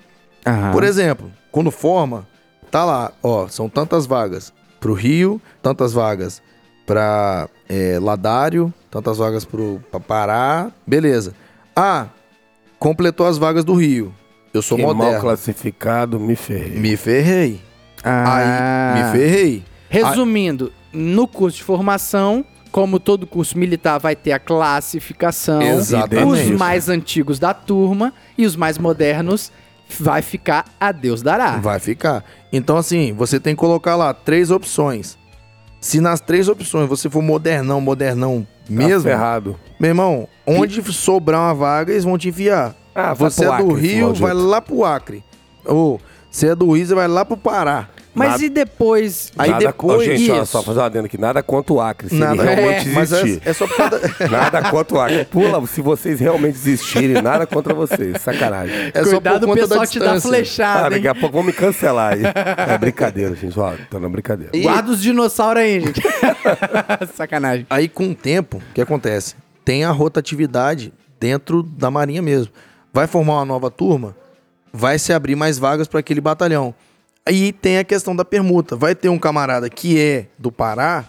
Aham. 0.48 0.72
Por 0.72 0.84
exemplo, 0.84 1.32
quando 1.52 1.70
forma, 1.70 2.28
tá 2.72 2.84
lá, 2.84 3.12
ó, 3.22 3.48
são 3.48 3.70
tantas 3.70 4.08
vagas 4.08 4.52
pro 4.80 4.94
Rio, 4.94 5.42
tantas 5.62 5.94
vagas 5.94 6.42
pra 6.86 7.48
é, 7.68 8.00
Ladário, 8.02 8.74
tantas 8.90 9.18
vagas 9.18 9.46
pro, 9.46 9.82
pra 9.92 10.00
Pará, 10.00 10.72
beleza. 10.88 11.34
Ah, 11.76 12.08
completou 12.80 13.28
as 13.28 13.38
vagas 13.38 13.64
do 13.64 13.74
Rio. 13.76 14.14
Eu 14.54 14.62
sou 14.62 14.78
Que 14.78 14.84
mal 14.84 14.96
moderno. 14.96 15.22
classificado, 15.22 16.20
me 16.20 16.36
ferrei. 16.36 16.80
Me 16.80 16.98
ferrei. 16.98 17.62
Ah. 18.04 18.96
Aí, 18.98 19.04
me 19.04 19.12
ferrei. 19.12 19.64
Resumindo, 19.90 20.72
no 20.92 21.28
curso 21.28 21.58
de 21.58 21.64
formação, 21.64 22.44
como 22.72 23.00
todo 23.00 23.28
curso 23.28 23.58
militar 23.58 24.00
vai 24.00 24.16
ter 24.16 24.32
a 24.32 24.40
classificação, 24.40 25.62
Exatamente. 25.62 26.52
os 26.52 26.58
mais 26.58 26.90
antigos 26.90 27.38
da 27.40 27.54
turma 27.54 28.14
e 28.38 28.46
os 28.46 28.56
mais 28.56 28.78
modernos 28.78 29.52
vai 30.00 30.22
ficar 30.22 30.66
a 30.80 30.92
Deus 30.92 31.22
dará. 31.22 31.58
Vai 31.58 31.80
ficar. 31.80 32.24
Então, 32.52 32.78
assim, 32.78 33.14
você 33.14 33.40
tem 33.40 33.56
que 33.56 33.60
colocar 33.60 33.96
lá 33.96 34.14
três 34.14 34.50
opções. 34.52 35.18
Se 35.80 36.02
nas 36.02 36.20
três 36.20 36.50
opções 36.50 36.90
você 36.90 37.10
for 37.10 37.22
modernão, 37.22 37.80
modernão 37.80 38.46
Tá 38.66 38.74
mesmo, 38.74 39.04
ferrado. 39.04 39.56
meu 39.80 39.90
irmão, 39.90 40.28
onde 40.46 40.82
sobrar 40.94 41.42
uma 41.42 41.54
vaga, 41.54 41.92
eles 41.92 42.04
vão 42.04 42.18
te 42.18 42.28
enviar. 42.28 42.76
Ah, 42.94 43.14
vai 43.14 43.30
você 43.30 43.46
é 43.46 43.48
do 43.48 43.54
Acre, 43.54 43.74
Rio, 43.76 44.14
vai 44.14 44.34
lá 44.34 44.62
pro 44.62 44.84
Acre. 44.84 45.24
Ou 45.66 46.00
você 46.30 46.50
é 46.50 46.56
do 46.56 46.72
Rio, 46.72 46.96
vai 46.96 47.08
lá 47.08 47.24
pro 47.24 47.38
Pará. 47.38 47.90
Mas 48.14 48.32
Nada- 48.32 48.46
e 48.46 48.50
depois? 48.50 49.32
Aí 49.38 49.52
nada, 49.52 49.68
depois- 49.68 50.00
Ó, 50.00 50.04
gente, 50.04 50.32
olha 50.32 50.46
só, 50.46 50.64
fazer 50.64 50.80
uma 50.80 50.86
adendo 50.88 51.06
aqui. 51.06 51.18
Nada 51.18 51.44
contra 51.44 51.74
o 51.74 51.80
Acre, 51.80 52.10
se 52.10 52.16
Nada, 52.16 52.34
ele 52.42 52.56
realmente 52.56 52.90
É, 52.90 52.92
mas 52.94 53.14
é, 53.14 53.22
existir. 53.22 53.48
é 53.48 53.54
só 53.54 53.68
por 53.68 53.78
causa 53.78 54.00
da- 54.00 54.28
Nada 54.28 54.70
contra 54.72 54.98
o 54.98 55.00
Acre. 55.00 55.26
Pula, 55.26 55.66
se 55.68 55.82
vocês 55.82 56.20
realmente 56.20 56.56
existirem, 56.56 57.22
nada 57.22 57.46
contra 57.46 57.74
vocês. 57.74 58.20
Sacanagem. 58.22 58.92
é 58.94 59.04
só 59.04 59.12
Cuidado, 59.12 59.50
o 59.50 59.54
pessoal 59.54 59.80
da 59.82 59.86
te 59.88 60.00
dá 60.00 60.06
distância. 60.14 60.16
Ah, 60.16 60.22
flechada, 60.22 60.90
daqui 60.90 61.08
a 61.08 61.14
pouco 61.16 61.34
vão 61.36 61.44
me 61.44 61.54
cancelar 61.54 62.14
aí. 62.14 62.22
É 62.74 62.78
brincadeira, 62.78 63.36
gente. 63.36 63.58
Ó, 63.60 63.74
tô 63.90 64.00
na 64.00 64.10
brincadeira. 64.10 64.52
E- 64.58 64.62
Guarda 64.64 64.92
os 64.92 65.02
dinossauros 65.02 65.62
aí, 65.62 65.80
gente. 65.80 66.02
Sacanagem. 67.16 67.66
Aí, 67.70 67.88
com 67.88 68.10
o 68.10 68.16
tempo, 68.16 68.58
o 68.58 68.74
que 68.74 68.82
acontece? 68.82 69.36
Tem 69.64 69.84
a 69.84 69.92
rotatividade 69.92 70.92
dentro 71.20 71.62
da 71.64 71.92
Marinha 71.92 72.22
mesmo. 72.22 72.52
Vai 72.94 73.06
formar 73.08 73.34
uma 73.36 73.46
nova 73.46 73.70
turma, 73.70 74.16
vai 74.74 74.98
se 74.98 75.14
abrir 75.14 75.36
mais 75.36 75.58
vagas 75.60 75.88
para 75.88 76.00
aquele 76.00 76.20
batalhão. 76.22 76.74
Aí 77.30 77.52
tem 77.54 77.78
a 77.78 77.84
questão 77.84 78.16
da 78.16 78.26
permuta. 78.26 78.76
Vai 78.76 78.96
ter 78.96 79.08
um 79.10 79.20
camarada 79.20 79.70
que 79.70 80.00
é 80.00 80.26
do 80.38 80.52
Pará, 80.52 81.06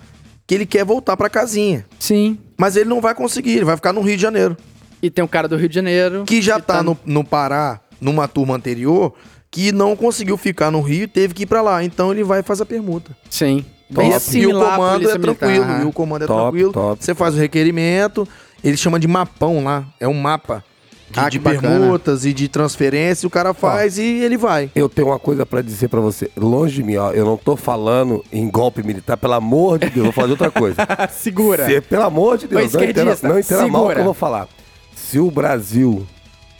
que 0.47 0.55
ele 0.55 0.67
quer 0.67 0.85
voltar 0.85 1.17
para 1.17 1.31
casinha. 1.31 1.87
Sim. 1.99 2.37
Mas 2.59 2.77
ele 2.77 2.91
não 2.91 3.01
vai 3.01 3.15
conseguir, 3.15 3.53
ele 3.57 3.65
vai 3.65 3.77
ficar 3.77 3.93
no 3.93 4.03
Rio 4.03 4.17
de 4.17 4.23
Janeiro. 4.23 4.57
E 5.03 5.09
tem 5.09 5.25
um 5.25 5.29
cara 5.29 5.49
do 5.49 5.57
Rio 5.57 5.69
de 5.69 5.75
Janeiro. 5.75 6.25
Que 6.27 6.43
já 6.43 6.61
tá, 6.61 6.83
no, 6.83 6.99
no 7.07 7.25
Pará, 7.25 7.81
numa 7.99 8.29
turma 8.29 8.55
anterior, 8.55 9.15
que 9.51 9.73
não 9.73 9.97
conseguiu 9.97 10.37
ficar 10.37 10.71
no 10.71 10.83
Rio 10.83 11.05
e 11.05 11.09
teve 11.09 11.33
que 11.33 11.45
ir 11.45 11.47
para 11.47 11.63
lá. 11.63 11.83
Então 11.83 12.13
ele 12.13 12.23
vai 12.23 12.43
fazer 12.43 12.65
a 12.65 12.67
permuta. 12.67 13.17
Sim. 13.31 13.65
E, 13.89 13.95
Bem 13.95 14.13
é- 14.13 14.19
e 14.35 14.47
o 14.47 14.51
comando 14.53 15.11
é 15.11 15.19
Militar. 15.19 15.35
tranquilo. 15.49 15.83
E 15.83 15.85
o 15.87 15.93
comando 15.93 16.25
é 16.25 16.27
Top, 16.27 16.43
tranquilo. 16.43 16.73
top. 16.73 17.03
Você 17.03 17.15
faz 17.15 17.35
o 17.35 17.39
requerimento, 17.39 18.29
ele 18.63 18.77
chama 18.77 19.01
de 19.01 19.09
mapão 19.09 19.65
lá. 19.65 19.85
É 19.99 20.07
um 20.07 20.13
mapa 20.15 20.63
de, 21.11 21.19
Ah, 21.21 21.29
de 21.29 21.39
permutas 21.41 22.25
e 22.25 22.33
de 22.33 22.49
transferência. 22.49 23.27
O 23.27 23.31
cara 23.31 23.53
faz 23.53 23.99
e 23.99 24.03
ele 24.03 24.37
vai. 24.37 24.71
Eu 24.75 24.89
tenho 24.89 25.09
uma 25.09 25.19
coisa 25.19 25.45
pra 25.45 25.61
dizer 25.63 25.89
pra 25.89 26.01
você. 26.01 26.31
Longe 26.37 26.75
de 26.77 26.83
mim, 26.83 26.97
ó. 26.97 27.11
Eu 27.11 27.25
não 27.25 27.37
tô 27.37 27.57
falando 27.57 28.25
em 28.33 28.49
golpe 28.49 28.83
militar, 28.83 29.17
pelo 29.17 29.35
amor 29.35 29.79
de 29.79 29.91
Deus. 29.91 30.05
Vou 30.05 30.13
falar 30.13 30.27
de 30.29 30.33
outra 30.33 30.51
coisa. 30.51 30.77
Segura. 31.11 31.67
Se- 31.67 31.81
pelo 31.81 32.05
amor 32.05 32.39
de 32.39 32.47
Deus, 32.47 32.73
Ô, 32.75 32.79
não 32.79 32.85
entenda, 32.85 33.19
não 33.23 33.39
entenda 33.39 33.69
mal 33.69 33.87
o 33.87 33.93
que 33.93 33.99
eu 34.01 34.05
vou 34.05 34.15
falar. 34.15 34.49
Se 34.95 35.19
o 35.19 35.31
Brasil 35.31 36.07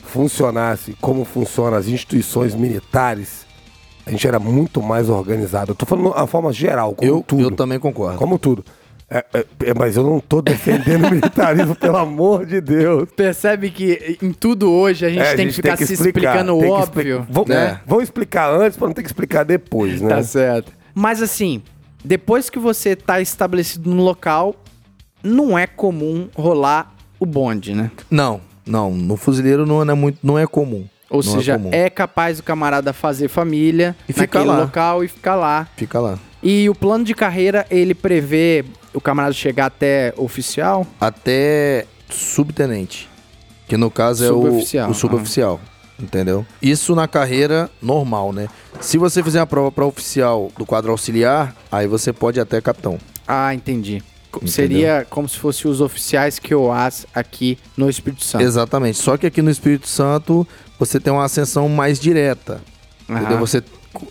funcionasse 0.03 0.95
como 0.99 1.23
funcionam 1.23 1.77
as 1.77 1.87
instituições 1.87 2.53
militares, 2.53 3.45
a 4.05 4.11
gente 4.11 4.27
era 4.27 4.39
muito 4.39 4.81
mais 4.81 5.07
organizado. 5.09 5.71
Eu 5.71 5.75
tô 5.75 5.85
falando 5.85 6.11
de 6.11 6.17
uma 6.17 6.27
forma 6.27 6.51
geral, 6.51 6.93
como 6.93 7.09
Eu, 7.09 7.23
tudo. 7.25 7.41
eu 7.43 7.51
também 7.51 7.79
concordo. 7.79 8.17
Como 8.17 8.37
tudo. 8.37 8.65
É, 9.13 9.25
é, 9.33 9.45
é, 9.65 9.73
mas 9.77 9.97
eu 9.97 10.03
não 10.03 10.21
tô 10.21 10.41
defendendo 10.41 11.05
o 11.05 11.09
militarismo, 11.11 11.75
pelo 11.75 11.97
amor 11.97 12.45
de 12.45 12.61
Deus. 12.61 13.09
Percebe 13.13 13.69
que 13.69 14.17
em 14.21 14.31
tudo 14.31 14.71
hoje 14.71 15.05
a 15.05 15.09
gente 15.09 15.19
É, 15.21 15.33
a 15.33 15.35
tem 15.35 15.47
que 15.47 15.51
gente 15.51 15.55
ficar 15.55 15.75
se 15.77 15.93
explicando 15.93 16.55
o 16.55 16.59
tem 16.59 16.67
que 16.69 16.73
óbvio. 16.73 17.19
expli- 17.19 17.33
Vão, 17.33 17.45
É. 17.49 17.81
vão 17.85 18.01
explicar 18.01 18.49
antes 18.49 18.77
pra 18.77 18.87
não 18.87 18.93
ter 18.93 19.01
que 19.01 19.09
explicar 19.09 19.43
depois, 19.43 19.99
né? 20.01 20.09
Tá 20.15 20.23
certo. 20.23 20.71
Mas 20.95 21.21
assim, 21.21 21.61
depois 22.05 22.49
que 22.49 22.57
você 22.57 22.95
tá 22.95 23.19
estabelecido 23.19 23.89
no 23.93 24.01
local, 24.01 24.55
não 25.21 25.59
é 25.59 25.67
comum 25.67 26.29
rolar 26.33 26.95
o 27.19 27.25
bonde, 27.25 27.75
né? 27.75 27.91
Não, 28.09 28.39
não. 28.65 28.91
No 28.91 29.17
fuzileiro 29.17 29.65
não 29.65 29.81
é, 29.81 29.93
muito, 29.93 30.19
não 30.23 30.39
é 30.39 30.47
comum. 30.47 30.85
Ou 31.09 31.21
Não 31.21 31.33
seja, 31.33 31.57
comum. 31.57 31.69
é, 31.73 31.89
capaz 31.89 32.39
o 32.39 32.43
camarada 32.43 32.93
fazer 32.93 33.27
família 33.27 33.93
E 34.07 34.13
fica 34.13 34.39
naquele 34.39 34.45
lá. 34.45 34.59
local 34.61 35.03
e 35.03 35.09
ficar 35.09 35.35
lá. 35.35 35.67
Fica 35.75 35.99
lá. 35.99 36.17
E 36.41 36.69
o 36.69 36.73
plano 36.73 37.03
de 37.03 37.13
carreira, 37.13 37.65
ele 37.69 37.93
prevê 37.93 38.63
o 38.93 39.01
camarada 39.01 39.33
chegar 39.33 39.67
até 39.67 40.13
oficial? 40.17 40.85
Até 40.99 41.85
subtenente. 42.09 43.09
Que 43.67 43.77
no 43.77 43.89
caso 43.89 44.25
é 44.25 44.31
o 44.31 44.41
Suboficial, 44.41 44.89
o 44.89 44.93
suboficial. 44.93 45.59
Entendeu? 45.99 46.45
Isso 46.61 46.95
na 46.95 47.07
carreira 47.07 47.69
normal, 47.81 48.33
né? 48.33 48.47
Se 48.79 48.97
você 48.97 49.21
fizer 49.21 49.39
a 49.39 49.45
prova 49.45 49.71
para 49.71 49.85
oficial 49.85 50.51
do 50.57 50.65
quadro 50.65 50.91
auxiliar, 50.91 51.55
aí 51.71 51.87
você 51.87 52.11
pode 52.11 52.39
até 52.39 52.59
capitão. 52.59 52.97
Ah, 53.27 53.53
entendi. 53.53 54.03
Entendeu? 54.29 54.47
Seria 54.47 55.07
como 55.09 55.29
se 55.29 55.37
fossem 55.37 55.69
os 55.69 55.79
oficiais 55.79 56.39
que 56.39 56.53
eu 56.53 56.71
as 56.71 57.05
aqui 57.13 57.57
no 57.77 57.89
Espírito 57.89 58.23
Santo. 58.23 58.43
Exatamente. 58.43 58.97
Só 58.97 59.15
que 59.15 59.27
aqui 59.27 59.41
no 59.41 59.51
Espírito 59.51 59.87
Santo 59.87 60.47
você 60.79 60.99
tem 60.99 61.13
uma 61.13 61.25
ascensão 61.25 61.69
mais 61.69 61.99
direta. 61.99 62.61
Entendeu? 63.07 63.37
Você 63.37 63.61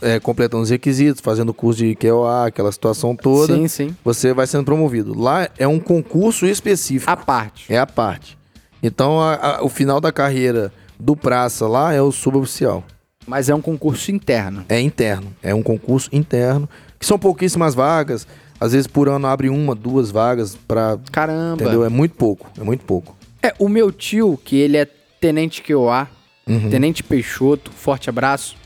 é, 0.03 0.21
completando 0.21 0.63
os 0.63 0.71
requisitos, 0.71 1.21
fazendo 1.21 1.53
curso 1.55 1.79
de 1.85 1.95
QOA, 1.95 2.47
aquela 2.47 2.71
situação 2.73 3.15
toda, 3.17 3.55
Sim, 3.57 3.69
sim. 3.69 3.97
você 4.05 4.33
vai 4.33 4.47
sendo 4.47 4.65
promovido. 4.65 5.19
Lá 5.19 5.49
é 5.59 5.67
um 5.67 5.79
concurso 5.81 6.47
específico. 6.47 7.11
A 7.11 7.17
parte. 7.17 7.73
É 7.73 7.79
a 7.79 7.87
parte. 7.87 8.37
Então 8.83 9.21
a- 9.21 9.35
a- 9.59 9.63
o 9.65 9.69
final 9.69 10.01
da 10.01 10.11
carreira 10.13 10.73
do 10.99 11.17
praça 11.17 11.67
lá 11.67 11.93
é 11.93 12.01
o 12.03 12.11
suboficial. 12.13 12.85
Mas 13.27 13.49
é 13.49 13.55
um 13.55 13.61
concurso 13.61 14.11
interno. 14.11 14.65
É 14.69 14.81
interno. 14.81 15.33
É 15.43 15.55
um 15.55 15.63
concurso 15.63 16.09
interno. 16.13 16.69
Que 16.99 17.07
são 17.07 17.19
pouquíssimas 17.19 17.75
vagas. 17.75 18.27
Às 18.59 18.73
vezes 18.73 18.87
por 18.87 19.09
ano 19.09 19.27
abre 19.27 19.49
uma, 19.49 19.75
duas 19.75 20.11
vagas 20.11 20.57
pra. 20.69 20.99
Caramba. 21.13 21.63
Entendeu? 21.63 21.85
É 21.85 21.89
muito 21.89 22.15
pouco. 22.17 22.51
É 22.61 22.65
muito 22.65 22.85
pouco. 22.85 23.17
É, 23.43 23.55
o 23.59 23.69
meu 23.69 23.91
tio, 23.93 24.39
que 24.45 24.57
ele 24.57 24.77
é 24.77 24.87
tenente 25.21 25.63
QOA, 25.63 26.09
Uhum. 26.47 26.69
tenente 26.71 27.03
Peixoto, 27.03 27.71
forte 27.71 28.11
abraço. 28.11 28.57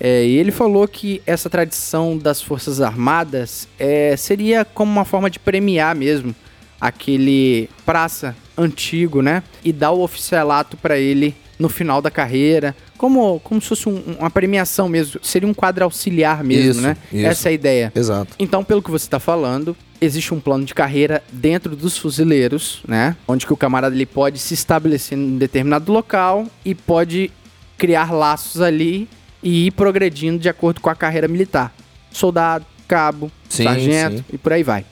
É, 0.00 0.24
e 0.24 0.36
ele 0.36 0.50
falou 0.50 0.88
que 0.88 1.20
essa 1.26 1.50
tradição 1.50 2.16
das 2.16 2.40
Forças 2.40 2.80
Armadas 2.80 3.68
é, 3.78 4.16
seria 4.16 4.64
como 4.64 4.90
uma 4.90 5.04
forma 5.04 5.28
de 5.28 5.38
premiar 5.38 5.94
mesmo 5.94 6.34
aquele 6.80 7.68
praça 7.84 8.34
antigo, 8.56 9.20
né? 9.22 9.42
E 9.62 9.72
dar 9.72 9.90
o 9.90 10.00
oficialato 10.02 10.76
pra 10.76 10.98
ele 10.98 11.34
no 11.58 11.68
final 11.68 12.00
da 12.00 12.10
carreira, 12.10 12.74
como, 12.96 13.38
como 13.40 13.60
se 13.60 13.68
fosse 13.68 13.86
um- 13.88 14.16
uma 14.18 14.30
premiação 14.30 14.88
mesmo. 14.88 15.20
Seria 15.22 15.46
um 15.46 15.52
quadro 15.52 15.84
auxiliar 15.84 16.42
mesmo, 16.42 16.70
Isso, 16.70 16.80
né? 16.80 16.96
isso. 17.12 17.26
Essa 17.26 17.48
é 17.48 17.50
a 17.50 17.52
ideia. 17.52 17.92
Exato. 17.94 18.34
Então, 18.38 18.64
pelo 18.64 18.82
que 18.82 18.90
você 18.90 19.04
está 19.04 19.20
falando, 19.20 19.76
existe 20.00 20.32
um 20.32 20.40
plano 20.40 20.64
de 20.64 20.72
carreira 20.74 21.22
dentro 21.30 21.76
dos 21.76 21.98
fuzileiros, 21.98 22.80
né? 22.88 23.14
Onde 23.28 23.44
que 23.44 23.52
o 23.52 23.56
camarada 23.58 23.94
ele 23.94 24.06
pode 24.06 24.38
se 24.38 24.54
estabelecer 24.54 25.18
em 25.18 25.20
um 25.34 25.36
determinado 25.36 25.92
local 25.92 26.46
e 26.64 26.74
pode 26.74 27.30
criar 27.76 28.10
laços 28.10 28.62
ali 28.62 29.06
e 29.42 29.66
ir 29.66 29.70
progredindo 29.72 30.38
de 30.38 30.48
acordo 30.48 30.80
com 30.80 30.90
a 30.90 30.94
carreira 30.94 31.28
militar. 31.28 31.72
Soldado, 32.10 32.66
cabo, 32.86 33.30
Sim, 33.48 33.64
sargento 33.64 34.18
sim. 34.18 34.24
e 34.32 34.38
por 34.38 34.52
aí 34.52 34.62
vai. 34.62 34.84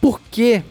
Por 0.00 0.20
que 0.20 0.62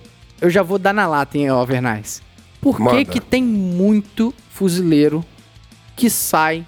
eu 0.42 0.50
já 0.50 0.62
vou 0.62 0.78
dar 0.78 0.94
na 0.94 1.08
lata, 1.08 1.38
hein, 1.38 1.48
Alvernais? 1.48 2.22
Por 2.60 2.78
que 2.90 3.06
que 3.06 3.20
tem 3.20 3.44
muito 3.44 4.34
fuzileiro 4.50 5.24
que 5.96 6.10
sai 6.10 6.66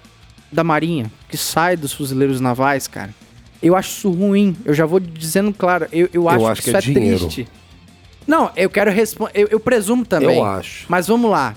da 0.50 0.62
marinha, 0.62 1.10
que 1.28 1.36
sai 1.36 1.76
dos 1.76 1.92
fuzileiros 1.92 2.40
navais, 2.40 2.86
cara? 2.86 3.14
Eu 3.62 3.74
acho 3.74 3.90
isso 3.90 4.10
ruim. 4.10 4.56
Eu 4.64 4.74
já 4.74 4.84
vou 4.84 5.00
dizendo 5.00 5.52
claro. 5.52 5.86
Eu, 5.90 6.08
eu 6.12 6.28
acho, 6.28 6.46
acho 6.46 6.62
que 6.62 6.70
que 6.70 6.78
isso 6.78 6.88
é 6.88 6.90
é, 6.90 6.94
triste. 6.94 7.48
Não, 8.26 8.50
eu 8.56 8.68
quero 8.68 8.90
responder. 8.90 9.32
Eu, 9.34 9.48
eu 9.50 9.60
presumo 9.60 10.04
também. 10.04 10.36
Eu 10.36 10.44
acho. 10.44 10.84
Mas 10.88 11.06
vamos 11.06 11.30
lá. 11.30 11.54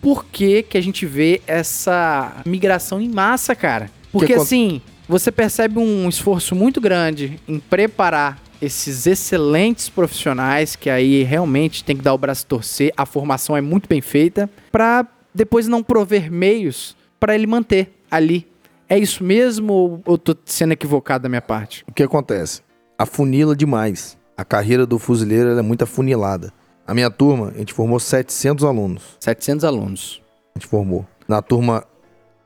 Por 0.00 0.24
que, 0.24 0.64
que 0.64 0.76
a 0.76 0.80
gente 0.80 1.06
vê 1.06 1.40
essa 1.46 2.42
migração 2.44 3.00
em 3.00 3.08
massa, 3.08 3.54
cara? 3.54 3.88
Porque 4.12 4.34
acon- 4.34 4.42
assim, 4.42 4.80
você 5.08 5.32
percebe 5.32 5.78
um 5.78 6.08
esforço 6.08 6.54
muito 6.54 6.80
grande 6.80 7.40
em 7.48 7.58
preparar 7.58 8.40
esses 8.60 9.06
excelentes 9.06 9.88
profissionais 9.88 10.76
que 10.76 10.88
aí 10.88 11.22
realmente 11.24 11.82
tem 11.82 11.96
que 11.96 12.02
dar 12.02 12.14
o 12.14 12.18
braço 12.18 12.44
a 12.44 12.48
torcer, 12.48 12.92
a 12.96 13.04
formação 13.04 13.56
é 13.56 13.60
muito 13.60 13.88
bem 13.88 14.00
feita, 14.00 14.48
pra 14.70 15.04
depois 15.34 15.66
não 15.66 15.82
prover 15.82 16.30
meios 16.30 16.96
pra 17.18 17.34
ele 17.34 17.46
manter 17.46 17.92
ali. 18.10 18.46
É 18.88 18.98
isso 18.98 19.24
mesmo 19.24 19.72
ou 19.72 20.02
eu 20.06 20.18
tô 20.18 20.36
sendo 20.44 20.72
equivocado 20.72 21.22
da 21.22 21.28
minha 21.28 21.40
parte? 21.42 21.82
O 21.88 21.92
que 21.92 22.02
acontece? 22.02 22.60
Afunila 22.98 23.56
demais. 23.56 24.16
A 24.36 24.44
carreira 24.44 24.84
do 24.86 24.98
fuzileiro 24.98 25.58
é 25.58 25.62
muito 25.62 25.82
afunilada. 25.82 26.52
A 26.86 26.92
minha 26.94 27.10
turma, 27.10 27.52
a 27.54 27.58
gente 27.58 27.72
formou 27.72 27.98
700 27.98 28.64
alunos. 28.64 29.16
700 29.20 29.64
alunos. 29.64 30.20
A 30.54 30.58
gente 30.58 30.68
formou. 30.68 31.06
Na 31.26 31.40
turma 31.40 31.84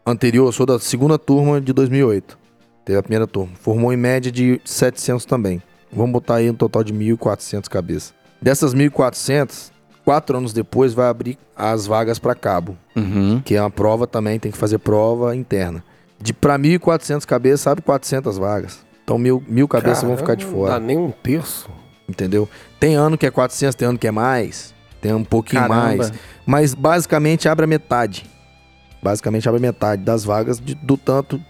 anterior, 0.07 0.47
eu 0.47 0.53
sou 0.53 0.65
da 0.67 0.79
segunda 0.79 1.19
turma 1.19 1.61
de 1.61 1.73
2008. 1.73 2.39
Teve 2.85 2.99
a 2.99 3.03
primeira 3.03 3.27
turma. 3.27 3.53
Formou 3.61 3.93
em 3.93 3.97
média 3.97 4.31
de 4.31 4.61
700 4.65 5.25
também. 5.25 5.61
Vamos 5.93 6.13
botar 6.13 6.37
aí 6.37 6.51
um 6.51 6.55
total 6.55 6.85
de 6.85 6.93
1.400 6.93 7.69
cabeças. 7.69 8.15
Dessas 8.41 8.75
1.400, 8.75 9.71
quatro 10.05 10.37
anos 10.37 10.53
depois 10.53 10.93
vai 10.95 11.09
abrir 11.09 11.39
as 11.57 11.87
vagas 11.87 12.19
para 12.19 12.35
cabo, 12.35 12.77
Uhum. 12.95 13.41
que 13.45 13.55
é 13.57 13.61
uma 13.61 13.71
prova 13.71 14.07
também, 14.07 14.39
tem 14.39 14.53
que 14.53 14.59
fazer 14.59 14.79
prova 14.79 15.35
interna. 15.35 15.83
De 16.21 16.33
para 16.33 16.59
1.400 16.59 17.25
cabeças, 17.27 17.67
abre 17.67 17.83
400 17.83 18.39
vagas. 18.39 18.85
Então 19.05 19.19
mil, 19.19 19.43
mil 19.49 19.67
cabeças 19.69 20.03
vão 20.05 20.17
ficar 20.17 20.35
de 20.35 20.45
Caramba, 20.45 20.59
Não 20.63 20.67
fora, 20.69 20.81
dá 20.81 20.87
nem 20.87 20.99
um 20.99 21.11
terço. 21.11 21.69
entendeu? 22.09 22.49
Tem 22.79 22.95
ano 22.95 23.17
que 23.19 23.27
é 23.27 23.31
400, 23.31 23.75
tem 23.75 23.89
ano 23.89 23.99
que 23.99 24.07
é 24.07 24.11
mais, 24.11 24.75
tem 25.01 25.13
um 25.15 25.25
pouquinho 25.25 25.63
Caramba. 25.63 25.97
mais. 25.97 26.13
Mas 26.45 26.75
basicamente 26.75 27.49
abre 27.49 27.65
a 27.65 27.67
metade. 27.69 28.29
Basicamente 29.03 29.49
abre 29.49 29.59
a 29.59 29.63
metade 29.63 30.03
das 30.03 30.25
vagas 30.25 30.59
de- 30.61 30.75
do 30.75 30.97
tanto 30.97 31.41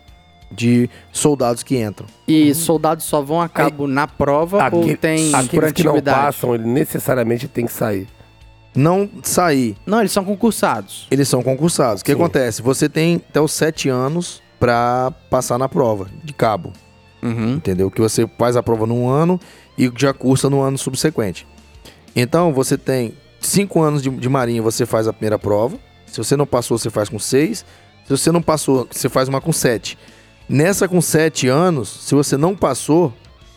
de 0.51 0.89
soldados 1.13 1.63
que 1.63 1.77
entram. 1.79 2.07
E 2.29 2.55
soldados 2.55 3.05
só 3.05 3.21
vão 3.23 3.41
a 3.41 3.49
cabo 3.49 3.87
na 3.87 4.07
prova 4.07 4.59
ou 4.73 4.83
Aque- 4.83 4.97
tem 4.97 5.31
por 5.33 5.39
Aqueles 5.41 5.73
que 5.73 5.83
não 5.85 6.01
passam, 6.01 6.55
ele 6.55 6.67
necessariamente 6.69 7.49
tem 7.49 7.67
que 7.67 7.73
sair. 7.73 8.07
Não 8.75 9.09
sair, 9.23 9.75
Não, 9.87 10.01
eles 10.01 10.13
são 10.13 10.25
concursados. 10.25 11.07
eles 11.11 11.27
são 11.29 11.43
concursados. 11.43 12.03
O 12.03 12.05
que 12.05 12.13
Sim. 12.13 12.19
acontece? 12.19 12.61
Você 12.63 12.89
tem 12.89 13.17
até 13.17 13.41
os 13.41 13.53
sete 13.53 13.89
anos 13.89 14.43
pra 14.61 15.13
passar 15.31 15.59
na 15.59 15.69
prova 15.69 16.07
de 16.23 16.33
cabo, 16.35 16.73
Uhum. 17.23 17.55
entendeu? 17.55 17.91
Que 17.91 18.01
você 18.03 18.29
faz 18.39 18.55
a 18.55 18.63
prova 18.63 18.87
num 18.87 19.09
ano 19.09 19.41
e 19.79 19.91
já 19.97 20.13
cursa 20.13 20.51
no 20.51 20.61
ano 20.61 20.77
subsequente. 20.77 21.47
Então 22.15 22.53
você 22.53 22.77
tem 22.77 23.15
cinco 23.41 23.81
anos 23.83 24.03
de, 24.03 24.11
de 24.11 24.29
marinha, 24.29 24.61
você 24.63 24.85
faz 24.87 25.09
a 25.09 25.13
primeira 25.13 25.39
prova. 25.39 25.79
Se 26.07 26.19
você 26.19 26.37
não 26.37 26.47
passou, 26.47 26.79
você 26.79 26.91
faz 26.91 27.09
com 27.09 27.19
seis. 27.19 27.65
Se 28.05 28.11
você 28.11 28.31
não 28.31 28.41
passou, 28.41 28.87
você 28.91 29.09
faz 29.09 29.29
uma 29.29 29.41
com 29.41 29.53
sete. 29.53 29.99
Nessa 30.49 30.87
com 30.87 31.01
sete 31.01 31.49
anos, 31.49 31.89
se 31.89 32.15
você 32.15 32.37
não 32.37 32.55
passou, 32.55 33.13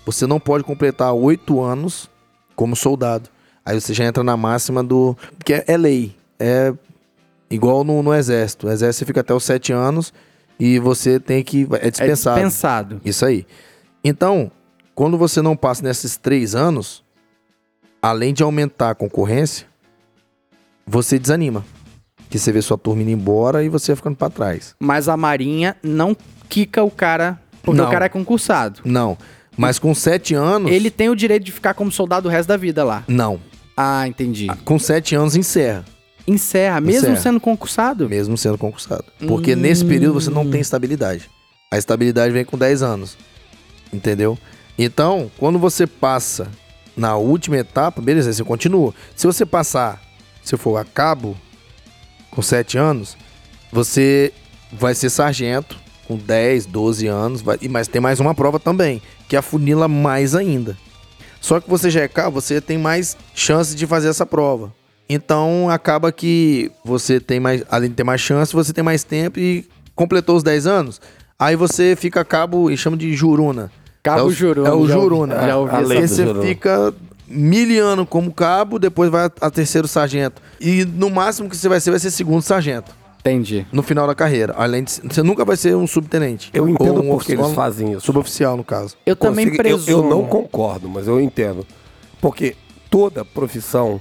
você 0.06 0.26
não 0.26 0.40
pode 0.40 0.64
completar 0.64 1.14
oito 1.14 1.62
anos 1.62 2.10
como 2.56 2.76
soldado. 2.76 3.30
Aí 3.64 3.80
você 3.80 3.94
já 3.94 4.06
entra 4.06 4.24
na 4.24 4.36
máxima 4.36 4.84
do. 4.84 5.16
que 5.46 5.54
é, 5.54 5.64
é 5.68 5.78
lei. 5.78 6.16
É 6.40 6.74
igual 7.50 7.84
no, 7.84 8.02
no 8.02 8.14
exército. 8.14 8.68
O 8.68 8.72
exército 8.72 9.06
fica 9.06 9.22
até 9.22 9.34
os 9.34 9.44
sete 9.44 9.72
anos 9.72 10.12
e 10.60 10.80
você 10.80 11.20
tem 11.20 11.44
que. 11.44 11.68
É 11.74 11.88
É 11.88 11.92
dispensado. 11.92 12.36
dispensado. 12.36 13.02
Isso 13.06 13.24
aí. 13.26 13.46
Então, 14.04 14.52
quando 14.96 15.18
você 15.18 15.42
não 15.42 15.56
passa 15.56 15.84
nesses 15.84 16.18
três 16.18 16.56
anos, 16.56 17.04
além 18.02 18.34
de 18.34 18.42
aumentar 18.42 18.90
a 18.90 18.96
concorrência, 18.96 19.68
você 20.88 21.20
desanima. 21.20 21.64
Que 22.30 22.38
você 22.38 22.52
vê 22.52 22.62
sua 22.62 22.78
turma 22.78 23.02
indo 23.02 23.12
embora 23.12 23.64
e 23.64 23.70
você 23.70 23.96
ficando 23.96 24.16
pra 24.16 24.30
trás. 24.30 24.76
Mas 24.80 25.10
a 25.10 25.18
Marinha 25.18 25.76
não 25.82 26.16
quica 26.48 26.84
o 26.84 26.92
cara, 26.92 27.40
porque 27.64 27.80
Não. 27.82 27.88
o 27.88 27.92
cara 27.92 28.06
é 28.06 28.10
concursado. 28.10 28.82
Não. 28.86 29.18
Mas 29.58 29.80
com 29.80 29.94
sete 29.96 30.34
anos. 30.36 30.72
Ele 30.72 30.90
tem 30.92 31.10
o 31.10 31.16
direito 31.16 31.44
de 31.44 31.52
ficar 31.52 31.74
como 31.74 31.92
soldado 31.92 32.28
o 32.28 32.32
resto 32.32 32.48
da 32.50 32.58
vida 32.58 32.84
lá. 32.84 33.04
Não. 33.08 33.40
Ah, 33.76 34.08
entendi. 34.08 34.48
Com 34.64 34.78
sete 34.78 35.16
anos 35.16 35.36
encerra, 35.36 35.84
Encerra, 36.28 36.80
mesmo 36.80 37.08
Encerra. 37.08 37.16
sendo 37.22 37.40
concursado? 37.40 38.08
mesmo 38.08 38.38
sendo 38.38 38.58
concursado. 38.58 39.06
Porque 39.28 39.56
nesse 39.56 39.84
período 39.84 40.14
você 40.22 40.30
não 40.30 40.48
tem 40.50 40.62
estabilidade. 40.62 41.30
A 41.72 41.78
estabilidade 41.78 42.32
vem 42.32 42.46
com 42.46 42.58
10 42.58 42.84
anos. 42.84 43.18
Entendeu? 43.92 44.38
Então, 44.78 45.32
quando 45.40 45.58
você 45.58 45.88
passa 45.88 46.48
na 46.96 47.16
última 47.18 47.58
etapa, 47.58 48.02
beleza, 48.02 48.32
você 48.32 48.44
continua. 48.44 48.94
Se 49.16 49.26
você 49.26 49.46
passar, 49.46 50.00
se 50.44 50.56
for 50.58 50.78
a 50.78 50.86
cabo, 50.86 51.36
com 52.40 52.42
7 52.42 52.78
anos, 52.78 53.18
você 53.70 54.32
vai 54.72 54.96
ser 54.96 55.10
sargento 55.10 55.78
com 56.08 56.16
10, 56.16 56.66
12 56.68 57.06
anos, 57.06 57.42
vai, 57.42 57.58
mas 57.70 57.90
tem 57.90 58.00
mais 58.02 58.22
uma 58.22 58.34
prova 58.34 58.58
também, 58.58 59.02
que 59.28 59.36
afunila 59.36 59.90
mais 59.90 60.34
ainda. 60.34 60.78
Só 61.42 61.60
que 61.60 61.70
você 61.70 61.90
já 61.90 62.00
é 62.02 62.08
cabo, 62.08 62.40
você 62.40 62.62
tem 62.62 62.78
mais 62.78 63.18
chances 63.36 63.76
de 63.76 63.86
fazer 63.86 64.08
essa 64.08 64.26
prova. 64.26 64.74
Então 65.10 65.70
acaba 65.70 66.12
que 66.14 66.72
você 66.86 67.20
tem 67.20 67.42
mais, 67.42 67.62
além 67.70 67.90
de 67.90 67.96
ter 67.96 68.04
mais 68.06 68.22
chance, 68.22 68.54
você 68.54 68.72
tem 68.72 68.84
mais 68.84 69.04
tempo 69.04 69.38
e 69.38 69.66
completou 69.94 70.38
os 70.38 70.44
10 70.44 70.66
anos. 70.66 71.02
Aí 71.38 71.58
você 71.58 71.94
fica 72.00 72.24
cabo 72.24 72.72
e 72.72 72.78
chama 72.78 72.96
de 72.96 73.14
juruna. 73.14 73.70
Cabo 74.02 74.20
é 74.22 74.24
o, 74.24 74.32
Juruna, 74.32 74.70
É 74.70 74.72
o 74.74 74.88
já 74.88 74.96
ouvi- 74.98 75.04
juruna. 75.10 75.36
já 75.46 75.58
ouvi 75.58 75.84
você 76.08 76.26
juruna. 76.26 76.42
fica 76.48 76.94
miliano 77.30 78.06
como 78.06 78.34
cabo, 78.34 78.80
depois 78.80 79.10
vai 79.10 79.30
a 79.40 79.50
terceiro 79.52 79.88
sargento. 79.88 80.42
E 80.60 80.84
no 80.86 81.10
máximo 81.10 81.50
que 81.50 81.56
você 81.56 81.70
vai 81.70 81.80
ser, 81.80 81.92
vai 81.92 82.00
ser 82.00 82.12
segundo 82.12 82.42
sargento. 82.42 82.92
Entendi. 83.20 83.68
No 83.72 83.84
final 83.84 84.08
da 84.08 84.16
carreira. 84.16 84.54
Além 84.58 84.84
de, 84.84 84.92
você 84.92 85.22
nunca 85.22 85.44
vai 85.44 85.58
ser 85.58 85.76
um 85.76 85.86
subtenente. 85.86 86.50
Eu 86.54 86.68
entendo 86.70 87.02
um 87.02 87.10
por 87.10 87.24
que 87.26 87.34
eles 87.34 87.52
fazem 87.52 87.92
isso. 87.92 88.06
Suboficial, 88.06 88.56
no 88.56 88.64
caso. 88.64 88.96
Eu 89.06 89.16
também 89.16 89.46
Consigo- 89.48 89.68
eu- 89.68 89.78
presumo. 89.78 90.04
Eu, 90.06 90.10
não 90.10 90.26
concordo, 90.26 90.88
mas 90.90 91.06
eu 91.08 91.20
entendo. 91.20 91.66
Porque 92.22 92.56
toda 92.90 93.26
profissão, 93.26 94.00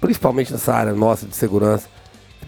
principalmente 0.00 0.52
nessa 0.52 0.72
área 0.72 0.92
nossa 0.92 1.26
de 1.26 1.34
segurança, 1.36 1.86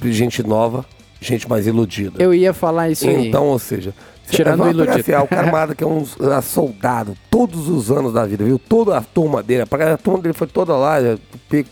de 0.01 0.12
gente 0.12 0.43
nova, 0.43 0.85
gente 1.20 1.48
mais 1.48 1.66
iludida. 1.66 2.23
Eu 2.23 2.32
ia 2.32 2.52
falar 2.52 2.89
isso 2.89 3.09
aí. 3.09 3.28
Então, 3.28 3.47
ou 3.48 3.59
seja, 3.59 3.93
Tirando 4.37 4.59
vai 4.59 4.69
o 4.69 4.71
iludido. 4.73 5.23
o 5.23 5.29
camarada 5.29 5.75
que 5.75 5.85
é 5.85 5.87
um 5.87 6.05
soldado 6.43 7.17
todos 7.31 7.69
os 7.69 7.91
anos 7.91 8.13
da 8.13 8.25
vida, 8.27 8.45
viu? 8.45 8.59
Toda 8.59 8.97
a 8.97 9.01
turma 9.03 9.43
dele, 9.43 9.63
a 9.63 9.97
turma 9.99 10.21
dele 10.21 10.35
foi 10.35 10.47
toda 10.47 10.75
lá, 10.77 11.01
já- 11.01 11.19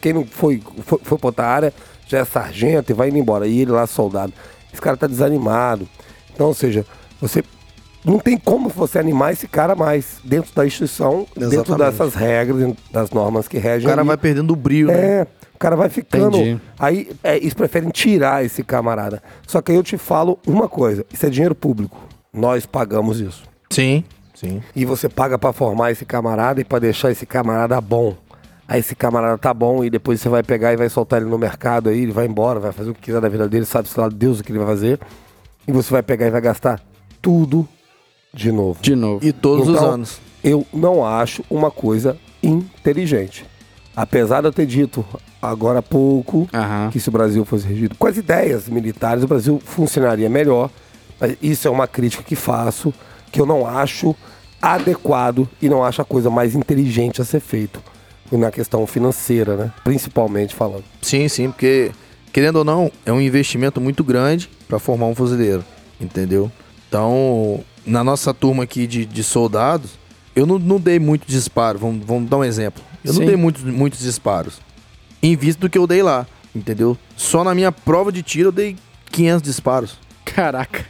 quem 0.00 0.12
não 0.12 0.24
foi, 0.26 0.62
foi, 0.84 0.98
foi 1.02 1.18
pra 1.18 1.28
outra 1.28 1.46
área, 1.46 1.72
já 2.06 2.18
é 2.18 2.24
sargento 2.24 2.90
e 2.92 2.94
vai 2.94 3.08
indo 3.08 3.18
embora. 3.18 3.46
E 3.46 3.60
ele 3.60 3.70
lá, 3.70 3.86
soldado. 3.86 4.32
Esse 4.72 4.80
cara 4.80 4.96
tá 4.96 5.06
desanimado. 5.06 5.88
Então, 6.34 6.46
ou 6.48 6.54
seja, 6.54 6.84
você 7.20 7.42
não 8.04 8.18
tem 8.18 8.36
como 8.38 8.68
você 8.68 8.98
animar 8.98 9.32
esse 9.32 9.46
cara 9.46 9.74
mais 9.74 10.18
dentro 10.24 10.50
da 10.54 10.66
instituição, 10.66 11.26
dentro 11.36 11.54
Exatamente. 11.54 11.90
dessas 11.90 12.14
regras, 12.14 12.58
dentro 12.58 12.76
das 12.90 13.10
normas 13.10 13.46
que 13.48 13.58
O 13.58 13.60
regem. 13.60 13.88
cara 13.88 14.00
ali. 14.00 14.08
vai 14.08 14.16
perdendo 14.16 14.52
o 14.52 14.56
brilho, 14.56 14.88
né? 14.88 14.94
É, 15.20 15.26
o 15.54 15.58
cara 15.58 15.76
vai 15.76 15.88
ficando. 15.90 16.36
Entendi. 16.38 16.60
Aí 16.78 17.10
é, 17.22 17.36
eles 17.36 17.52
preferem 17.52 17.90
tirar 17.90 18.44
esse 18.44 18.62
camarada. 18.64 19.22
Só 19.46 19.60
que 19.60 19.70
aí 19.72 19.76
eu 19.76 19.82
te 19.82 19.98
falo 19.98 20.38
uma 20.46 20.68
coisa: 20.68 21.04
isso 21.12 21.26
é 21.26 21.28
dinheiro 21.30 21.54
público. 21.54 22.00
Nós 22.32 22.66
pagamos 22.66 23.20
isso. 23.20 23.42
Sim, 23.70 24.04
sim. 24.34 24.62
E 24.74 24.84
você 24.84 25.08
paga 25.08 25.38
pra 25.38 25.52
formar 25.52 25.90
esse 25.92 26.04
camarada 26.04 26.60
e 26.60 26.64
pra 26.64 26.78
deixar 26.78 27.10
esse 27.10 27.26
camarada 27.26 27.80
bom. 27.80 28.16
Aí 28.68 28.78
esse 28.80 28.94
camarada 28.94 29.36
tá 29.36 29.52
bom 29.52 29.82
e 29.84 29.90
depois 29.90 30.20
você 30.20 30.28
vai 30.28 30.42
pegar 30.44 30.72
e 30.72 30.76
vai 30.76 30.88
soltar 30.88 31.20
ele 31.20 31.28
no 31.28 31.36
mercado 31.38 31.88
aí, 31.88 32.02
ele 32.02 32.12
vai 32.12 32.26
embora, 32.26 32.60
vai 32.60 32.70
fazer 32.70 32.90
o 32.90 32.94
que 32.94 33.00
quiser 33.00 33.20
da 33.20 33.28
vida 33.28 33.48
dele, 33.48 33.64
sabe 33.64 33.88
se 33.88 33.98
lá 33.98 34.08
Deus 34.08 34.38
o 34.38 34.44
que 34.44 34.52
ele 34.52 34.58
vai 34.60 34.68
fazer. 34.68 35.00
E 35.66 35.72
você 35.72 35.90
vai 35.90 36.02
pegar 36.02 36.26
e 36.26 36.30
vai 36.30 36.40
gastar 36.40 36.80
tudo 37.20 37.66
de 38.32 38.52
novo. 38.52 38.80
De 38.80 38.94
novo. 38.94 39.26
E 39.26 39.32
todos 39.32 39.68
os 39.68 39.74
Então, 39.74 39.90
anos. 39.90 40.20
Eu 40.42 40.64
não 40.72 41.04
acho 41.04 41.44
uma 41.50 41.70
coisa 41.70 42.16
inteligente. 42.42 43.44
Apesar 43.94 44.40
de 44.40 44.46
eu 44.46 44.52
ter 44.52 44.66
dito 44.66 45.04
agora 45.42 45.80
há 45.80 45.82
pouco 45.82 46.48
Aham. 46.54 46.90
que 46.92 47.00
se 47.00 47.08
o 47.08 47.12
Brasil 47.12 47.44
fosse 47.44 47.66
regido 47.66 47.96
com 47.96 48.06
as 48.06 48.16
ideias 48.16 48.68
militares, 48.68 49.24
o 49.24 49.26
Brasil 49.26 49.60
funcionaria 49.64 50.30
melhor. 50.30 50.70
Isso 51.40 51.68
é 51.68 51.70
uma 51.70 51.86
crítica 51.86 52.22
que 52.22 52.36
faço, 52.36 52.92
que 53.30 53.40
eu 53.40 53.46
não 53.46 53.66
acho 53.66 54.14
adequado 54.60 55.48
e 55.60 55.68
não 55.68 55.84
acho 55.84 56.02
a 56.02 56.04
coisa 56.04 56.28
mais 56.30 56.54
inteligente 56.54 57.20
a 57.20 57.24
ser 57.24 57.40
feito 57.40 57.82
na 58.30 58.50
questão 58.50 58.86
financeira, 58.86 59.56
né? 59.56 59.72
Principalmente 59.82 60.54
falando. 60.54 60.84
Sim, 61.02 61.28
sim, 61.28 61.50
porque, 61.50 61.90
querendo 62.32 62.56
ou 62.56 62.64
não, 62.64 62.90
é 63.04 63.12
um 63.12 63.20
investimento 63.20 63.80
muito 63.80 64.04
grande 64.04 64.48
para 64.68 64.78
formar 64.78 65.06
um 65.06 65.14
fuzileiro, 65.14 65.64
entendeu? 66.00 66.50
Então, 66.88 67.60
na 67.84 68.04
nossa 68.04 68.32
turma 68.32 68.64
aqui 68.64 68.86
de, 68.86 69.04
de 69.04 69.24
soldados, 69.24 69.98
eu 70.34 70.46
não, 70.46 70.58
não 70.58 70.78
dei 70.78 70.98
muito 70.98 71.26
disparo, 71.26 71.78
vamos, 71.78 72.06
vamos 72.06 72.30
dar 72.30 72.38
um 72.38 72.44
exemplo. 72.44 72.82
Eu 73.04 73.12
Sim. 73.12 73.20
não 73.20 73.26
dei 73.26 73.36
muitos, 73.36 73.64
muitos 73.64 74.00
disparos, 74.00 74.60
em 75.22 75.34
vista 75.34 75.60
do 75.60 75.70
que 75.70 75.78
eu 75.78 75.86
dei 75.86 76.02
lá, 76.02 76.26
entendeu? 76.54 76.96
Só 77.16 77.42
na 77.42 77.54
minha 77.54 77.72
prova 77.72 78.12
de 78.12 78.22
tiro 78.22 78.48
eu 78.48 78.52
dei 78.52 78.76
500 79.10 79.42
disparos. 79.42 79.98
Caraca. 80.24 80.84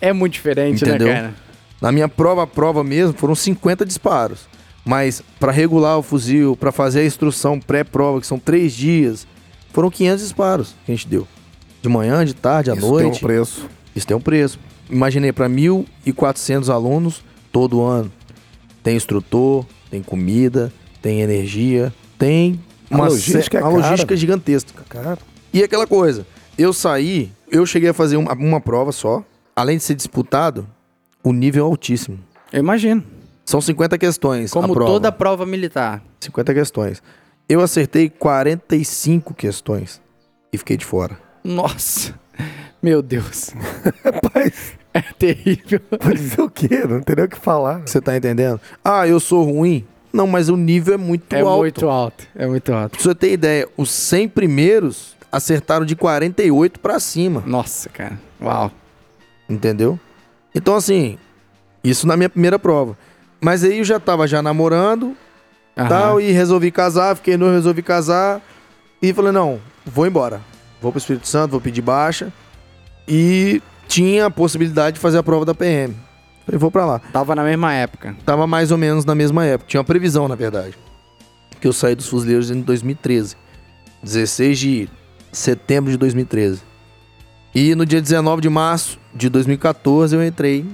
é 0.00 0.12
muito 0.12 0.34
diferente, 0.34 0.84
Entendeu? 0.84 1.08
né, 1.08 1.14
cara? 1.14 1.34
Na 1.80 1.92
minha 1.92 2.08
prova, 2.08 2.46
prova 2.46 2.82
mesmo, 2.82 3.12
foram 3.16 3.34
50 3.34 3.84
disparos. 3.84 4.48
Mas 4.84 5.22
para 5.40 5.50
regular 5.52 5.98
o 5.98 6.02
fuzil, 6.02 6.56
para 6.56 6.70
fazer 6.72 7.00
a 7.00 7.04
instrução 7.04 7.58
pré-prova, 7.60 8.20
que 8.20 8.26
são 8.26 8.38
três 8.38 8.72
dias, 8.72 9.26
foram 9.72 9.90
500 9.90 10.22
disparos 10.22 10.74
que 10.86 10.92
a 10.92 10.94
gente 10.94 11.08
deu. 11.08 11.26
De 11.82 11.88
manhã, 11.88 12.24
de 12.24 12.34
tarde, 12.34 12.70
à 12.70 12.74
Isso 12.74 12.86
noite. 12.86 13.02
tem 13.04 13.12
um 13.12 13.18
preço. 13.20 13.68
Isso 13.94 14.06
tem 14.06 14.16
um 14.16 14.20
preço. 14.20 14.58
Imaginei 14.88 15.32
para 15.32 15.48
1.400 15.48 16.72
alunos 16.72 17.22
todo 17.52 17.82
ano. 17.82 18.10
Tem 18.82 18.96
instrutor, 18.96 19.66
tem 19.90 20.02
comida, 20.02 20.72
tem 21.02 21.20
energia, 21.20 21.92
tem 22.18 22.60
A 22.90 22.96
logística 22.96 23.58
é 23.58 23.62
uma 23.62 23.72
cara. 23.72 23.82
logística 23.82 24.16
gigantesca. 24.16 24.84
Cara, 24.88 25.18
E 25.52 25.62
aquela 25.64 25.86
coisa, 25.86 26.24
eu 26.58 26.72
saí, 26.72 27.30
eu 27.50 27.64
cheguei 27.66 27.88
a 27.90 27.94
fazer 27.94 28.16
uma, 28.16 28.32
uma 28.34 28.60
prova 28.60 28.92
só. 28.92 29.22
Além 29.54 29.78
de 29.78 29.82
ser 29.82 29.94
disputado, 29.94 30.66
o 31.22 31.32
nível 31.32 31.66
é 31.66 31.68
altíssimo. 31.68 32.18
Eu 32.52 32.60
imagino. 32.60 33.02
São 33.44 33.60
50 33.60 33.96
questões. 33.98 34.50
Como 34.50 34.72
a 34.72 34.74
prova. 34.74 34.90
toda 34.90 35.12
prova 35.12 35.46
militar. 35.46 36.02
50 36.20 36.52
questões. 36.54 37.02
Eu 37.48 37.60
acertei 37.60 38.10
45 38.10 39.32
questões 39.34 40.00
e 40.52 40.58
fiquei 40.58 40.76
de 40.76 40.84
fora. 40.84 41.16
Nossa. 41.44 42.14
Meu 42.82 43.00
Deus. 43.02 43.50
rapaz, 44.04 44.74
É 44.92 45.00
terrível. 45.00 45.80
dizer 46.14 46.40
o 46.40 46.50
quê? 46.50 46.84
Não 46.88 47.00
tem 47.00 47.16
nem 47.16 47.24
o 47.24 47.28
que 47.28 47.38
falar. 47.38 47.82
Você 47.86 48.00
tá 48.00 48.16
entendendo? 48.16 48.60
Ah, 48.84 49.06
eu 49.06 49.18
sou 49.20 49.44
ruim? 49.44 49.86
Não, 50.12 50.26
mas 50.26 50.48
o 50.48 50.56
nível 50.56 50.94
é 50.94 50.96
muito 50.96 51.32
É 51.34 51.40
alto. 51.40 51.58
muito 51.58 51.88
alto. 51.88 52.26
É 52.34 52.46
muito 52.46 52.72
alto. 52.72 52.92
Pra 52.92 53.00
você 53.00 53.14
ter 53.14 53.32
ideia, 53.32 53.68
os 53.76 53.90
100 53.90 54.28
primeiros 54.28 55.15
acertaram 55.36 55.84
de 55.84 55.94
48 55.94 56.80
pra 56.80 56.98
cima, 56.98 57.42
Nossa, 57.46 57.88
cara. 57.88 58.18
Uau. 58.40 58.70
entendeu? 59.48 59.98
Então, 60.54 60.74
assim, 60.74 61.18
isso 61.84 62.06
na 62.06 62.16
minha 62.16 62.28
primeira 62.28 62.58
prova. 62.58 62.96
Mas 63.40 63.62
aí 63.62 63.78
eu 63.78 63.84
já 63.84 64.00
tava 64.00 64.26
já 64.26 64.42
namorando, 64.42 65.14
Aham. 65.76 65.88
tal, 65.88 66.20
e 66.20 66.30
resolvi 66.32 66.70
casar, 66.70 67.14
fiquei 67.16 67.36
no 67.36 67.50
resolvi 67.50 67.82
casar. 67.82 68.40
E 69.02 69.12
falei, 69.12 69.30
não, 69.32 69.60
vou 69.84 70.06
embora. 70.06 70.40
Vou 70.80 70.90
pro 70.90 70.98
Espírito 70.98 71.28
Santo, 71.28 71.50
vou 71.50 71.60
pedir 71.60 71.82
baixa. 71.82 72.32
E 73.06 73.62
tinha 73.86 74.26
a 74.26 74.30
possibilidade 74.30 74.94
de 74.94 75.00
fazer 75.00 75.18
a 75.18 75.22
prova 75.22 75.44
da 75.44 75.54
PM. 75.54 75.94
Falei, 76.46 76.58
vou 76.58 76.70
pra 76.70 76.86
lá. 76.86 76.98
Tava 77.12 77.34
na 77.34 77.44
mesma 77.44 77.72
época. 77.74 78.16
Tava 78.24 78.46
mais 78.46 78.70
ou 78.70 78.78
menos 78.78 79.04
na 79.04 79.14
mesma 79.14 79.44
época. 79.44 79.68
Tinha 79.68 79.80
uma 79.80 79.84
previsão, 79.84 80.26
na 80.28 80.34
verdade. 80.34 80.74
Que 81.60 81.68
eu 81.68 81.72
saí 81.72 81.94
dos 81.94 82.08
fuzileiros 82.08 82.50
em 82.50 82.60
2013. 82.62 83.36
16 84.02 84.58
de 84.58 84.88
setembro 85.36 85.90
de 85.90 85.96
2013. 85.98 86.60
E 87.54 87.74
no 87.74 87.84
dia 87.86 88.00
19 88.00 88.40
de 88.42 88.48
março 88.48 88.98
de 89.14 89.28
2014 89.28 90.14
eu 90.14 90.24
entrei 90.24 90.64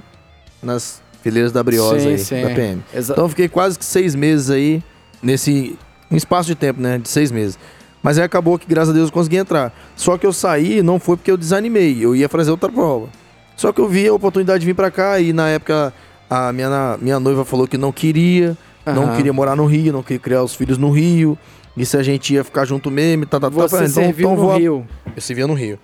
nas 0.61 1.01
fileiras 1.21 1.51
da 1.51 1.63
Briosa 1.63 1.99
Sim, 1.99 2.07
aí, 2.09 2.17
sim. 2.17 2.41
da 2.41 2.49
PM. 2.49 2.81
Exa- 2.93 3.13
Então 3.13 3.25
eu 3.25 3.29
fiquei 3.29 3.47
quase 3.47 3.77
que 3.77 3.85
seis 3.85 4.15
meses 4.15 4.49
aí 4.49 4.81
nesse 5.21 5.77
um 6.11 6.15
espaço 6.15 6.47
de 6.47 6.55
tempo, 6.55 6.81
né? 6.81 6.97
De 6.97 7.09
seis 7.09 7.31
meses. 7.31 7.57
Mas 8.01 8.17
aí 8.17 8.23
acabou 8.25 8.59
que, 8.59 8.67
graças 8.67 8.89
a 8.89 8.93
Deus, 8.93 9.07
eu 9.07 9.13
consegui 9.13 9.37
entrar. 9.37 9.73
Só 9.95 10.17
que 10.17 10.25
eu 10.27 10.33
saí 10.33 10.81
não 10.81 10.99
foi 10.99 11.15
porque 11.15 11.31
eu 11.31 11.37
desanimei. 11.37 11.97
Eu 12.03 12.13
ia 12.15 12.27
fazer 12.27 12.51
outra 12.51 12.69
prova. 12.69 13.07
Só 13.55 13.71
que 13.71 13.79
eu 13.79 13.87
vi 13.87 14.07
a 14.07 14.13
oportunidade 14.13 14.59
de 14.59 14.65
vir 14.65 14.73
pra 14.73 14.91
cá 14.91 15.19
e 15.19 15.31
na 15.31 15.47
época 15.49 15.93
a 16.29 16.51
minha, 16.51 16.97
minha 17.01 17.19
noiva 17.19 17.45
falou 17.45 17.65
que 17.67 17.77
não 17.77 17.91
queria, 17.93 18.57
não 18.85 19.03
Aham. 19.03 19.15
queria 19.15 19.31
morar 19.31 19.55
no 19.55 19.65
Rio, 19.65 19.93
não 19.93 20.03
queria 20.03 20.19
criar 20.19 20.43
os 20.43 20.53
filhos 20.53 20.77
no 20.77 20.91
Rio. 20.91 21.37
E 21.75 21.85
se 21.85 21.97
a 21.97 22.03
gente 22.03 22.33
ia 22.33 22.43
ficar 22.43 22.65
junto 22.65 22.91
mesmo, 22.91 23.25
tá, 23.25 23.39
tá, 23.39 23.49
tá. 23.49 23.55
Você 23.55 23.75
então- 23.77 23.87
serviu 23.89 24.31
então 24.31 24.45
no 24.45 24.55
Rio. 24.55 24.87
Eu 25.15 25.21
servia 25.21 25.47
no 25.47 25.53
Rio. 25.53 25.79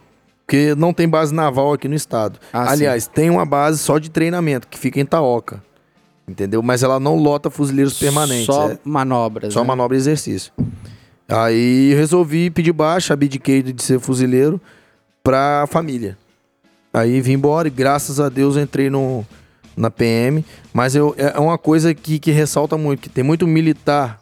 Porque 0.46 0.74
não 0.76 0.94
tem 0.94 1.08
base 1.08 1.34
naval 1.34 1.74
aqui 1.74 1.88
no 1.88 1.96
estado. 1.96 2.40
Ah, 2.52 2.72
Aliás, 2.72 3.06
tem 3.08 3.30
uma 3.30 3.46
base 3.46 3.80
só 3.80 4.00
de 4.00 4.10
treinamento, 4.10 4.68
que 4.68 4.80
fica 4.80 5.00
em 5.00 5.06
Taoca. 5.06 5.64
Entendeu? 6.28 6.62
Mas 6.62 6.84
ela 6.84 7.00
não 7.00 7.16
lota 7.16 7.50
fuzileiros 7.50 7.98
permanentes. 7.98 8.46
Só 8.46 8.72
é 8.72 8.80
manobras. 8.84 9.54
só 9.54 9.62
né? 9.62 9.68
manobra 9.68 9.96
e 9.96 10.00
exercício. 10.00 10.52
Aí 11.28 11.94
resolvi 11.94 12.50
pedir 12.50 12.72
baixa, 12.72 13.14
abdiquei 13.14 13.62
de 13.62 13.82
ser 13.84 14.00
fuzileiro 14.00 14.60
pra 15.24 15.66
família. 15.68 16.18
Aí 16.92 17.22
vim 17.22 17.34
embora 17.34 17.68
e 17.68 17.72
graças 17.72 18.20
a 18.20 18.30
Deus 18.30 18.56
eu 18.56 18.64
entrei 18.64 18.90
no, 18.90 19.24
na 19.78 19.92
PM. 19.92 20.44
Mas 20.74 20.96
eu, 20.96 21.14
é 21.18 21.40
uma 21.40 21.58
coisa 21.58 21.94
que, 21.94 22.18
que 22.18 22.32
ressalta 22.32 22.78
muito, 22.78 23.02
que 23.02 23.10
tem 23.10 23.24
muito 23.24 23.46
militar 23.46 24.20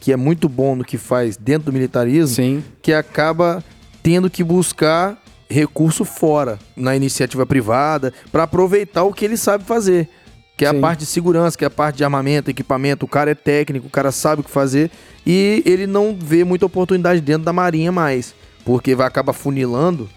que 0.00 0.12
é 0.12 0.16
muito 0.16 0.48
bom 0.48 0.76
no 0.76 0.84
que 0.84 0.96
faz 0.96 1.36
dentro 1.36 1.66
do 1.66 1.72
militarismo, 1.72 2.34
Sim. 2.34 2.64
que 2.80 2.92
acaba 2.92 3.62
tendo 4.02 4.30
que 4.30 4.44
buscar 4.44 5.18
recurso 5.50 6.04
fora, 6.04 6.58
na 6.76 6.94
iniciativa 6.94 7.46
privada, 7.46 8.12
para 8.30 8.42
aproveitar 8.42 9.02
o 9.04 9.12
que 9.12 9.24
ele 9.24 9.36
sabe 9.36 9.64
fazer. 9.64 10.08
Que 10.56 10.64
é 10.64 10.70
Sim. 10.70 10.78
a 10.78 10.80
parte 10.80 11.00
de 11.00 11.06
segurança, 11.06 11.56
que 11.56 11.64
é 11.64 11.68
a 11.68 11.70
parte 11.70 11.96
de 11.96 12.04
armamento, 12.04 12.50
equipamento. 12.50 13.06
O 13.06 13.08
cara 13.08 13.30
é 13.30 13.34
técnico, 13.34 13.86
o 13.86 13.90
cara 13.90 14.10
sabe 14.10 14.40
o 14.40 14.44
que 14.44 14.50
fazer. 14.50 14.90
E 15.24 15.62
ele 15.64 15.86
não 15.86 16.16
vê 16.18 16.44
muita 16.44 16.66
oportunidade 16.66 17.20
dentro 17.20 17.44
da 17.44 17.52
marinha 17.52 17.92
mais. 17.92 18.34
Porque 18.64 18.94
vai 18.94 19.06
acabar 19.06 19.32
funilando, 19.32 20.08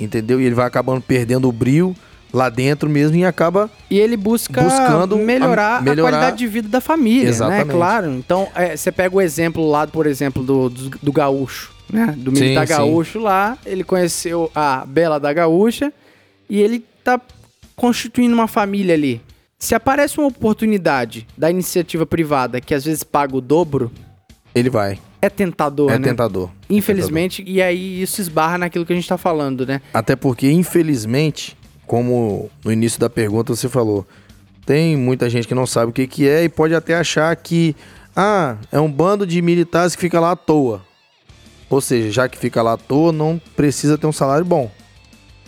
entendeu? 0.00 0.40
E 0.40 0.44
ele 0.44 0.54
vai 0.54 0.66
acabando 0.66 1.00
perdendo 1.00 1.48
o 1.48 1.52
brilho 1.52 1.94
lá 2.34 2.48
dentro 2.48 2.90
mesmo 2.90 3.16
e 3.16 3.24
acaba 3.24 3.70
E 3.90 3.98
ele 3.98 4.16
busca 4.16 4.60
Buscando 4.60 5.16
melhorar, 5.16 5.78
a- 5.78 5.80
melhorar- 5.80 6.08
a 6.08 6.10
qualidade 6.10 6.38
de 6.38 6.46
vida 6.48 6.68
da 6.68 6.80
família, 6.80 7.28
Exatamente. 7.28 7.66
né? 7.68 7.72
Claro. 7.72 8.10
Então, 8.12 8.48
é, 8.54 8.76
você 8.76 8.90
pega 8.90 9.14
o 9.16 9.20
exemplo 9.20 9.66
lá, 9.70 9.86
por 9.86 10.04
exemplo, 10.06 10.42
do, 10.42 10.68
do, 10.68 10.90
do 11.00 11.12
gaúcho, 11.12 11.72
né? 11.90 12.12
Do 12.18 12.32
militar 12.32 12.66
Sim, 12.66 12.72
sim. 12.74 12.78
gaúcho 12.80 13.18
lá. 13.20 13.56
Ele 13.64 13.84
conheceu 13.84 14.50
a 14.54 14.84
Bela 14.84 15.20
da 15.20 15.32
Gaúcha 15.32 15.92
e 16.50 16.60
ele 16.60 16.84
tá 17.04 17.20
constituindo 17.76 18.34
uma 18.34 18.48
família 18.48 18.94
ali. 18.94 19.20
Se 19.58 19.74
aparece 19.74 20.18
uma 20.18 20.26
oportunidade 20.26 21.26
da 21.38 21.50
iniciativa 21.50 22.04
privada 22.04 22.60
que 22.60 22.74
às 22.74 22.84
vezes 22.84 23.02
paga 23.04 23.36
o 23.36 23.40
dobro, 23.40 23.90
ele 24.54 24.68
vai. 24.68 24.98
é 25.22 25.30
tentador, 25.30 25.90
é 25.90 25.98
né? 25.98 26.08
tentador. 26.08 26.50
Infelizmente, 26.68 27.42
e 27.46 27.62
aí 27.62 28.02
isso 28.02 28.20
esbarra 28.20 28.58
naquilo 28.58 28.84
que 28.84 28.92
a 28.92 28.96
gente 28.96 29.08
tá 29.08 29.16
falando, 29.16 29.64
né? 29.66 29.80
Até 29.92 30.14
porque, 30.16 30.50
infelizmente, 30.50 31.56
como 31.86 32.50
no 32.64 32.72
início 32.72 32.98
da 32.98 33.10
pergunta 33.10 33.54
você 33.54 33.68
falou, 33.68 34.06
tem 34.64 34.96
muita 34.96 35.28
gente 35.28 35.46
que 35.46 35.54
não 35.54 35.66
sabe 35.66 35.90
o 35.90 35.92
que, 35.92 36.06
que 36.06 36.28
é 36.28 36.44
e 36.44 36.48
pode 36.48 36.74
até 36.74 36.94
achar 36.94 37.34
que, 37.36 37.76
ah, 38.16 38.56
é 38.72 38.80
um 38.80 38.90
bando 38.90 39.26
de 39.26 39.40
militares 39.42 39.94
que 39.94 40.00
fica 40.00 40.18
lá 40.18 40.32
à 40.32 40.36
toa. 40.36 40.82
Ou 41.68 41.80
seja, 41.80 42.10
já 42.10 42.28
que 42.28 42.38
fica 42.38 42.62
lá 42.62 42.74
à 42.74 42.76
toa, 42.76 43.12
não 43.12 43.40
precisa 43.56 43.98
ter 43.98 44.06
um 44.06 44.12
salário 44.12 44.44
bom. 44.44 44.70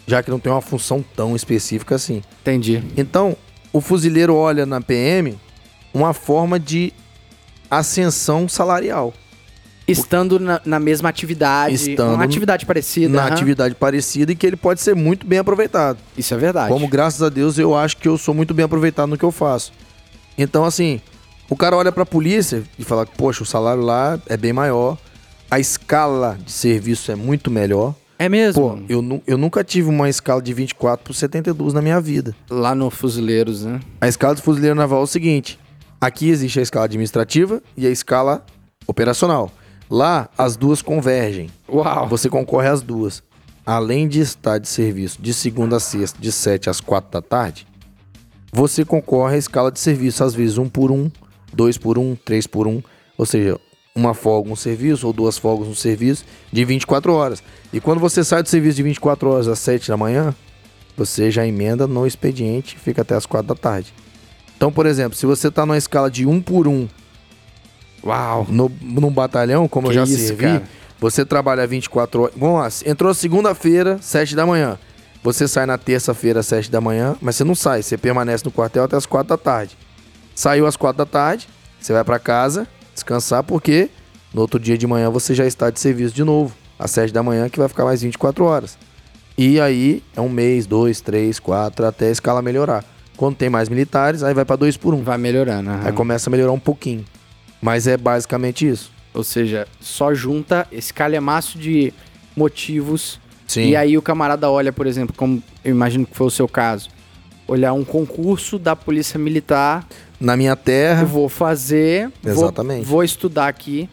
Já 0.06 0.22
que 0.22 0.30
não 0.30 0.38
tem 0.38 0.52
uma 0.52 0.60
função 0.60 1.04
tão 1.14 1.34
específica 1.34 1.94
assim. 1.94 2.22
Entendi. 2.40 2.82
Então, 2.96 3.36
o 3.72 3.80
fuzileiro 3.80 4.34
olha 4.34 4.64
na 4.64 4.80
PM 4.80 5.38
uma 5.92 6.12
forma 6.12 6.58
de 6.60 6.92
ascensão 7.70 8.48
salarial. 8.48 9.12
Estando 9.88 10.40
na, 10.40 10.60
na 10.64 10.80
mesma 10.80 11.08
atividade, 11.08 11.74
Estando 11.74 12.14
uma 12.14 12.24
atividade 12.24 12.66
parecida. 12.66 13.08
na 13.14 13.24
aham. 13.24 13.32
atividade 13.34 13.74
parecida 13.74 14.32
e 14.32 14.36
que 14.36 14.46
ele 14.46 14.56
pode 14.56 14.80
ser 14.80 14.94
muito 14.96 15.26
bem 15.26 15.38
aproveitado. 15.38 15.98
Isso 16.18 16.34
é 16.34 16.36
verdade. 16.36 16.68
Como 16.72 16.88
graças 16.88 17.22
a 17.22 17.28
Deus 17.28 17.56
eu 17.58 17.74
acho 17.74 17.96
que 17.96 18.08
eu 18.08 18.18
sou 18.18 18.34
muito 18.34 18.52
bem 18.52 18.64
aproveitado 18.64 19.08
no 19.10 19.16
que 19.18 19.24
eu 19.24 19.30
faço. 19.30 19.72
Então, 20.36 20.64
assim, 20.64 21.00
o 21.48 21.56
cara 21.56 21.76
olha 21.76 21.92
pra 21.92 22.04
polícia 22.04 22.62
e 22.78 22.84
fala, 22.84 23.06
poxa, 23.06 23.42
o 23.42 23.46
salário 23.46 23.82
lá 23.82 24.18
é 24.26 24.36
bem 24.36 24.52
maior, 24.52 24.98
a 25.50 25.60
escala 25.60 26.36
de 26.44 26.50
serviço 26.50 27.12
é 27.12 27.14
muito 27.14 27.50
melhor. 27.50 27.94
É 28.18 28.28
mesmo? 28.28 28.60
Pô, 28.60 28.78
eu, 28.88 29.22
eu 29.26 29.38
nunca 29.38 29.62
tive 29.62 29.88
uma 29.88 30.08
escala 30.08 30.40
de 30.42 30.52
24 30.52 31.04
por 31.04 31.14
72 31.14 31.72
na 31.74 31.80
minha 31.82 32.00
vida. 32.00 32.34
Lá 32.50 32.74
no 32.74 32.90
Fuzileiros, 32.90 33.64
né? 33.64 33.78
A 34.00 34.08
escala 34.08 34.34
do 34.34 34.42
fuzileiro 34.42 34.74
naval 34.74 35.00
é 35.00 35.04
o 35.04 35.06
seguinte: 35.06 35.58
aqui 36.00 36.30
existe 36.30 36.58
a 36.58 36.62
escala 36.62 36.86
administrativa 36.86 37.62
e 37.76 37.86
a 37.86 37.90
escala 37.90 38.44
operacional. 38.86 39.52
Lá, 39.88 40.28
as 40.36 40.56
duas 40.56 40.82
convergem. 40.82 41.48
Uau. 41.68 42.08
Você 42.08 42.28
concorre 42.28 42.68
às 42.68 42.82
duas. 42.82 43.22
Além 43.64 44.08
de 44.08 44.20
estar 44.20 44.58
de 44.58 44.68
serviço 44.68 45.20
de 45.20 45.34
segunda 45.34 45.76
a 45.76 45.80
sexta, 45.80 46.20
de 46.20 46.30
7 46.30 46.70
às 46.70 46.80
4 46.80 47.10
da 47.10 47.20
tarde, 47.20 47.66
você 48.52 48.84
concorre 48.84 49.34
à 49.34 49.38
escala 49.38 49.72
de 49.72 49.80
serviço, 49.80 50.22
às 50.22 50.34
vezes 50.34 50.56
um 50.56 50.68
por 50.68 50.92
um, 50.92 51.10
dois 51.52 51.76
por 51.76 51.98
um, 51.98 52.14
três 52.14 52.46
por 52.46 52.66
um, 52.66 52.80
ou 53.18 53.26
seja, 53.26 53.58
uma 53.94 54.14
folga 54.14 54.50
no 54.50 54.56
serviço 54.56 55.06
ou 55.06 55.12
duas 55.12 55.36
folgas 55.36 55.66
no 55.66 55.74
serviço 55.74 56.24
de 56.52 56.64
24 56.64 57.12
horas. 57.12 57.42
E 57.72 57.80
quando 57.80 57.98
você 57.98 58.22
sai 58.22 58.42
do 58.42 58.48
serviço 58.48 58.76
de 58.76 58.82
24 58.82 59.28
horas 59.30 59.48
às 59.48 59.58
7 59.58 59.88
da 59.88 59.96
manhã, 59.96 60.34
você 60.96 61.30
já 61.30 61.46
emenda 61.46 61.86
no 61.86 62.06
expediente 62.06 62.76
e 62.76 62.78
fica 62.78 63.02
até 63.02 63.14
às 63.14 63.26
4 63.26 63.48
da 63.48 63.54
tarde. 63.54 63.92
Então, 64.56 64.70
por 64.70 64.86
exemplo, 64.86 65.18
se 65.18 65.26
você 65.26 65.48
está 65.48 65.66
numa 65.66 65.76
escala 65.76 66.10
de 66.10 66.24
um 66.24 66.40
por 66.40 66.68
um 66.68 66.88
Uau. 68.06 68.46
no, 68.48 68.70
num 68.80 69.10
batalhão, 69.10 69.66
como 69.68 69.88
Que 69.88 69.98
eu 69.98 70.04
já 70.06 70.12
isso, 70.12 70.26
servi, 70.28 70.42
cara. 70.44 70.62
você 71.00 71.24
trabalha 71.24 71.66
24 71.66 72.22
horas. 72.22 72.34
Vamos 72.36 72.60
lá, 72.60 72.90
entrou 72.90 73.12
segunda-feira, 73.14 73.98
7 74.00 74.34
da 74.36 74.46
manhã. 74.46 74.78
Você 75.22 75.48
sai 75.48 75.66
na 75.66 75.76
terça-feira, 75.76 76.42
7 76.42 76.70
da 76.70 76.80
manhã, 76.80 77.16
mas 77.20 77.34
você 77.36 77.42
não 77.44 77.54
sai, 77.54 77.82
você 77.82 77.96
permanece 77.98 78.44
no 78.44 78.50
quartel 78.52 78.84
até 78.84 78.96
as 78.96 79.06
4 79.06 79.28
da 79.28 79.36
tarde. 79.36 79.76
Saiu 80.34 80.66
às 80.66 80.76
4 80.76 80.96
da 80.98 81.06
tarde, 81.06 81.48
você 81.80 81.92
vai 81.92 82.04
pra 82.04 82.18
casa 82.18 82.66
descansar, 82.94 83.42
porque 83.42 83.90
no 84.32 84.40
outro 84.42 84.58
dia 84.60 84.78
de 84.78 84.86
manhã 84.86 85.10
você 85.10 85.34
já 85.34 85.44
está 85.46 85.68
de 85.70 85.80
serviço 85.80 86.14
de 86.14 86.22
novo, 86.22 86.54
às 86.78 86.90
7 86.92 87.12
da 87.12 87.22
manhã, 87.22 87.48
que 87.48 87.58
vai 87.58 87.68
ficar 87.68 87.84
mais 87.84 88.02
24 88.02 88.44
horas. 88.44 88.78
E 89.36 89.60
aí 89.60 90.02
é 90.14 90.20
um 90.20 90.28
mês, 90.28 90.66
dois, 90.66 91.00
três, 91.00 91.38
quatro, 91.38 91.84
até 91.86 92.06
a 92.06 92.10
escala 92.10 92.40
melhorar. 92.40 92.84
Quando 93.16 93.34
tem 93.36 93.48
mais 93.50 93.68
militares, 93.68 94.22
aí 94.22 94.32
vai 94.32 94.44
pra 94.44 94.56
2 94.56 94.76
por 94.76 94.94
1. 94.94 94.98
Um. 94.98 95.02
Vai 95.02 95.18
melhorando. 95.18 95.70
aham. 95.70 95.80
Aí 95.86 95.92
começa 95.92 96.28
a 96.28 96.30
melhorar 96.30 96.52
um 96.52 96.58
pouquinho. 96.60 97.04
Mas 97.66 97.88
é 97.88 97.96
basicamente 97.96 98.68
isso. 98.68 98.92
Ou 99.12 99.24
seja, 99.24 99.66
só 99.80 100.14
junta 100.14 100.68
esse 100.70 100.94
calhamaço 100.94 101.58
de 101.58 101.92
motivos. 102.36 103.18
Sim. 103.44 103.70
E 103.70 103.74
aí 103.76 103.98
o 103.98 104.02
camarada 104.02 104.48
olha, 104.48 104.72
por 104.72 104.86
exemplo, 104.86 105.12
como 105.16 105.42
eu 105.64 105.72
imagino 105.72 106.06
que 106.06 106.16
foi 106.16 106.28
o 106.28 106.30
seu 106.30 106.46
caso. 106.46 106.88
Olhar 107.48 107.72
um 107.72 107.84
concurso 107.84 108.56
da 108.56 108.76
Polícia 108.76 109.18
Militar, 109.18 109.84
Na 110.20 110.36
minha 110.36 110.52
eu 110.52 110.56
terra, 110.56 111.04
vou 111.04 111.28
fazer, 111.28 112.08
vou- 112.22 112.32
Exatamente. 112.32 112.84
Vou, 112.84 113.02
estudar 113.02 113.48
aqui, 113.48 113.88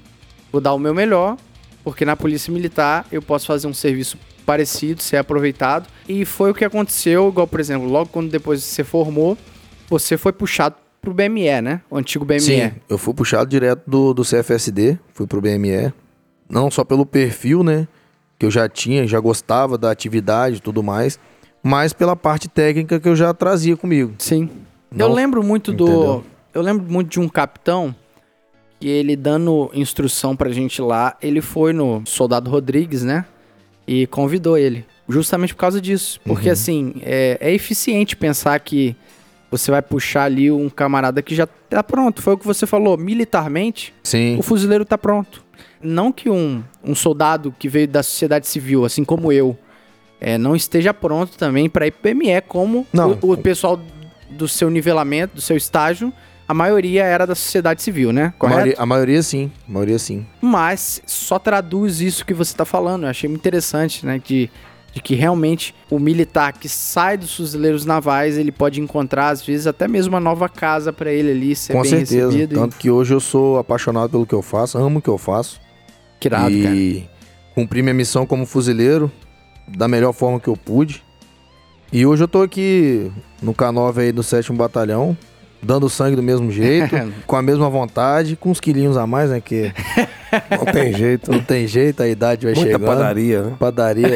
vou 0.51 0.61
dar 0.61 0.73
o 0.73 0.77
meu 0.77 0.93
melhor, 0.93 1.35
porque 1.83 2.05
na 2.05 2.15
Polícia 2.15 2.53
Militar 2.53 3.07
eu 3.11 3.23
posso 3.23 3.47
fazer 3.47 3.65
um 3.65 3.73
serviço 3.73 4.19
parecido, 4.45 5.01
ser 5.01 5.17
aproveitado. 5.17 5.87
E 6.07 6.25
foi 6.25 6.51
o 6.51 6.53
que 6.53 6.63
aconteceu, 6.63 7.27
igual, 7.29 7.47
por 7.47 7.59
exemplo, 7.59 7.87
logo 7.87 8.11
quando 8.11 8.29
depois 8.29 8.63
você 8.63 8.83
formou, 8.83 9.35
você 9.89 10.15
foi 10.15 10.31
puxado 10.31 10.75
pro 11.03 11.13
BME, 11.13 11.61
né? 11.61 11.81
O 11.89 11.97
antigo 11.97 12.25
BME. 12.25 12.39
sim, 12.39 12.71
eu 12.89 12.97
fui 12.97 13.13
puxado 13.13 13.49
direto 13.49 13.83
do, 13.85 14.13
do 14.13 14.23
CFSD, 14.23 14.97
fui 15.13 15.27
pro 15.27 15.41
BME. 15.41 15.93
Não 16.49 16.71
só 16.71 16.83
pelo 16.83 17.05
perfil, 17.05 17.63
né? 17.63 17.87
Que 18.39 18.45
eu 18.45 18.51
já 18.51 18.67
tinha, 18.67 19.05
já 19.07 19.19
gostava 19.19 19.77
da 19.77 19.91
atividade 19.91 20.57
e 20.57 20.59
tudo 20.59 20.81
mais, 20.81 21.19
mas 21.61 21.93
pela 21.93 22.15
parte 22.15 22.47
técnica 22.47 22.99
que 22.99 23.07
eu 23.07 23.15
já 23.15 23.33
trazia 23.33 23.75
comigo. 23.77 24.13
Sim. 24.17 24.49
Não- 24.91 25.07
eu 25.07 25.13
lembro 25.13 25.43
muito 25.43 25.71
do. 25.71 25.85
Entendeu? 25.87 26.23
Eu 26.53 26.61
lembro 26.61 26.85
muito 26.91 27.09
de 27.09 27.19
um 27.19 27.27
capitão 27.27 27.95
E 28.79 28.87
ele 28.89 29.15
dando 29.15 29.71
instrução 29.73 30.35
pra 30.35 30.51
gente 30.51 30.81
lá, 30.81 31.15
ele 31.21 31.39
foi 31.41 31.71
no 31.73 32.01
Soldado 32.05 32.49
Rodrigues, 32.51 33.01
né? 33.03 33.25
E 33.87 34.05
convidou 34.07 34.57
ele. 34.57 34.85
Justamente 35.07 35.53
por 35.53 35.59
causa 35.61 35.79
disso. 35.81 36.19
Porque, 36.25 36.49
assim, 36.49 36.95
é, 37.01 37.37
é 37.39 37.53
eficiente 37.53 38.15
pensar 38.17 38.59
que 38.59 38.93
você 39.57 39.69
vai 39.69 39.83
puxar 39.83 40.23
ali 40.23 40.49
um 40.49 40.67
camarada 40.67 41.21
que 41.21 41.35
já 41.35 41.45
tá 41.45 41.83
pronto. 41.83 42.23
Foi 42.23 42.33
o 42.33 42.37
que 42.37 42.45
você 42.45 42.65
falou. 42.65 42.97
Militarmente, 42.97 43.93
Sim. 44.03 44.35
o 44.39 44.41
fuzileiro 44.41 44.83
tá 44.83 44.97
pronto. 44.97 45.43
Não 45.79 46.11
que 46.11 46.27
um, 46.27 46.63
um 46.83 46.95
soldado 46.95 47.53
que 47.59 47.69
veio 47.69 47.87
da 47.87 48.01
sociedade 48.01 48.47
civil, 48.47 48.83
assim 48.83 49.03
como 49.03 49.31
eu, 49.31 49.55
é, 50.19 50.39
não 50.39 50.55
esteja 50.55 50.91
pronto 50.93 51.37
também 51.37 51.69
para 51.69 51.85
ir 51.85 51.91
pro 51.91 52.01
PME, 52.01 52.41
como 52.47 52.87
o, 53.21 53.33
o 53.33 53.37
pessoal 53.37 53.79
do 54.31 54.47
seu 54.47 54.71
nivelamento, 54.71 55.35
do 55.35 55.41
seu 55.41 55.55
estágio, 55.55 56.11
a 56.47 56.53
maioria 56.53 57.03
era 57.03 57.27
da 57.27 57.35
sociedade 57.35 57.83
civil, 57.83 58.11
né? 58.11 58.25
A 58.25 58.31
Correto? 58.31 58.55
maioria, 58.55 58.75
a 58.79 58.85
maioria 58.85 59.21
sim. 59.21 59.51
A 59.67 59.71
maioria 59.71 59.99
sim. 59.99 60.25
Mas 60.41 60.99
só 61.05 61.37
traduz 61.37 62.01
isso 62.01 62.25
que 62.25 62.33
você 62.33 62.55
tá 62.55 62.65
falando. 62.65 63.03
Eu 63.03 63.09
achei 63.09 63.29
muito 63.29 63.41
interessante, 63.41 64.03
né? 64.03 64.19
De, 64.23 64.49
de 64.93 65.01
que 65.01 65.15
realmente 65.15 65.73
o 65.89 65.97
militar 65.97 66.53
que 66.53 66.69
sai 66.69 67.17
dos 67.17 67.35
fuzileiros 67.35 67.83
navais, 67.85 68.37
ele 68.37 68.51
pode 68.51 68.79
encontrar, 68.79 69.29
às 69.29 69.43
vezes, 69.43 69.65
até 69.65 69.87
mesmo 69.87 70.13
uma 70.13 70.19
nova 70.19 70.47
casa 70.47 70.93
para 70.93 71.11
ele 71.11 71.31
ali, 71.31 71.55
ser 71.55 71.73
Com 71.73 71.81
bem 71.81 71.89
certeza. 71.89 72.27
recebido. 72.27 72.55
Tanto 72.55 72.77
que 72.77 72.91
hoje 72.91 73.13
eu 73.13 73.19
sou 73.19 73.57
apaixonado 73.57 74.11
pelo 74.11 74.25
que 74.25 74.35
eu 74.35 74.41
faço, 74.43 74.77
amo 74.77 74.99
o 74.99 75.01
que 75.01 75.09
eu 75.09 75.17
faço. 75.17 75.59
e 76.15 76.19
que 76.19 76.27
irado, 76.27 76.55
cara. 76.61 76.75
e 76.75 77.09
cumpri 77.55 77.81
minha 77.81 77.93
missão 77.93 78.25
como 78.25 78.45
fuzileiro 78.45 79.11
da 79.67 79.87
melhor 79.87 80.13
forma 80.13 80.39
que 80.39 80.47
eu 80.47 80.55
pude. 80.55 81.03
E 81.91 82.05
hoje 82.05 82.23
eu 82.23 82.27
tô 82.27 82.41
aqui 82.41 83.11
no 83.41 83.53
K9 83.53 83.97
aí 83.99 84.11
do 84.11 84.23
7 84.23 84.51
Batalhão, 84.53 85.17
dando 85.63 85.89
sangue 85.89 86.15
do 86.15 86.23
mesmo 86.23 86.51
jeito, 86.51 86.95
com 87.25 87.35
a 87.35 87.41
mesma 87.41 87.69
vontade, 87.69 88.35
com 88.35 88.51
uns 88.51 88.59
quilinhos 88.59 88.97
a 88.97 89.07
mais, 89.07 89.29
né? 89.29 89.39
Que 89.41 89.71
Não 90.51 90.65
tem 90.65 90.93
jeito. 90.93 91.31
não 91.31 91.39
tem 91.39 91.67
jeito, 91.67 92.01
a 92.03 92.07
idade 92.07 92.45
vai 92.45 92.55
Muita 92.55 92.71
chegando. 92.71 92.87
padaria, 92.87 93.41
né? 93.43 93.55
Padaria. 93.59 94.07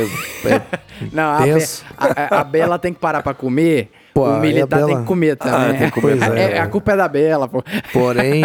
é, 0.45 0.61
Não, 1.13 1.23
a, 1.23 1.41
Be 1.41 1.51
a, 1.97 2.39
a 2.39 2.43
Bela 2.43 2.79
tem 2.79 2.91
que 2.93 2.99
parar 2.99 3.21
pra 3.21 3.33
comer. 3.33 3.91
Pô, 4.13 4.27
o 4.27 4.39
militar 4.39 4.79
tem 4.79 4.87
Bela- 4.87 4.99
que 5.01 5.05
comer 5.07 5.35
também. 5.37 5.53
Ah, 5.53 5.73
tem 5.77 5.89
que 5.91 6.01
comer 6.01 6.17
É, 6.17 6.25
também. 6.27 6.57
a 6.59 6.67
culpa 6.67 6.93
é 6.93 6.97
da 6.97 7.07
Bela, 7.07 7.47
pô. 7.47 7.63
porém, 7.93 8.41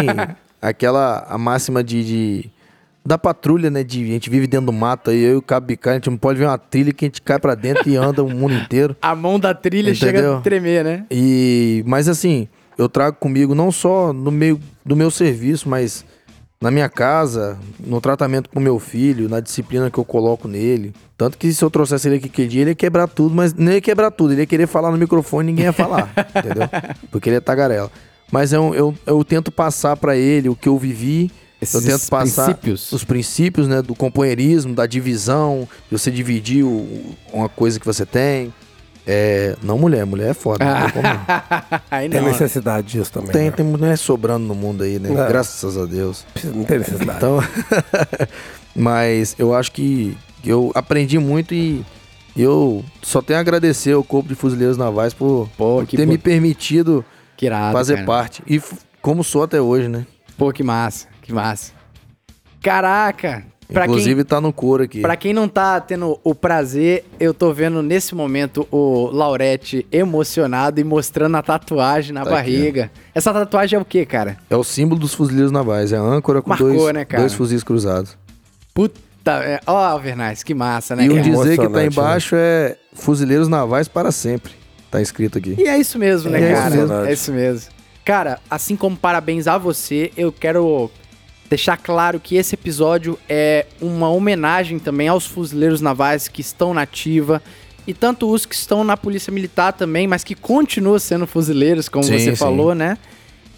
aquela 0.61 1.25
a 1.27 1.37
máxima 1.37 1.83
de, 1.83 2.03
de- 2.03 2.49
da 3.05 3.17
patrulha, 3.17 3.69
né? 3.71 3.83
De, 3.83 4.03
a 4.03 4.07
gente 4.13 4.29
vive 4.29 4.45
dentro 4.45 4.67
do 4.67 4.71
mato 4.73 5.09
aí, 5.09 5.23
eu 5.23 5.33
e 5.33 5.35
o 5.37 5.41
Cabo 5.41 5.65
Bicar, 5.65 5.93
a 5.93 5.95
gente 5.95 6.09
não 6.11 6.17
pode 6.17 6.37
ver 6.37 6.45
uma 6.45 6.57
trilha 6.59 6.93
que 6.93 7.05
a 7.05 7.07
gente 7.07 7.21
cai 7.23 7.39
pra 7.39 7.55
dentro 7.55 7.89
e 7.89 7.95
anda 7.97 8.23
o 8.23 8.29
mundo 8.29 8.53
inteiro. 8.53 8.95
A 9.01 9.15
mão 9.15 9.39
da 9.39 9.53
trilha 9.53 9.93
chega 9.95 10.19
Entendeu? 10.19 10.37
a 10.37 10.41
tremer, 10.41 10.83
né? 10.83 11.05
E, 11.09 11.83
mas 11.87 12.07
assim, 12.07 12.47
eu 12.77 12.87
trago 12.89 13.17
comigo 13.19 13.53
não 13.55 13.71
só 13.71 14.11
no 14.13 14.31
meio 14.31 14.59
do 14.85 14.95
meu 14.95 15.09
serviço, 15.11 15.67
mas 15.69 16.03
na 16.61 16.71
minha 16.71 16.87
casa, 16.87 17.59
no 17.79 17.99
tratamento 17.99 18.49
com 18.49 18.59
meu 18.59 18.79
filho, 18.79 19.27
na 19.27 19.39
disciplina 19.41 19.91
que 19.91 19.97
eu 19.97 20.05
coloco 20.05 20.47
nele. 20.47 20.93
Tanto 21.17 21.37
que 21.37 21.51
se 21.53 21.61
eu 21.63 21.69
trouxesse 21.69 22.07
ele 22.07 22.15
aqui 22.15 22.27
aquele 22.27 22.47
dia, 22.47 22.61
ele 22.61 22.71
ia 22.71 22.75
quebrar 22.75 23.07
tudo, 23.07 23.35
mas 23.35 23.53
não 23.53 23.71
ia 23.71 23.81
quebrar 23.81 24.11
tudo, 24.11 24.31
ele 24.33 24.41
ia 24.41 24.47
querer 24.47 24.65
falar 24.67 24.89
no 24.91 24.97
microfone 24.97 25.49
e 25.49 25.51
ninguém 25.51 25.65
ia 25.65 25.73
falar, 25.73 26.11
entendeu? 26.35 26.67
Porque 27.11 27.29
ele 27.29 27.35
é 27.35 27.41
tagarela. 27.41 27.91
Mas 28.31 28.53
eu, 28.53 28.73
eu, 28.73 28.95
eu 29.05 29.23
tento 29.25 29.51
passar 29.51 29.97
pra 29.97 30.15
ele 30.15 30.47
o 30.49 30.55
que 30.55 30.67
eu 30.69 30.77
vivi, 30.77 31.29
eu 31.61 31.81
tento 31.81 32.09
passar 32.09 32.45
princípios. 32.45 32.91
os 32.91 33.03
princípios, 33.03 33.67
né, 33.67 33.81
do 33.81 33.93
companheirismo, 33.93 34.73
da 34.73 34.85
divisão, 34.85 35.67
de 35.91 35.97
você 35.99 36.09
dividir 36.09 36.63
o- 36.63 37.13
uma 37.31 37.47
coisa 37.49 37.79
que 37.79 37.85
você 37.85 38.05
tem. 38.05 38.53
É, 39.05 39.55
não 39.61 39.77
mulher, 39.77 40.05
mulher 40.05 40.29
é 40.31 40.33
foda. 40.33 40.63
Não 40.63 40.81
tem 40.81 40.89
como 40.91 41.03
não. 41.03 41.19
Aí 41.91 42.07
Tem 42.09 42.21
não. 42.21 42.27
necessidade 42.29 42.87
disso 42.87 43.11
também. 43.11 43.31
Tem, 43.31 43.45
né? 43.45 43.51
tem 43.51 43.65
mulher 43.65 43.97
sobrando 43.97 44.45
no 44.45 44.55
mundo 44.55 44.83
aí, 44.83 44.97
né? 44.97 45.09
É. 45.11 45.27
Graças 45.27 45.77
a 45.77 45.85
Deus. 45.85 46.25
Não 46.43 46.63
tem 46.63 46.79
necessidade. 46.79 47.17
Então, 47.17 47.39
mas 48.75 49.35
eu 49.37 49.53
acho 49.53 49.71
que 49.71 50.17
eu 50.45 50.71
aprendi 50.73 51.19
muito 51.19 51.53
e 51.53 51.83
eu 52.35 52.83
só 53.01 53.21
tenho 53.21 53.37
a 53.37 53.41
agradecer 53.41 53.91
ao 53.93 54.03
Corpo 54.03 54.29
de 54.29 54.35
Fuzileiros 54.35 54.77
Navais 54.77 55.13
por, 55.13 55.49
Pô, 55.57 55.77
por 55.79 55.85
que 55.87 55.97
ter 55.97 56.05
pô- 56.05 56.11
me 56.11 56.17
permitido 56.17 57.03
Que 57.37 57.45
irado, 57.45 57.73
fazer 57.73 57.95
cara. 57.95 58.07
parte. 58.07 58.41
E 58.47 58.61
como 59.01 59.23
sou 59.23 59.43
até 59.43 59.61
hoje, 59.61 59.87
né? 59.87 60.05
Pô, 60.37 60.51
que 60.51 60.63
massa, 60.63 61.07
que 61.21 61.31
massa. 61.33 61.73
Caraca! 62.61 63.45
Pra 63.71 63.85
Inclusive 63.85 64.15
quem, 64.15 64.25
tá 64.25 64.39
no 64.41 64.51
couro 64.53 64.83
aqui. 64.83 65.01
pra 65.01 65.15
quem 65.15 65.33
não 65.33 65.47
tá 65.47 65.79
tendo 65.79 66.19
o 66.23 66.35
prazer, 66.35 67.05
eu 67.19 67.33
tô 67.33 67.51
vendo 67.53 67.81
nesse 67.81 68.13
momento 68.13 68.67
o 68.71 69.09
Laurete 69.11 69.85
emocionado 69.91 70.79
e 70.79 70.83
mostrando 70.83 71.35
a 71.37 71.41
tatuagem 71.41 72.13
na 72.13 72.23
Tá 72.23 72.37
aqui, 72.39 72.51
barriga. 72.57 72.91
Essa 73.15 73.33
tatuagem 73.33 73.77
é 73.77 73.81
o 73.81 73.85
que, 73.85 74.05
cara? 74.05 74.37
É 74.49 74.55
o 74.55 74.63
símbolo 74.63 74.99
dos 74.99 75.13
Fuzileiros 75.13 75.51
Navais. 75.51 75.91
É 75.91 75.97
a 75.97 76.01
âncora 76.01 76.41
com 76.41 76.49
Marcou, 76.49 76.71
dois, 76.71 76.93
né, 76.93 77.05
dois 77.05 77.33
fuzis 77.33 77.63
cruzados. 77.63 78.15
Puta, 78.73 79.31
é- 79.43 79.59
ó, 79.65 79.77
Alvernais, 79.85 80.43
que 80.43 80.53
massa, 80.53 80.95
né? 80.95 81.05
E 81.05 81.09
um 81.09 81.15
cara? 81.15 81.23
dizer 81.29 81.49
que 81.51 81.55
tá 81.57 81.63
emocionante, 81.63 81.93
embaixo 81.99 82.35
é 82.37 82.75
Fuzileiros 82.93 83.47
Navais 83.47 83.87
para 83.87 84.11
sempre. 84.11 84.51
Tá 84.91 85.01
escrito 85.01 85.37
aqui. 85.39 85.55
E 85.57 85.67
é 85.67 85.77
isso 85.77 85.97
mesmo, 85.97 86.29
né, 86.29 86.39
É 86.41 86.51
isso 86.51 86.61
cara? 86.61 86.75
mesmo. 86.75 86.93
É 87.07 87.13
isso 87.13 87.31
mesmo. 87.33 87.71
Cara, 88.05 88.39
assim 88.49 88.75
como 88.75 88.95
parabéns 88.97 89.47
a 89.47 89.57
você, 89.57 90.11
eu 90.17 90.31
quero 90.31 90.91
deixar 91.53 91.77
claro 91.77 92.19
que 92.19 92.35
esse 92.35 92.55
episódio 92.55 93.17
é 93.29 93.67
uma 93.79 94.09
homenagem 94.09 94.79
também 94.79 95.07
aos 95.07 95.27
fuzileiros 95.27 95.81
navais 95.81 96.27
que 96.27 96.41
estão 96.41 96.73
na 96.73 96.81
ativa 96.81 97.43
e 97.85 97.93
tanto 97.93 98.27
os 98.27 98.43
que 98.43 98.55
estão 98.55 98.83
na 98.83 98.97
polícia 98.97 99.31
militar 99.31 99.71
também, 99.71 100.07
mas 100.07 100.23
que 100.23 100.33
continuam 100.33 100.97
sendo 100.97 101.27
fuzileiros, 101.27 101.87
como 101.87 102.03
Sim, 102.03 102.17
você 102.17 102.31
sim. 102.31 102.35
falou, 102.35 102.73
né? 102.73 102.97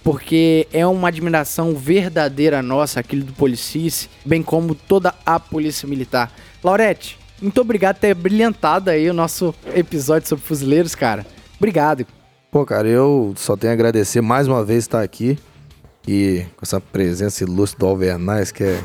Porque 0.04 0.68
é 0.74 0.86
uma 0.86 1.08
admiração 1.08 1.74
verdadeira 1.74 2.62
nossa, 2.62 3.00
aquilo 3.00 3.24
do 3.24 3.32
Policice, 3.32 4.10
bem 4.26 4.44
como 4.44 4.76
toda 4.76 5.16
a 5.26 5.40
polícia 5.40 5.88
militar. 5.88 6.34
Laurete, 6.62 7.18
muito 7.42 7.62
obrigado 7.62 7.96
por 7.96 8.02
ter 8.02 8.14
brilhantado 8.14 8.90
aí 8.90 9.10
o 9.10 9.14
nosso 9.14 9.56
episódio 9.74 10.28
sobre 10.28 10.44
fuzileiros, 10.44 10.96
cara. 10.96 11.26
Obrigado. 11.58 12.06
Pô, 12.52 12.66
cara, 12.66 12.90
eu 12.90 13.34
só 13.38 13.56
tenho 13.56 13.72
a 13.72 13.74
agradecer 13.74 14.20
mais 14.20 14.50
uma 14.50 14.66
vez 14.66 14.80
estar 14.80 15.02
aqui. 15.02 15.40
E 16.08 16.46
com 16.56 16.64
essa 16.64 16.80
presença 16.80 17.44
ilustre 17.44 17.80
do 17.80 17.86
Alvernais, 17.88 18.52
que 18.52 18.64
é 18.64 18.80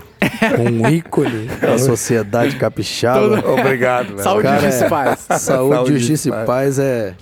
um 0.58 0.88
ícone 0.88 1.46
da 1.60 1.78
sociedade 1.78 2.56
capixaba. 2.56 3.46
Obrigado, 3.46 4.08
velho. 4.08 4.22
Saúde, 4.22 4.42
cara, 4.44 4.60
justiça 4.60 4.82
e 4.84 4.86
é- 4.86 4.88
paz. 4.88 5.18
Saúde, 5.42 5.74
Saúde, 5.74 5.98
justiça 5.98 6.28
e 6.28 6.46
paz. 6.46 6.78
é. 6.78 7.14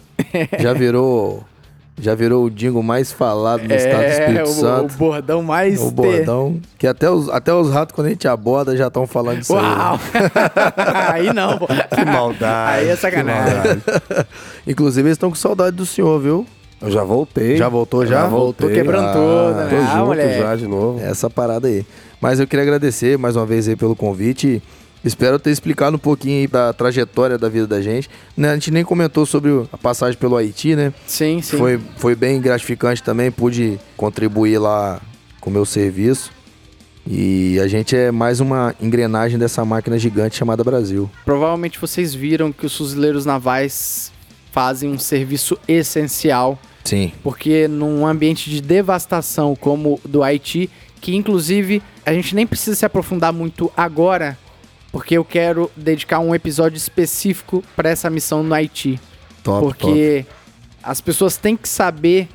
Já 0.58 0.72
virou. 0.72 1.44
Já 2.00 2.14
virou 2.14 2.44
o 2.44 2.50
jingle 2.50 2.80
mais 2.80 3.10
falado 3.10 3.66
no 3.66 3.74
estado 3.74 3.98
do 3.98 4.06
Espírito 4.06 4.38
É, 4.38 4.42
o, 4.44 4.44
o 4.44 4.46
Santo. 4.46 4.94
bordão 4.96 5.42
mais... 5.42 5.80
O 5.80 5.90
bordão. 5.90 6.60
Que 6.78 6.86
até 6.86 7.10
os, 7.10 7.28
até 7.28 7.52
os 7.52 7.68
ratos, 7.72 7.92
quando 7.92 8.06
a 8.06 8.10
gente 8.10 8.28
aborda, 8.28 8.76
já 8.76 8.86
estão 8.86 9.04
falando 9.04 9.40
disso 9.40 9.56
aí. 9.56 9.62
né? 9.64 9.68
Uau! 9.68 10.00
aí 11.12 11.32
não, 11.32 11.58
pô. 11.58 11.66
Que 11.66 12.04
maldade. 12.04 12.82
Aí 12.82 12.88
é 12.88 12.94
sacanagem. 12.94 13.82
Inclusive, 14.64 15.08
eles 15.08 15.16
estão 15.16 15.28
com 15.28 15.34
saudade 15.34 15.74
do 15.76 15.84
senhor, 15.84 16.20
viu? 16.20 16.46
Eu 16.80 16.90
já 16.90 17.02
voltei. 17.02 17.56
Já 17.56 17.68
voltou 17.68 18.06
já? 18.06 18.22
Já 18.22 18.26
Voltou 18.28 18.68
voltei. 18.68 18.74
quebrando 18.82 19.06
Ah, 19.08 19.12
tudo, 19.12 19.54
né? 19.58 19.66
Tô 19.68 19.76
Ah, 19.76 19.94
junto 19.96 20.06
moleque. 20.06 20.38
já 20.38 20.56
de 20.56 20.66
novo. 20.68 21.00
essa 21.00 21.28
parada 21.28 21.66
aí. 21.68 21.84
Mas 22.20 22.38
eu 22.40 22.46
queria 22.46 22.62
agradecer 22.62 23.18
mais 23.18 23.34
uma 23.36 23.44
vez 23.46 23.66
aí 23.68 23.74
pelo 23.76 23.96
convite. 23.96 24.62
Espero 25.04 25.38
ter 25.38 25.50
explicado 25.50 25.96
um 25.96 25.98
pouquinho 25.98 26.40
aí 26.40 26.46
da 26.46 26.72
trajetória 26.72 27.38
da 27.38 27.48
vida 27.48 27.66
da 27.66 27.80
gente. 27.80 28.08
Né, 28.36 28.50
A 28.50 28.54
gente 28.54 28.70
nem 28.70 28.84
comentou 28.84 29.24
sobre 29.24 29.50
a 29.72 29.78
passagem 29.78 30.18
pelo 30.18 30.36
Haiti, 30.36 30.74
né? 30.74 30.92
Sim, 31.06 31.40
sim. 31.40 31.56
Foi, 31.56 31.80
foi 31.96 32.14
bem 32.16 32.40
gratificante 32.40 33.02
também, 33.02 33.30
pude 33.30 33.78
contribuir 33.96 34.58
lá 34.58 35.00
com 35.40 35.50
o 35.50 35.52
meu 35.52 35.64
serviço. 35.64 36.30
E 37.06 37.58
a 37.60 37.66
gente 37.68 37.96
é 37.96 38.10
mais 38.10 38.38
uma 38.40 38.74
engrenagem 38.80 39.38
dessa 39.38 39.64
máquina 39.64 39.98
gigante 39.98 40.36
chamada 40.36 40.62
Brasil. 40.62 41.08
Provavelmente 41.24 41.78
vocês 41.80 42.12
viram 42.14 42.52
que 42.52 42.66
os 42.66 42.76
fuzileiros 42.76 43.24
navais 43.24 44.12
fazem 44.52 44.90
um 44.90 44.98
serviço 44.98 45.56
essencial, 45.66 46.58
Sim. 46.84 47.12
porque 47.22 47.68
num 47.68 48.06
ambiente 48.06 48.48
de 48.50 48.60
devastação 48.60 49.54
como 49.54 50.00
o 50.04 50.08
do 50.08 50.22
Haiti, 50.22 50.70
que 51.00 51.14
inclusive 51.14 51.82
a 52.06 52.12
gente 52.12 52.34
nem 52.34 52.46
precisa 52.46 52.74
se 52.76 52.86
aprofundar 52.86 53.32
muito 53.32 53.70
agora, 53.76 54.38
porque 54.90 55.16
eu 55.18 55.24
quero 55.24 55.70
dedicar 55.76 56.18
um 56.20 56.34
episódio 56.34 56.76
específico 56.76 57.62
para 57.76 57.90
essa 57.90 58.08
missão 58.08 58.42
no 58.42 58.54
Haiti. 58.54 58.98
Top, 59.42 59.60
top. 59.66 59.78
porque 59.78 60.24
as 60.82 61.00
pessoas 61.00 61.36
têm 61.36 61.56
que 61.56 61.68
saber 61.68 62.28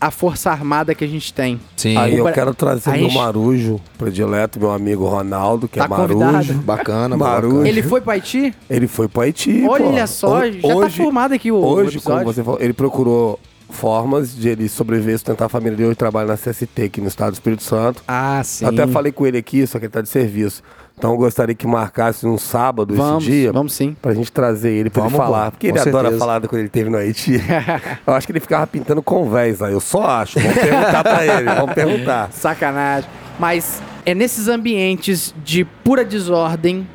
a 0.00 0.10
força 0.10 0.50
armada 0.50 0.96
que 0.96 1.04
a 1.04 1.06
gente 1.06 1.32
tem. 1.32 1.60
Sim. 1.76 1.96
Aí 1.96 2.16
eu 2.18 2.24
quero 2.32 2.52
trazer 2.52 2.90
Aí 2.90 2.98
meu 2.98 3.08
enche- 3.08 3.18
marujo 3.18 3.80
predileto, 3.96 4.58
meu 4.58 4.72
amigo 4.72 5.06
Ronaldo, 5.06 5.68
que 5.68 5.78
Tá 5.78 5.84
é 5.84 5.88
marujo. 5.88 6.18
convidado. 6.18 6.54
Bacana, 6.54 7.16
Marujo. 7.16 7.48
bacana. 7.54 7.68
Ele 7.68 7.82
foi 7.84 8.00
para 8.00 8.14
Haiti? 8.14 8.52
Ele 8.68 8.88
foi 8.88 9.06
pro 9.06 9.22
Haiti, 9.22 9.64
Olha 9.64 10.00
pô. 10.00 10.06
só, 10.08 10.40
Ho- 10.40 10.52
já 10.52 10.80
tá 10.80 10.90
formado 10.90 11.34
aqui 11.34 11.52
o 11.52 11.56
Hoje, 11.56 11.98
episódio. 11.98 12.18
como 12.24 12.32
você 12.34 12.42
falou, 12.42 12.60
ele 12.60 12.72
procurou 12.72 13.38
formas 13.72 14.36
de 14.36 14.48
ele 14.48 14.68
sobreviver, 14.68 15.14
sustentar 15.14 15.46
a 15.46 15.48
família 15.48 15.76
dele. 15.76 15.88
Ele 15.90 15.94
trabalha 15.96 16.28
na 16.28 16.36
CST 16.36 16.82
aqui 16.82 17.00
no 17.00 17.08
estado 17.08 17.30
do 17.30 17.34
Espírito 17.34 17.62
Santo. 17.62 18.02
Ah, 18.06 18.40
sim. 18.44 18.64
Até 18.64 18.86
falei 18.86 19.10
com 19.10 19.26
ele 19.26 19.38
aqui, 19.38 19.66
só 19.66 19.78
que 19.78 19.86
ele 19.86 19.92
tá 19.92 20.00
de 20.00 20.08
serviço. 20.08 20.62
Então 20.96 21.12
eu 21.12 21.16
gostaria 21.16 21.54
que 21.54 21.66
marcasse 21.66 22.26
um 22.26 22.38
sábado 22.38 22.94
Vamos, 22.94 23.24
esse 23.24 23.32
dia. 23.32 23.52
vamos 23.52 23.72
sim. 23.72 23.96
Pra 24.00 24.14
gente 24.14 24.30
trazer 24.30 24.70
ele 24.70 24.90
pra 24.90 25.02
Vamos, 25.02 25.18
ele 25.18 25.24
falar. 25.24 25.50
Porque 25.50 25.66
ele 25.66 25.78
adora 25.78 26.02
certeza. 26.10 26.18
falar 26.18 26.40
quando 26.46 26.60
ele 26.60 26.68
teve 26.68 26.90
no 26.90 26.96
Haiti. 26.96 27.40
eu 28.06 28.14
acho 28.14 28.26
que 28.26 28.32
ele 28.32 28.40
ficava 28.40 28.66
pintando 28.66 29.02
convés 29.02 29.60
aí. 29.62 29.72
Eu 29.72 29.80
só 29.80 30.04
acho. 30.04 30.38
Vamos 30.38 30.58
perguntar 30.58 31.02
pra 31.02 31.26
ele. 31.26 31.50
Vamos 31.54 31.74
perguntar. 31.74 32.30
Sacanagem. 32.32 33.08
Mas 33.40 33.82
é 34.06 34.14
nesses 34.14 34.46
ambientes 34.46 35.34
de 35.42 35.64
pura 35.64 36.04
desordem 36.04 36.86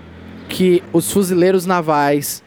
que 0.48 0.82
os 0.94 1.12
fuzileiros 1.12 1.66
navais 1.66 2.42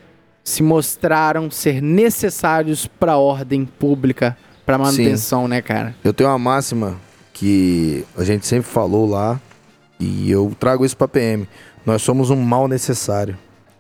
se 0.45 0.63
mostraram 0.63 1.51
ser 1.51 1.83
necessários 1.83 2.87
para 2.87 3.13
a 3.13 3.19
ordem 3.19 3.65
pública, 3.65 4.37
para 4.65 4.79
manutenção, 4.79 5.47
né, 5.49 5.61
cara? 5.61 5.95
Eu 6.03 6.13
tenho 6.13 6.31
uma 6.31 6.39
máxima 6.39 6.97
que 7.33 8.05
a 8.17 8.25
gente 8.25 8.47
sempre 8.47 8.69
falou 8.71 9.09
lá 9.09 9.41
e 9.99 10.31
eu 10.31 10.53
trago 10.59 10.85
isso 10.85 10.97
pra 10.97 11.09
PM. 11.09 11.49
Nós 11.85 12.03
somos 12.03 12.31
um 12.31 12.37
mal 12.37 12.69
necessário. 12.69 13.37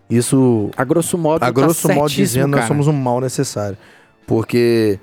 Isso, 0.09 0.71
A 0.77 0.85
grosso 0.85 1.17
modo, 1.17 1.45
a 1.45 1.51
grosso 1.51 1.87
tá 1.87 1.95
modo 1.95 2.09
certíssimo, 2.09 2.27
dizendo, 2.27 2.49
nós 2.49 2.61
cara. 2.61 2.69
somos 2.69 2.89
um 2.89 2.93
mal 2.93 3.21
necessário. 3.21 3.79
Porque 4.27 4.99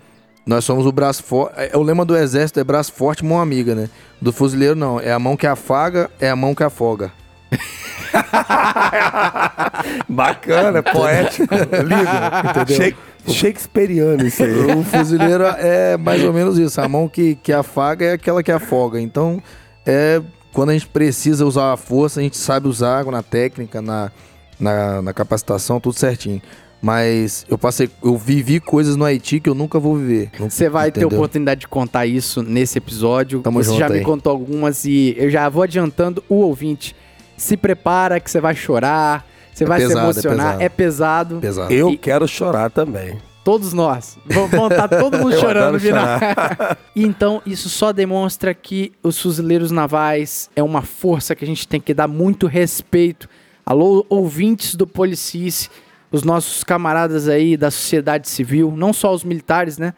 nós 0.46 0.66
somos 0.66 0.86
o 0.86 0.92
braço 0.92 1.24
forte. 1.24 1.76
O 1.76 1.82
lema 1.82 2.04
do 2.04 2.16
exército 2.16 2.60
é 2.60 2.64
braço 2.64 2.92
forte, 2.92 3.24
mão 3.24 3.40
amiga, 3.40 3.74
né? 3.74 3.90
Do 4.22 4.34
fuzileiro, 4.34 4.76
não. 4.76 5.00
É 5.00 5.12
a 5.12 5.20
mão 5.20 5.38
que 5.38 5.48
afaga, 5.48 6.10
é 6.20 6.30
a 6.30 6.36
mão 6.36 6.54
que 6.54 6.64
afoga. 6.64 7.12
Bacana, 10.10 10.84
poético. 10.84 11.54
Lindo. 11.54 12.74
Shake- 12.74 12.98
Shakespeareano 13.28 14.26
isso 14.26 14.44
aí. 14.44 14.72
O 14.78 14.84
fuzileiro 14.84 15.44
é 15.44 15.98
mais 15.98 16.24
ou 16.24 16.34
menos 16.34 16.58
isso. 16.58 16.80
A 16.80 16.88
mão 16.88 17.08
que, 17.08 17.36
que 17.36 17.52
afaga 17.52 18.06
é 18.06 18.14
aquela 18.14 18.42
que 18.42 18.52
afoga. 18.52 19.00
Então, 19.00 19.42
é 19.86 20.22
quando 20.54 20.70
a 20.70 20.74
gente 20.74 20.88
precisa 20.88 21.46
usar 21.46 21.74
a 21.74 21.78
força, 21.78 22.20
a 22.20 22.24
gente 22.24 22.38
sabe 22.38 22.68
usar 22.68 23.06
na 23.06 23.22
técnica, 23.22 23.82
na, 23.82 24.12
na, 24.60 25.02
na 25.02 25.14
capacitação, 25.14 25.80
tudo 25.80 25.98
certinho. 25.98 26.42
Mas 26.82 27.46
eu 27.50 27.58
passei, 27.58 27.90
eu 28.04 28.16
vivi 28.18 28.60
coisas 28.60 28.96
no 28.96 29.04
Haiti 29.04 29.40
que 29.40 29.50
eu 29.50 29.56
nunca 29.56 29.80
vou 29.80 29.98
viver. 29.98 30.30
Você 30.40 30.70
vai 30.70 30.92
ter 30.92 31.02
entendeu? 31.02 31.18
oportunidade 31.18 31.62
de 31.62 31.68
contar 31.68 32.06
isso 32.06 32.42
nesse 32.44 32.78
episódio. 32.78 33.42
Tamo 33.42 33.62
você 33.62 33.70
junto 33.70 33.80
já 33.80 33.90
me 33.90 33.98
aí. 33.98 34.04
contou 34.04 34.32
algumas 34.32 34.86
e 34.86 35.16
eu 35.18 35.30
já 35.30 35.50
vou 35.50 35.64
adiantando 35.64 36.24
o 36.30 36.36
ouvinte. 36.36 36.96
Se 37.38 37.56
prepara 37.56 38.20
que 38.20 38.30
você 38.30 38.42
vai 38.42 38.56
chorar, 38.56 39.26
você 39.54 39.64
vai 39.66 39.80
se 39.80 39.88
pesado, 39.88 40.00
é 40.00 40.04
emocionar. 40.10 40.38
pesado. 40.58 40.62
É 40.64 40.70
pesado. 40.70 41.40
Pesado. 41.40 41.74
Eu 41.74 41.90
E- 41.92 41.98
quero 41.98 42.28
chorar 42.28 42.70
também. 42.72 43.18
Todos 43.44 43.72
nós. 43.72 44.18
Vamos 44.26 44.72
estar 44.72 44.88
todo 44.90 45.18
mundo 45.24 45.40
chorando 45.40 45.74
no 45.74 45.80
final. 45.80 46.20
E 46.96 47.04
então, 47.06 47.42
isso 47.46 47.70
só 47.70 47.94
demonstra 47.94 48.54
que 48.54 48.92
os 49.04 49.22
fuzileiros 49.22 49.72
navais 49.72 50.50
é 50.56 50.62
uma 50.64 50.82
força 50.82 51.36
que 51.36 51.46
a 51.46 51.48
gente 51.48 51.68
tem 51.68 51.80
que 51.80 51.94
dar 51.94 52.08
muito 52.08 52.48
respeito. 52.48 53.30
Alô, 53.66 54.06
ouvintes 54.10 54.76
do 54.76 54.86
Policice, 54.88 55.70
os 56.12 56.24
nossos 56.24 56.64
camaradas 56.64 57.28
aí 57.30 57.56
da 57.56 57.70
sociedade 57.70 58.28
civil, 58.28 58.74
não 58.76 58.92
só 58.92 59.14
os 59.14 59.24
militares, 59.24 59.78
né? 59.78 59.94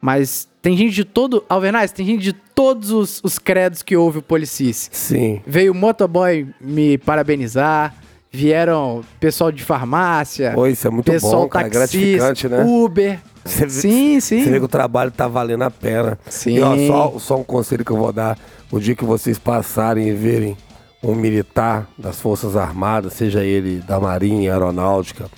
Mas 0.00 0.48
tem 0.66 0.76
gente 0.76 0.94
de 0.96 1.04
todo. 1.04 1.44
Alvenaz, 1.48 1.92
tem 1.92 2.04
gente 2.04 2.22
de 2.22 2.32
todos 2.32 2.90
os, 2.90 3.20
os 3.22 3.38
credos 3.38 3.84
que 3.84 3.96
ouve 3.96 4.18
o 4.18 4.22
Policice. 4.22 4.88
Sim. 4.90 5.40
Veio 5.46 5.70
o 5.70 5.74
motoboy 5.76 6.48
me 6.60 6.98
parabenizar. 6.98 7.94
Vieram 8.32 9.04
pessoal 9.20 9.52
de 9.52 9.62
farmácia. 9.62 10.50
Pô, 10.52 10.66
isso 10.66 10.84
é 10.88 10.90
muito 10.90 11.08
pessoal 11.08 11.42
bom, 11.42 11.48
cara. 11.48 11.70
taxista, 11.70 11.78
Gratificante, 11.78 12.48
né? 12.48 12.64
Uber. 12.64 13.20
Vê- 13.44 13.68
sim, 13.70 14.18
sim. 14.18 14.42
Você 14.42 14.50
vê 14.50 14.58
que 14.58 14.64
o 14.64 14.68
trabalho 14.68 15.12
tá 15.12 15.28
valendo 15.28 15.62
a 15.62 15.70
pena. 15.70 16.18
Sim. 16.28 16.56
E 16.56 16.60
ó, 16.60 16.76
só, 16.88 17.18
só 17.20 17.36
um 17.36 17.44
conselho 17.44 17.84
que 17.84 17.92
eu 17.92 17.96
vou 17.96 18.12
dar. 18.12 18.36
O 18.68 18.80
dia 18.80 18.96
que 18.96 19.04
vocês 19.04 19.38
passarem 19.38 20.08
e 20.08 20.12
verem 20.12 20.56
um 21.00 21.14
militar 21.14 21.86
das 21.96 22.20
Forças 22.20 22.56
Armadas, 22.56 23.12
seja 23.12 23.44
ele 23.44 23.76
da 23.86 24.00
Marinha, 24.00 24.52
Aeronáutica 24.52 25.30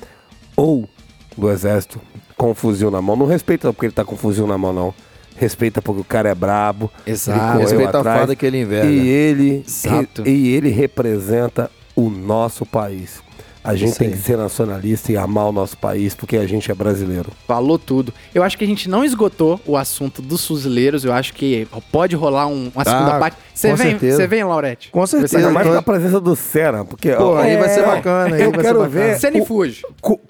ou 0.56 0.88
do 1.36 1.50
Exército, 1.50 2.00
com 2.34 2.52
um 2.52 2.54
fuzil 2.54 2.90
na 2.90 3.02
mão, 3.02 3.14
não 3.14 3.26
respeita 3.26 3.70
porque 3.74 3.84
ele 3.84 3.92
tá 3.92 4.06
com 4.06 4.14
um 4.14 4.18
fuzil 4.18 4.46
na 4.46 4.56
mão, 4.56 4.72
não. 4.72 4.94
Respeita 5.38 5.80
porque 5.80 6.00
o 6.00 6.04
cara 6.04 6.28
é 6.28 6.34
brabo. 6.34 6.90
Exato. 7.06 7.58
Respeita 7.58 7.96
a 7.98 8.00
atrás, 8.00 8.20
fada 8.20 8.36
que 8.36 8.44
ele 8.44 8.60
enverga. 8.60 8.90
E 8.90 9.08
ele, 9.08 9.64
Exato. 9.66 10.28
e 10.28 10.48
ele 10.54 10.68
representa 10.70 11.70
o 11.94 12.10
nosso 12.10 12.66
país. 12.66 13.26
A 13.62 13.74
gente 13.74 13.90
Isso 13.90 13.98
tem 13.98 14.08
aí. 14.08 14.14
que 14.14 14.20
ser 14.20 14.38
nacionalista 14.38 15.12
e 15.12 15.16
amar 15.16 15.46
o 15.48 15.52
nosso 15.52 15.76
país 15.76 16.14
porque 16.14 16.36
a 16.38 16.46
gente 16.46 16.70
é 16.70 16.74
brasileiro. 16.74 17.30
Falou 17.46 17.78
tudo. 17.78 18.14
Eu 18.34 18.42
acho 18.42 18.56
que 18.56 18.64
a 18.64 18.66
gente 18.66 18.88
não 18.88 19.04
esgotou 19.04 19.60
o 19.66 19.76
assunto 19.76 20.22
dos 20.22 20.46
fuzileiros. 20.46 21.04
Eu 21.04 21.12
acho 21.12 21.34
que 21.34 21.68
pode 21.92 22.16
rolar 22.16 22.46
um- 22.46 22.70
uma 22.74 22.84
segunda 22.84 23.16
Ah, 23.16 23.18
parte. 23.18 23.36
Você 23.58 23.70
com 23.70 23.76
vem, 23.76 23.90
certeza. 23.90 24.16
você 24.16 24.26
vem, 24.28 24.44
Laurete? 24.44 24.90
Com 24.92 25.06
certeza. 25.06 25.36
Ainda 25.38 25.50
mais 25.50 25.66
com 25.66 25.74
a 25.74 25.82
presença 25.82 26.20
do 26.20 26.36
Senna, 26.36 26.84
porque... 26.84 27.10
Pô, 27.12 27.24
ó, 27.34 27.38
aí 27.38 27.56
vai 27.56 27.68
ser 27.68 27.80
é, 27.80 27.86
bacana, 27.86 28.36
aí 28.36 28.42
eu 28.42 28.50
vai 28.52 28.60
ser 28.60 28.66
quero 28.66 28.78
bacana. 28.80 28.88
ver... 29.04 29.18
Você 29.18 29.30
nem 29.30 29.42
o- 29.42 29.44
fuge. 29.44 29.82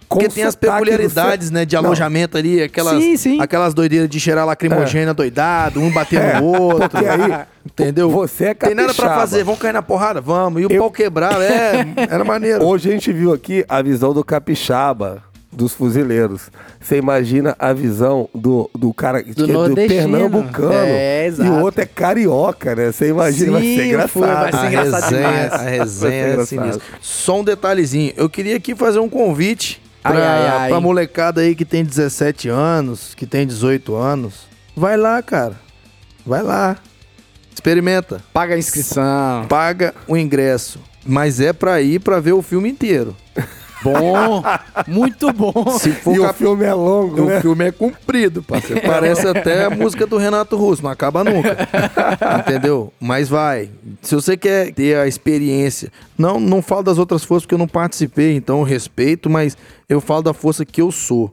Porque 0.09 0.29
tem 0.29 0.45
as 0.45 0.55
peculiaridades, 0.57 1.51
né, 1.51 1.65
de 1.67 1.77
Não, 1.77 1.85
alojamento 1.85 2.39
ali, 2.39 2.63
aquelas, 2.63 2.95
Sim, 3.03 3.17
sim. 3.19 3.41
aquelas 3.41 3.75
doideiras 3.75 4.09
de 4.09 4.19
cheirar 4.19 4.47
lacrimogênea 4.47 5.13
doidado, 5.13 5.81
um 5.81 5.91
batendo 5.91 6.41
no 6.41 6.47
outro. 6.63 6.89
porque 6.89 7.07
aí, 7.07 7.45
entendeu? 7.67 8.09
você 8.11 8.47
é 8.47 8.55
Tem 8.55 8.75
nada 8.75 8.87
pra 8.95 8.95
capixaba. 9.05 9.21
fazer, 9.21 9.45
vamos 9.45 9.61
cair 9.61 9.73
na 9.75 9.83
porrada? 9.83 10.21
Vamos. 10.23 10.63
E 10.63 10.67
o 10.67 10.73
Eu- 10.73 10.81
pau 10.81 10.91
quebrar, 10.91 11.39
é, 11.43 11.87
era 12.11 12.25
maneiro. 12.25 12.65
Hoje 12.67 12.89
a 12.89 12.93
gente 12.93 13.13
viu 13.13 13.33
aqui 13.35 13.63
a 13.69 13.83
visão 13.83 14.15
do 14.15 14.25
capixaba 14.25 15.23
dos 15.51 15.73
fuzileiros. 15.73 16.51
Você 16.81 16.97
imagina 16.99 17.57
a 17.59 17.73
visão 17.73 18.29
do, 18.35 18.71
do 18.77 18.93
cara 18.93 19.23
que 19.23 19.31
é 19.31 19.35
do 19.35 19.75
pernambucano. 19.75 20.73
É, 20.75 21.25
e 21.25 21.27
exato. 21.27 21.51
o 21.51 21.61
outro 21.63 21.81
é 21.83 21.87
carioca, 21.87 22.75
né? 22.77 22.93
Você 22.93 23.09
imagina, 23.09 23.53
vai 23.53 23.63
ser 23.63 23.77
Sim, 23.83 23.89
engraçado. 23.89 24.21
vai 24.21 24.53
ser 24.53 24.59
a 24.59 24.67
engraçado 24.69 25.03
resenha, 25.11 25.29
demais. 25.33 25.53
a 25.53 25.57
Vai 25.57 25.71
resenha 25.71 25.87
ser 25.89 26.13
é 26.13 26.29
engraçado. 26.33 26.47
sinistra. 26.49 26.83
Só 27.01 27.41
um 27.41 27.45
detalhezinho. 27.45 28.13
Eu 28.17 28.29
queria 28.29 28.57
aqui 28.57 28.75
fazer 28.75 28.99
um 28.99 29.09
convite 29.09 29.81
Ai, 30.05 30.13
pra, 30.13 30.31
ai, 30.31 30.47
ai. 30.49 30.69
pra 30.69 30.81
molecada 30.81 31.41
aí 31.41 31.55
que 31.55 31.65
tem 31.65 31.85
17 31.85 32.49
anos, 32.49 33.15
que 33.15 33.27
tem 33.27 33.47
18 33.47 33.95
anos. 33.97 34.47
Vai 34.77 34.97
lá, 34.97 35.21
cara. 35.23 35.55
Vai 36.27 36.43
lá. 36.43 36.77
Experimenta. 37.53 38.21
Paga 38.33 38.55
a 38.55 38.59
inscrição. 38.59 39.47
Paga 39.49 39.95
o 40.07 40.17
ingresso. 40.17 40.79
Mas 41.05 41.41
é 41.41 41.53
pra 41.53 41.81
ir 41.81 42.01
pra 42.01 42.21
ver 42.21 42.33
o 42.33 42.43
filme 42.43 42.69
inteiro. 42.69 43.17
Bom, 43.83 44.43
muito 44.87 45.33
bom. 45.33 45.53
Se 45.79 45.93
for 45.93 46.15
E 46.15 46.19
o 46.19 46.23
cap- 46.23 46.37
filme 46.39 46.65
é 46.65 46.75
longo, 46.75 47.23
O 47.23 47.27
né? 47.27 47.41
filme 47.41 47.65
é 47.67 47.73
comprido, 47.73 48.43
parceiro. 48.43 48.83
Parece 48.87 49.27
até 49.27 49.65
a 49.65 49.71
música 49.71 50.07
do 50.07 50.17
Renato 50.17 50.57
Russo, 50.57 50.83
não 50.83 50.91
acaba 50.91 51.23
nunca. 51.25 51.57
Entendeu? 52.41 52.93
Mas 53.01 53.29
vai. 53.29 53.71
Se 54.03 54.15
você 54.15 54.37
quer 54.37 54.73
ter 54.73 54.97
a 54.97 55.07
experiência, 55.07 55.91
não, 56.17 56.41
não 56.41 56.61
falo 56.63 56.83
das 56.83 56.99
outras 56.99 57.25
forças 57.25 57.45
porque 57.45 57.55
eu 57.55 57.59
não 57.59 57.69
participei, 57.69 58.35
então 58.37 58.59
eu 58.59 58.65
respeito, 58.65 59.31
mas 59.31 59.57
eu 59.89 60.01
falo 60.01 60.23
da 60.23 60.33
força 60.35 60.65
que 60.65 60.81
eu 60.81 60.91
sou. 60.91 61.31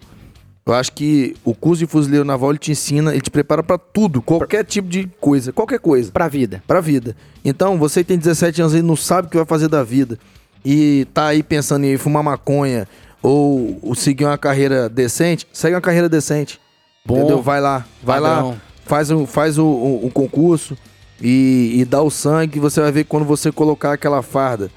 Eu 0.67 0.73
acho 0.73 0.93
que 0.93 1.35
o 1.43 1.53
curso 1.53 1.79
de 1.79 1.85
fuzileiro 1.85 2.25
naval 2.25 2.49
ele 2.49 2.57
te 2.57 2.71
ensina, 2.71 3.11
ele 3.11 3.21
te 3.21 3.29
prepara 3.29 3.61
pra 3.61 3.77
tudo, 3.77 4.19
qualquer 4.19 4.63
tipo 4.65 4.87
de 4.87 5.07
coisa, 5.21 5.53
qualquer 5.53 5.77
coisa 5.79 6.11
Pra 6.11 6.27
vida. 6.27 6.63
pra 6.65 6.81
vida. 6.81 7.15
Então, 7.43 7.77
você 7.77 8.03
que 8.03 8.07
tem 8.07 8.17
17 8.17 8.61
anos 8.61 8.73
e 8.73 8.81
não 8.81 8.95
sabe 8.95 9.27
o 9.27 9.31
que 9.31 9.37
vai 9.37 9.45
fazer 9.45 9.67
da 9.67 9.83
vida 9.83 10.17
e 10.65 11.05
tá 11.13 11.27
aí 11.27 11.43
pensando 11.43 11.85
em 11.85 11.95
fumar 11.97 12.23
maconha 12.23 12.87
ou, 13.21 13.77
ou 13.81 13.95
seguir 13.95 14.25
uma 14.25 14.37
carreira 14.37 14.89
decente, 14.89 15.47
segue 15.53 15.75
uma 15.75 15.81
carreira 15.81 16.09
decente. 16.09 16.59
Bom. 17.05 17.19
Entendeu? 17.19 17.41
Vai 17.41 17.61
lá, 17.61 17.85
vai 18.03 18.19
Padrão. 18.19 18.49
lá, 18.49 18.55
faz 18.85 19.11
o, 19.11 19.25
faz 19.25 19.57
o, 19.59 19.65
o- 19.65 20.05
o 20.07 20.11
concurso 20.11 20.75
e, 21.21 21.75
e 21.75 21.85
dá 21.85 22.01
o 22.01 22.09
sangue, 22.09 22.59
você 22.59 22.81
vai 22.81 22.91
ver 22.91 23.03
que 23.03 23.09
quando 23.09 23.25
você 23.25 23.51
colocar 23.51 23.93
aquela 23.93 24.21
farda 24.21 24.69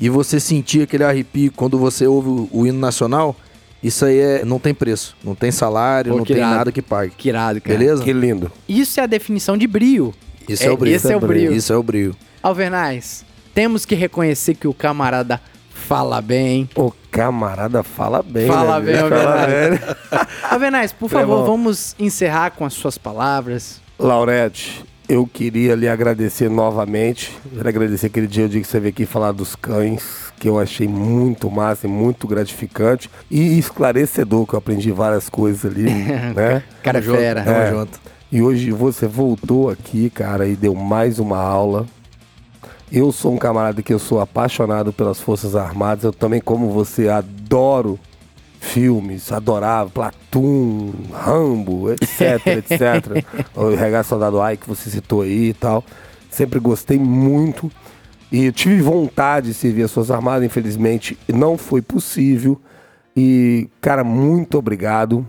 e 0.00 0.08
você 0.08 0.38
sentir 0.40 0.82
aquele 0.82 1.04
arrepio 1.04 1.52
quando 1.54 1.78
você 1.78 2.06
ouve 2.06 2.28
o, 2.28 2.48
o 2.52 2.66
hino 2.66 2.78
nacional, 2.78 3.34
isso 3.82 4.04
aí 4.04 4.18
é, 4.18 4.44
não 4.44 4.58
tem 4.58 4.72
preço, 4.72 5.16
não 5.22 5.34
tem 5.34 5.50
salário, 5.50 6.12
Pô, 6.12 6.18
não 6.18 6.24
tem 6.24 6.36
irado. 6.36 6.54
nada 6.54 6.72
que 6.72 6.80
pague. 6.80 7.12
Que 7.16 7.28
irado, 7.28 7.60
cara. 7.60 7.76
Beleza? 7.78 8.02
Que 8.02 8.12
lindo. 8.12 8.50
Isso 8.68 8.98
é 8.98 9.02
a 9.02 9.06
definição 9.06 9.58
de 9.58 9.66
brio. 9.66 10.14
Isso 10.48 10.62
é, 10.64 10.70
o 10.70 10.76
brilho. 10.76 10.96
Esse 10.96 11.12
é 11.12 11.16
o 11.16 11.20
brio. 11.20 11.52
Isso 11.52 11.72
é 11.72 11.76
o 11.76 11.82
brilho. 11.82 12.16
Alvernais, 12.42 13.24
temos 13.54 13.86
que 13.86 13.94
reconhecer 13.94 14.54
que 14.54 14.66
o 14.66 14.74
camarada 14.74 15.40
fala 15.70 16.20
bem. 16.20 16.68
O 16.74 16.92
camarada 17.10 17.82
fala 17.82 18.22
bem, 18.22 18.48
Fala 18.48 18.80
né, 18.80 18.92
bem, 18.92 19.02
bem. 19.10 19.80
Alvernais, 20.50 20.92
por 20.92 21.08
favor, 21.08 21.46
vamos 21.46 21.94
encerrar 21.98 22.50
com 22.50 22.64
as 22.64 22.72
suas 22.74 22.98
palavras. 22.98 23.80
Laurete, 23.98 24.84
eu 25.08 25.26
queria 25.26 25.74
lhe 25.74 25.88
agradecer 25.88 26.48
novamente. 26.48 27.30
Quero 27.54 27.68
agradecer 27.68 28.06
aquele 28.06 28.26
dia 28.26 28.48
dia 28.48 28.60
que 28.60 28.66
você 28.66 28.80
veio 28.80 28.90
aqui 28.92 29.06
falar 29.06 29.32
dos 29.32 29.54
cães, 29.54 30.32
que 30.38 30.48
eu 30.48 30.58
achei 30.58 30.88
muito 30.88 31.50
massa 31.50 31.86
e 31.86 31.90
muito 31.90 32.26
gratificante. 32.26 33.10
E 33.30 33.58
esclarecedor, 33.58 34.46
que 34.46 34.54
eu 34.54 34.58
aprendi 34.58 34.90
várias 34.90 35.28
coisas 35.28 35.70
ali, 35.70 35.84
né? 36.34 36.62
Cara 36.82 37.00
fera. 37.00 37.42
tamo 37.44 37.56
É. 37.56 37.70
junto. 37.70 38.00
E 38.32 38.42
hoje 38.42 38.72
você 38.72 39.06
voltou 39.06 39.70
aqui, 39.70 40.10
cara, 40.10 40.48
e 40.48 40.56
deu 40.56 40.74
mais 40.74 41.20
uma 41.20 41.38
aula. 41.38 41.86
Eu 42.92 43.10
sou 43.12 43.32
um 43.32 43.38
camarada 43.38 43.82
que 43.82 43.92
eu 43.92 43.98
sou 43.98 44.20
apaixonado 44.20 44.92
pelas 44.92 45.20
Forças 45.20 45.56
Armadas. 45.56 46.04
Eu 46.04 46.12
também, 46.12 46.40
como 46.40 46.70
você, 46.70 47.08
adoro 47.08 47.98
filmes, 48.60 49.30
adorava 49.30 49.90
Platoon, 49.90 50.92
Rambo, 51.12 51.92
etc, 51.92 52.46
etc. 52.58 53.24
o 53.54 53.74
Regaço 53.74 54.10
Soldado 54.10 54.40
Ai 54.40 54.56
que 54.56 54.68
você 54.68 54.90
citou 54.90 55.22
aí 55.22 55.50
e 55.50 55.54
tal. 55.54 55.84
Sempre 56.30 56.58
gostei 56.58 56.98
muito. 56.98 57.70
E 58.32 58.50
tive 58.50 58.80
vontade 58.82 59.48
de 59.48 59.54
servir 59.54 59.84
as 59.84 59.92
Forças 59.92 60.10
Armadas, 60.10 60.44
infelizmente 60.44 61.16
não 61.28 61.56
foi 61.56 61.82
possível. 61.82 62.60
E, 63.16 63.68
cara, 63.80 64.02
muito 64.02 64.58
obrigado. 64.58 65.24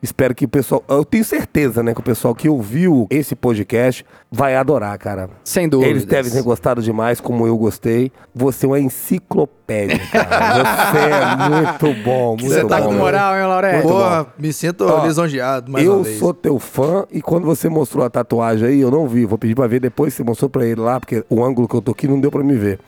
Espero 0.00 0.32
que 0.34 0.44
o 0.44 0.48
pessoal. 0.48 0.84
Eu 0.88 1.04
tenho 1.04 1.24
certeza, 1.24 1.82
né? 1.82 1.92
Que 1.92 1.98
o 2.00 2.02
pessoal 2.04 2.32
que 2.34 2.48
ouviu 2.48 3.06
esse 3.10 3.34
podcast 3.34 4.04
vai 4.30 4.54
adorar, 4.54 4.96
cara. 4.96 5.28
Sem 5.42 5.68
dúvida. 5.68 5.90
Eles 5.90 6.04
devem 6.04 6.30
ter 6.30 6.40
gostado 6.42 6.80
demais, 6.80 7.20
como 7.20 7.46
eu 7.48 7.58
gostei. 7.58 8.12
Você 8.32 8.64
é 8.64 8.68
uma 8.68 8.78
enciclopédia, 8.78 9.98
cara. 10.12 10.62
Você 10.92 10.98
é 10.98 11.90
muito 11.90 12.04
bom, 12.04 12.36
muito 12.36 12.48
Você 12.54 12.64
tá 12.64 12.80
bom. 12.80 12.86
com 12.88 12.92
moral, 12.94 13.34
hein, 13.36 13.46
Laurete? 13.46 13.82
Porra, 13.82 14.26
me 14.38 14.52
sinto 14.52 14.84
Ó, 14.86 15.04
lisonjeado 15.04 15.70
mais 15.72 15.84
uma 15.86 15.96
eu 15.96 16.02
vez. 16.04 16.18
sou 16.18 16.32
teu 16.32 16.58
fã 16.60 17.04
e 17.10 17.20
quando 17.20 17.44
você 17.44 17.68
mostrou 17.68 18.04
a 18.04 18.10
tatuagem 18.10 18.68
aí, 18.68 18.80
eu 18.80 18.90
não 18.92 19.08
vi. 19.08 19.24
Vou 19.26 19.36
pedir 19.36 19.56
pra 19.56 19.66
ver 19.66 19.80
depois. 19.80 20.14
Você 20.14 20.22
mostrou 20.22 20.48
pra 20.48 20.64
ele 20.64 20.80
lá, 20.80 21.00
porque 21.00 21.24
o 21.28 21.44
ângulo 21.44 21.66
que 21.66 21.74
eu 21.74 21.82
tô 21.82 21.90
aqui 21.90 22.06
não 22.06 22.20
deu 22.20 22.30
pra 22.30 22.44
me 22.44 22.54
ver. 22.54 22.78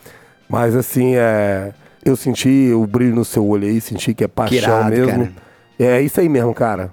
Mas 0.49 0.77
assim, 0.77 1.17
é. 1.17 1.73
Eu 2.05 2.15
senti 2.17 2.73
o 2.73 2.87
brilho 2.87 3.15
no 3.15 3.25
seu 3.25 3.45
olho 3.47 3.67
aí, 3.69 3.81
senti 3.81 4.15
que 4.15 4.25
é 4.25 4.29
paixão 4.29 4.57
irado, 4.59 4.91
mesmo. 4.91 5.07
cara. 5.27 5.33
É 5.79 6.01
isso 6.01 6.21
aí 6.21 6.29
mesmo, 6.29 6.55
cara. 6.55 6.93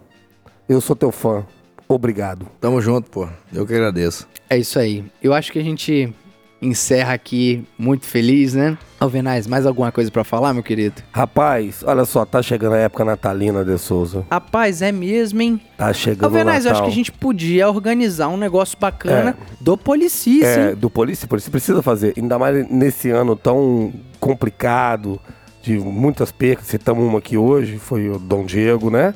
Eu 0.67 0.81
sou 0.81 0.95
teu 0.95 1.11
fã. 1.11 1.45
Obrigado. 1.87 2.45
Tamo 2.59 2.81
junto, 2.81 3.09
pô. 3.09 3.27
Eu 3.53 3.65
que 3.65 3.73
agradeço. 3.73 4.27
É 4.49 4.57
isso 4.57 4.77
aí. 4.77 5.05
Eu 5.23 5.33
acho 5.33 5.51
que 5.51 5.59
a 5.59 5.63
gente 5.63 6.13
encerra 6.61 7.13
aqui 7.13 7.63
muito 7.77 8.05
feliz, 8.05 8.53
né? 8.55 8.77
Alvenaz, 8.99 9.45
mais 9.45 9.65
alguma 9.65 9.91
coisa 9.91 10.09
pra 10.09 10.23
falar, 10.23 10.53
meu 10.53 10.63
querido? 10.63 11.03
Rapaz, 11.11 11.83
olha 11.85 12.03
só, 12.03 12.25
tá 12.25 12.41
chegando 12.41 12.73
a 12.73 12.79
época 12.79 13.05
natalina 13.05 13.63
de 13.63 13.77
Souza. 13.77 14.25
Rapaz, 14.29 14.81
é 14.81 14.91
mesmo, 14.91 15.39
hein? 15.39 15.61
Tá 15.77 15.93
chegando 15.93 16.25
Alvenaz, 16.25 16.65
o 16.65 16.67
eu 16.67 16.71
Natal. 16.73 16.81
acho 16.87 16.91
que 16.91 16.93
a 16.93 17.03
gente 17.03 17.11
podia 17.11 17.69
organizar 17.69 18.27
um 18.29 18.37
negócio 18.37 18.75
bacana 18.77 19.37
do 19.61 19.77
Policice, 19.77 20.43
É, 20.45 20.69
hein? 20.69 20.75
do 20.75 20.89
polícia, 20.89 21.27
polícia 21.27 21.51
precisa 21.51 21.83
fazer. 21.83 22.13
Ainda 22.17 22.39
mais 22.39 22.67
nesse 22.71 23.11
ano 23.11 23.35
tão 23.35 23.93
complicado, 24.19 25.21
de 25.61 25.77
muitas 25.77 26.31
percas. 26.31 26.65
Citamos 26.65 27.03
uma 27.05 27.19
aqui 27.19 27.37
hoje, 27.37 27.77
foi 27.77 28.09
o 28.09 28.17
Dom 28.17 28.43
Diego, 28.45 28.89
né? 28.89 29.13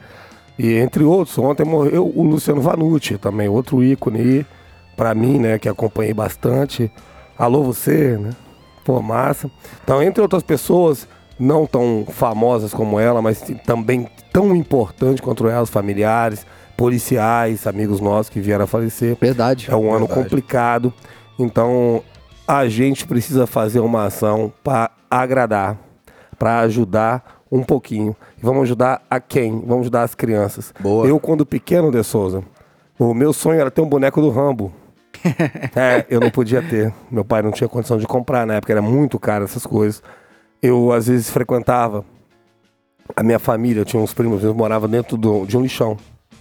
E 0.57 0.73
entre 0.75 1.03
outros, 1.03 1.37
ontem 1.37 1.65
morreu 1.65 2.11
o 2.13 2.23
Luciano 2.23 2.61
Vanucci, 2.61 3.17
também 3.17 3.47
outro 3.47 3.83
ícone 3.83 4.45
pra 4.95 5.15
mim, 5.15 5.39
né, 5.39 5.57
que 5.57 5.67
acompanhei 5.67 6.13
bastante. 6.13 6.91
Alô 7.37 7.63
você, 7.63 8.17
né? 8.17 8.31
Pô, 8.85 9.01
massa. 9.01 9.49
Então, 9.83 10.01
entre 10.01 10.21
outras 10.21 10.43
pessoas, 10.43 11.07
não 11.39 11.65
tão 11.65 12.05
famosas 12.07 12.73
como 12.73 12.99
ela, 12.99 13.21
mas 13.21 13.41
também 13.65 14.07
tão 14.31 14.55
importante 14.55 15.21
quanto 15.21 15.47
elas, 15.47 15.69
familiares, 15.69 16.45
policiais, 16.77 17.65
amigos 17.65 17.99
nossos 17.99 18.29
que 18.29 18.39
vieram 18.39 18.65
a 18.65 18.67
falecer. 18.67 19.17
Verdade. 19.19 19.67
É 19.69 19.75
um 19.75 19.91
ano 19.91 20.05
Verdade. 20.05 20.23
complicado. 20.23 20.93
Então, 21.39 22.03
a 22.47 22.67
gente 22.67 23.07
precisa 23.07 23.47
fazer 23.47 23.79
uma 23.79 24.05
ação 24.05 24.51
para 24.63 24.91
agradar, 25.09 25.77
para 26.37 26.59
ajudar 26.59 27.40
um 27.51 27.63
pouquinho. 27.63 28.15
E 28.37 28.41
vamos 28.45 28.63
ajudar 28.63 29.01
a 29.09 29.19
quem? 29.19 29.59
Vamos 29.65 29.81
ajudar 29.81 30.03
as 30.03 30.15
crianças. 30.15 30.73
Boa. 30.79 31.05
Eu, 31.05 31.19
quando 31.19 31.45
pequeno, 31.45 31.91
De 31.91 32.01
Souza, 32.03 32.43
o 32.97 33.13
meu 33.13 33.33
sonho 33.33 33.59
era 33.59 33.69
ter 33.71 33.81
um 33.81 33.89
boneco 33.89 34.21
do 34.21 34.29
Rambo. 34.29 34.71
é, 35.75 36.05
eu 36.09 36.19
não 36.19 36.29
podia 36.31 36.61
ter. 36.61 36.93
Meu 37.11 37.25
pai 37.25 37.41
não 37.41 37.51
tinha 37.51 37.67
condição 37.67 37.97
de 37.97 38.07
comprar, 38.07 38.45
na 38.47 38.55
época 38.55 38.73
era 38.73 38.81
muito 38.81 39.19
caro 39.19 39.43
essas 39.43 39.65
coisas. 39.65 40.01
Eu, 40.61 40.91
às 40.91 41.07
vezes, 41.07 41.29
frequentava 41.29 42.05
a 43.15 43.21
minha 43.23 43.39
família, 43.39 43.81
eu 43.81 43.85
tinha 43.85 44.01
uns 44.01 44.13
primos, 44.13 44.43
eu 44.43 44.53
morava 44.53 44.87
dentro 44.87 45.17
do- 45.17 45.45
de 45.45 45.57
um 45.57 45.61
lixão. 45.61 45.97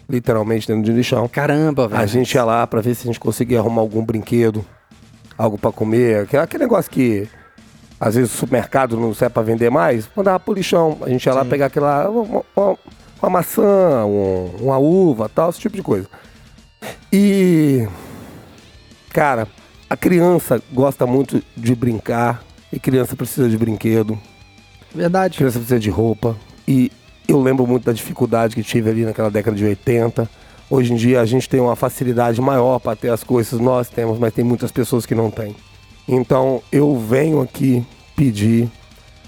Literalmente 0.09 0.67
dentro 0.67 0.83
de 0.85 0.93
um 0.93 0.95
lixão. 0.97 1.29
Caramba, 1.29 1.89
velho. 1.89 2.01
A 2.01 2.07
gente 2.07 2.35
ia 2.35 2.45
lá 2.45 2.67
pra 2.67 2.81
ver 2.81 2.95
se 2.95 3.03
a 3.03 3.07
gente 3.13 3.21
conseguia 3.21 3.59
arrumar 3.61 3.81
algum 3.83 4.05
brinquedo, 4.05 4.65
algo 5.39 5.57
pra 5.59 5.73
comer, 5.73 6.29
aquele 6.39 6.65
negócio 6.65 6.91
que 6.91 7.29
às 8.01 8.15
vezes 8.15 8.33
o 8.33 8.37
supermercado 8.37 8.97
não 8.97 9.13
serve 9.15 9.35
pra 9.35 9.43
vender 9.43 9.71
mais, 9.71 10.09
mandava 10.17 10.41
pro 10.41 10.55
lixão. 10.55 10.97
A 11.03 11.09
gente 11.11 11.25
ia 11.27 11.35
lá 11.35 11.45
pegar 11.45 11.67
aquela 11.67 12.09
uma, 12.09 12.43
uma- 12.57 12.79
uma 13.23 13.31
maçã, 13.31 14.05
um- 14.07 14.51
uma 14.61 14.79
uva, 14.79 15.29
tal, 15.29 15.51
esse 15.51 15.61
tipo 15.61 15.77
de 15.77 15.83
coisa. 15.83 16.09
E 17.13 17.87
cara, 19.13 19.47
a 19.89 19.97
criança 19.97 20.63
gosta 20.73 21.07
muito 21.07 21.43
de 21.57 21.75
brincar 21.75 22.43
e 22.73 22.79
criança 22.79 23.15
precisa 23.17 23.49
de 23.49 23.59
brinquedo. 23.59 24.19
Verdade. 24.95 25.37
Criança 25.37 25.59
precisa 25.59 25.79
de 25.79 25.91
roupa. 25.91 26.37
E 26.67 26.91
eu 27.29 27.41
lembro 27.41 27.67
muito 27.67 27.85
da 27.85 27.93
dificuldade 27.93 28.55
que 28.55 28.63
tive 28.63 28.91
ali 28.91 29.05
naquela 29.05 29.31
década 29.31 29.57
de 29.57 29.65
80. 29.65 30.29
Hoje 30.69 30.93
em 30.93 30.97
dia 30.97 31.21
a 31.21 31.27
gente 31.27 31.49
tem 31.49 31.61
uma 31.61 31.75
facilidade 31.77 32.41
maior 32.41 32.79
para 32.79 32.95
ter 32.97 33.11
as 33.11 33.25
coisas, 33.25 33.59
nós 33.61 33.89
temos, 33.89 34.19
mas 34.19 34.33
tem 34.33 34.45
muitas 34.45 34.71
pessoas 34.71 35.05
que 35.05 35.15
não 35.15 35.31
têm. 35.31 35.55
Então 36.13 36.61
eu 36.73 36.99
venho 36.99 37.41
aqui 37.41 37.87
pedir 38.17 38.69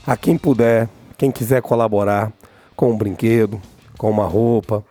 a 0.05 0.17
quem 0.17 0.37
puder, 0.37 0.89
quem 1.17 1.31
quiser 1.31 1.63
colaborar 1.63 2.33
com 2.75 2.91
um 2.91 2.97
brinquedo, 2.99 3.61
com 3.97 4.11
uma 4.11 4.27
roupa. 4.27 4.85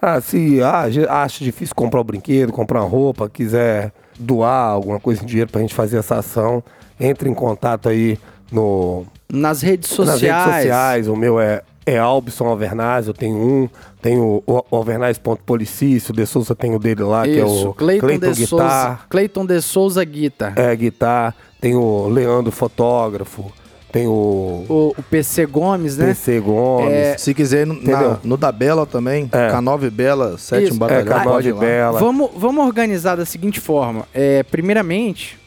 Ah, 0.00 0.20
se 0.20 0.62
ah, 0.62 0.84
acha 1.22 1.42
difícil 1.42 1.74
comprar 1.74 2.00
o 2.00 2.04
brinquedo, 2.04 2.52
comprar 2.52 2.82
uma 2.82 2.88
roupa, 2.88 3.28
quiser 3.28 3.92
doar 4.16 4.68
alguma 4.68 5.00
coisa 5.00 5.24
em 5.24 5.26
dinheiro 5.26 5.50
pra 5.50 5.60
gente 5.60 5.74
fazer 5.74 5.96
essa 5.96 6.18
ação, 6.18 6.62
entre 7.00 7.28
em 7.28 7.34
contato 7.34 7.88
aí 7.88 8.16
no, 8.52 9.04
Nas 9.28 9.60
redes 9.60 9.90
nas 9.98 10.10
sociais. 10.10 10.44
redes 10.44 10.54
sociais, 10.54 11.08
o 11.08 11.16
meu 11.16 11.40
é, 11.40 11.62
é 11.84 11.98
Albson 11.98 12.46
Alvernaz, 12.46 13.08
eu 13.08 13.14
tenho 13.14 13.36
um, 13.36 13.68
tenho 14.04 14.42
o 14.46 14.64
o 14.70 14.76
alvernaz.policice, 14.76 16.10
o 16.10 16.14
De 16.14 16.26
Souza 16.26 16.54
tem 16.54 16.74
o 16.74 16.78
dele 16.78 17.02
lá, 17.02 17.24
que 17.24 17.40
é 17.40 17.44
Isso, 17.46 17.70
o 17.70 17.74
Cleiton, 17.74 18.06
Cleiton 18.06 18.32
de 18.32 18.46
Souza. 18.46 18.64
Guitar, 18.64 19.06
Cleiton 19.08 19.46
de 19.46 19.60
Souza 19.62 20.04
Guitar. 20.04 20.52
é, 20.58 20.76
guitar, 20.76 21.34
tem 21.58 21.74
o 21.74 22.06
Leandro 22.08 22.52
Fotógrafo, 22.52 23.50
tem 23.90 24.06
o 24.06 24.66
O, 24.68 24.94
o 24.98 25.02
PC 25.04 25.46
Gomes, 25.46 25.96
né? 25.96 26.08
PC 26.08 26.38
Gomes, 26.40 26.92
É, 26.92 27.16
Se 27.16 27.32
quiser, 27.32 27.66
no, 27.66 27.80
na- 27.82 28.18
no 28.22 28.36
da 28.36 28.52
Bela 28.52 28.84
também, 28.84 29.26
É. 29.32 29.50
K9 29.50 29.88
Bela, 29.90 30.36
sétimo 30.36 30.68
Isso, 30.68 30.78
batalhão, 30.78 31.20
é, 31.20 31.24
pode 31.24 31.48
ir 31.48 31.52
K9 31.52 31.54
lá. 31.54 31.60
Bela. 31.60 32.00
Vamos, 32.00 32.30
vamos 32.36 32.66
organizar 32.66 33.16
da 33.16 33.24
seguinte 33.24 33.58
forma. 33.58 34.06
É, 34.12 34.42
primeiramente, 34.42 35.38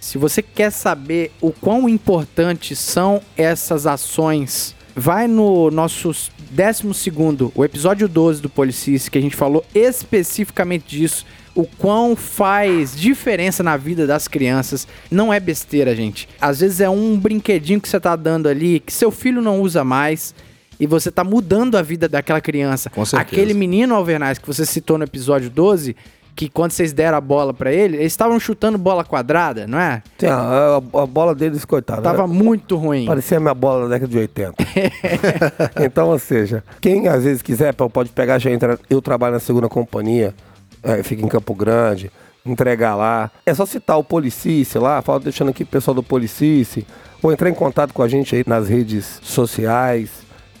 se 0.00 0.18
você 0.18 0.42
quer 0.42 0.70
saber 0.72 1.30
o 1.40 1.52
quão 1.52 1.88
importantes 1.88 2.76
são 2.78 3.20
essas 3.36 3.86
ações, 3.86 4.74
vai 4.94 5.26
no 5.26 5.70
nosso 5.70 6.12
12, 6.50 7.52
o 7.54 7.64
episódio 7.64 8.08
12 8.08 8.40
do 8.40 8.48
Policis, 8.48 9.08
que 9.08 9.18
a 9.18 9.20
gente 9.20 9.36
falou 9.36 9.64
especificamente 9.74 10.84
disso. 10.86 11.26
O 11.54 11.64
quão 11.64 12.16
faz 12.16 12.96
diferença 12.96 13.62
na 13.62 13.76
vida 13.76 14.08
das 14.08 14.26
crianças. 14.26 14.88
Não 15.08 15.32
é 15.32 15.38
besteira, 15.38 15.94
gente. 15.94 16.28
Às 16.40 16.58
vezes 16.58 16.80
é 16.80 16.90
um 16.90 17.16
brinquedinho 17.16 17.80
que 17.80 17.88
você 17.88 18.00
tá 18.00 18.16
dando 18.16 18.48
ali, 18.48 18.80
que 18.80 18.92
seu 18.92 19.12
filho 19.12 19.40
não 19.40 19.60
usa 19.60 19.84
mais. 19.84 20.34
E 20.80 20.86
você 20.86 21.12
tá 21.12 21.22
mudando 21.22 21.76
a 21.76 21.82
vida 21.82 22.08
daquela 22.08 22.40
criança. 22.40 22.90
Com 22.90 23.04
certeza. 23.04 23.22
Aquele 23.22 23.54
menino 23.54 23.94
Alvernaz 23.94 24.38
que 24.38 24.46
você 24.48 24.66
citou 24.66 24.98
no 24.98 25.04
episódio 25.04 25.48
12, 25.48 25.94
que 26.34 26.48
quando 26.48 26.72
vocês 26.72 26.92
deram 26.92 27.16
a 27.16 27.20
bola 27.20 27.54
pra 27.54 27.72
ele, 27.72 27.96
eles 27.96 28.12
estavam 28.12 28.38
chutando 28.40 28.76
bola 28.76 29.04
quadrada, 29.04 29.66
não 29.66 29.78
é? 29.78 30.02
Tem 30.18 30.28
a, 30.28 30.76
a- 30.76 31.06
bola 31.06 31.34
deles, 31.34 31.64
coitada. 31.64 32.02
Tava 32.02 32.26
muito 32.26 32.76
ruim. 32.76 33.06
Parecia 33.06 33.36
a 33.36 33.40
minha 33.40 33.54
bola 33.54 33.82
da 33.88 33.94
década 33.94 34.10
de 34.10 34.18
80. 34.18 34.54
então, 35.84 36.08
ou 36.08 36.18
seja, 36.18 36.64
quem 36.80 37.06
às 37.08 37.24
vezes 37.24 37.40
quiser, 37.42 37.72
pode 37.74 38.10
pegar, 38.10 38.38
já 38.38 38.50
entra. 38.50 38.78
Eu 38.90 39.00
trabalho 39.00 39.34
na 39.34 39.40
segunda 39.40 39.68
companhia, 39.68 40.34
é, 40.82 41.02
fica 41.02 41.22
em 41.24 41.28
Campo 41.28 41.54
Grande, 41.54 42.10
entregar 42.44 42.94
lá. 42.96 43.30
É 43.46 43.54
só 43.54 43.64
citar 43.64 43.98
o 43.98 44.04
Policice 44.04 44.78
lá, 44.78 45.00
fala 45.02 45.20
deixando 45.20 45.50
aqui 45.50 45.62
o 45.62 45.66
pessoal 45.66 45.94
do 45.94 46.02
Policice, 46.02 46.86
ou 47.22 47.32
entrar 47.32 47.48
em 47.48 47.54
contato 47.54 47.92
com 47.94 48.02
a 48.02 48.08
gente 48.08 48.34
aí 48.34 48.42
nas 48.46 48.68
redes 48.68 49.18
sociais. 49.22 50.10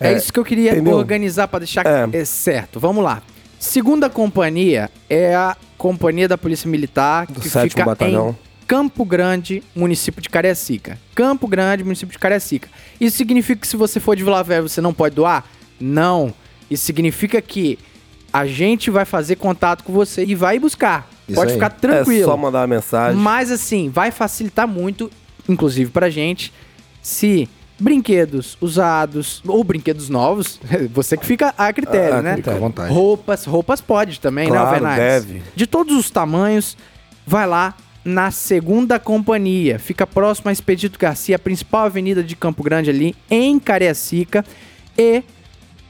É, 0.00 0.12
isso 0.12 0.32
que 0.32 0.38
eu 0.38 0.44
queria 0.44 0.72
entendeu? 0.72 0.96
organizar 0.96 1.46
pra 1.48 1.58
deixar 1.60 1.86
É. 1.86 2.08
é, 2.12 2.24
certo. 2.24 2.78
Vamos 2.80 3.02
lá. 3.04 3.22
Segunda 3.64 4.10
companhia 4.10 4.90
é 5.08 5.34
a 5.34 5.56
companhia 5.78 6.28
da 6.28 6.36
Polícia 6.36 6.68
Militar 6.68 7.26
Do 7.26 7.40
que 7.40 7.48
fica 7.48 7.82
batalhão. 7.82 8.30
em 8.30 8.66
Campo 8.66 9.06
Grande, 9.06 9.62
município 9.74 10.20
de 10.20 10.28
Cariacica. 10.28 10.98
Campo 11.14 11.48
Grande, 11.48 11.82
município 11.82 12.12
de 12.12 12.18
Cariacica. 12.18 12.68
Isso 13.00 13.16
significa 13.16 13.62
que 13.62 13.66
se 13.66 13.74
você 13.76 13.98
for 13.98 14.14
de 14.14 14.22
Vila 14.22 14.42
Velha 14.44 14.60
você 14.60 14.82
não 14.82 14.92
pode 14.92 15.14
doar? 15.14 15.46
Não. 15.80 16.32
Isso 16.70 16.84
significa 16.84 17.40
que 17.40 17.78
a 18.30 18.46
gente 18.46 18.90
vai 18.90 19.06
fazer 19.06 19.36
contato 19.36 19.82
com 19.82 19.94
você 19.94 20.26
e 20.26 20.34
vai 20.34 20.58
buscar. 20.58 21.08
Isso 21.26 21.34
pode 21.34 21.52
aí. 21.52 21.56
ficar 21.56 21.70
tranquilo. 21.70 22.22
É 22.22 22.26
só 22.26 22.36
mandar 22.36 22.60
uma 22.60 22.66
mensagem. 22.66 23.18
Mas 23.18 23.50
assim, 23.50 23.88
vai 23.88 24.10
facilitar 24.10 24.68
muito, 24.68 25.10
inclusive 25.48 25.90
pra 25.90 26.10
gente, 26.10 26.52
se 27.00 27.48
brinquedos 27.78 28.56
usados 28.60 29.42
ou 29.46 29.62
brinquedos 29.64 30.08
novos, 30.08 30.60
você 30.92 31.16
que 31.16 31.26
fica 31.26 31.52
a 31.58 31.72
critério, 31.72 32.18
Ah, 32.18 32.22
né? 32.22 32.36
Fica 32.36 32.52
à 32.52 32.58
vontade. 32.58 32.92
Roupas, 32.92 33.44
roupas 33.44 33.80
pode 33.80 34.20
também, 34.20 34.48
Claro, 34.48 34.62
né, 34.62 34.68
Alvernaz? 34.68 35.24
deve. 35.24 35.42
De 35.54 35.66
todos 35.66 35.96
os 35.96 36.10
tamanhos, 36.10 36.76
vai 37.26 37.46
lá 37.46 37.74
na 38.04 38.30
segunda 38.30 38.98
companhia. 38.98 39.78
Fica 39.78 40.06
próximo 40.06 40.50
a 40.50 40.52
Expedito 40.52 40.98
Garcia, 40.98 41.36
a 41.36 41.38
principal 41.38 41.86
avenida 41.86 42.22
de 42.22 42.36
Campo 42.36 42.62
Grande 42.62 42.90
ali, 42.90 43.16
em 43.30 43.58
Cariacica. 43.58 44.44
E 44.96 45.22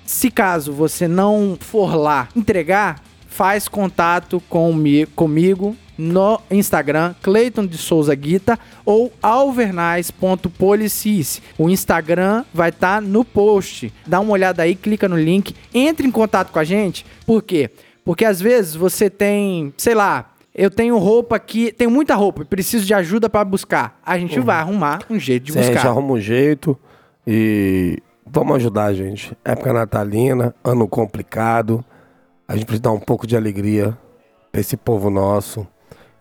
se 0.06 0.30
caso 0.30 0.72
você 0.72 1.08
não 1.08 1.56
for 1.60 1.94
lá 1.96 2.28
entregar, 2.36 3.02
faz 3.28 3.66
contato 3.68 4.40
comi- 4.48 5.06
comigo 5.06 5.76
no 5.96 6.40
Instagram, 6.50 7.14
Cleiton 7.22 7.66
de 7.66 7.78
Souza 7.78 8.14
Guita 8.14 8.58
ou 8.84 9.12
alvernais.policice. 9.22 11.42
O 11.58 11.70
Instagram 11.70 12.44
vai 12.52 12.70
estar 12.70 13.00
no 13.00 13.24
post. 13.24 13.92
Dá 14.06 14.20
uma 14.20 14.32
olhada 14.32 14.62
aí, 14.62 14.74
clica 14.74 15.08
no 15.08 15.18
link, 15.18 15.54
entre 15.72 16.06
em 16.06 16.10
contato 16.10 16.50
com 16.50 16.58
a 16.58 16.64
gente. 16.64 17.06
Por 17.26 17.42
quê? 17.42 17.70
Porque 18.04 18.24
às 18.24 18.40
vezes 18.40 18.74
você 18.74 19.08
tem, 19.08 19.72
sei 19.76 19.94
lá, 19.94 20.32
eu 20.54 20.70
tenho 20.70 20.96
roupa 20.98 21.36
aqui, 21.36 21.72
tenho 21.72 21.90
muita 21.90 22.14
roupa 22.14 22.42
e 22.42 22.44
preciso 22.44 22.86
de 22.86 22.94
ajuda 22.94 23.28
para 23.28 23.44
buscar. 23.44 23.98
A 24.04 24.18
gente 24.18 24.38
vai 24.38 24.56
arrumar 24.56 25.00
um 25.10 25.18
jeito 25.18 25.44
de 25.44 25.52
Sim, 25.52 25.58
a 25.58 25.62
gente 25.62 25.74
buscar. 25.74 25.88
arruma 25.88 26.14
um 26.14 26.20
jeito 26.20 26.78
e 27.26 27.98
vamos 28.24 28.56
ajudar, 28.56 28.92
gente. 28.92 29.36
Época 29.44 29.72
natalina, 29.72 30.54
ano 30.62 30.86
complicado. 30.86 31.84
A 32.46 32.54
gente 32.54 32.66
precisa 32.66 32.82
dar 32.82 32.92
um 32.92 33.00
pouco 33.00 33.26
de 33.26 33.36
alegria 33.36 33.96
pra 34.52 34.60
esse 34.60 34.76
povo 34.76 35.10
nosso. 35.10 35.66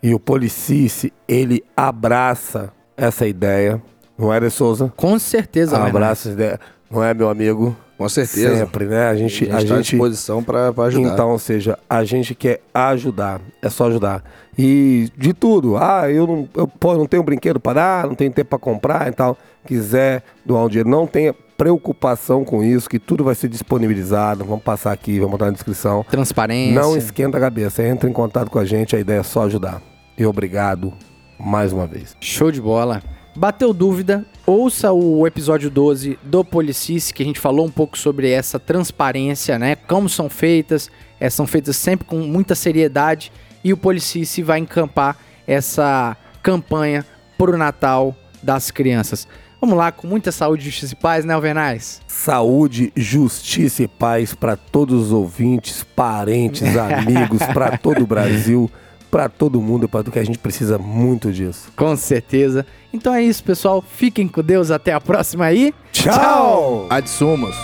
E 0.04 0.14
o 0.14 0.20
Policice, 0.20 1.14
ele 1.26 1.64
abraça 1.78 2.74
essa 2.98 3.26
ideia. 3.26 3.82
Não 4.18 4.34
é, 4.34 4.40
De 4.40 4.50
Souza? 4.50 4.92
Com 4.98 5.18
certeza. 5.18 5.78
Abraça 5.78 6.28
essa 6.28 6.32
ideia. 6.32 6.60
Não 6.92 7.02
é, 7.02 7.14
meu 7.14 7.30
amigo? 7.30 7.74
Com 7.98 8.10
certeza. 8.10 8.58
Sempre, 8.58 8.86
né? 8.86 9.08
A 9.08 9.16
gente, 9.16 9.50
a 9.50 9.62
gente 9.62 9.64
está 9.64 9.76
à 9.76 9.82
disposição 9.82 10.44
para 10.44 10.68
ajudar. 10.68 11.14
Então, 11.14 11.32
ou 11.32 11.40
seja, 11.40 11.80
a 11.90 12.04
gente 12.04 12.36
quer 12.36 12.60
ajudar, 12.74 13.40
é 13.62 13.70
só 13.70 13.88
ajudar. 13.88 14.22
E 14.58 15.10
de 15.18 15.34
tudo, 15.34 15.78
ah, 15.78 16.12
eu 16.12 16.28
não, 16.28 16.50
eu, 16.54 16.68
pô, 16.68 16.96
não 16.96 17.06
tenho 17.06 17.24
brinquedo 17.24 17.62
para 17.62 17.74
dar, 17.74 18.08
não 18.08 18.14
tenho 18.14 18.32
tempo 18.32 18.50
para 18.50 18.60
comprar 18.60 19.08
e 19.08 19.14
tal. 19.14 19.38
Quiser 19.66 20.22
doar 20.46 20.66
um 20.66 20.68
dinheiro, 20.68 20.90
não 20.90 21.08
tenha 21.08 21.34
preocupação 21.58 22.44
com 22.44 22.62
isso, 22.62 22.90
que 22.90 23.00
tudo 23.00 23.24
vai 23.24 23.36
ser 23.36 23.48
disponibilizado. 23.48 24.44
Vamos 24.44 24.66
passar 24.66 24.92
aqui, 24.92 25.18
vamos 25.18 25.32
botar 25.32 25.46
na 25.46 25.52
descrição. 25.52 26.06
Transparência. 26.12 26.82
Não 26.82 26.98
esquenta 26.98 27.38
a 27.38 27.42
cabeça, 27.42 27.88
entra 27.88 28.10
em 28.10 28.14
contato 28.14 28.52
com 28.52 28.60
a 28.60 28.66
gente, 28.66 28.98
a 28.98 29.00
ideia 29.00 29.20
é 29.20 29.24
só 29.24 29.44
ajudar. 29.44 29.93
E 30.18 30.26
obrigado 30.26 30.94
mais 31.40 31.74
uma 31.74 31.88
vez. 31.88 32.16
Show 32.20 32.52
de 32.52 32.62
bola. 32.62 33.02
Bateu 33.36 33.74
dúvida? 33.74 34.26
Ouça 34.46 34.92
o 34.92 35.26
episódio 35.26 35.70
12 35.70 36.20
do 36.22 36.46
Policice, 36.46 37.14
que 37.14 37.24
a 37.24 37.26
gente 37.26 37.40
falou 37.40 37.66
um 37.66 37.72
pouco 37.72 37.98
sobre 37.98 38.30
essa 38.30 38.60
transparência, 38.60 39.58
né? 39.58 39.76
Como 39.76 40.08
são 40.08 40.30
feitas, 40.30 40.92
eh, 41.20 41.30
são 41.30 41.48
feitas 41.48 41.76
sempre 41.76 42.06
com 42.06 42.20
muita 42.20 42.54
seriedade 42.54 43.32
e 43.64 43.74
o 43.74 43.78
Policice 43.78 44.44
vai 44.44 44.60
encampar 44.60 45.18
essa 45.48 46.16
campanha 46.44 47.06
pro 47.38 47.58
Natal 47.58 48.16
das 48.44 48.70
crianças. 48.70 49.28
Vamos 49.60 49.78
lá, 49.78 49.94
com 49.94 50.06
muita 50.06 50.30
saúde, 50.30 50.66
justiça 50.66 50.94
e 50.94 50.98
paz, 50.98 51.24
né, 51.24 51.34
Alvernais? 51.34 52.02
Saúde, 52.06 52.92
justiça 52.96 53.84
e 53.84 53.88
paz 53.88 54.36
para 54.36 54.58
todos 54.58 55.06
os 55.06 55.12
ouvintes, 55.14 55.86
parentes, 55.96 56.76
amigos, 56.76 57.42
para 57.54 57.78
todo 57.78 58.04
o 58.04 58.08
Brasil, 58.08 58.70
para 59.14 59.30
todo 59.30 59.62
mundo, 59.62 59.88
para 59.88 60.10
que 60.10 60.18
a 60.18 60.24
gente 60.24 60.40
precisa 60.40 60.80
muito 60.80 61.32
disso. 61.32 61.72
Com 61.76 61.96
certeza. 61.96 62.66
Então 62.92 63.14
é 63.14 63.22
isso, 63.22 63.44
pessoal. 63.44 63.80
Fiquem 63.80 64.28
com 64.28 64.42
Deus. 64.42 64.72
Até 64.72 64.92
a 64.92 65.00
próxima 65.00 65.46
aí. 65.46 65.72
Tchau! 65.92 66.88
Ad 66.90 67.08
sumas. 67.08 67.56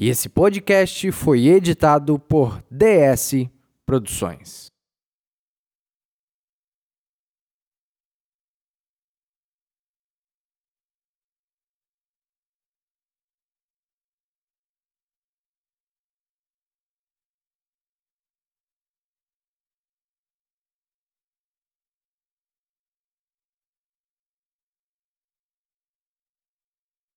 E 0.00 0.08
esse 0.08 0.30
podcast 0.30 1.12
foi 1.12 1.46
editado 1.46 2.18
por 2.18 2.64
DS 2.70 3.46
Produções. 3.84 4.71